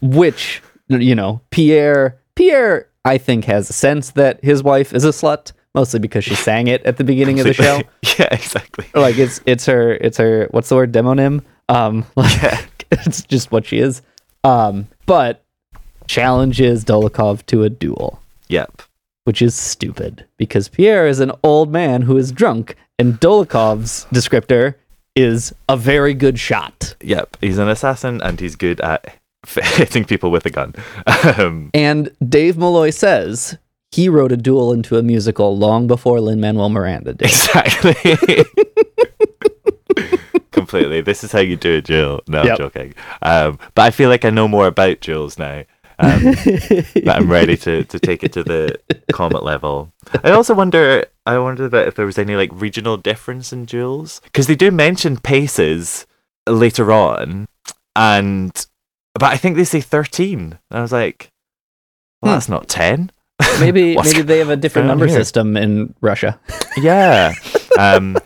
which 0.00 0.62
you 1.00 1.14
know 1.14 1.40
pierre 1.50 2.18
pierre 2.34 2.88
i 3.04 3.16
think 3.18 3.44
has 3.44 3.70
a 3.70 3.72
sense 3.72 4.10
that 4.10 4.42
his 4.44 4.62
wife 4.62 4.92
is 4.92 5.04
a 5.04 5.08
slut 5.10 5.52
mostly 5.74 5.98
because 6.00 6.24
she 6.24 6.34
sang 6.34 6.66
it 6.66 6.82
at 6.84 6.96
the 6.98 7.04
beginning 7.04 7.40
of 7.40 7.46
the 7.46 7.54
show 7.54 7.80
yeah, 8.18 8.28
exactly. 8.30 8.84
like 8.94 9.16
it's 9.18 9.40
it's 9.46 9.64
her 9.66 9.92
it's 9.94 10.18
her 10.18 10.48
what's 10.50 10.68
the 10.68 10.74
word 10.74 10.92
demonym 10.92 11.42
um 11.68 12.04
like, 12.16 12.86
it's 12.90 13.22
just 13.22 13.50
what 13.52 13.64
she 13.64 13.78
is 13.78 14.02
um 14.44 14.86
but 15.06 15.44
challenges 16.06 16.84
dolokhov 16.84 17.44
to 17.46 17.62
a 17.62 17.70
duel 17.70 18.20
Yep. 18.48 18.82
which 19.24 19.40
is 19.40 19.54
stupid 19.54 20.26
because 20.36 20.68
pierre 20.68 21.06
is 21.06 21.20
an 21.20 21.32
old 21.42 21.72
man 21.72 22.02
who 22.02 22.16
is 22.18 22.32
drunk 22.32 22.76
and 22.98 23.14
dolokhov's 23.20 24.06
descriptor 24.12 24.74
is 25.16 25.54
a 25.68 25.76
very 25.76 26.12
good 26.14 26.38
shot 26.38 26.94
Yep. 27.02 27.36
He's 27.40 27.58
an 27.58 27.68
assassin, 27.68 28.20
and 28.22 28.38
he's 28.38 28.54
good 28.56 28.80
at 28.80 29.16
hitting 29.48 30.04
people 30.04 30.30
with 30.30 30.46
a 30.46 30.50
gun. 30.50 30.74
Um, 31.38 31.70
And 31.74 32.10
Dave 32.26 32.56
Malloy 32.56 32.90
says 32.90 33.58
he 33.90 34.08
wrote 34.08 34.32
a 34.32 34.36
duel 34.36 34.72
into 34.72 34.96
a 34.96 35.02
musical 35.02 35.56
long 35.56 35.86
before 35.86 36.20
Lin 36.20 36.40
Manuel 36.40 36.68
Miranda 36.70 37.12
did. 37.14 37.28
Exactly. 37.28 37.94
Completely. 40.52 41.00
This 41.00 41.24
is 41.24 41.32
how 41.32 41.40
you 41.40 41.56
do 41.56 41.76
a 41.78 41.82
duel. 41.82 42.22
No, 42.28 42.40
I'm 42.42 42.56
joking. 42.56 42.94
Um, 43.22 43.58
but 43.74 43.82
I 43.82 43.90
feel 43.90 44.08
like 44.08 44.24
I 44.24 44.30
know 44.30 44.48
more 44.48 44.66
about 44.66 45.00
duels 45.00 45.38
now. 45.38 45.64
Um, 45.98 46.22
that 46.24 47.14
I'm 47.16 47.30
ready 47.30 47.56
to, 47.58 47.84
to 47.84 47.98
take 48.00 48.24
it 48.24 48.32
to 48.32 48.42
the 48.42 48.78
comet 49.12 49.42
level. 49.42 49.92
I 50.24 50.30
also 50.30 50.54
wonder. 50.54 51.06
I 51.26 51.38
wonder 51.38 51.68
that 51.68 51.86
if 51.86 51.94
there 51.94 52.06
was 52.06 52.18
any 52.18 52.34
like 52.34 52.50
regional 52.52 52.96
difference 52.96 53.52
in 53.52 53.66
duels 53.66 54.20
because 54.24 54.46
they 54.46 54.56
do 54.56 54.70
mention 54.70 55.16
paces 55.18 56.06
later 56.48 56.90
on, 56.92 57.46
and 57.94 58.66
but 59.14 59.24
I 59.32 59.36
think 59.36 59.56
they 59.56 59.64
say 59.64 59.80
thirteen. 59.80 60.58
And 60.70 60.78
I 60.78 60.82
was 60.82 60.92
like, 60.92 61.30
well, 62.22 62.32
Hmm. 62.32 62.36
that's 62.36 62.48
not 62.48 62.68
ten. 62.68 63.10
Maybe 63.60 63.96
maybe 63.96 64.22
they 64.22 64.38
have 64.38 64.50
a 64.50 64.56
different 64.56 64.86
number 64.88 65.06
here? 65.06 65.18
system 65.18 65.56
in 65.56 65.94
Russia. 66.00 66.38
Yeah. 66.76 67.32
Um, 67.78 68.16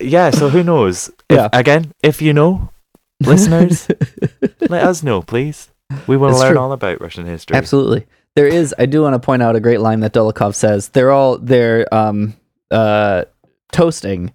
yeah, 0.00 0.30
so 0.30 0.48
who 0.48 0.62
knows? 0.62 1.08
If, 1.28 1.36
Yeah. 1.36 1.48
Again, 1.52 1.92
if 2.02 2.22
you 2.22 2.32
know, 2.32 2.70
listeners, 3.20 3.88
let 4.68 4.84
us 4.84 5.02
know, 5.02 5.20
please. 5.22 5.70
We 6.06 6.16
want 6.16 6.34
to 6.34 6.38
learn 6.40 6.52
true. 6.52 6.60
all 6.60 6.72
about 6.72 7.00
Russian 7.00 7.26
history. 7.26 7.56
Absolutely. 7.56 8.06
There 8.36 8.46
is 8.46 8.74
I 8.78 8.86
do 8.86 9.02
want 9.02 9.14
to 9.14 9.18
point 9.18 9.42
out 9.42 9.56
a 9.56 9.60
great 9.60 9.80
line 9.80 10.00
that 10.00 10.12
Dolokhov 10.12 10.54
says. 10.54 10.88
They're 10.90 11.10
all 11.10 11.38
they're 11.38 11.92
um 11.92 12.34
uh 12.70 13.24
toasting 13.72 14.32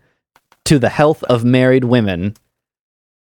to 0.66 0.78
the 0.80 0.90
health 0.90 1.24
of 1.24 1.44
married 1.46 1.86
women. 1.86 2.36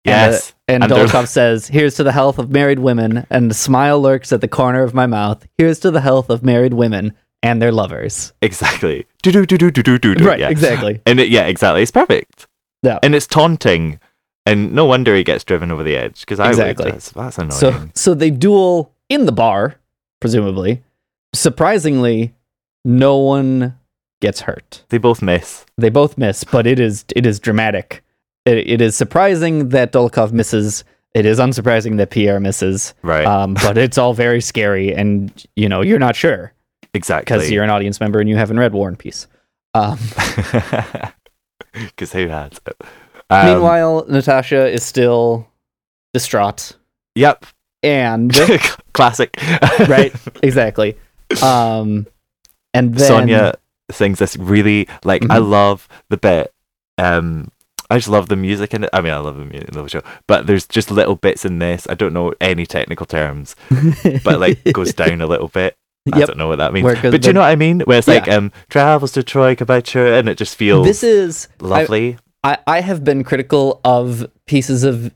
Yes. 0.05 0.53
And, 0.69 0.83
Dolokhov 0.83 1.29
says, 1.29 1.69
"Here's 1.69 1.95
to 1.95 2.03
the 2.03 2.11
health 2.13 2.39
of 2.41 2.51
married 2.51 2.81
women." 2.81 3.25
And 3.31 3.49
the 3.51 3.55
smile 3.55 4.01
lurks 4.01 4.33
at 4.33 4.41
the 4.41 4.49
corner 4.49 4.83
of 4.83 4.95
my 4.95 5.07
mouth. 5.07 5.47
Here's 5.59 5.79
to 5.81 5.91
the 5.93 6.01
health 6.01 6.29
of 6.29 6.43
married 6.43 6.75
women 6.75 7.13
and 7.43 7.63
their 7.63 7.71
lovers. 7.71 8.33
Exactly. 8.43 9.07
Do 9.23 9.31
do 9.31 9.47
do 9.47 9.57
do 9.59 9.71
do 9.71 9.83
do 9.83 9.99
do 9.99 10.15
do. 10.17 10.25
Right, 10.27 10.41
yeah. 10.41 10.49
exactly. 10.49 11.01
And 11.07 11.21
it, 11.21 11.29
yeah, 11.29 11.47
exactly. 11.47 11.83
It's 11.83 11.93
perfect. 11.93 12.49
Yeah. 12.83 12.99
And 13.03 13.15
it's 13.15 13.27
taunting, 13.29 14.01
and 14.45 14.73
no 14.73 14.85
wonder 14.87 15.15
he 15.15 15.23
gets 15.23 15.45
driven 15.45 15.71
over 15.71 15.83
the 15.85 15.97
edge 15.97 16.21
because 16.21 16.41
I 16.41 16.49
Exactly. 16.49 16.87
would. 16.87 16.95
That's, 16.95 17.11
that's 17.11 17.39
annoying. 17.39 17.53
So 17.53 17.89
so 17.95 18.15
they 18.15 18.31
duel 18.31 18.93
in 19.09 19.27
the 19.27 19.33
bar, 19.33 19.77
presumably. 20.21 20.83
Surprisingly, 21.33 22.35
no 22.85 23.17
one 23.19 23.79
gets 24.21 24.41
hurt. 24.41 24.85
they 24.89 24.99
both 24.99 25.23
miss. 25.23 25.65
They 25.79 25.91
both 25.91 26.17
miss, 26.19 26.43
but 26.43 26.67
it 26.67 26.81
is 26.81 27.05
it 27.15 27.25
is 27.27 27.39
dramatic. 27.39 28.03
It, 28.47 28.59
it 28.59 28.81
is 28.81 28.97
surprising 28.97 29.69
that 29.71 29.93
Dolokhov 29.93 30.33
misses. 30.33 30.85
It 31.15 31.27
is 31.27 31.39
unsurprising 31.39 31.97
that 31.99 32.11
Pierre 32.11 32.41
misses. 32.41 32.95
Right. 33.03 33.27
Um, 33.27 33.55
but 33.55 33.77
it's 33.85 33.99
all 33.99 34.15
very 34.15 34.41
scary, 34.41 34.95
and 34.95 35.31
you 35.57 35.69
know 35.69 35.83
you're 35.83 35.99
not 35.99 36.15
sure 36.17 36.53
Exactly. 36.95 37.37
because 37.37 37.51
you're 37.51 37.65
an 37.65 37.71
audience 37.71 38.01
member 38.01 38.21
and 38.21 38.29
you 38.29 38.37
haven't 38.37 38.59
read 38.59 38.73
War 38.73 38.89
and 38.89 38.99
Peace. 38.99 39.27
Um, 39.75 39.99
Because 41.73 42.13
who 42.13 42.29
has? 42.29 42.53
Um, 43.29 43.47
meanwhile, 43.47 44.07
Natasha 44.09 44.67
is 44.67 44.83
still 44.83 45.47
distraught. 46.15 46.73
Yep. 47.15 47.45
and 47.83 48.33
classic. 48.95 49.37
right, 49.89 50.15
exactly. 50.43 50.97
Um, 51.43 52.07
and 52.73 52.95
then 52.95 53.07
Sonia 53.09 53.55
sings 53.91 54.19
this 54.19 54.37
really 54.39 54.89
like 55.05 55.23
I 55.25 55.39
Mhm. 55.39 55.49
love 55.51 55.89
the 56.09 56.17
bit. 56.17 56.53
Um, 56.99 57.49
I 57.91 57.97
just 57.99 58.09
love 58.09 58.29
the 58.29 58.37
music 58.37 58.75
in 58.75 58.85
it. 58.85 58.91
I 58.93 59.01
mean, 59.01 59.13
I 59.13 59.19
love 59.19 59.37
the 59.37 59.45
music 59.45 59.69
in 59.69 59.75
the 59.75 59.89
show, 59.89 60.03
but 60.27 60.47
there's 60.47 60.67
just 60.67 60.91
little 60.91 61.17
bits 61.17 61.45
in 61.45 61.59
this. 61.61 61.87
I 61.89 61.95
don't 61.95 62.13
know 62.13 62.33
any 62.41 62.67
technical 62.67 63.07
terms, 63.07 63.55
but 64.25 64.41
like 64.41 64.63
goes 64.73 64.93
down 64.95 65.21
a 65.21 65.27
little 65.27 65.49
bit. 65.49 65.77
I 66.13 66.19
Yep. 66.19 66.29
don't 66.29 66.39
know 66.39 66.49
what 66.49 66.59
that 66.59 66.73
means. 66.73 66.85
Where 66.85 66.95
it 66.95 67.03
goes 67.03 67.13
But 67.13 67.23
do 67.23 67.29
you 67.29 67.33
know 67.33 67.41
what 67.41 67.51
I 67.51 67.57
mean? 67.57 67.81
Where 67.81 67.99
it's 67.99 68.07
like 68.09 68.29
um 68.29 68.53
travels 68.69 69.13
to 69.13 69.23
Troy 69.25 69.55
Kabacha 69.57 70.19
and 70.19 70.29
it 70.29 70.39
just 70.39 70.55
feels 70.57 70.87
this 70.87 71.03
is 71.03 71.49
lovely. 71.61 72.17
I, 72.45 72.59
I 72.67 72.81
have 72.81 73.03
been 73.03 73.25
critical 73.25 73.81
of 73.85 74.25
pieces 74.47 74.85
of 74.85 75.13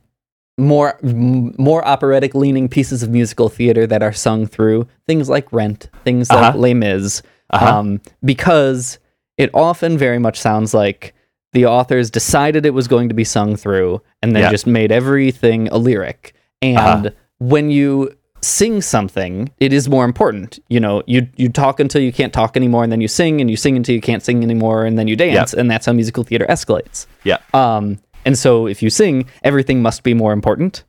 more 0.58 0.98
more 1.02 1.84
operatic 1.86 2.34
leaning 2.34 2.68
pieces 2.68 3.02
of 3.02 3.10
musical 3.10 3.48
theater 3.48 3.86
that 3.86 4.02
are 4.02 4.12
sung 4.12 4.46
through 4.46 4.86
things 5.06 5.28
like 5.28 5.52
Rent, 5.52 5.88
things 6.04 6.28
like 6.30 6.38
Uh-huh. 6.54 6.58
Les 6.58 6.74
Mis, 6.74 7.22
Uh-huh. 7.50 7.78
um, 7.78 8.00
because 8.24 8.98
it 9.38 9.50
often 9.54 9.96
very 9.96 10.18
much 10.18 10.38
sounds 10.40 10.74
like 10.74 11.14
the 11.52 11.66
authors 11.66 12.10
decided 12.10 12.64
it 12.64 12.74
was 12.74 12.86
going 12.88 13.08
to 13.08 13.14
be 13.14 13.24
sung 13.24 13.56
through 13.56 14.00
and 14.22 14.34
then 14.36 14.42
Yeah. 14.44 14.50
just 14.50 14.66
made 14.66 14.92
everything 14.92 15.68
a 15.68 15.78
lyric. 15.78 16.32
And 16.62 16.78
Uh-huh. 17.06 17.10
when 17.38 17.70
you 17.70 18.12
sing 18.42 18.80
something, 18.80 19.50
it 19.60 19.72
is 19.72 19.88
more 19.88 20.04
important. 20.04 20.58
You 20.68 20.80
know, 20.80 21.02
you 21.06 21.26
you 21.36 21.48
talk 21.50 21.78
until 21.80 22.00
you 22.00 22.12
can't 22.12 22.32
talk 22.32 22.56
anymore, 22.56 22.82
and 22.84 22.90
then 22.92 23.00
you 23.02 23.08
sing, 23.08 23.40
and 23.40 23.50
you 23.50 23.56
sing 23.56 23.76
until 23.76 23.94
you 23.94 24.00
can't 24.00 24.22
sing 24.22 24.42
anymore, 24.42 24.84
and 24.86 24.98
then 24.98 25.08
you 25.08 25.16
dance, 25.16 25.52
and 25.52 25.70
that's 25.70 25.86
how 25.86 25.92
musical 25.92 26.24
theater 26.24 26.46
escalates. 26.48 27.06
Yeah. 27.24 27.38
Um, 27.52 27.98
and 28.24 28.38
so 28.38 28.66
if 28.66 28.82
you 28.82 28.88
sing, 28.90 29.26
everything 29.42 29.82
must 29.82 30.02
be 30.04 30.14
more 30.14 30.32
important. 30.32 30.84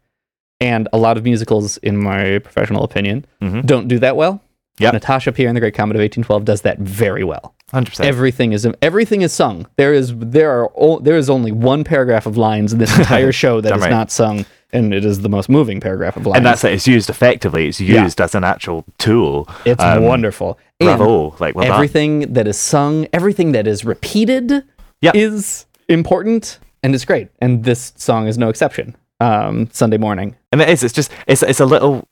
And 0.62 0.88
a 0.94 0.98
lot 0.98 1.18
of 1.18 1.24
musicals, 1.24 1.78
in 1.78 1.98
my 1.98 2.40
professional 2.40 2.84
opinion, 2.84 3.26
Mhm. 3.42 3.66
don't 3.66 3.88
do 3.88 3.98
that 4.00 4.16
well. 4.16 4.42
Yep. 4.80 4.94
Natasha 4.94 5.32
Pierre 5.32 5.50
in 5.50 5.56
the 5.56 5.60
Great 5.62 5.74
Comet 5.74 5.96
of 5.96 6.02
1812 6.02 6.46
does 6.46 6.62
that 6.62 6.80
very 6.80 7.24
well. 7.24 7.56
100%. 7.74 8.04
Everything 8.06 8.54
is 8.54 8.68
everything 8.82 9.22
is 9.22 9.32
sung. 9.34 9.68
There 9.78 9.94
is 9.94 10.14
there 10.18 10.52
are 10.52 10.72
o- 10.76 11.00
there 11.00 11.16
is 11.18 11.30
only 11.30 11.52
one 11.52 11.84
paragraph 11.84 12.26
of 12.26 12.38
lines 12.38 12.74
in 12.74 12.80
this 12.80 12.98
entire 13.04 13.32
show 13.32 13.62
that 13.62 13.74
is 13.76 13.82
right. 13.82 13.90
not 13.92 14.12
sung, 14.12 14.46
and 14.74 14.94
it 14.94 15.06
is 15.06 15.22
the 15.22 15.30
most 15.30 15.50
moving 15.50 15.80
paragraph 15.80 16.18
of 16.18 16.26
lines. 16.26 16.38
and 16.38 16.46
that's 16.46 16.64
it. 16.64 16.74
It's 16.74 16.88
used 16.88 17.10
effectively. 17.10 17.68
It's 17.70 17.80
Yeah. 17.80 18.04
used 18.04 18.20
as 18.20 18.36
an 18.36 18.44
actual 18.44 18.84
tool. 18.98 19.48
It's 19.66 19.82
Um, 19.84 20.04
wonderful. 20.04 20.60
Bravo! 20.80 21.36
Like 21.40 21.56
well 21.56 21.66
done. 21.68 21.74
everything 21.76 22.34
that 22.34 22.48
is 22.48 22.58
sung, 22.58 23.08
everything 23.14 23.52
that 23.54 23.68
is 23.68 23.86
repeated, 23.86 24.64
Yep. 25.02 25.16
is 25.16 25.66
important 25.88 26.60
and 26.84 26.94
it's 26.96 27.06
great. 27.06 27.28
And 27.40 27.64
this 27.64 27.94
song 27.96 28.28
is 28.28 28.38
no 28.38 28.50
exception. 28.50 28.96
Um, 29.20 29.70
Sunday 29.72 29.98
morning. 29.98 30.36
and 30.52 30.62
it 30.62 30.70
is. 30.70 30.84
It's 30.84 30.94
just 30.94 31.12
it's 31.28 31.44
it's 31.44 31.60
a 31.60 31.66
little 31.66 32.08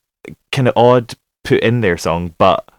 kind 0.52 0.68
of 0.68 0.74
odd 0.78 1.16
put 1.44 1.60
in 1.62 1.82
there 1.82 1.98
song, 1.98 2.36
but 2.38 2.70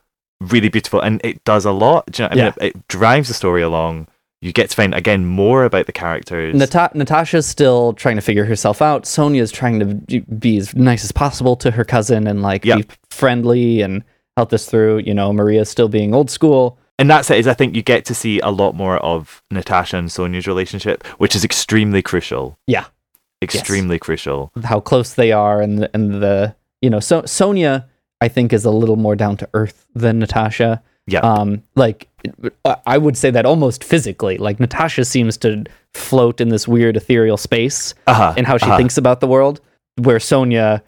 really 0.41 0.69
beautiful, 0.69 1.01
and 1.01 1.21
it 1.25 1.45
does 1.45 1.65
a 1.65 1.73
lot. 1.73 2.07
Do 2.11 2.23
you 2.23 2.29
know 2.29 2.35
what 2.35 2.41
I 2.41 2.45
mean? 2.45 2.55
It, 2.73 2.77
it 2.77 2.89
drives 2.89 3.29
the 3.29 3.35
story 3.35 3.63
along. 3.63 4.09
You 4.43 4.53
get 4.53 4.71
to 4.71 4.77
find 4.77 4.95
again 4.95 5.27
more 5.27 5.65
about 5.65 5.85
the 5.87 5.93
characters. 5.93 6.55
Nata- 6.55 6.93
Natasha's 6.95 7.47
still 7.47 7.93
trying 7.93 8.17
to 8.17 8.23
figure 8.23 8.47
herself 8.47 8.81
out. 8.81 9.05
Sonia's 9.05 9.53
trying 9.53 9.81
to 9.81 10.21
be- 10.23 10.57
as 10.57 10.75
nice 10.75 11.05
as 11.05 11.13
possible 11.13 11.57
to 11.57 11.71
her 11.73 11.85
cousin 11.85 12.27
and 12.27 12.41
like 12.41 12.63
be 12.63 12.87
friendly 13.11 13.83
and 13.83 14.03
help 14.39 14.49
this 14.49 14.65
through. 14.69 14.99
You 14.99 15.13
know, 15.13 15.31
Maria's 15.33 15.69
still 15.69 15.89
being 15.89 16.15
old 16.15 16.31
school. 16.31 16.79
and 16.99 17.11
that's 17.11 17.31
it. 17.31 17.39
Is 17.39 17.47
I 17.47 17.53
think 17.55 17.77
you 17.77 17.83
get 17.83 18.07
to 18.07 18.15
see 18.15 18.41
a 18.41 18.49
lot 18.51 18.75
more 18.75 18.97
of 18.99 19.43
Natasha 19.51 19.99
and 19.99 20.11
Sonia's 20.11 20.47
relationship, 20.47 21.07
which 21.19 21.37
is 21.37 21.45
extremely 21.45 22.01
crucial. 22.01 22.59
Yeah. 22.67 22.87
Extremely 23.43 23.99
crucial. 23.99 24.53
how 24.65 24.81
close 24.81 25.15
they 25.15 25.33
are 25.33 25.61
and 25.61 25.81
the, 25.81 25.91
and 25.95 26.23
the 26.23 26.55
you 26.83 26.89
know 26.91 27.01
so 27.01 27.25
Sonia 27.27 27.89
I 28.21 28.29
think 28.29 28.53
is 28.53 28.65
a 28.65 28.71
little 28.71 28.97
more 28.97 29.17
down 29.17 29.37
to 29.39 29.49
earth 29.55 29.87
than 29.95 30.19
Natasha. 30.19 30.83
Yeah. 31.07 31.21
Um 31.21 31.63
like 31.77 32.09
I- 32.87 32.99
would 32.99 33.17
say 33.17 33.31
that 33.31 33.47
almost 33.47 33.83
physically 33.83 34.37
like 34.39 34.61
Natasha 34.61 35.05
seems 35.05 35.37
to 35.39 35.65
float 35.95 36.41
in 36.41 36.51
this 36.51 36.69
weird 36.69 36.97
ethereal 36.97 37.37
space 37.37 37.95
Uh-huh, 38.07 38.35
in 38.37 38.45
how 38.45 38.59
she 38.59 38.67
uh-huh. 38.67 38.77
thinks 38.77 38.99
about 38.99 39.21
the 39.21 39.27
world 39.27 39.61
where 39.97 40.21
Sonia 40.21 40.83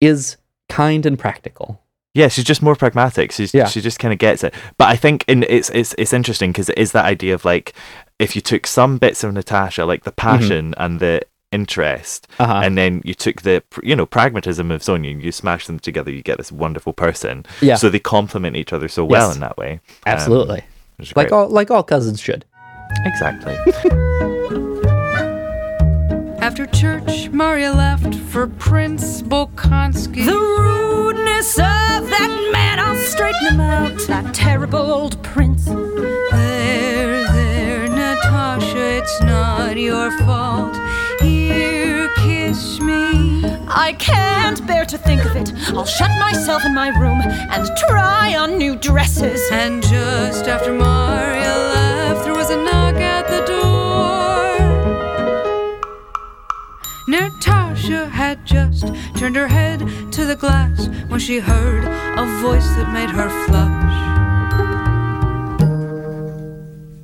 is 0.00 0.36
kind 0.68 1.04
and 1.06 1.18
practical. 1.18 1.80
Yeah, 2.14 2.28
she's 2.28 2.44
just 2.44 2.62
more 2.62 2.74
pragmatic. 2.76 3.32
She's 3.32 3.52
Yeah. 3.52 3.66
she 3.66 3.80
just 3.80 3.98
kind 3.98 4.12
of 4.12 4.18
gets 4.18 4.42
it. 4.44 4.54
But 4.78 4.88
I 4.88 4.96
think 4.96 5.24
in 5.28 5.42
it's 5.48 5.70
it's 5.70 5.94
it's 5.98 6.12
interesting 6.12 6.52
because 6.52 6.68
it 6.70 6.78
is 6.78 6.92
that 6.92 7.04
idea 7.04 7.34
of 7.34 7.44
like 7.44 7.74
if 8.18 8.34
you 8.36 8.40
took 8.40 8.66
some 8.66 8.96
bits 8.98 9.22
of 9.24 9.34
Natasha, 9.34 9.84
like 9.84 10.04
the 10.04 10.12
passion 10.12 10.74
and 10.78 11.00
the 11.00 11.20
interest. 11.52 12.26
Uh-huh. 12.38 12.60
and 12.64 12.76
then 12.76 13.00
you 13.04 13.14
took 13.14 13.42
the 13.42 13.62
you 13.82 13.94
know 13.96 14.06
pragmatism 14.06 14.70
of 14.70 14.82
Sonia, 14.82 15.10
and 15.12 15.22
you 15.22 15.32
smash 15.32 15.66
them 15.66 15.78
together, 15.78 16.10
you 16.10 16.22
get 16.22 16.38
this 16.38 16.52
wonderful 16.52 16.92
person. 16.92 17.44
Yeah. 17.60 17.76
So 17.76 17.88
they 17.88 17.98
complement 18.00 18.56
each 18.56 18.72
other 18.72 18.88
so 18.88 19.04
well 19.04 19.28
Yes. 19.28 19.34
in 19.36 19.40
that 19.40 19.56
way. 19.56 19.72
Um, 20.06 20.14
Absolutely. 20.14 20.62
which 20.96 21.10
is 21.10 21.16
like 21.16 21.32
all 21.32 21.48
like 21.48 21.70
all 21.70 21.82
cousins 21.82 22.20
should. 22.20 22.44
exactly. 23.04 23.56
After 26.40 26.66
church, 26.66 27.28
Maria 27.30 27.72
left 27.72 28.14
for 28.14 28.46
Prince 28.46 29.20
Bolkonsky. 29.22 30.24
The 30.24 30.32
rudeness 30.36 31.58
of 31.58 32.08
that 32.08 32.48
man, 32.52 32.78
I'll 32.78 32.94
straighten 32.96 33.46
him 33.54 33.60
out. 33.60 33.98
That 34.06 34.32
terrible 34.32 34.78
old 34.92 35.20
prince. 35.24 35.64
There, 35.64 37.26
there, 37.32 37.88
Natasha, 37.88 38.98
it's 38.98 39.20
not 39.22 39.76
your 39.76 40.12
fault. 40.18 40.76
Here, 42.56 42.84
me. 42.84 43.44
I 43.68 43.94
can't 43.98 44.66
bear 44.66 44.84
to 44.86 44.96
think 44.96 45.24
of 45.24 45.36
it. 45.36 45.52
I'll 45.68 45.84
shut 45.84 46.10
myself 46.18 46.64
in 46.64 46.74
my 46.74 46.88
room 46.88 47.20
and 47.20 47.68
try 47.88 48.34
on 48.34 48.56
new 48.56 48.76
dresses. 48.76 49.40
And 49.52 49.82
just 49.82 50.46
after 50.46 50.72
Maria 50.72 51.54
left, 51.74 52.24
there 52.24 52.34
was 52.34 52.50
a 52.50 52.56
knock 52.56 52.96
at 52.96 53.26
the 53.28 53.44
door. 53.44 53.76
Natasha 57.08 58.08
had 58.08 58.44
just 58.46 58.86
turned 59.16 59.36
her 59.36 59.48
head 59.48 59.80
to 60.12 60.24
the 60.24 60.36
glass 60.36 60.88
when 61.08 61.20
she 61.20 61.38
heard 61.38 61.84
a 61.84 62.24
voice 62.40 62.66
that 62.76 62.92
made 62.92 63.10
her 63.10 63.28
flush. 63.46 63.96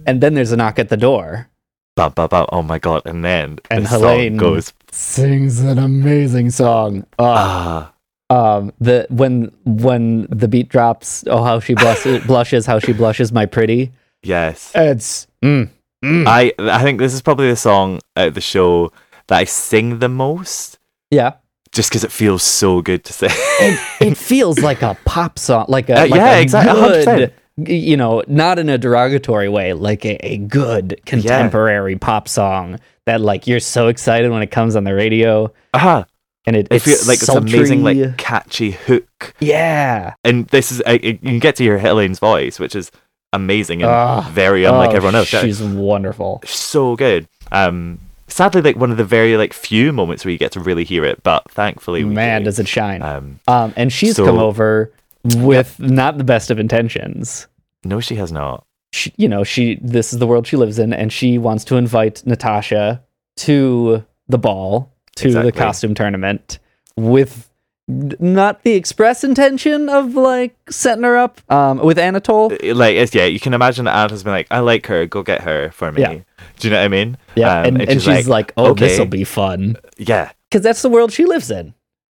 And 0.07 0.20
then 0.20 0.35
there's 0.35 0.53
a 0.53 0.57
knock 0.57 0.79
at 0.79 0.89
the 0.89 0.97
door. 0.97 1.49
Ba, 1.95 2.11
ba, 2.11 2.27
ba. 2.27 2.47
Oh 2.51 2.62
my 2.62 2.79
god! 2.79 3.03
And 3.05 3.23
then 3.23 3.59
And 3.70 3.85
the 3.85 3.91
Helene 3.91 4.33
song 4.33 4.39
goes. 4.39 4.73
Sings 4.93 5.60
an 5.60 5.78
amazing 5.78 6.51
song. 6.51 7.05
Ah. 7.19 7.93
um 8.31 8.73
the 8.81 9.06
when 9.10 9.51
when 9.64 10.27
the 10.31 10.47
beat 10.48 10.69
drops 10.69 11.24
oh 11.28 11.43
how 11.43 11.59
she 11.60 11.74
blushes 11.74 12.24
blushes 12.27 12.66
how 12.66 12.78
she 12.78 12.93
blushes 12.93 13.32
my 13.32 13.44
pretty 13.47 13.90
Yes. 14.23 14.70
it's 14.74 15.27
mm, 15.43 15.69
mm. 16.05 16.24
I 16.28 16.52
I 16.59 16.82
think 16.82 17.01
this 17.01 17.12
is 17.12 17.20
probably 17.23 17.48
the 17.51 17.56
song 17.56 18.01
at 18.16 18.35
the 18.35 18.40
show 18.40 18.93
that 19.27 19.39
I 19.39 19.44
sing 19.44 19.98
the 19.98 20.09
most, 20.09 20.78
yeah 21.10 21.32
just 21.73 21.89
because 21.90 22.05
it 22.05 22.12
feels 22.12 22.43
so 22.43 22.81
good 22.82 23.02
to 23.05 23.12
sing. 23.12 23.31
it, 23.32 23.81
it 24.01 24.16
feels 24.31 24.60
like 24.60 24.82
a 24.82 24.97
pop 25.05 25.39
song 25.39 25.64
like 25.69 25.89
a 25.89 25.94
Uh, 26.05 26.06
like 26.06 26.14
yeah, 26.20 26.36
a 26.36 26.40
exactly, 26.43 27.05
good, 27.05 27.32
you 27.57 27.97
know 27.97 28.23
not 28.27 28.59
in 28.59 28.69
a 28.69 28.79
derogatory 28.79 29.49
way 29.49 29.73
like 29.74 30.05
a, 30.05 30.16
a 30.27 30.39
good 30.39 31.01
contemporary 31.05 31.97
pop 31.97 32.27
song 32.29 32.79
that 33.07 33.20
like 33.20 33.47
you're 33.47 33.61
so 33.61 33.89
excited 33.89 34.31
when 34.31 34.43
it 34.43 34.51
comes 34.51 34.74
on 34.77 34.85
the 34.85 34.95
radio 34.95 35.53
uh-huh. 35.74 36.05
and 36.47 36.57
it, 36.57 36.69
it's 36.70 37.07
like 37.07 37.19
it's 37.19 37.29
amazing, 37.29 37.83
like 37.83 38.16
catchy 38.16 38.70
hook. 38.70 39.35
yeah 39.41 40.15
And 40.24 40.47
this 40.49 40.73
is 40.73 40.83
you 41.03 41.19
can 41.19 41.39
get 41.41 41.57
to 41.57 41.65
hear 41.65 41.79
Helene's 41.79 42.19
voice, 42.19 42.59
which 42.59 42.74
is 42.74 42.91
amazing 43.35 43.83
and 43.83 43.91
Ah, 43.91 44.29
very 44.33 44.65
unlike 44.65 44.91
oh, 44.91 44.97
everyone 44.97 45.15
else. 45.15 45.33
Yeah. 45.33 45.43
she's 45.43 45.62
wonderful 45.62 46.43
so 46.47 46.97
good. 46.97 47.29
Um, 47.51 47.99
sadly, 48.29 48.62
like 48.62 48.77
one 48.77 48.91
of 48.91 48.97
the 48.97 49.05
very 49.05 49.37
like 49.37 49.53
few 49.53 49.93
moments 49.93 50.24
where 50.24 50.33
you 50.33 50.39
get 50.39 50.53
to 50.53 50.61
really 50.61 50.85
hear 50.85 51.05
it, 51.05 51.23
but 51.23 51.51
thankfully, 51.51 52.03
we 52.05 52.15
man 52.15 52.41
do. 52.43 52.45
does 52.47 52.59
it 52.59 52.69
shine 52.69 53.03
Um, 53.03 53.41
um 53.47 53.74
and 53.77 53.93
she's 53.93 54.16
so- 54.16 54.24
come 54.24 54.39
over 54.39 54.91
with 55.24 55.78
not 55.78 56.19
the 56.19 56.24
best 56.24 56.51
of 56.51 56.59
intentions 56.59 57.47
no, 57.85 58.01
she 58.01 58.15
has 58.16 58.31
not. 58.31 58.65
she, 58.93 59.12
you 59.16 59.28
know, 59.28 59.43
she 59.44 59.78
this 59.82 60.12
is 60.12 60.19
the 60.19 60.27
world 60.27 60.47
she 60.47 60.57
lives 60.57 60.78
in, 60.78 60.93
and 60.93 61.12
she 61.12 61.36
wants 61.39 61.65
to 61.65 61.77
invite 61.77 62.24
Natasha 62.27 63.03
to 63.39 64.05
the 64.28 64.39
ball, 64.39 64.93
to 65.16 65.32
the 65.32 65.51
costume 65.53 65.94
tournament, 65.94 66.59
with 66.97 67.51
not 67.89 68.62
the 68.62 68.73
express 68.74 69.24
intention 69.24 69.89
of 69.89 70.15
like 70.15 70.57
setting 70.70 71.03
her 71.03 71.16
up 71.16 71.40
um, 71.51 71.78
with 71.78 71.99
Anatole. 71.99 72.53
Uh, 72.53 72.74
Like, 72.74 72.94
it's, 72.94 73.15
yeah, 73.15 73.24
you 73.24 73.40
can 73.40 73.55
imagine 73.55 73.86
that 73.86 73.97
Anna's 73.97 74.23
been 74.23 74.32
like, 74.32 74.47
"I 74.51 74.61
like 74.61 74.86
her, 74.86 75.07
go 75.07 75.23
get 75.23 75.40
her 75.43 75.70
for 75.73 75.90
me." 75.90 76.03
Yeah. 76.03 76.12
Do 76.59 76.69
you 76.69 76.70
know 76.70 76.78
what 76.78 76.85
I 76.85 76.89
mean? 76.89 77.19
Yeah, 77.35 77.62
Um, 77.62 77.66
and, 77.66 77.82
and 77.82 78.03
she's, 78.03 78.28
like, 78.28 78.53
"Oh, 78.57 78.74
this 78.74 78.99
will 78.99 79.07
be 79.07 79.24
fun," 79.24 79.77
Yeah, 79.99 80.31
because 80.49 80.62
that's 80.62 80.82
the 80.82 80.89
world 80.89 81.12
she 81.12 81.24
lives 81.24 81.51
in. 81.51 81.74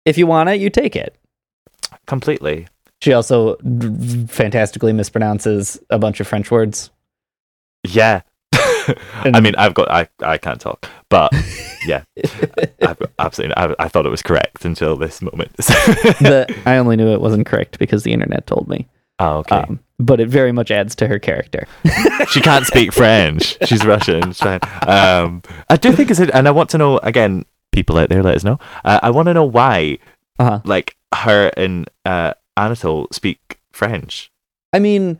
If 0.05 0.17
you 0.17 0.27
want 0.27 0.49
it, 0.49 0.59
you 0.59 0.69
take 0.69 0.97
it. 0.97 1.15
completely. 2.05 2.67
She 3.03 3.11
also 3.11 3.57
d- 3.57 4.25
fantastically 4.27 4.93
mispronounces 4.93 5.77
a 5.89 5.99
bunch 5.99 6.21
of 6.21 6.27
French 6.27 6.49
words. 6.49 6.89
Yeah. 7.85 8.21
I 9.25 9.41
mean, 9.41 9.55
I've 9.57 9.73
got 9.73 9.91
I 9.91 10.07
I 10.21 10.37
can't 10.37 10.61
talk, 10.61 10.87
but 11.09 11.33
yeah, 11.85 12.03
I, 12.81 12.95
absolutely. 13.19 13.57
I, 13.57 13.75
I 13.77 13.87
thought 13.89 14.05
it 14.05 14.09
was 14.09 14.21
correct 14.21 14.63
until 14.63 14.95
this 14.95 15.21
moment. 15.21 15.53
the, 15.57 16.45
I 16.65 16.77
only 16.77 16.95
knew 16.95 17.09
it 17.11 17.19
wasn't 17.19 17.45
correct 17.45 17.77
because 17.77 18.03
the 18.03 18.13
internet 18.13 18.47
told 18.47 18.69
me. 18.69 18.87
oh, 19.19 19.39
okay. 19.39 19.57
Um, 19.57 19.81
but 19.99 20.21
it 20.21 20.29
very 20.29 20.53
much 20.53 20.71
adds 20.71 20.95
to 20.95 21.07
her 21.07 21.19
character. 21.19 21.67
she 22.29 22.39
can't 22.39 22.65
speak 22.65 22.93
French. 22.93 23.57
She's 23.67 23.85
Russian. 23.85 24.33
Um, 24.87 25.41
I 25.69 25.75
do 25.75 25.91
think 25.91 26.09
it's, 26.09 26.21
and 26.21 26.47
I 26.47 26.51
want 26.51 26.69
to 26.69 26.77
know 26.77 26.99
again. 26.99 27.43
People 27.73 27.97
out 27.97 28.07
there, 28.07 28.23
let 28.23 28.35
us 28.37 28.43
know. 28.45 28.59
Uh, 28.85 28.99
I 29.03 29.09
want 29.09 29.25
to 29.27 29.33
know 29.33 29.43
why, 29.45 29.97
Uh-huh. 30.39 30.61
like 30.63 30.95
her 31.13 31.51
and 31.57 31.89
uh, 32.05 32.33
Anatole 32.57 33.07
speak 33.11 33.59
French. 33.71 34.31
I 34.71 34.79
mean, 34.79 35.19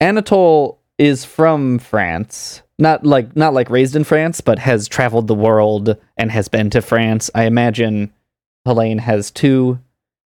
Anatole 0.00 0.78
is 0.98 1.24
from 1.24 1.78
France. 1.78 2.62
Not 2.78 3.04
like 3.04 3.36
not 3.36 3.54
like 3.54 3.70
raised 3.70 3.94
in 3.94 4.04
France, 4.04 4.40
but 4.40 4.58
has 4.58 4.88
traveled 4.88 5.28
the 5.28 5.34
world 5.34 5.96
and 6.16 6.30
has 6.32 6.48
been 6.48 6.70
to 6.70 6.82
France. 6.82 7.30
I 7.34 7.44
imagine 7.44 8.12
Helene 8.64 8.98
has 8.98 9.30
too. 9.30 9.78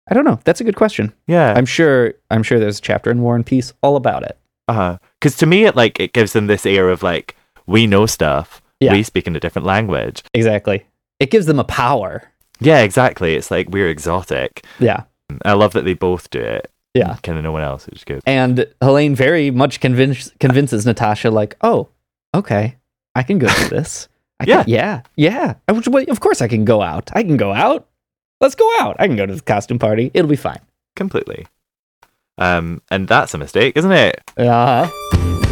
I 0.10 0.14
don't 0.14 0.26
know. 0.26 0.40
That's 0.44 0.60
a 0.60 0.66
good 0.66 0.76
question. 0.76 1.14
Yeah, 1.28 1.54
I'm 1.56 1.66
sure. 1.66 2.14
I'm 2.30 2.44
sure 2.44 2.60
there's 2.60 2.80
a 2.80 2.82
chapter 2.82 3.12
in 3.12 3.22
War 3.22 3.36
and 3.36 3.46
Peace 3.46 3.72
all 3.82 3.96
about 3.96 4.24
it. 4.24 4.38
Uh 4.68 4.74
huh. 4.74 4.98
Because 5.20 5.38
to 5.38 5.46
me, 5.46 5.66
it 5.66 5.76
like 5.76 6.00
it 6.00 6.14
gives 6.14 6.34
them 6.34 6.48
this 6.48 6.66
air 6.66 6.90
of 6.90 7.04
like 7.04 7.36
we 7.66 7.88
know 7.88 8.06
stuff. 8.06 8.62
Yeah. 8.80 8.92
We 8.92 9.04
speak 9.04 9.28
in 9.28 9.36
a 9.36 9.40
different 9.40 9.66
language. 9.66 10.24
Exactly. 10.34 10.86
It 11.20 11.32
gives 11.32 11.46
them 11.46 11.60
a 11.60 11.64
power. 11.64 12.30
Yeah, 12.60 12.82
exactly. 12.82 13.36
It's 13.36 13.50
like 13.50 13.70
we're 13.70 13.90
exotic. 13.90 14.66
Yeah. 14.80 15.04
I 15.44 15.54
love 15.54 15.74
that 15.74 15.86
they 15.86 15.94
both 15.94 16.30
do 16.30 16.40
it. 16.40 16.70
Yeah. 16.94 17.18
Kind 17.24 17.38
of 17.38 17.44
no 17.44 17.52
one 17.52 17.64
else, 17.64 17.86
which 17.88 17.96
is 17.98 18.04
good. 18.04 18.22
And 18.26 18.68
Helene 18.82 19.16
very 19.16 19.50
much 19.52 19.80
convince, 19.80 20.32
convinces 20.40 20.86
Natasha, 20.86 21.32
like, 21.32 21.56
oh, 21.62 21.90
okay, 22.36 22.76
I 23.16 23.24
can 23.24 23.40
go 23.40 23.48
do 23.48 23.68
this. 23.70 24.08
I 24.40 24.46
Yeah. 24.48 24.64
Can, 24.64 24.72
yeah. 24.74 25.02
Yeah. 25.16 25.54
I 25.68 25.72
well, 25.72 26.06
of 26.10 26.20
course 26.20 26.42
I 26.42 26.48
can 26.48 26.66
go 26.66 26.82
out. 26.82 27.10
I 27.14 27.24
can 27.24 27.38
go 27.38 27.52
out. 27.52 27.88
Let's 28.42 28.56
go 28.56 28.70
out. 28.80 28.96
I 29.00 29.08
can 29.08 29.16
go 29.16 29.26
to 29.26 29.36
the 29.36 29.42
costume 29.42 29.80
party. 29.80 30.12
It'll 30.14 30.30
be 30.30 30.36
fine. 30.36 30.60
Completely. 30.96 31.48
Um, 32.38 32.82
and 32.92 33.08
that's 33.08 33.34
a 33.34 33.38
mistake, 33.38 33.78
isn't 33.78 33.92
it? 33.92 34.22
Uh 34.38 34.90
Oh, 34.92 35.43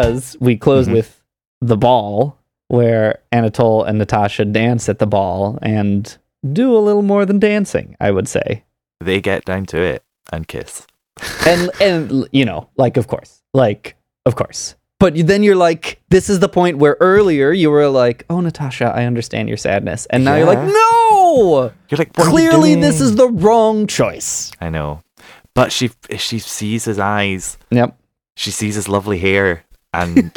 because 0.00 0.36
we 0.40 0.56
close 0.56 0.86
Mm-hmm. 0.86 0.94
with 0.96 1.22
the 1.60 1.76
ball 1.76 2.38
where 2.68 3.20
Anatole 3.30 3.84
and 3.84 3.98
Natasha 3.98 4.44
dance 4.44 4.88
at 4.88 4.98
the 4.98 5.06
ball 5.06 5.58
and 5.62 6.16
do 6.52 6.76
a 6.76 6.80
little 6.80 7.02
more 7.02 7.24
than 7.26 7.38
dancing, 7.38 7.96
I 8.00 8.10
would 8.10 8.26
say. 8.28 8.64
They 9.00 9.20
get 9.20 9.44
down 9.44 9.66
to 9.66 9.78
it 9.78 10.02
and 10.32 10.48
kiss. 10.48 10.86
And 11.46 11.70
and 11.80 12.26
you 12.32 12.44
know, 12.44 12.68
like 12.76 12.96
of 12.96 13.06
course. 13.08 13.42
Like 13.52 13.96
of 14.26 14.34
course. 14.36 14.74
But 14.98 15.14
then 15.26 15.42
you're 15.42 15.56
like 15.56 16.00
this 16.08 16.30
is 16.30 16.38
the 16.40 16.48
point 16.48 16.78
where 16.78 16.96
earlier 17.00 17.50
you 17.52 17.70
were 17.70 17.88
like, 17.88 18.24
"Oh 18.30 18.40
Natasha, 18.40 18.86
I 18.94 19.04
understand 19.04 19.48
your 19.48 19.58
sadness." 19.58 20.06
And 20.06 20.24
now 20.24 20.36
you're 20.36 20.46
like, 20.46 20.62
"No!" 20.64 21.72
You're 21.88 21.98
like, 21.98 22.16
are 22.18 22.24
you 22.24 22.30
Clearly 22.30 22.74
this 22.76 23.00
is 23.00 23.16
the 23.16 23.28
wrong 23.28 23.86
choice. 23.86 24.52
I 24.60 24.70
know. 24.70 25.02
But 25.54 25.72
she 25.72 25.90
she 26.16 26.38
sees 26.38 26.84
his 26.86 26.98
eyes. 26.98 27.58
Yep. 27.70 27.98
She 28.36 28.50
sees 28.50 28.74
his 28.76 28.88
lovely 28.88 29.18
hair 29.18 29.64
and 29.92 30.32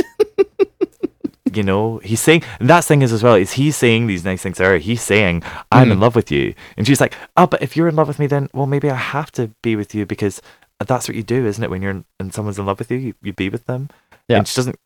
you 1.53 1.63
know, 1.63 1.99
he's 2.03 2.19
saying 2.19 2.43
and 2.59 2.69
that's 2.69 2.87
thing 2.87 3.01
is 3.01 3.13
as 3.13 3.23
well, 3.23 3.35
is 3.35 3.53
he's 3.53 3.75
saying 3.77 4.07
these 4.07 4.25
nice 4.25 4.41
things 4.41 4.57
to 4.57 4.63
her. 4.65 4.77
He's 4.77 5.01
saying, 5.01 5.43
I'm 5.71 5.91
in 5.91 5.97
Mhm. 5.97 6.01
love 6.01 6.15
with 6.15 6.31
you. 6.31 6.53
And 6.75 6.85
she's 6.85 6.99
like, 6.99 7.13
Oh, 7.37 7.47
but 7.47 7.61
if 7.61 7.77
you're 7.77 7.87
in 7.87 7.95
love 7.95 8.07
with 8.07 8.19
me 8.19 8.27
then 8.27 8.49
well 8.53 8.65
maybe 8.65 8.89
I 8.89 8.95
have 8.95 9.31
to 9.33 9.51
be 9.63 9.75
with 9.75 9.95
you 9.95 10.05
because 10.05 10.41
that's 10.85 11.07
what 11.07 11.15
you 11.15 11.23
do, 11.23 11.45
isn't 11.45 11.63
it? 11.63 11.69
When 11.69 11.81
you're 11.81 11.91
in, 11.91 12.05
and 12.19 12.33
someone's 12.33 12.59
in 12.59 12.65
love 12.65 12.79
with 12.79 12.91
you, 12.91 12.97
you, 12.97 13.13
you 13.21 13.31
be 13.33 13.47
with 13.49 13.65
them. 13.65 13.89
Yeah. 14.27 14.37
And 14.39 14.47
she 14.47 14.55
doesn't 14.57 14.77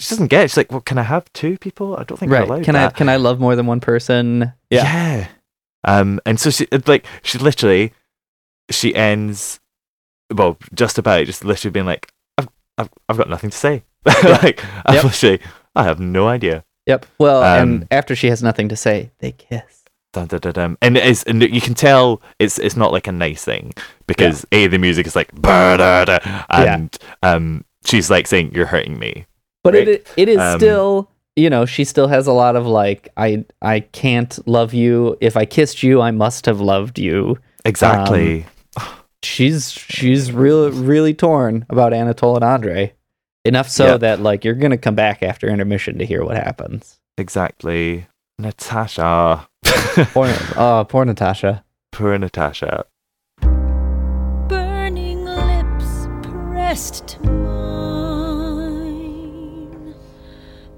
she 0.00 0.10
doesn't 0.10 0.28
get 0.28 0.44
it. 0.44 0.50
She's 0.50 0.56
like, 0.56 0.72
Well, 0.72 0.80
can 0.80 0.98
I 0.98 1.02
have 1.04 1.32
two 1.32 1.56
people? 1.58 1.96
I 1.96 2.04
don't 2.04 2.16
think 2.18 2.32
Right. 2.32 2.48
allowed 2.48 2.64
Can 2.64 2.74
I 2.74 2.88
can 2.90 3.08
I 3.08 3.16
love 3.16 3.38
more 3.38 3.54
than 3.54 3.66
one 3.66 3.80
person? 3.80 4.52
Yeah. 4.70 5.28
Um, 5.84 6.20
and 6.26 6.40
so 6.40 6.50
she 6.50 6.66
like 6.86 7.06
she 7.22 7.38
literally 7.38 7.92
she 8.70 8.94
ends 8.94 9.60
well 10.34 10.58
just 10.74 10.98
about 10.98 11.26
just 11.26 11.44
literally 11.44 11.70
being 11.72 11.86
like 11.86 12.10
I've 12.36 12.48
I've, 12.76 12.90
I've 13.08 13.16
got 13.16 13.30
nothing 13.30 13.50
to 13.50 13.56
say 13.56 13.84
like 14.42 14.62
Yep. 14.90 15.04
literally 15.04 15.40
I 15.76 15.84
have 15.84 16.00
no 16.00 16.28
idea. 16.28 16.64
Yep. 16.86 17.06
Well, 17.18 17.42
Um, 17.42 17.60
and 17.60 17.86
after 17.90 18.16
she 18.16 18.28
has 18.28 18.42
nothing 18.42 18.68
to 18.70 18.76
say, 18.76 19.10
they 19.20 19.32
kiss. 19.32 19.84
Dun, 20.14 20.26
dun, 20.26 20.40
dun. 20.40 20.78
And 20.80 20.96
it 20.96 21.04
is, 21.06 21.22
and 21.24 21.42
you 21.42 21.60
can 21.60 21.74
tell 21.74 22.22
it's 22.38 22.58
it's 22.58 22.76
not 22.76 22.92
like 22.92 23.06
a 23.06 23.12
nice 23.12 23.44
thing 23.44 23.74
because 24.06 24.46
a 24.52 24.66
the 24.66 24.78
music 24.78 25.06
is 25.06 25.14
like 25.14 25.28
and 26.50 26.96
um 27.22 27.64
she's 27.84 28.10
like 28.10 28.26
saying 28.26 28.52
you're 28.54 28.66
hurting 28.66 28.98
me. 28.98 29.26
But 29.62 29.74
right? 29.74 29.88
it 29.88 30.08
it 30.16 30.28
is 30.28 30.38
Um, 30.38 30.58
still, 30.58 31.10
you 31.36 31.50
know, 31.50 31.66
she 31.66 31.84
still 31.84 32.08
has 32.08 32.26
a 32.26 32.32
lot 32.32 32.56
of 32.56 32.66
like 32.66 33.10
I 33.18 33.44
I 33.60 33.80
can't 33.80 34.38
love 34.48 34.72
you. 34.72 35.16
If 35.20 35.36
I 35.36 35.44
kissed 35.44 35.82
you, 35.82 36.00
I 36.00 36.10
must 36.10 36.46
have 36.46 36.60
loved 36.60 36.98
you. 36.98 37.38
exactly. 37.66 38.46
Um, 38.76 38.84
she's 39.22 39.72
she's 39.72 40.32
really 40.32 40.70
really 40.70 41.12
torn 41.14 41.66
about 41.68 41.92
Anatole 41.92 42.36
and 42.36 42.44
Andre. 42.44 42.92
Enough 43.48 43.68
so 43.68 43.86
Yeah. 43.86 43.96
that 43.98 44.20
like 44.20 44.44
you're 44.44 44.54
gonna 44.54 44.76
come 44.78 44.94
back 44.94 45.22
after 45.22 45.48
intermission 45.48 45.98
to 45.98 46.04
hear 46.06 46.22
what 46.24 46.36
happens. 46.36 46.98
exactly. 47.16 48.06
Natasha. 48.38 49.48
Poor, 50.14 50.32
uh, 50.56 50.84
poor 50.84 51.04
Natasha. 51.04 51.64
Poor 51.90 52.16
Natasha. 52.18 52.84
burning 54.48 55.24
lips 55.24 56.06
pressed 56.22 57.08
to 57.08 57.20
mine. 58.68 59.94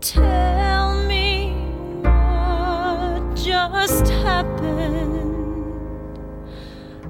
Tell 0.00 0.94
me 1.06 1.52
what 2.02 3.34
just 3.36 4.08
happened. 4.08 5.18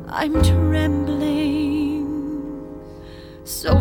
I'm 0.08 0.32
trembling, 0.42 2.06
so 3.44 3.78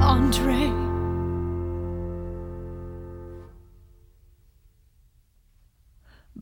Andre. 0.00 0.72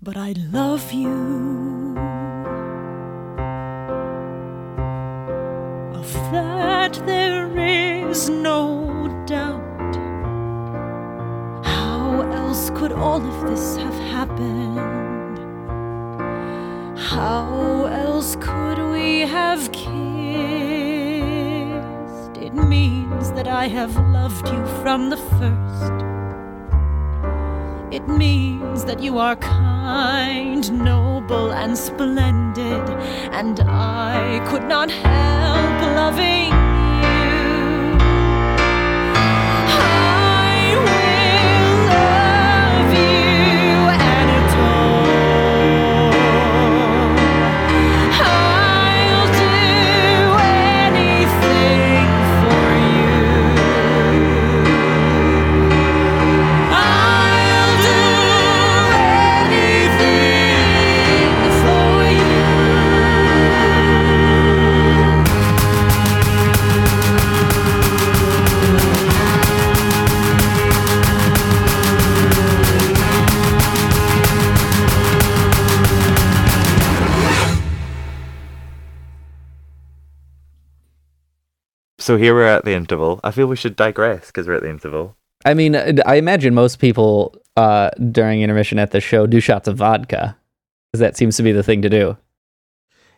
But 0.03 0.17
I 0.17 0.35
love 0.53 0.93
you. 0.93 1.97
Of 5.95 6.13
that 6.33 7.01
there 7.07 7.57
is 7.57 8.29
no 8.29 9.25
doubt. 9.27 9.97
How 11.65 12.21
else 12.33 12.71
could 12.71 12.93
all 12.93 13.25
of 13.25 13.51
this 13.51 13.77
have 13.77 13.99
happened? 14.11 15.39
How 16.99 17.87
else 17.87 18.37
could 18.37 18.79
we 18.93 19.21
have 19.21 19.73
kissed? 19.73 20.84
It 22.55 22.69
means 22.69 23.33
that 23.33 23.49
I 23.49 23.67
have 23.67 23.97
loved 23.97 24.49
you 24.49 24.65
from 24.81 25.11
the 25.11 25.17
first. 25.17 25.93
It 27.93 28.07
means 28.07 28.85
that 28.85 29.01
you 29.01 29.19
are 29.19 29.35
kind, 29.35 30.63
noble, 30.73 31.53
and 31.53 31.77
splendid, 31.77 32.89
and 33.33 33.59
I 33.59 34.41
could 34.49 34.69
not 34.69 34.89
help 34.89 35.97
loving 35.97 36.53
you. 37.03 37.34
So 82.05 82.19
here 82.19 82.35
we're 82.35 82.47
at 82.47 82.67
the 82.67 82.75
interval. 82.75 83.19
I 83.25 83.31
feel 83.31 83.47
we 83.47 83.57
should 83.57 83.77
digress 83.77 84.27
because 84.27 84.47
we're 84.47 84.57
at 84.57 84.63
the 84.63 84.69
interval. 84.69 85.17
I 85.47 85.55
mean, 85.55 85.75
uh, 85.75 85.95
I 86.05 86.17
imagine 86.17 86.53
most 86.55 86.79
people 86.79 87.35
uh, 87.57 87.89
during 88.11 88.43
intermission 88.43 88.79
at 88.79 88.91
the 88.91 89.01
show 89.01 89.27
do 89.27 89.41
shots 89.41 89.69
of 89.69 89.79
vodka, 89.79 90.37
because 90.93 91.01
that 91.01 91.17
seems 91.17 91.39
to 91.39 91.43
be 91.43 91.51
the 91.53 91.63
thing 91.63 91.81
to 91.81 91.89
do. 91.89 92.19